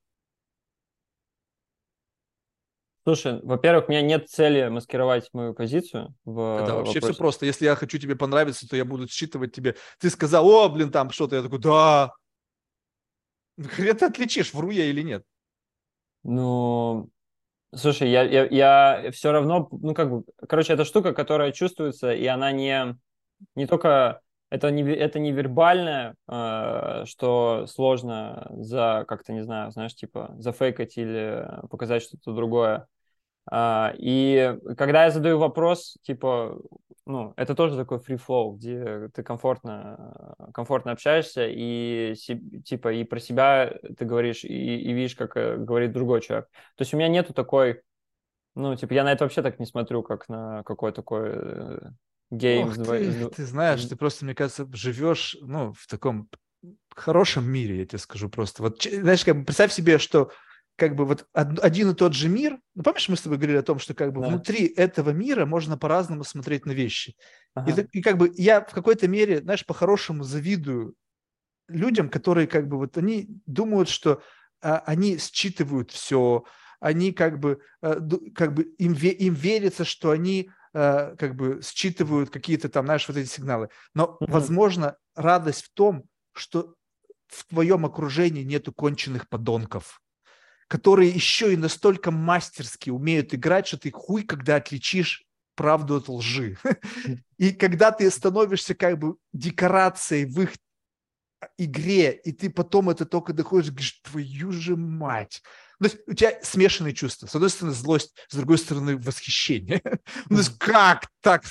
[3.04, 6.14] Слушай, во-первых, у меня нет цели маскировать мою позицию.
[6.24, 7.14] В Это вообще вопросе.
[7.14, 7.46] все просто.
[7.48, 9.76] Если я хочу тебе понравиться, то я буду считывать тебе.
[10.00, 11.38] Ты сказал, о, блин, там что-то.
[11.38, 12.12] Я такой, да.
[13.60, 15.24] Хрен ты отличишь, вру я или нет.
[16.24, 17.10] Ну,
[17.74, 22.26] слушай, я, я, я все равно, ну, как бы, короче, это штука, которая чувствуется, и
[22.28, 22.96] она не,
[23.56, 24.22] не только
[24.52, 30.98] это не, это не вербальное, э, что сложно за, как-то, не знаю, знаешь, типа, зафейкать
[30.98, 32.88] или показать что-то другое.
[33.50, 36.60] Э, и когда я задаю вопрос, типа,
[37.06, 42.14] ну, это тоже такой free flow, где ты комфортно, комфортно общаешься и,
[42.66, 46.48] типа, и про себя ты говоришь, и, и видишь, как э, говорит другой человек.
[46.76, 47.82] То есть у меня нету такой,
[48.56, 51.80] ну, типа, я на это вообще так не смотрю, как на какой такой э,
[52.32, 52.80] Games.
[52.80, 56.30] Ох, ты, ты знаешь, ты просто, мне кажется, живешь ну, в таком
[56.96, 58.64] хорошем мире, я тебе скажу просто.
[58.64, 60.32] Вот, знаешь, как бы представь себе, что
[60.78, 63.64] как бы вот один и тот же мир, ну, помнишь, мы с тобой говорили о
[63.64, 64.30] том, что как бы да.
[64.30, 67.16] внутри этого мира можно по-разному смотреть на вещи.
[67.54, 67.82] Ага.
[67.92, 70.96] И, и как бы я в какой-то мере, знаешь, по-хорошему завидую
[71.68, 74.22] людям, которые как бы вот они думают, что
[74.62, 76.46] а, они считывают все,
[76.80, 78.00] они как бы, а,
[78.34, 83.18] как бы им, им верится, что они Э, как бы считывают какие-то там, знаешь, вот
[83.18, 83.70] эти сигналы.
[83.94, 86.76] Но, возможно, радость в том, что
[87.28, 90.02] в твоем окружении нету конченых подонков,
[90.70, 95.26] которые еще и настолько мастерски умеют играть, что ты хуй, когда отличишь
[95.56, 96.58] правду от лжи.
[97.38, 100.54] И когда ты становишься как бы декорацией в их
[101.58, 105.42] игре, и ты потом это только доходишь, говоришь, твою же мать,
[105.82, 107.26] то есть у тебя смешанные чувства.
[107.26, 109.82] С одной стороны, злость, с другой стороны, восхищение.
[110.30, 111.44] Ну, то есть как так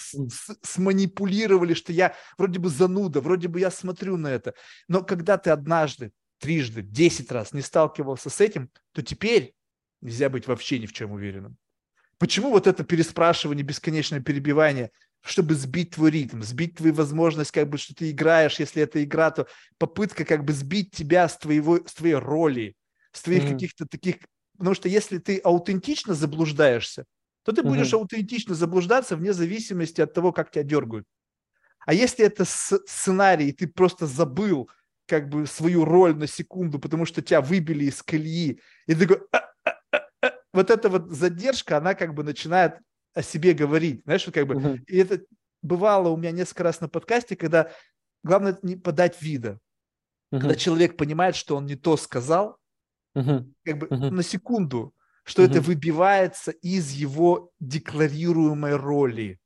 [0.62, 4.54] сманипулировали, что я вроде бы зануда, вроде бы я смотрю на это.
[4.86, 9.52] Но когда ты однажды, трижды, десять раз не сталкивался с этим, то теперь
[10.00, 11.56] нельзя быть вообще ни в чем уверенным.
[12.18, 14.92] Почему вот это переспрашивание, бесконечное перебивание,
[15.22, 19.32] чтобы сбить твой ритм, сбить твою возможность, как бы, что ты играешь, если это игра,
[19.32, 22.76] то попытка как бы сбить тебя с, твоего, с твоей роли,
[23.12, 23.52] с твоих mm-hmm.
[23.52, 24.16] каких-то таких...
[24.56, 27.04] Потому что если ты аутентично заблуждаешься,
[27.44, 28.00] то ты будешь mm-hmm.
[28.00, 31.06] аутентично заблуждаться вне зависимости от того, как тебя дергают.
[31.86, 34.68] А если это сценарий, ты просто забыл
[35.06, 39.26] как бы свою роль на секунду, потому что тебя выбили из колеи, и ты такой...
[39.32, 42.78] А, а, а, вот эта вот задержка, она как бы начинает
[43.14, 44.02] о себе говорить.
[44.04, 44.54] Знаешь, вот как бы...
[44.54, 44.84] Mm-hmm.
[44.86, 45.24] И это
[45.62, 47.72] бывало у меня несколько раз на подкасте, когда
[48.22, 49.58] главное не подать вида.
[50.32, 50.40] Mm-hmm.
[50.40, 52.58] Когда человек понимает, что он не то сказал,
[53.16, 53.44] uh-huh.
[53.64, 54.10] как бы uh-huh.
[54.10, 55.46] на секунду, что uh-huh.
[55.46, 59.38] это выбивается из его декларируемой роли.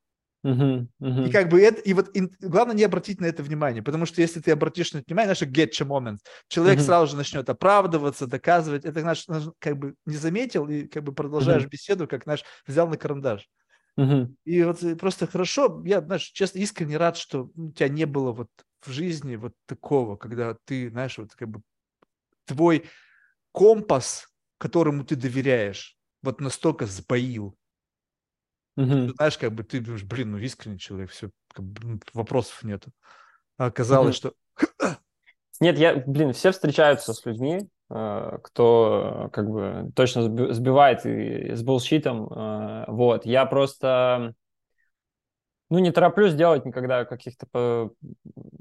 [0.44, 1.24] Мгм, мгм.
[1.24, 4.20] И как бы это, и вот ин- главное не обратить на это внимание, потому что
[4.20, 6.84] если ты обратишь на это внимание, знаешь, getcha момент, человек Мгм.
[6.84, 11.14] сразу же начнет оправдываться, доказывать, это, знаешь, знаешь, как бы не заметил и как бы
[11.14, 11.70] продолжаешь Мгм.
[11.70, 13.48] беседу, как, знаешь, взял на карандаш.
[13.96, 14.36] Мгм.
[14.44, 18.32] И вот э, просто хорошо, я, знаешь, честно, искренне рад, что у тебя не было
[18.32, 18.50] вот
[18.82, 21.62] в жизни вот такого, когда ты, знаешь, вот как бы
[22.44, 22.84] твой
[23.54, 27.56] компас, которому ты доверяешь, вот настолько сбоил.
[28.76, 29.06] Мгм.
[29.08, 32.62] Ты знаешь, как бы ты думаешь, блин, ну искренний человек, все, как бы, ну, вопросов
[32.64, 32.90] нету.
[33.56, 34.16] А оказалось, Мгм.
[34.16, 34.34] что
[35.60, 41.54] Нет, я, блин, все встречаются с людьми, э, кто как бы точно сби- сбивает и
[41.54, 42.26] с булщитом.
[42.26, 44.34] э, Вот, я просто,
[45.74, 47.90] ну, не тороплюсь делать никогда каких-то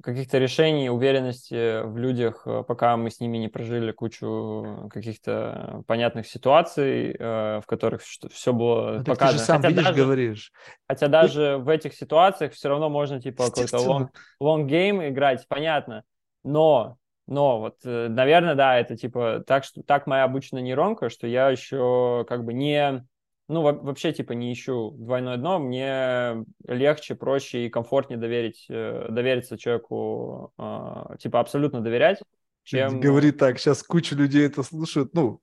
[0.01, 6.27] каких-то решений, уверенности в людях, э, пока мы с ними не прожили кучу каких-то понятных
[6.27, 9.39] ситуаций, э, в которых все было ну, так ты же показано.
[9.45, 10.51] сам Хотя видишь, даже, говоришь.
[10.87, 14.07] хотя даже в этих ситуациях все равно можно типа какой-то long,
[14.41, 16.03] long game играть, понятно.
[16.43, 21.27] Но, но вот, э, наверное, да, это типа так, что так моя обычная нейронка, что
[21.27, 23.05] я еще как бы не,
[23.47, 29.07] ну во- вообще типа не ищу двойное дно, мне легче, проще и комфортнее доверить, э,
[29.09, 32.19] довериться человеку, э, типа абсолютно доверять,
[32.63, 32.99] чем...
[32.99, 35.41] Говори так, сейчас куча людей это слушают, ну,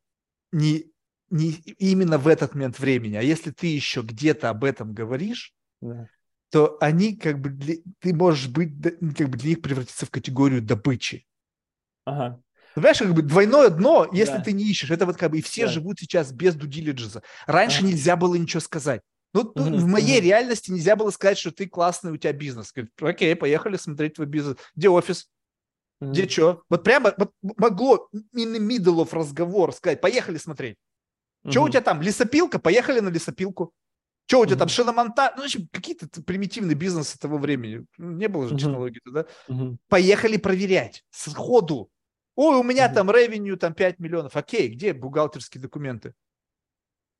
[0.52, 0.86] не,
[1.30, 6.08] не именно в этот момент времени, а если ты еще где-то об этом говоришь, Да.
[6.50, 8.70] то они как бы, для- ты можешь быть,
[9.16, 11.26] как бы для них превратиться в категорию добычи.
[12.04, 12.40] Ага.
[12.74, 14.40] Понимаешь, как бы двойное дно, если Да.
[14.42, 15.72] ты не ищешь, это вот как бы и все Да.
[15.72, 17.22] живут сейчас без дудилиджеса.
[17.46, 17.88] Раньше Ага.
[17.88, 19.02] нельзя было ничего сказать.
[19.32, 22.72] Ну, Мгм, в моей реальности нельзя было сказать, что ты классный, у тебя бизнес.
[22.72, 24.56] Говорит, окей, поехали смотреть твой бизнес.
[24.74, 25.28] Где офис?
[26.00, 26.62] Где что?
[26.68, 30.76] Вот прямо вот могло in the middle of разговор сказать, поехали смотреть.
[31.48, 32.58] Что у тебя там, лесопилка?
[32.58, 33.72] Поехали на лесопилку.
[34.26, 35.32] Что у тебя там, шиномонтаж?
[35.36, 37.84] Ну, в общем, какие-то примитивные бизнесы того времени.
[37.98, 39.26] Ну, Не было же технологий тогда.
[39.88, 41.88] Поехали проверять сходу.
[42.42, 44.34] Ой, у меня там ревеню там 5 миллионов.
[44.34, 46.14] Окей, где бухгалтерские документы?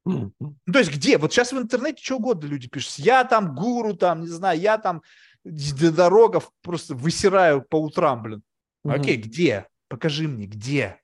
[0.06, 1.18] Ну, то есть где?
[1.18, 2.94] Вот сейчас в интернете что угодно люди пишут.
[3.00, 5.02] Я там гуру, там, не знаю, я там
[5.44, 8.42] дорогов просто высираю по утрам, блин.
[8.82, 9.28] Окей, Мгм.
[9.28, 9.66] где?
[9.88, 10.98] Покажи мне, где?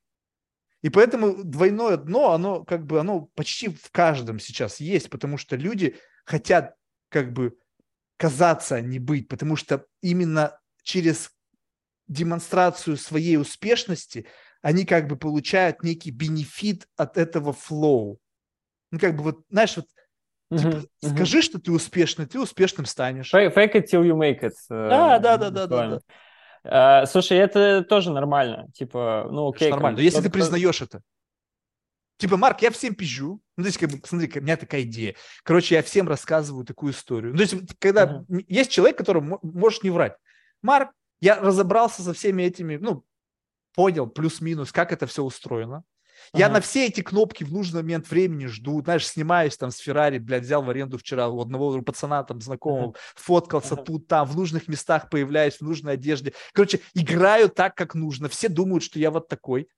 [0.81, 5.57] И поэтому двойное дно, оно как бы, оно почти в каждом сейчас есть, потому что
[5.57, 6.75] люди хотят
[7.11, 7.59] как бы
[8.17, 11.36] казаться, а не быть, потому что именно через
[12.09, 14.27] демонстрацию своей успешности
[14.63, 18.19] они как бы получают некий бенефит от этого флоу.
[18.91, 19.87] Ну, как бы вот, знаешь, вот,
[20.57, 20.77] типа.
[20.77, 20.89] Мгм.
[21.15, 23.33] скажи, что ты успешный, ты успешным станешь.
[23.33, 24.53] Fake it till you make it.
[24.71, 26.01] э, Да, да, да, да, да,
[26.63, 27.03] да.
[27.03, 28.69] Э, Слушай, это тоже нормально.
[28.73, 29.71] Типа, ну Это окей.
[29.71, 29.97] нормально.
[29.97, 31.01] как Но если ты признаешь это.
[32.19, 33.41] Типа, Марк, я всем пизжу.
[33.57, 35.15] Ну, то есть, как бы, посмотри, у меня такая идея.
[35.43, 37.33] Короче, я всем рассказываю такую историю.
[37.33, 38.45] Ну, то есть, когда Мгм.
[38.49, 40.17] есть человек, которому можешь не врать.
[40.63, 43.05] Марк, я разобрался со всеми этими, ну,
[43.75, 45.85] понял плюс-минус, как это все устроено.
[46.33, 46.55] Я Ага.
[46.55, 50.45] на все эти кнопки в нужный момент времени жду, знаешь, снимаюсь там с Феррари, блядь,
[50.45, 53.83] взял в аренду вчера у одного пацана там знакомого, фоткался Ага.
[53.83, 56.33] тут, там, в нужных местах появляюсь, в нужной одежде.
[56.53, 58.29] Короче, играю так, как нужно.
[58.29, 59.69] Все думают, что я вот такой.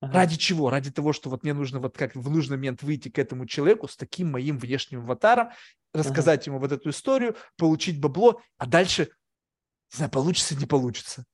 [0.00, 0.14] Ага.
[0.14, 0.70] Ради чего?
[0.70, 3.86] Ради того, что вот мне нужно вот как в нужный момент выйти к этому человеку
[3.86, 5.50] с таким моим внешним аватаром,
[5.92, 9.10] рассказать ему вот эту историю, получить бабло, а дальше,
[9.92, 11.24] не знаю, получится, не получится.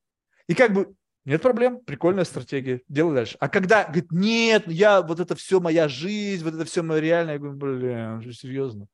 [0.47, 3.37] И как бы нет проблем, прикольная стратегия, делай дальше.
[3.41, 7.35] А когда говорит, нет, я, вот это все моя жизнь, вот это все мое реальное,
[7.35, 8.87] я говорю, блин, серьезно?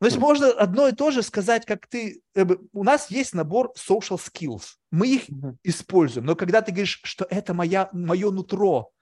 [0.00, 0.20] То есть Хм.
[0.20, 2.22] можно одно и то же сказать, как ты...
[2.34, 4.76] бы, У нас есть набор social skills.
[4.90, 5.24] Мы их
[5.62, 6.24] используем.
[6.26, 8.92] Но когда ты говоришь, что это моя, мое нутро,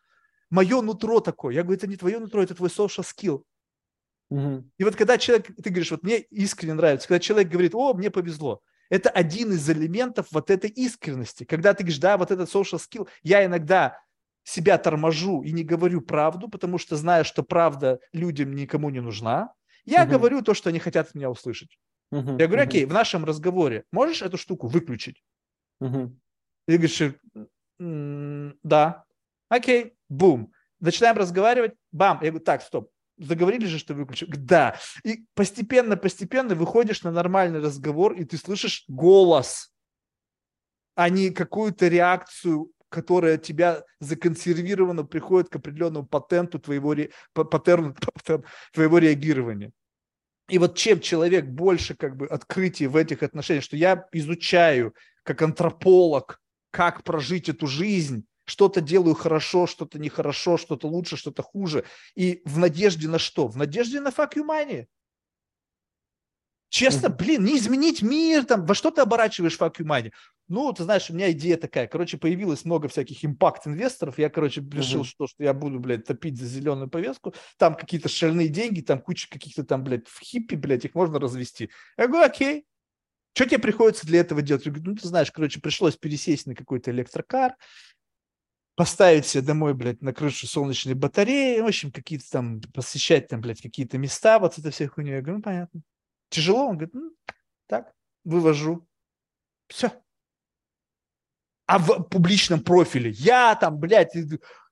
[0.50, 3.44] мое нутро такое, я говорю, это не твое нутро, это твой social skill.
[4.30, 4.70] Мгм.
[4.76, 8.10] И вот когда человек, ты говоришь, вот мне искренне нравится, когда человек говорит, о, мне
[8.10, 8.60] повезло,
[8.90, 11.44] это один из элементов вот этой искренности.
[11.44, 14.00] Когда ты говоришь, да, вот этот social skill, я иногда
[14.44, 19.52] себя торможу и не говорю правду, потому что знаю, что правда людям никому не нужна.
[19.84, 20.12] Я Мгм.
[20.12, 21.78] говорю то, что они хотят от меня услышать.
[22.10, 22.38] Мгм.
[22.38, 25.22] Я говорю, окей, в нашем разговоре можешь эту штуку выключить?
[25.80, 26.20] Мгм.
[26.66, 27.02] И говоришь,
[27.80, 29.04] «М, да,
[29.48, 30.52] окей, бум.
[30.80, 32.18] Начинаем разговаривать, бам.
[32.22, 34.28] Я говорю, так, стоп, заговорили же, что выключил?
[34.30, 34.78] Да.
[35.04, 39.72] И постепенно, постепенно выходишь на нормальный разговор, и ты слышишь голос,
[40.94, 47.44] а не какую-то реакцию, которая от тебя законсервирована, приходит к определенному патенту твоего, ре- па-
[47.44, 49.72] паттерну паттерн твоего реагирования.
[50.48, 55.42] И вот чем человек больше как бы открытий в этих отношениях, что я изучаю как
[55.42, 56.40] антрополог,
[56.70, 61.84] как прожить эту жизнь, что-то делаю хорошо, что-то нехорошо, что-то лучше, что-то хуже.
[62.14, 63.46] И в надежде на что?
[63.46, 64.86] В надежде на fuck you money.
[66.70, 70.12] Честно, блин, не изменить мир, там, во что ты оборачиваешь fuck you money?
[70.48, 71.86] Ну, ты знаешь, у меня идея такая.
[71.86, 74.18] Короче, появилось много всяких импакт-инвесторов.
[74.18, 77.34] Я, короче, решил, что, что я буду, блядь, топить за зеленую повестку.
[77.58, 81.68] Там какие-то шальные деньги, там куча каких-то там, блядь, в хиппи, блядь, их можно развести.
[81.98, 82.64] Я говорю, окей.
[83.34, 84.64] Что тебе приходится для этого делать?
[84.66, 87.54] Я говорю, ну, ты знаешь, короче, пришлось пересесть на какой-то электрокар,
[88.78, 93.60] поставить себе домой, блядь, на крышу солнечные батареи, в общем, какие-то там, посещать там, блядь,
[93.60, 95.16] какие-то места, вот это все хуйня.
[95.16, 95.80] Я говорю, ну, понятно.
[96.28, 96.68] Тяжело?
[96.68, 97.10] Он говорит, ну,
[97.66, 97.92] так,
[98.22, 98.86] вывожу.
[99.66, 99.90] Все.
[101.66, 104.12] А в публичном профиле я там, блядь,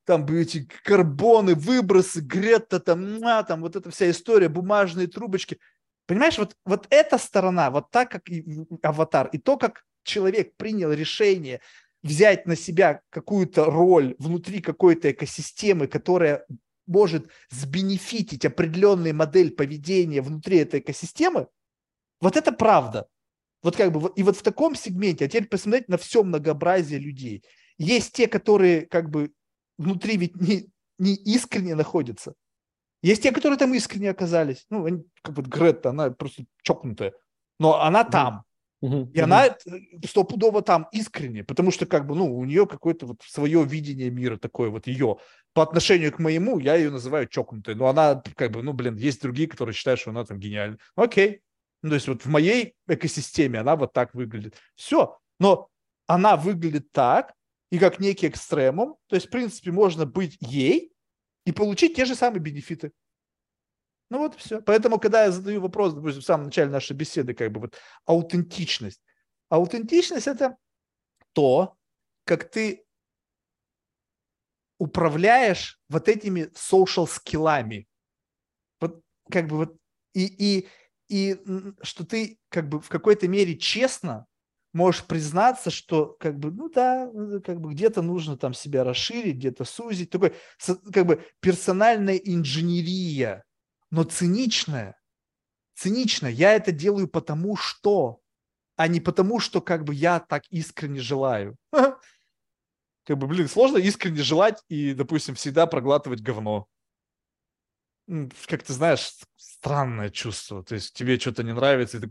[0.05, 5.59] там эти карбоны, выбросы, Грета, там, а, там вот эта вся история, бумажные трубочки.
[6.07, 8.44] Понимаешь, вот, вот эта сторона, вот так, как и
[8.85, 11.60] аватар, и то, как человек принял решение
[12.07, 16.47] взять на себя какую-то роль внутри какой-то экосистемы, которая
[16.86, 21.49] может сбенефитить определенную модель поведения внутри этой экосистемы,
[22.20, 23.09] вот это правда.
[23.62, 27.44] Вот как бы, и вот в таком сегменте, а теперь посмотреть на все многообразие людей.
[27.78, 29.33] Есть те, которые как бы
[29.76, 32.35] внутри ведь не, не искренне находятся.
[33.02, 34.67] Есть те, которые там искренне оказались.
[34.70, 37.12] Ну, они, как бы Гретта, она просто чокнутая.
[37.59, 38.44] Но она там.
[38.85, 39.11] Uh-huh.
[39.13, 39.55] И она э,
[40.07, 44.37] стопудово там искренне, потому что как бы, ну, у нее какое-то вот свое видение мира
[44.37, 45.17] такое вот ее.
[45.55, 49.23] По отношению к моему, я ее называю чокнутой, но она как бы, ну, блин, есть
[49.23, 50.79] другие, которые считают, что она там гениальна.
[50.95, 51.41] Окей.
[51.83, 54.57] Ну, то есть вот в моей экосистеме она вот так выглядит.
[54.75, 55.19] Все.
[55.41, 55.69] Но
[56.07, 57.35] она выглядит так,
[57.71, 60.93] и как некий экстремум, то есть, в принципе, можно быть ей
[61.45, 62.93] и получить те же самые бенефиты.
[64.10, 64.60] Ну вот все.
[64.60, 69.01] Поэтому, когда я задаю вопрос, допустим, в самом начале нашей беседы, как бы вот аутентичность.
[69.49, 70.57] Аутентичность– это
[71.33, 71.76] то,
[72.25, 72.85] как ты
[74.78, 77.86] управляешь вот этими social скиллами.
[78.81, 79.76] Вот как бы вот
[80.12, 80.68] и, и,
[81.09, 81.39] и
[81.83, 84.26] что ты как бы в какой-то мере честно
[84.73, 87.10] можешь признаться, что как бы, ну да,
[87.44, 90.10] как бы где-то нужно там себя расширить, где-то сузить.
[90.10, 90.35] Такой
[90.93, 93.45] как бы персональная инженерия
[93.91, 95.01] но циничное.
[95.75, 96.27] Цинично.
[96.27, 98.21] Я это делаю потому что,
[98.77, 101.57] а не потому, что как бы я так искренне желаю.
[103.05, 106.67] Как бы, блин, сложно искренне желать и, допустим, всегда проглатывать говно.
[108.47, 110.65] Как ты знаешь, странное чувство.
[110.65, 112.09] То есть тебе что-то не нравится, и ты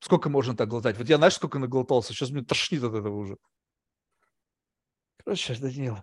[0.00, 0.96] Сколько можно так глотать?
[0.96, 2.14] Вот я, знаешь, сколько наглотался?
[2.14, 3.36] Сейчас мне тошнит от этого уже.
[5.24, 5.98] Короче, Данил,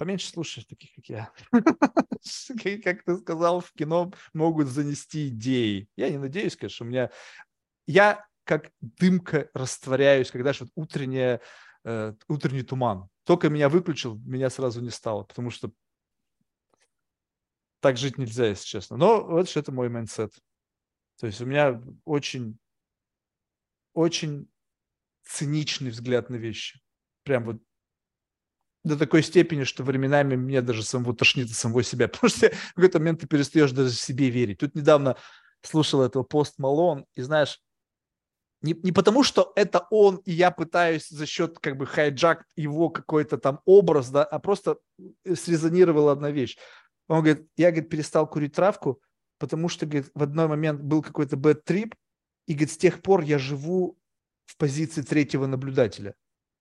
[0.00, 1.32] поменьше слушай таких, как я.
[2.82, 5.90] Как ты сказал, в кино могут занести идеи.
[5.94, 7.10] Я не надеюсь, конечно, у меня...
[7.86, 11.42] Я как дымка растворяюсь, когда же вот утренняя,
[11.84, 13.10] э, утренний туман.
[13.24, 15.70] Только меня выключил, меня сразу не стало, потому что
[17.80, 18.96] так жить нельзя, если честно.
[18.96, 20.32] Но вот что это мой mindset.
[21.18, 22.58] То есть у меня очень,
[23.92, 24.50] очень
[25.24, 26.80] циничный взгляд на вещи.
[27.22, 27.62] Прям вот
[28.84, 32.98] до такой степени, что временами мне даже самого тошнит самого себя, потому что в какой-то
[32.98, 34.58] момент ты перестаешь даже себе верить.
[34.58, 35.16] Тут недавно
[35.62, 37.60] слушал этого пост Малон, и знаешь,
[38.62, 42.90] не, не потому, что это он, и я пытаюсь за счет как бы хайджак его
[42.90, 44.76] какой-то там образ, да, а просто
[45.24, 46.58] срезонировала одна вещь.
[47.08, 49.00] Он говорит, я, говорит, перестал курить травку,
[49.38, 51.94] потому что, говорит, в одной момент был какой-то trip,
[52.46, 53.98] и, говорит, с тех пор я живу
[54.44, 56.14] в позиции третьего наблюдателя.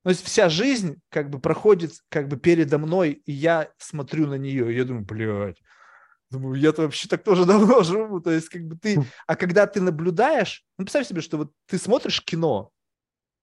[0.03, 4.36] То есть вся жизнь как бы проходит как бы передо мной, и я смотрю на
[4.36, 5.61] нее, и я думаю, блядь,
[6.32, 9.06] думаю, я-то вообще так тоже давно живу, то есть как бы ты, хм.
[9.28, 12.72] а когда ты наблюдаешь, ну представь себе, что вот ты смотришь кино,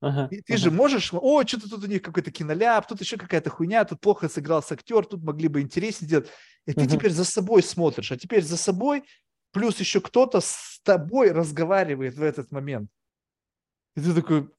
[0.01, 0.63] Ага, и ты ага.
[0.63, 4.29] же можешь, о, что-то тут у них какой-то киноляп, тут еще какая-то хуйня, тут плохо
[4.29, 6.31] сыгрался актер, тут могли бы интереснее сделать.
[6.67, 6.97] И ты ага.
[6.97, 9.05] теперь за собой смотришь, а теперь за собой
[9.53, 12.91] плюс еще кто-то с тобой разговаривает в этот момент.
[13.95, 14.51] И ты такой,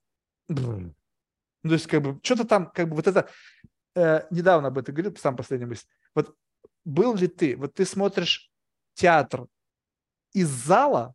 [1.64, 3.30] ну, то есть, как бы, что-то там, как бы, вот это,
[3.96, 5.86] э, недавно об этом говорил, сам последний мысль.
[6.16, 6.36] Вот
[6.86, 8.50] был ли ты, вот ты смотришь
[8.94, 9.48] театр
[10.34, 11.14] из зала,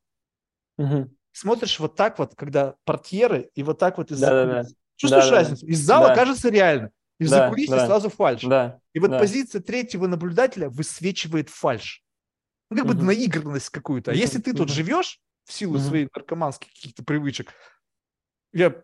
[0.76, 1.10] угу.
[1.32, 4.68] смотришь вот так вот, когда портьеры, и вот так вот из да, да, да.
[4.96, 5.66] Чувствуешь да, разницу?
[5.66, 6.14] Из зала да.
[6.14, 7.86] кажется реально, из-за да, кулисы да.
[7.86, 8.42] сразу фальш.
[8.42, 9.18] Да, и вот да.
[9.18, 12.02] позиция третьего наблюдателя высвечивает фальш.
[12.70, 12.94] Ну, как угу.
[12.94, 14.10] бы наигранность какую-то.
[14.10, 14.20] А угу.
[14.20, 15.84] если ты тут живешь в силу угу.
[15.84, 17.52] своих наркоманских каких-то привычек,
[18.52, 18.82] я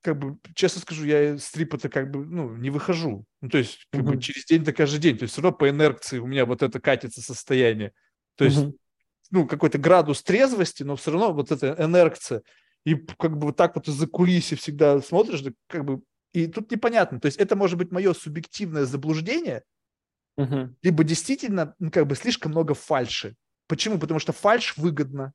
[0.00, 3.24] как бы, честно скажу, я из трипа-то как бы, ну, не выхожу.
[3.40, 4.14] Ну, то есть, как uh-huh.
[4.14, 5.18] бы через день, то каждый день.
[5.18, 7.92] То есть, все равно по инерции у меня вот это катится состояние.
[8.36, 8.74] То есть, uh-huh.
[9.30, 12.42] ну, какой-то градус трезвости, но все равно вот эта инерция.
[12.84, 16.02] И как бы вот так вот из-за кулиси всегда смотришь, да, как бы,
[16.32, 17.20] и тут непонятно.
[17.20, 19.62] То есть, это может быть мое субъективное заблуждение,
[20.38, 20.72] uh-huh.
[20.82, 23.34] либо действительно, ну, как бы, слишком много фальши.
[23.66, 23.98] Почему?
[23.98, 25.32] Потому что фальш выгодно.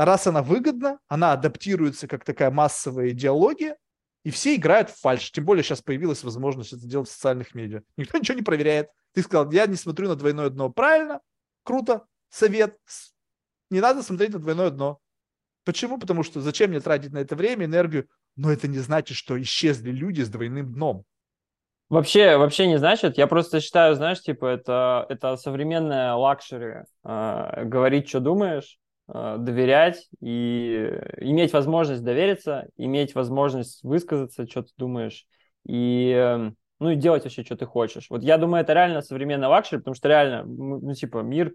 [0.00, 3.76] Раз она выгодна, она адаптируется как такая массовая идеология,
[4.24, 5.30] и все играют в фальш.
[5.30, 7.82] Тем более сейчас появилась возможность это делать в социальных медиа.
[7.98, 8.88] Никто ничего не проверяет.
[9.12, 10.70] Ты сказал, я не смотрю на двойное дно.
[10.70, 11.20] Правильно,
[11.64, 12.78] круто, совет.
[13.68, 15.00] Не надо смотреть на двойное дно.
[15.66, 15.98] Почему?
[15.98, 18.08] Потому что зачем мне тратить на это время, энергию?
[18.36, 21.04] Но это не значит, что исчезли люди с двойным дном.
[21.90, 23.18] Вообще, вообще не значит.
[23.18, 26.84] Я просто считаю, знаешь, типа, это, это современная luxury.
[27.04, 28.80] Э, говорить, что думаешь,
[29.12, 35.26] доверять и иметь возможность довериться, иметь возможность высказаться, что ты думаешь,
[35.66, 38.06] и, э, ну, и делать вообще, что ты хочешь.
[38.08, 41.54] Вот я думаю, это реально современная luxury, потому что реально, ну, типа, мир,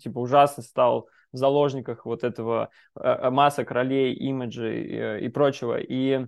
[0.00, 5.78] типа, ужасно стал в заложниках вот этого э, масок, ролей, имиджей и, и прочего.
[5.78, 6.26] И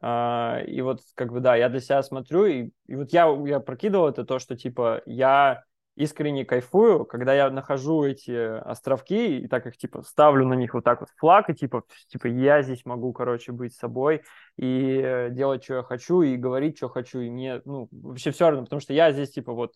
[0.00, 3.58] э, и вот как бы да, я для себя смотрю, и, и вот я, я
[3.58, 5.64] прокидывал это то, что типа я
[5.98, 10.84] искренне кайфую, когда я нахожу эти островки и так их типа ставлю на них вот
[10.84, 14.22] так вот флаг, и типа, типа я здесь могу, короче, быть собой
[14.56, 18.48] и э, делать, что я хочу, и говорить, что хочу, и мне, ну, вообще все
[18.48, 19.74] равно, потому что я здесь типа вот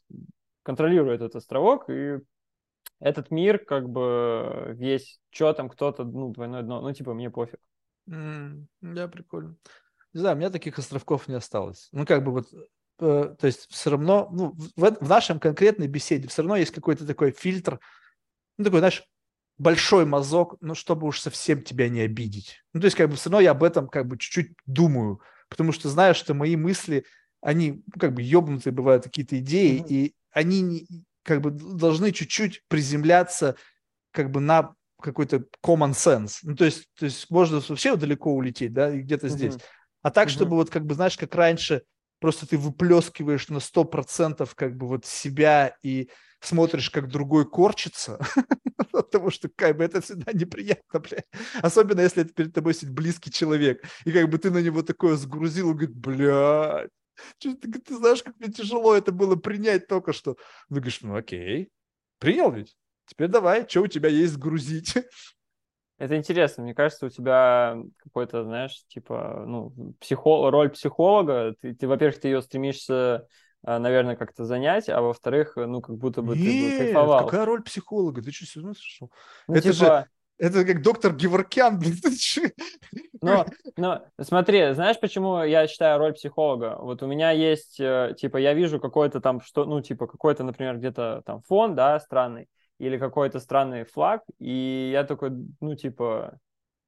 [0.62, 2.20] контролирую этот островок, и
[3.00, 7.58] этот мир, как бы весь, что там кто-то, ну, двойное дно, ну, типа, мне пофиг.
[8.08, 9.56] Mm, да, прикольно.
[10.12, 11.88] Не знаю, у меня таких островков не осталось.
[11.90, 12.46] Ну, как бы вот,
[13.02, 17.32] то есть все равно, ну, в, в нашем конкретной беседе все равно есть какой-то такой
[17.32, 17.80] фильтр,
[18.58, 19.02] ну, такой, знаешь,
[19.58, 22.62] большой мазок, ну, чтобы уж совсем тебя не обидеть.
[22.72, 25.72] Ну, то есть, как бы все равно я об этом как бы чуть-чуть думаю, потому
[25.72, 27.04] что знаю, что мои мысли,
[27.40, 29.88] они ну, как бы ебнутые бывают какие-то идеи, mm-hmm.
[29.88, 30.86] и они не,
[31.24, 33.56] как бы должны чуть-чуть приземляться
[34.12, 36.36] как бы на какой-то common sense.
[36.42, 39.30] Ну, то есть, то есть можно вообще далеко улететь, да, и где-то mm-hmm.
[39.30, 39.54] здесь.
[40.02, 40.30] А так, mm-hmm.
[40.30, 41.82] чтобы вот как бы, знаешь, как раньше,
[42.22, 46.08] просто ты выплескиваешь на 100% как бы вот себя и
[46.40, 48.18] смотришь, как другой корчится,
[48.92, 51.26] потому что как бы это всегда неприятно, блядь.
[51.60, 55.16] Особенно, если это перед тобой сидит близкий человек, и как бы ты на него такое
[55.16, 56.90] сгрузил, и говорит, блядь,
[57.38, 60.34] ты, ты знаешь, как мне тяжело это было принять только что.
[60.68, 61.70] Ты говоришь, ну окей,
[62.18, 62.76] принял ведь?
[63.06, 64.94] Теперь давай, что у тебя есть сгрузить?
[65.98, 66.64] Это интересно.
[66.64, 70.50] Мне кажется, у тебя какой-то, знаешь, типа, ну, психо...
[70.50, 71.54] роль психолога.
[71.60, 73.26] Ты, ты во-первых, ты ее стремишься,
[73.64, 77.24] а, наверное, как-то занять, а во-вторых, ну, как будто бы Нет, ты бы кайфовал.
[77.24, 78.22] какая роль психолога?
[78.22, 79.12] Ты что, с ума сошел?
[79.46, 79.74] Ну, это типа...
[79.74, 80.06] же...
[80.38, 81.80] Это как доктор Геворкян.
[83.20, 83.46] Но,
[83.76, 86.78] но смотри, знаешь, почему я считаю роль психолога?
[86.80, 90.78] Вот у меня есть, э, типа, я вижу какой-то там, что, ну, типа, какой-то, например,
[90.78, 92.48] где-то там фон, да, странный
[92.82, 95.30] или какой-то странный флаг, и я такой,
[95.60, 96.40] ну, типа,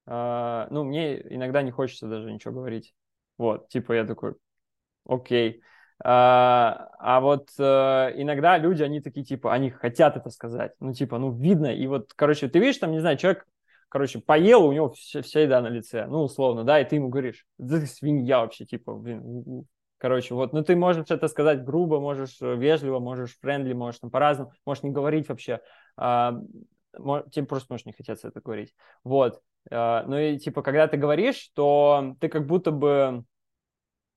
[0.06, 2.94] э, ну, мне иногда не хочется даже ничего говорить.
[3.38, 4.34] Вот, типа, я такой,
[5.06, 5.62] окей.
[6.02, 7.62] А, а вот э,
[8.16, 10.72] иногда люди, они такие, типа, они хотят это сказать.
[10.80, 11.72] Ну, типа, ну, видно.
[11.72, 13.46] И вот, короче, ты видишь, там, не знаю, человек,
[13.88, 17.08] короче, поел, у него вся, вся еда на лице, ну, условно, да, и ты ему
[17.08, 19.64] говоришь, да ты свинья вообще, типа, блин,
[20.04, 24.10] Короче, вот, ну ты можешь это сказать грубо, можешь э, вежливо, можешь френдли, можешь там
[24.10, 25.60] по-разному, можешь не говорить вообще.
[25.96, 26.38] А,
[27.30, 28.74] тебе просто можешь не хотеться это говорить.
[29.02, 29.40] Вот.
[29.70, 33.24] А, ну и типа, когда ты говоришь, то ты как будто бы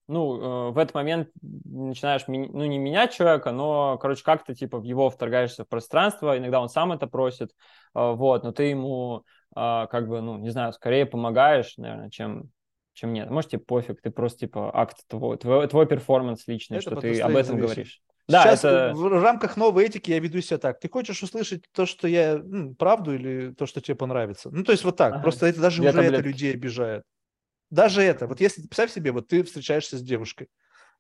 [0.10, 4.84] ну, э, в этот момент начинаешь, ну, не менять человека, но, короче, как-то, типа, в
[4.84, 7.52] его вторгаешься в пространство, иногда он сам это просит,
[7.94, 9.24] э, вот, но ты ему,
[9.54, 12.52] как бы, ну, не знаю, скорее помогаешь, наверное, чем,
[12.94, 13.30] чем нет.
[13.30, 17.20] Может, тебе пофиг, ты просто, типа, акт твой, твой, твой перформанс личный, это что ты
[17.20, 17.66] об этом зависит.
[17.66, 18.02] говоришь.
[18.28, 18.94] Да, Сейчас это...
[18.94, 20.80] в рамках новой этики я веду себя так.
[20.82, 24.50] Ты хочешь услышать то, что я, ну, правду или то, что тебе понравится?
[24.52, 25.14] Ну, то есть вот так.
[25.14, 25.24] Ага.
[25.24, 26.20] Просто это даже Две уже таблетки.
[26.20, 27.04] это людей обижает.
[27.70, 28.28] Даже это.
[28.28, 30.50] Вот если, представь себе, вот ты встречаешься с девушкой,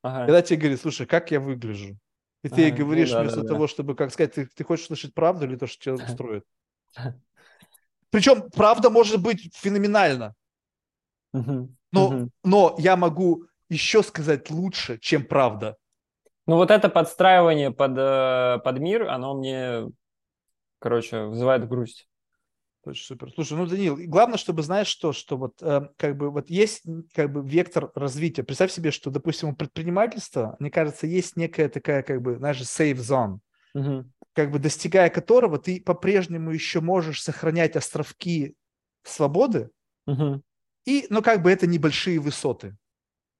[0.01, 0.25] ага.
[0.25, 1.97] когда тебе говорит, слушай, как я выгляжу?
[2.43, 3.67] И ты ей ну говоришь, ну, да, вместо да, того, да.
[3.67, 6.45] чтобы, как сказать, ты, ты хочешь слышать правду или то, что тебя устроит.
[8.09, 10.33] Причем правда может быть феноменально.
[11.33, 15.75] Но, но я могу еще сказать лучше, чем правда.
[16.47, 19.89] Ну вот это подстраивание под, э, под мир, оно мне,
[20.79, 22.07] короче, вызывает грусть.
[22.85, 23.31] Очень супер.
[23.33, 27.33] Слушай, ну, Данил, главное, чтобы знаешь что, что вот э, как бы вот есть как
[27.33, 28.43] бы вектор развития.
[28.43, 32.95] Представь себе, что, допустим, у предпринимательства, мне кажется, есть некая такая как бы, знаешь, safe
[32.95, 33.39] zone,
[33.73, 34.09] угу.
[34.31, 38.55] как бы достигая которого ты по-прежнему еще можешь сохранять островки
[39.03, 39.69] свободы,
[40.05, 40.41] угу.
[40.85, 42.77] и, ну, как бы это небольшие высоты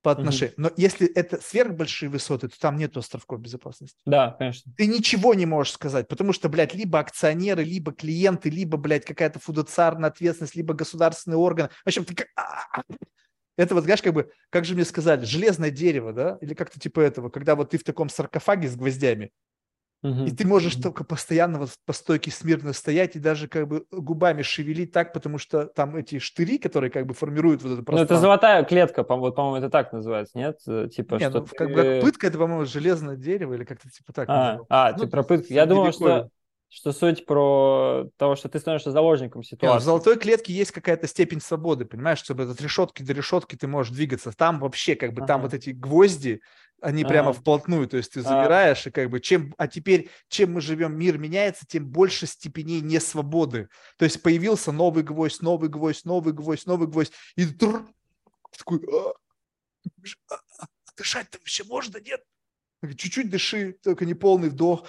[0.08, 0.54] по отношению.
[0.56, 0.62] Mm-hmm.
[0.62, 4.00] Но если это сверхбольшие высоты, то там нет островков безопасности.
[4.06, 4.72] Да, конечно.
[4.78, 9.40] Ты ничего не можешь сказать, потому что, блядь, либо акционеры, либо клиенты, либо, блядь, какая-то
[9.40, 11.68] фудоциарная ответственность, либо государственный орган.
[11.84, 12.26] В общем, ты...
[13.58, 17.02] это вот, знаешь, как бы, как же мне сказали, железное дерево, да, или как-то типа
[17.02, 19.32] этого, когда вот ты в таком саркофаге с гвоздями,
[20.04, 24.44] И ты можешь только постоянно вот по стойке смирно стоять и даже как бы губами
[24.44, 28.14] шевелить так, потому что там эти штыри, которые как бы формируют вот это пространство.
[28.14, 30.60] Ну, это золотая клетка, вот, по-моему, это так называется, нет?
[30.68, 31.56] Э, типа, не, что ну, ты...
[31.56, 34.30] как пытка, это, по-моему, железное дерево или как-то типа так.
[34.30, 35.52] А, а ну, ты про пытку.
[35.52, 36.30] Я думал, что
[36.70, 39.74] что суть про того, что ты становишься заложником ситуации.
[39.74, 43.68] Нет, в золотой клетке есть какая-то степень свободы, понимаешь, чтобы от решетки до решетки ты
[43.68, 44.32] можешь двигаться.
[44.34, 45.28] Там вообще как бы ага.
[45.28, 46.42] там вот эти гвозди,
[46.82, 47.10] они ага.
[47.10, 48.90] прямо вплотную, то есть ты замираешь а.
[48.90, 53.70] и как бы чем, а теперь чем мы живем, мир меняется, тем больше степеней несвободы.
[53.98, 57.84] То есть появился новый гвоздь, новый гвоздь, новый гвоздь, новый гвоздь, и тр,
[58.58, 59.14] такой, а,
[60.30, 62.24] а, а, дышать-то вообще можно, нет?
[62.84, 64.88] Чуть-чуть дыши, только не полный вдох.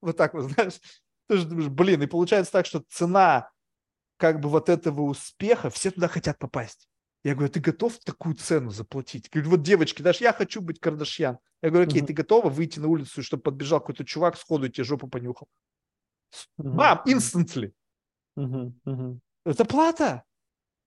[0.00, 0.80] Вот так вот, знаешь.
[1.28, 3.50] Ты же думаешь, блин, и получается так, что цена
[4.18, 6.88] как бы вот этого успеха, все туда хотят попасть.
[7.24, 9.30] Я говорю, ты готов такую цену заплатить?
[9.30, 11.38] Говорю, вот девочки, даже я хочу быть Кардашьян.
[11.62, 12.06] Я говорю, окей, uh-huh.
[12.06, 15.46] ты готова выйти на улицу, чтобы подбежал какой-то чувак, сходу тебе жопу понюхал?
[16.58, 16.72] Uh-huh.
[16.72, 17.72] Бам, instantly.
[18.36, 18.72] Uh-huh.
[18.84, 19.18] Uh-huh.
[19.44, 20.24] Это плата.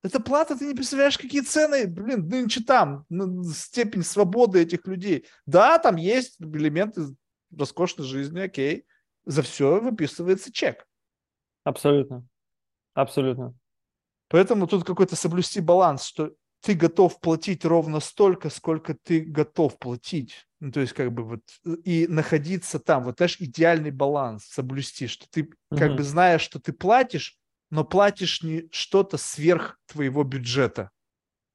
[0.03, 3.05] Это плата, ты не представляешь, какие цены, блин, нынче там,
[3.53, 5.25] степень свободы этих людей.
[5.45, 7.15] Да, там есть элементы
[7.49, 8.85] роскошной жизни, окей
[9.25, 10.87] за все выписывается чек.
[11.63, 12.25] Абсолютно.
[12.93, 13.55] Абсолютно.
[14.29, 20.47] Поэтому тут какой-то соблюсти баланс, что ты готов платить ровно столько, сколько ты готов платить.
[20.59, 21.41] Ну, то есть, как бы вот
[21.83, 25.79] и находиться там, вот знаешь, идеальный баланс соблюсти, что ты угу.
[25.79, 27.37] как бы знаешь, что ты платишь,
[27.69, 30.89] но платишь не что-то сверх твоего бюджета.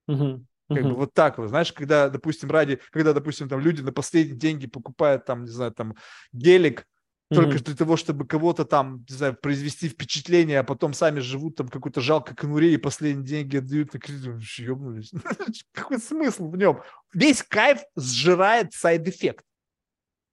[0.07, 0.47] Угу.
[0.68, 4.36] Как бы вот так вот, знаешь, когда, допустим, ради, когда, допустим, там люди на последние
[4.36, 5.97] деньги покупают там, не знаю, там
[6.32, 6.86] гелик,
[7.33, 7.65] только mm-hmm.
[7.65, 12.00] для того, чтобы кого-то там, не знаю, произвести впечатление, а потом сами живут там какой-то
[12.00, 14.34] жалкой конуре и последние деньги отдают на кредит.
[14.59, 15.12] Ёбнулись.
[15.73, 16.83] Какой смысл в нем?
[17.15, 19.44] Весь кайф сжирает side effect.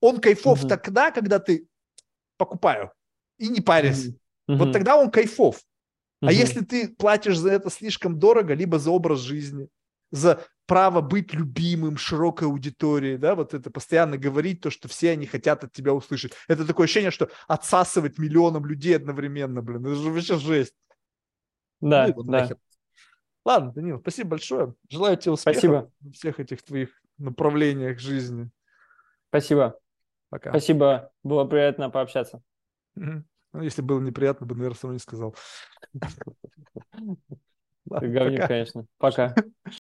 [0.01, 0.69] Он кайфов mm-hmm.
[0.69, 1.67] тогда, когда ты
[2.38, 2.92] покупаю
[3.38, 4.08] и не парясь.
[4.08, 4.56] Mm-hmm.
[4.56, 5.61] Вот тогда он кайфов.
[6.22, 9.67] А если ты платишь за это слишком дорого, либо за образ жизни,
[10.09, 15.25] за право быть любимым широкой аудитории, да, вот это постоянно говорить то, что все они
[15.25, 16.33] хотят от тебя услышать.
[16.47, 20.75] Это такое ощущение, что отсасывать миллионам людей одновременно, блин, это же вообще жесть.
[21.79, 22.31] Да, ну, да.
[22.41, 22.57] Нахер.
[23.45, 24.75] Ладно, Данил, спасибо большое.
[24.89, 25.91] Желаю тебе успехов спасибо.
[26.01, 28.49] в всех этих твоих направлениях жизни.
[29.29, 29.79] Спасибо.
[30.29, 30.49] Пока.
[30.49, 32.41] Спасибо, было приятно пообщаться.
[32.95, 33.23] Ну,
[33.61, 35.33] если было неприятно, бы, наверное, сам не сказал.
[37.85, 38.85] Говник, конечно.
[38.97, 39.33] Пока.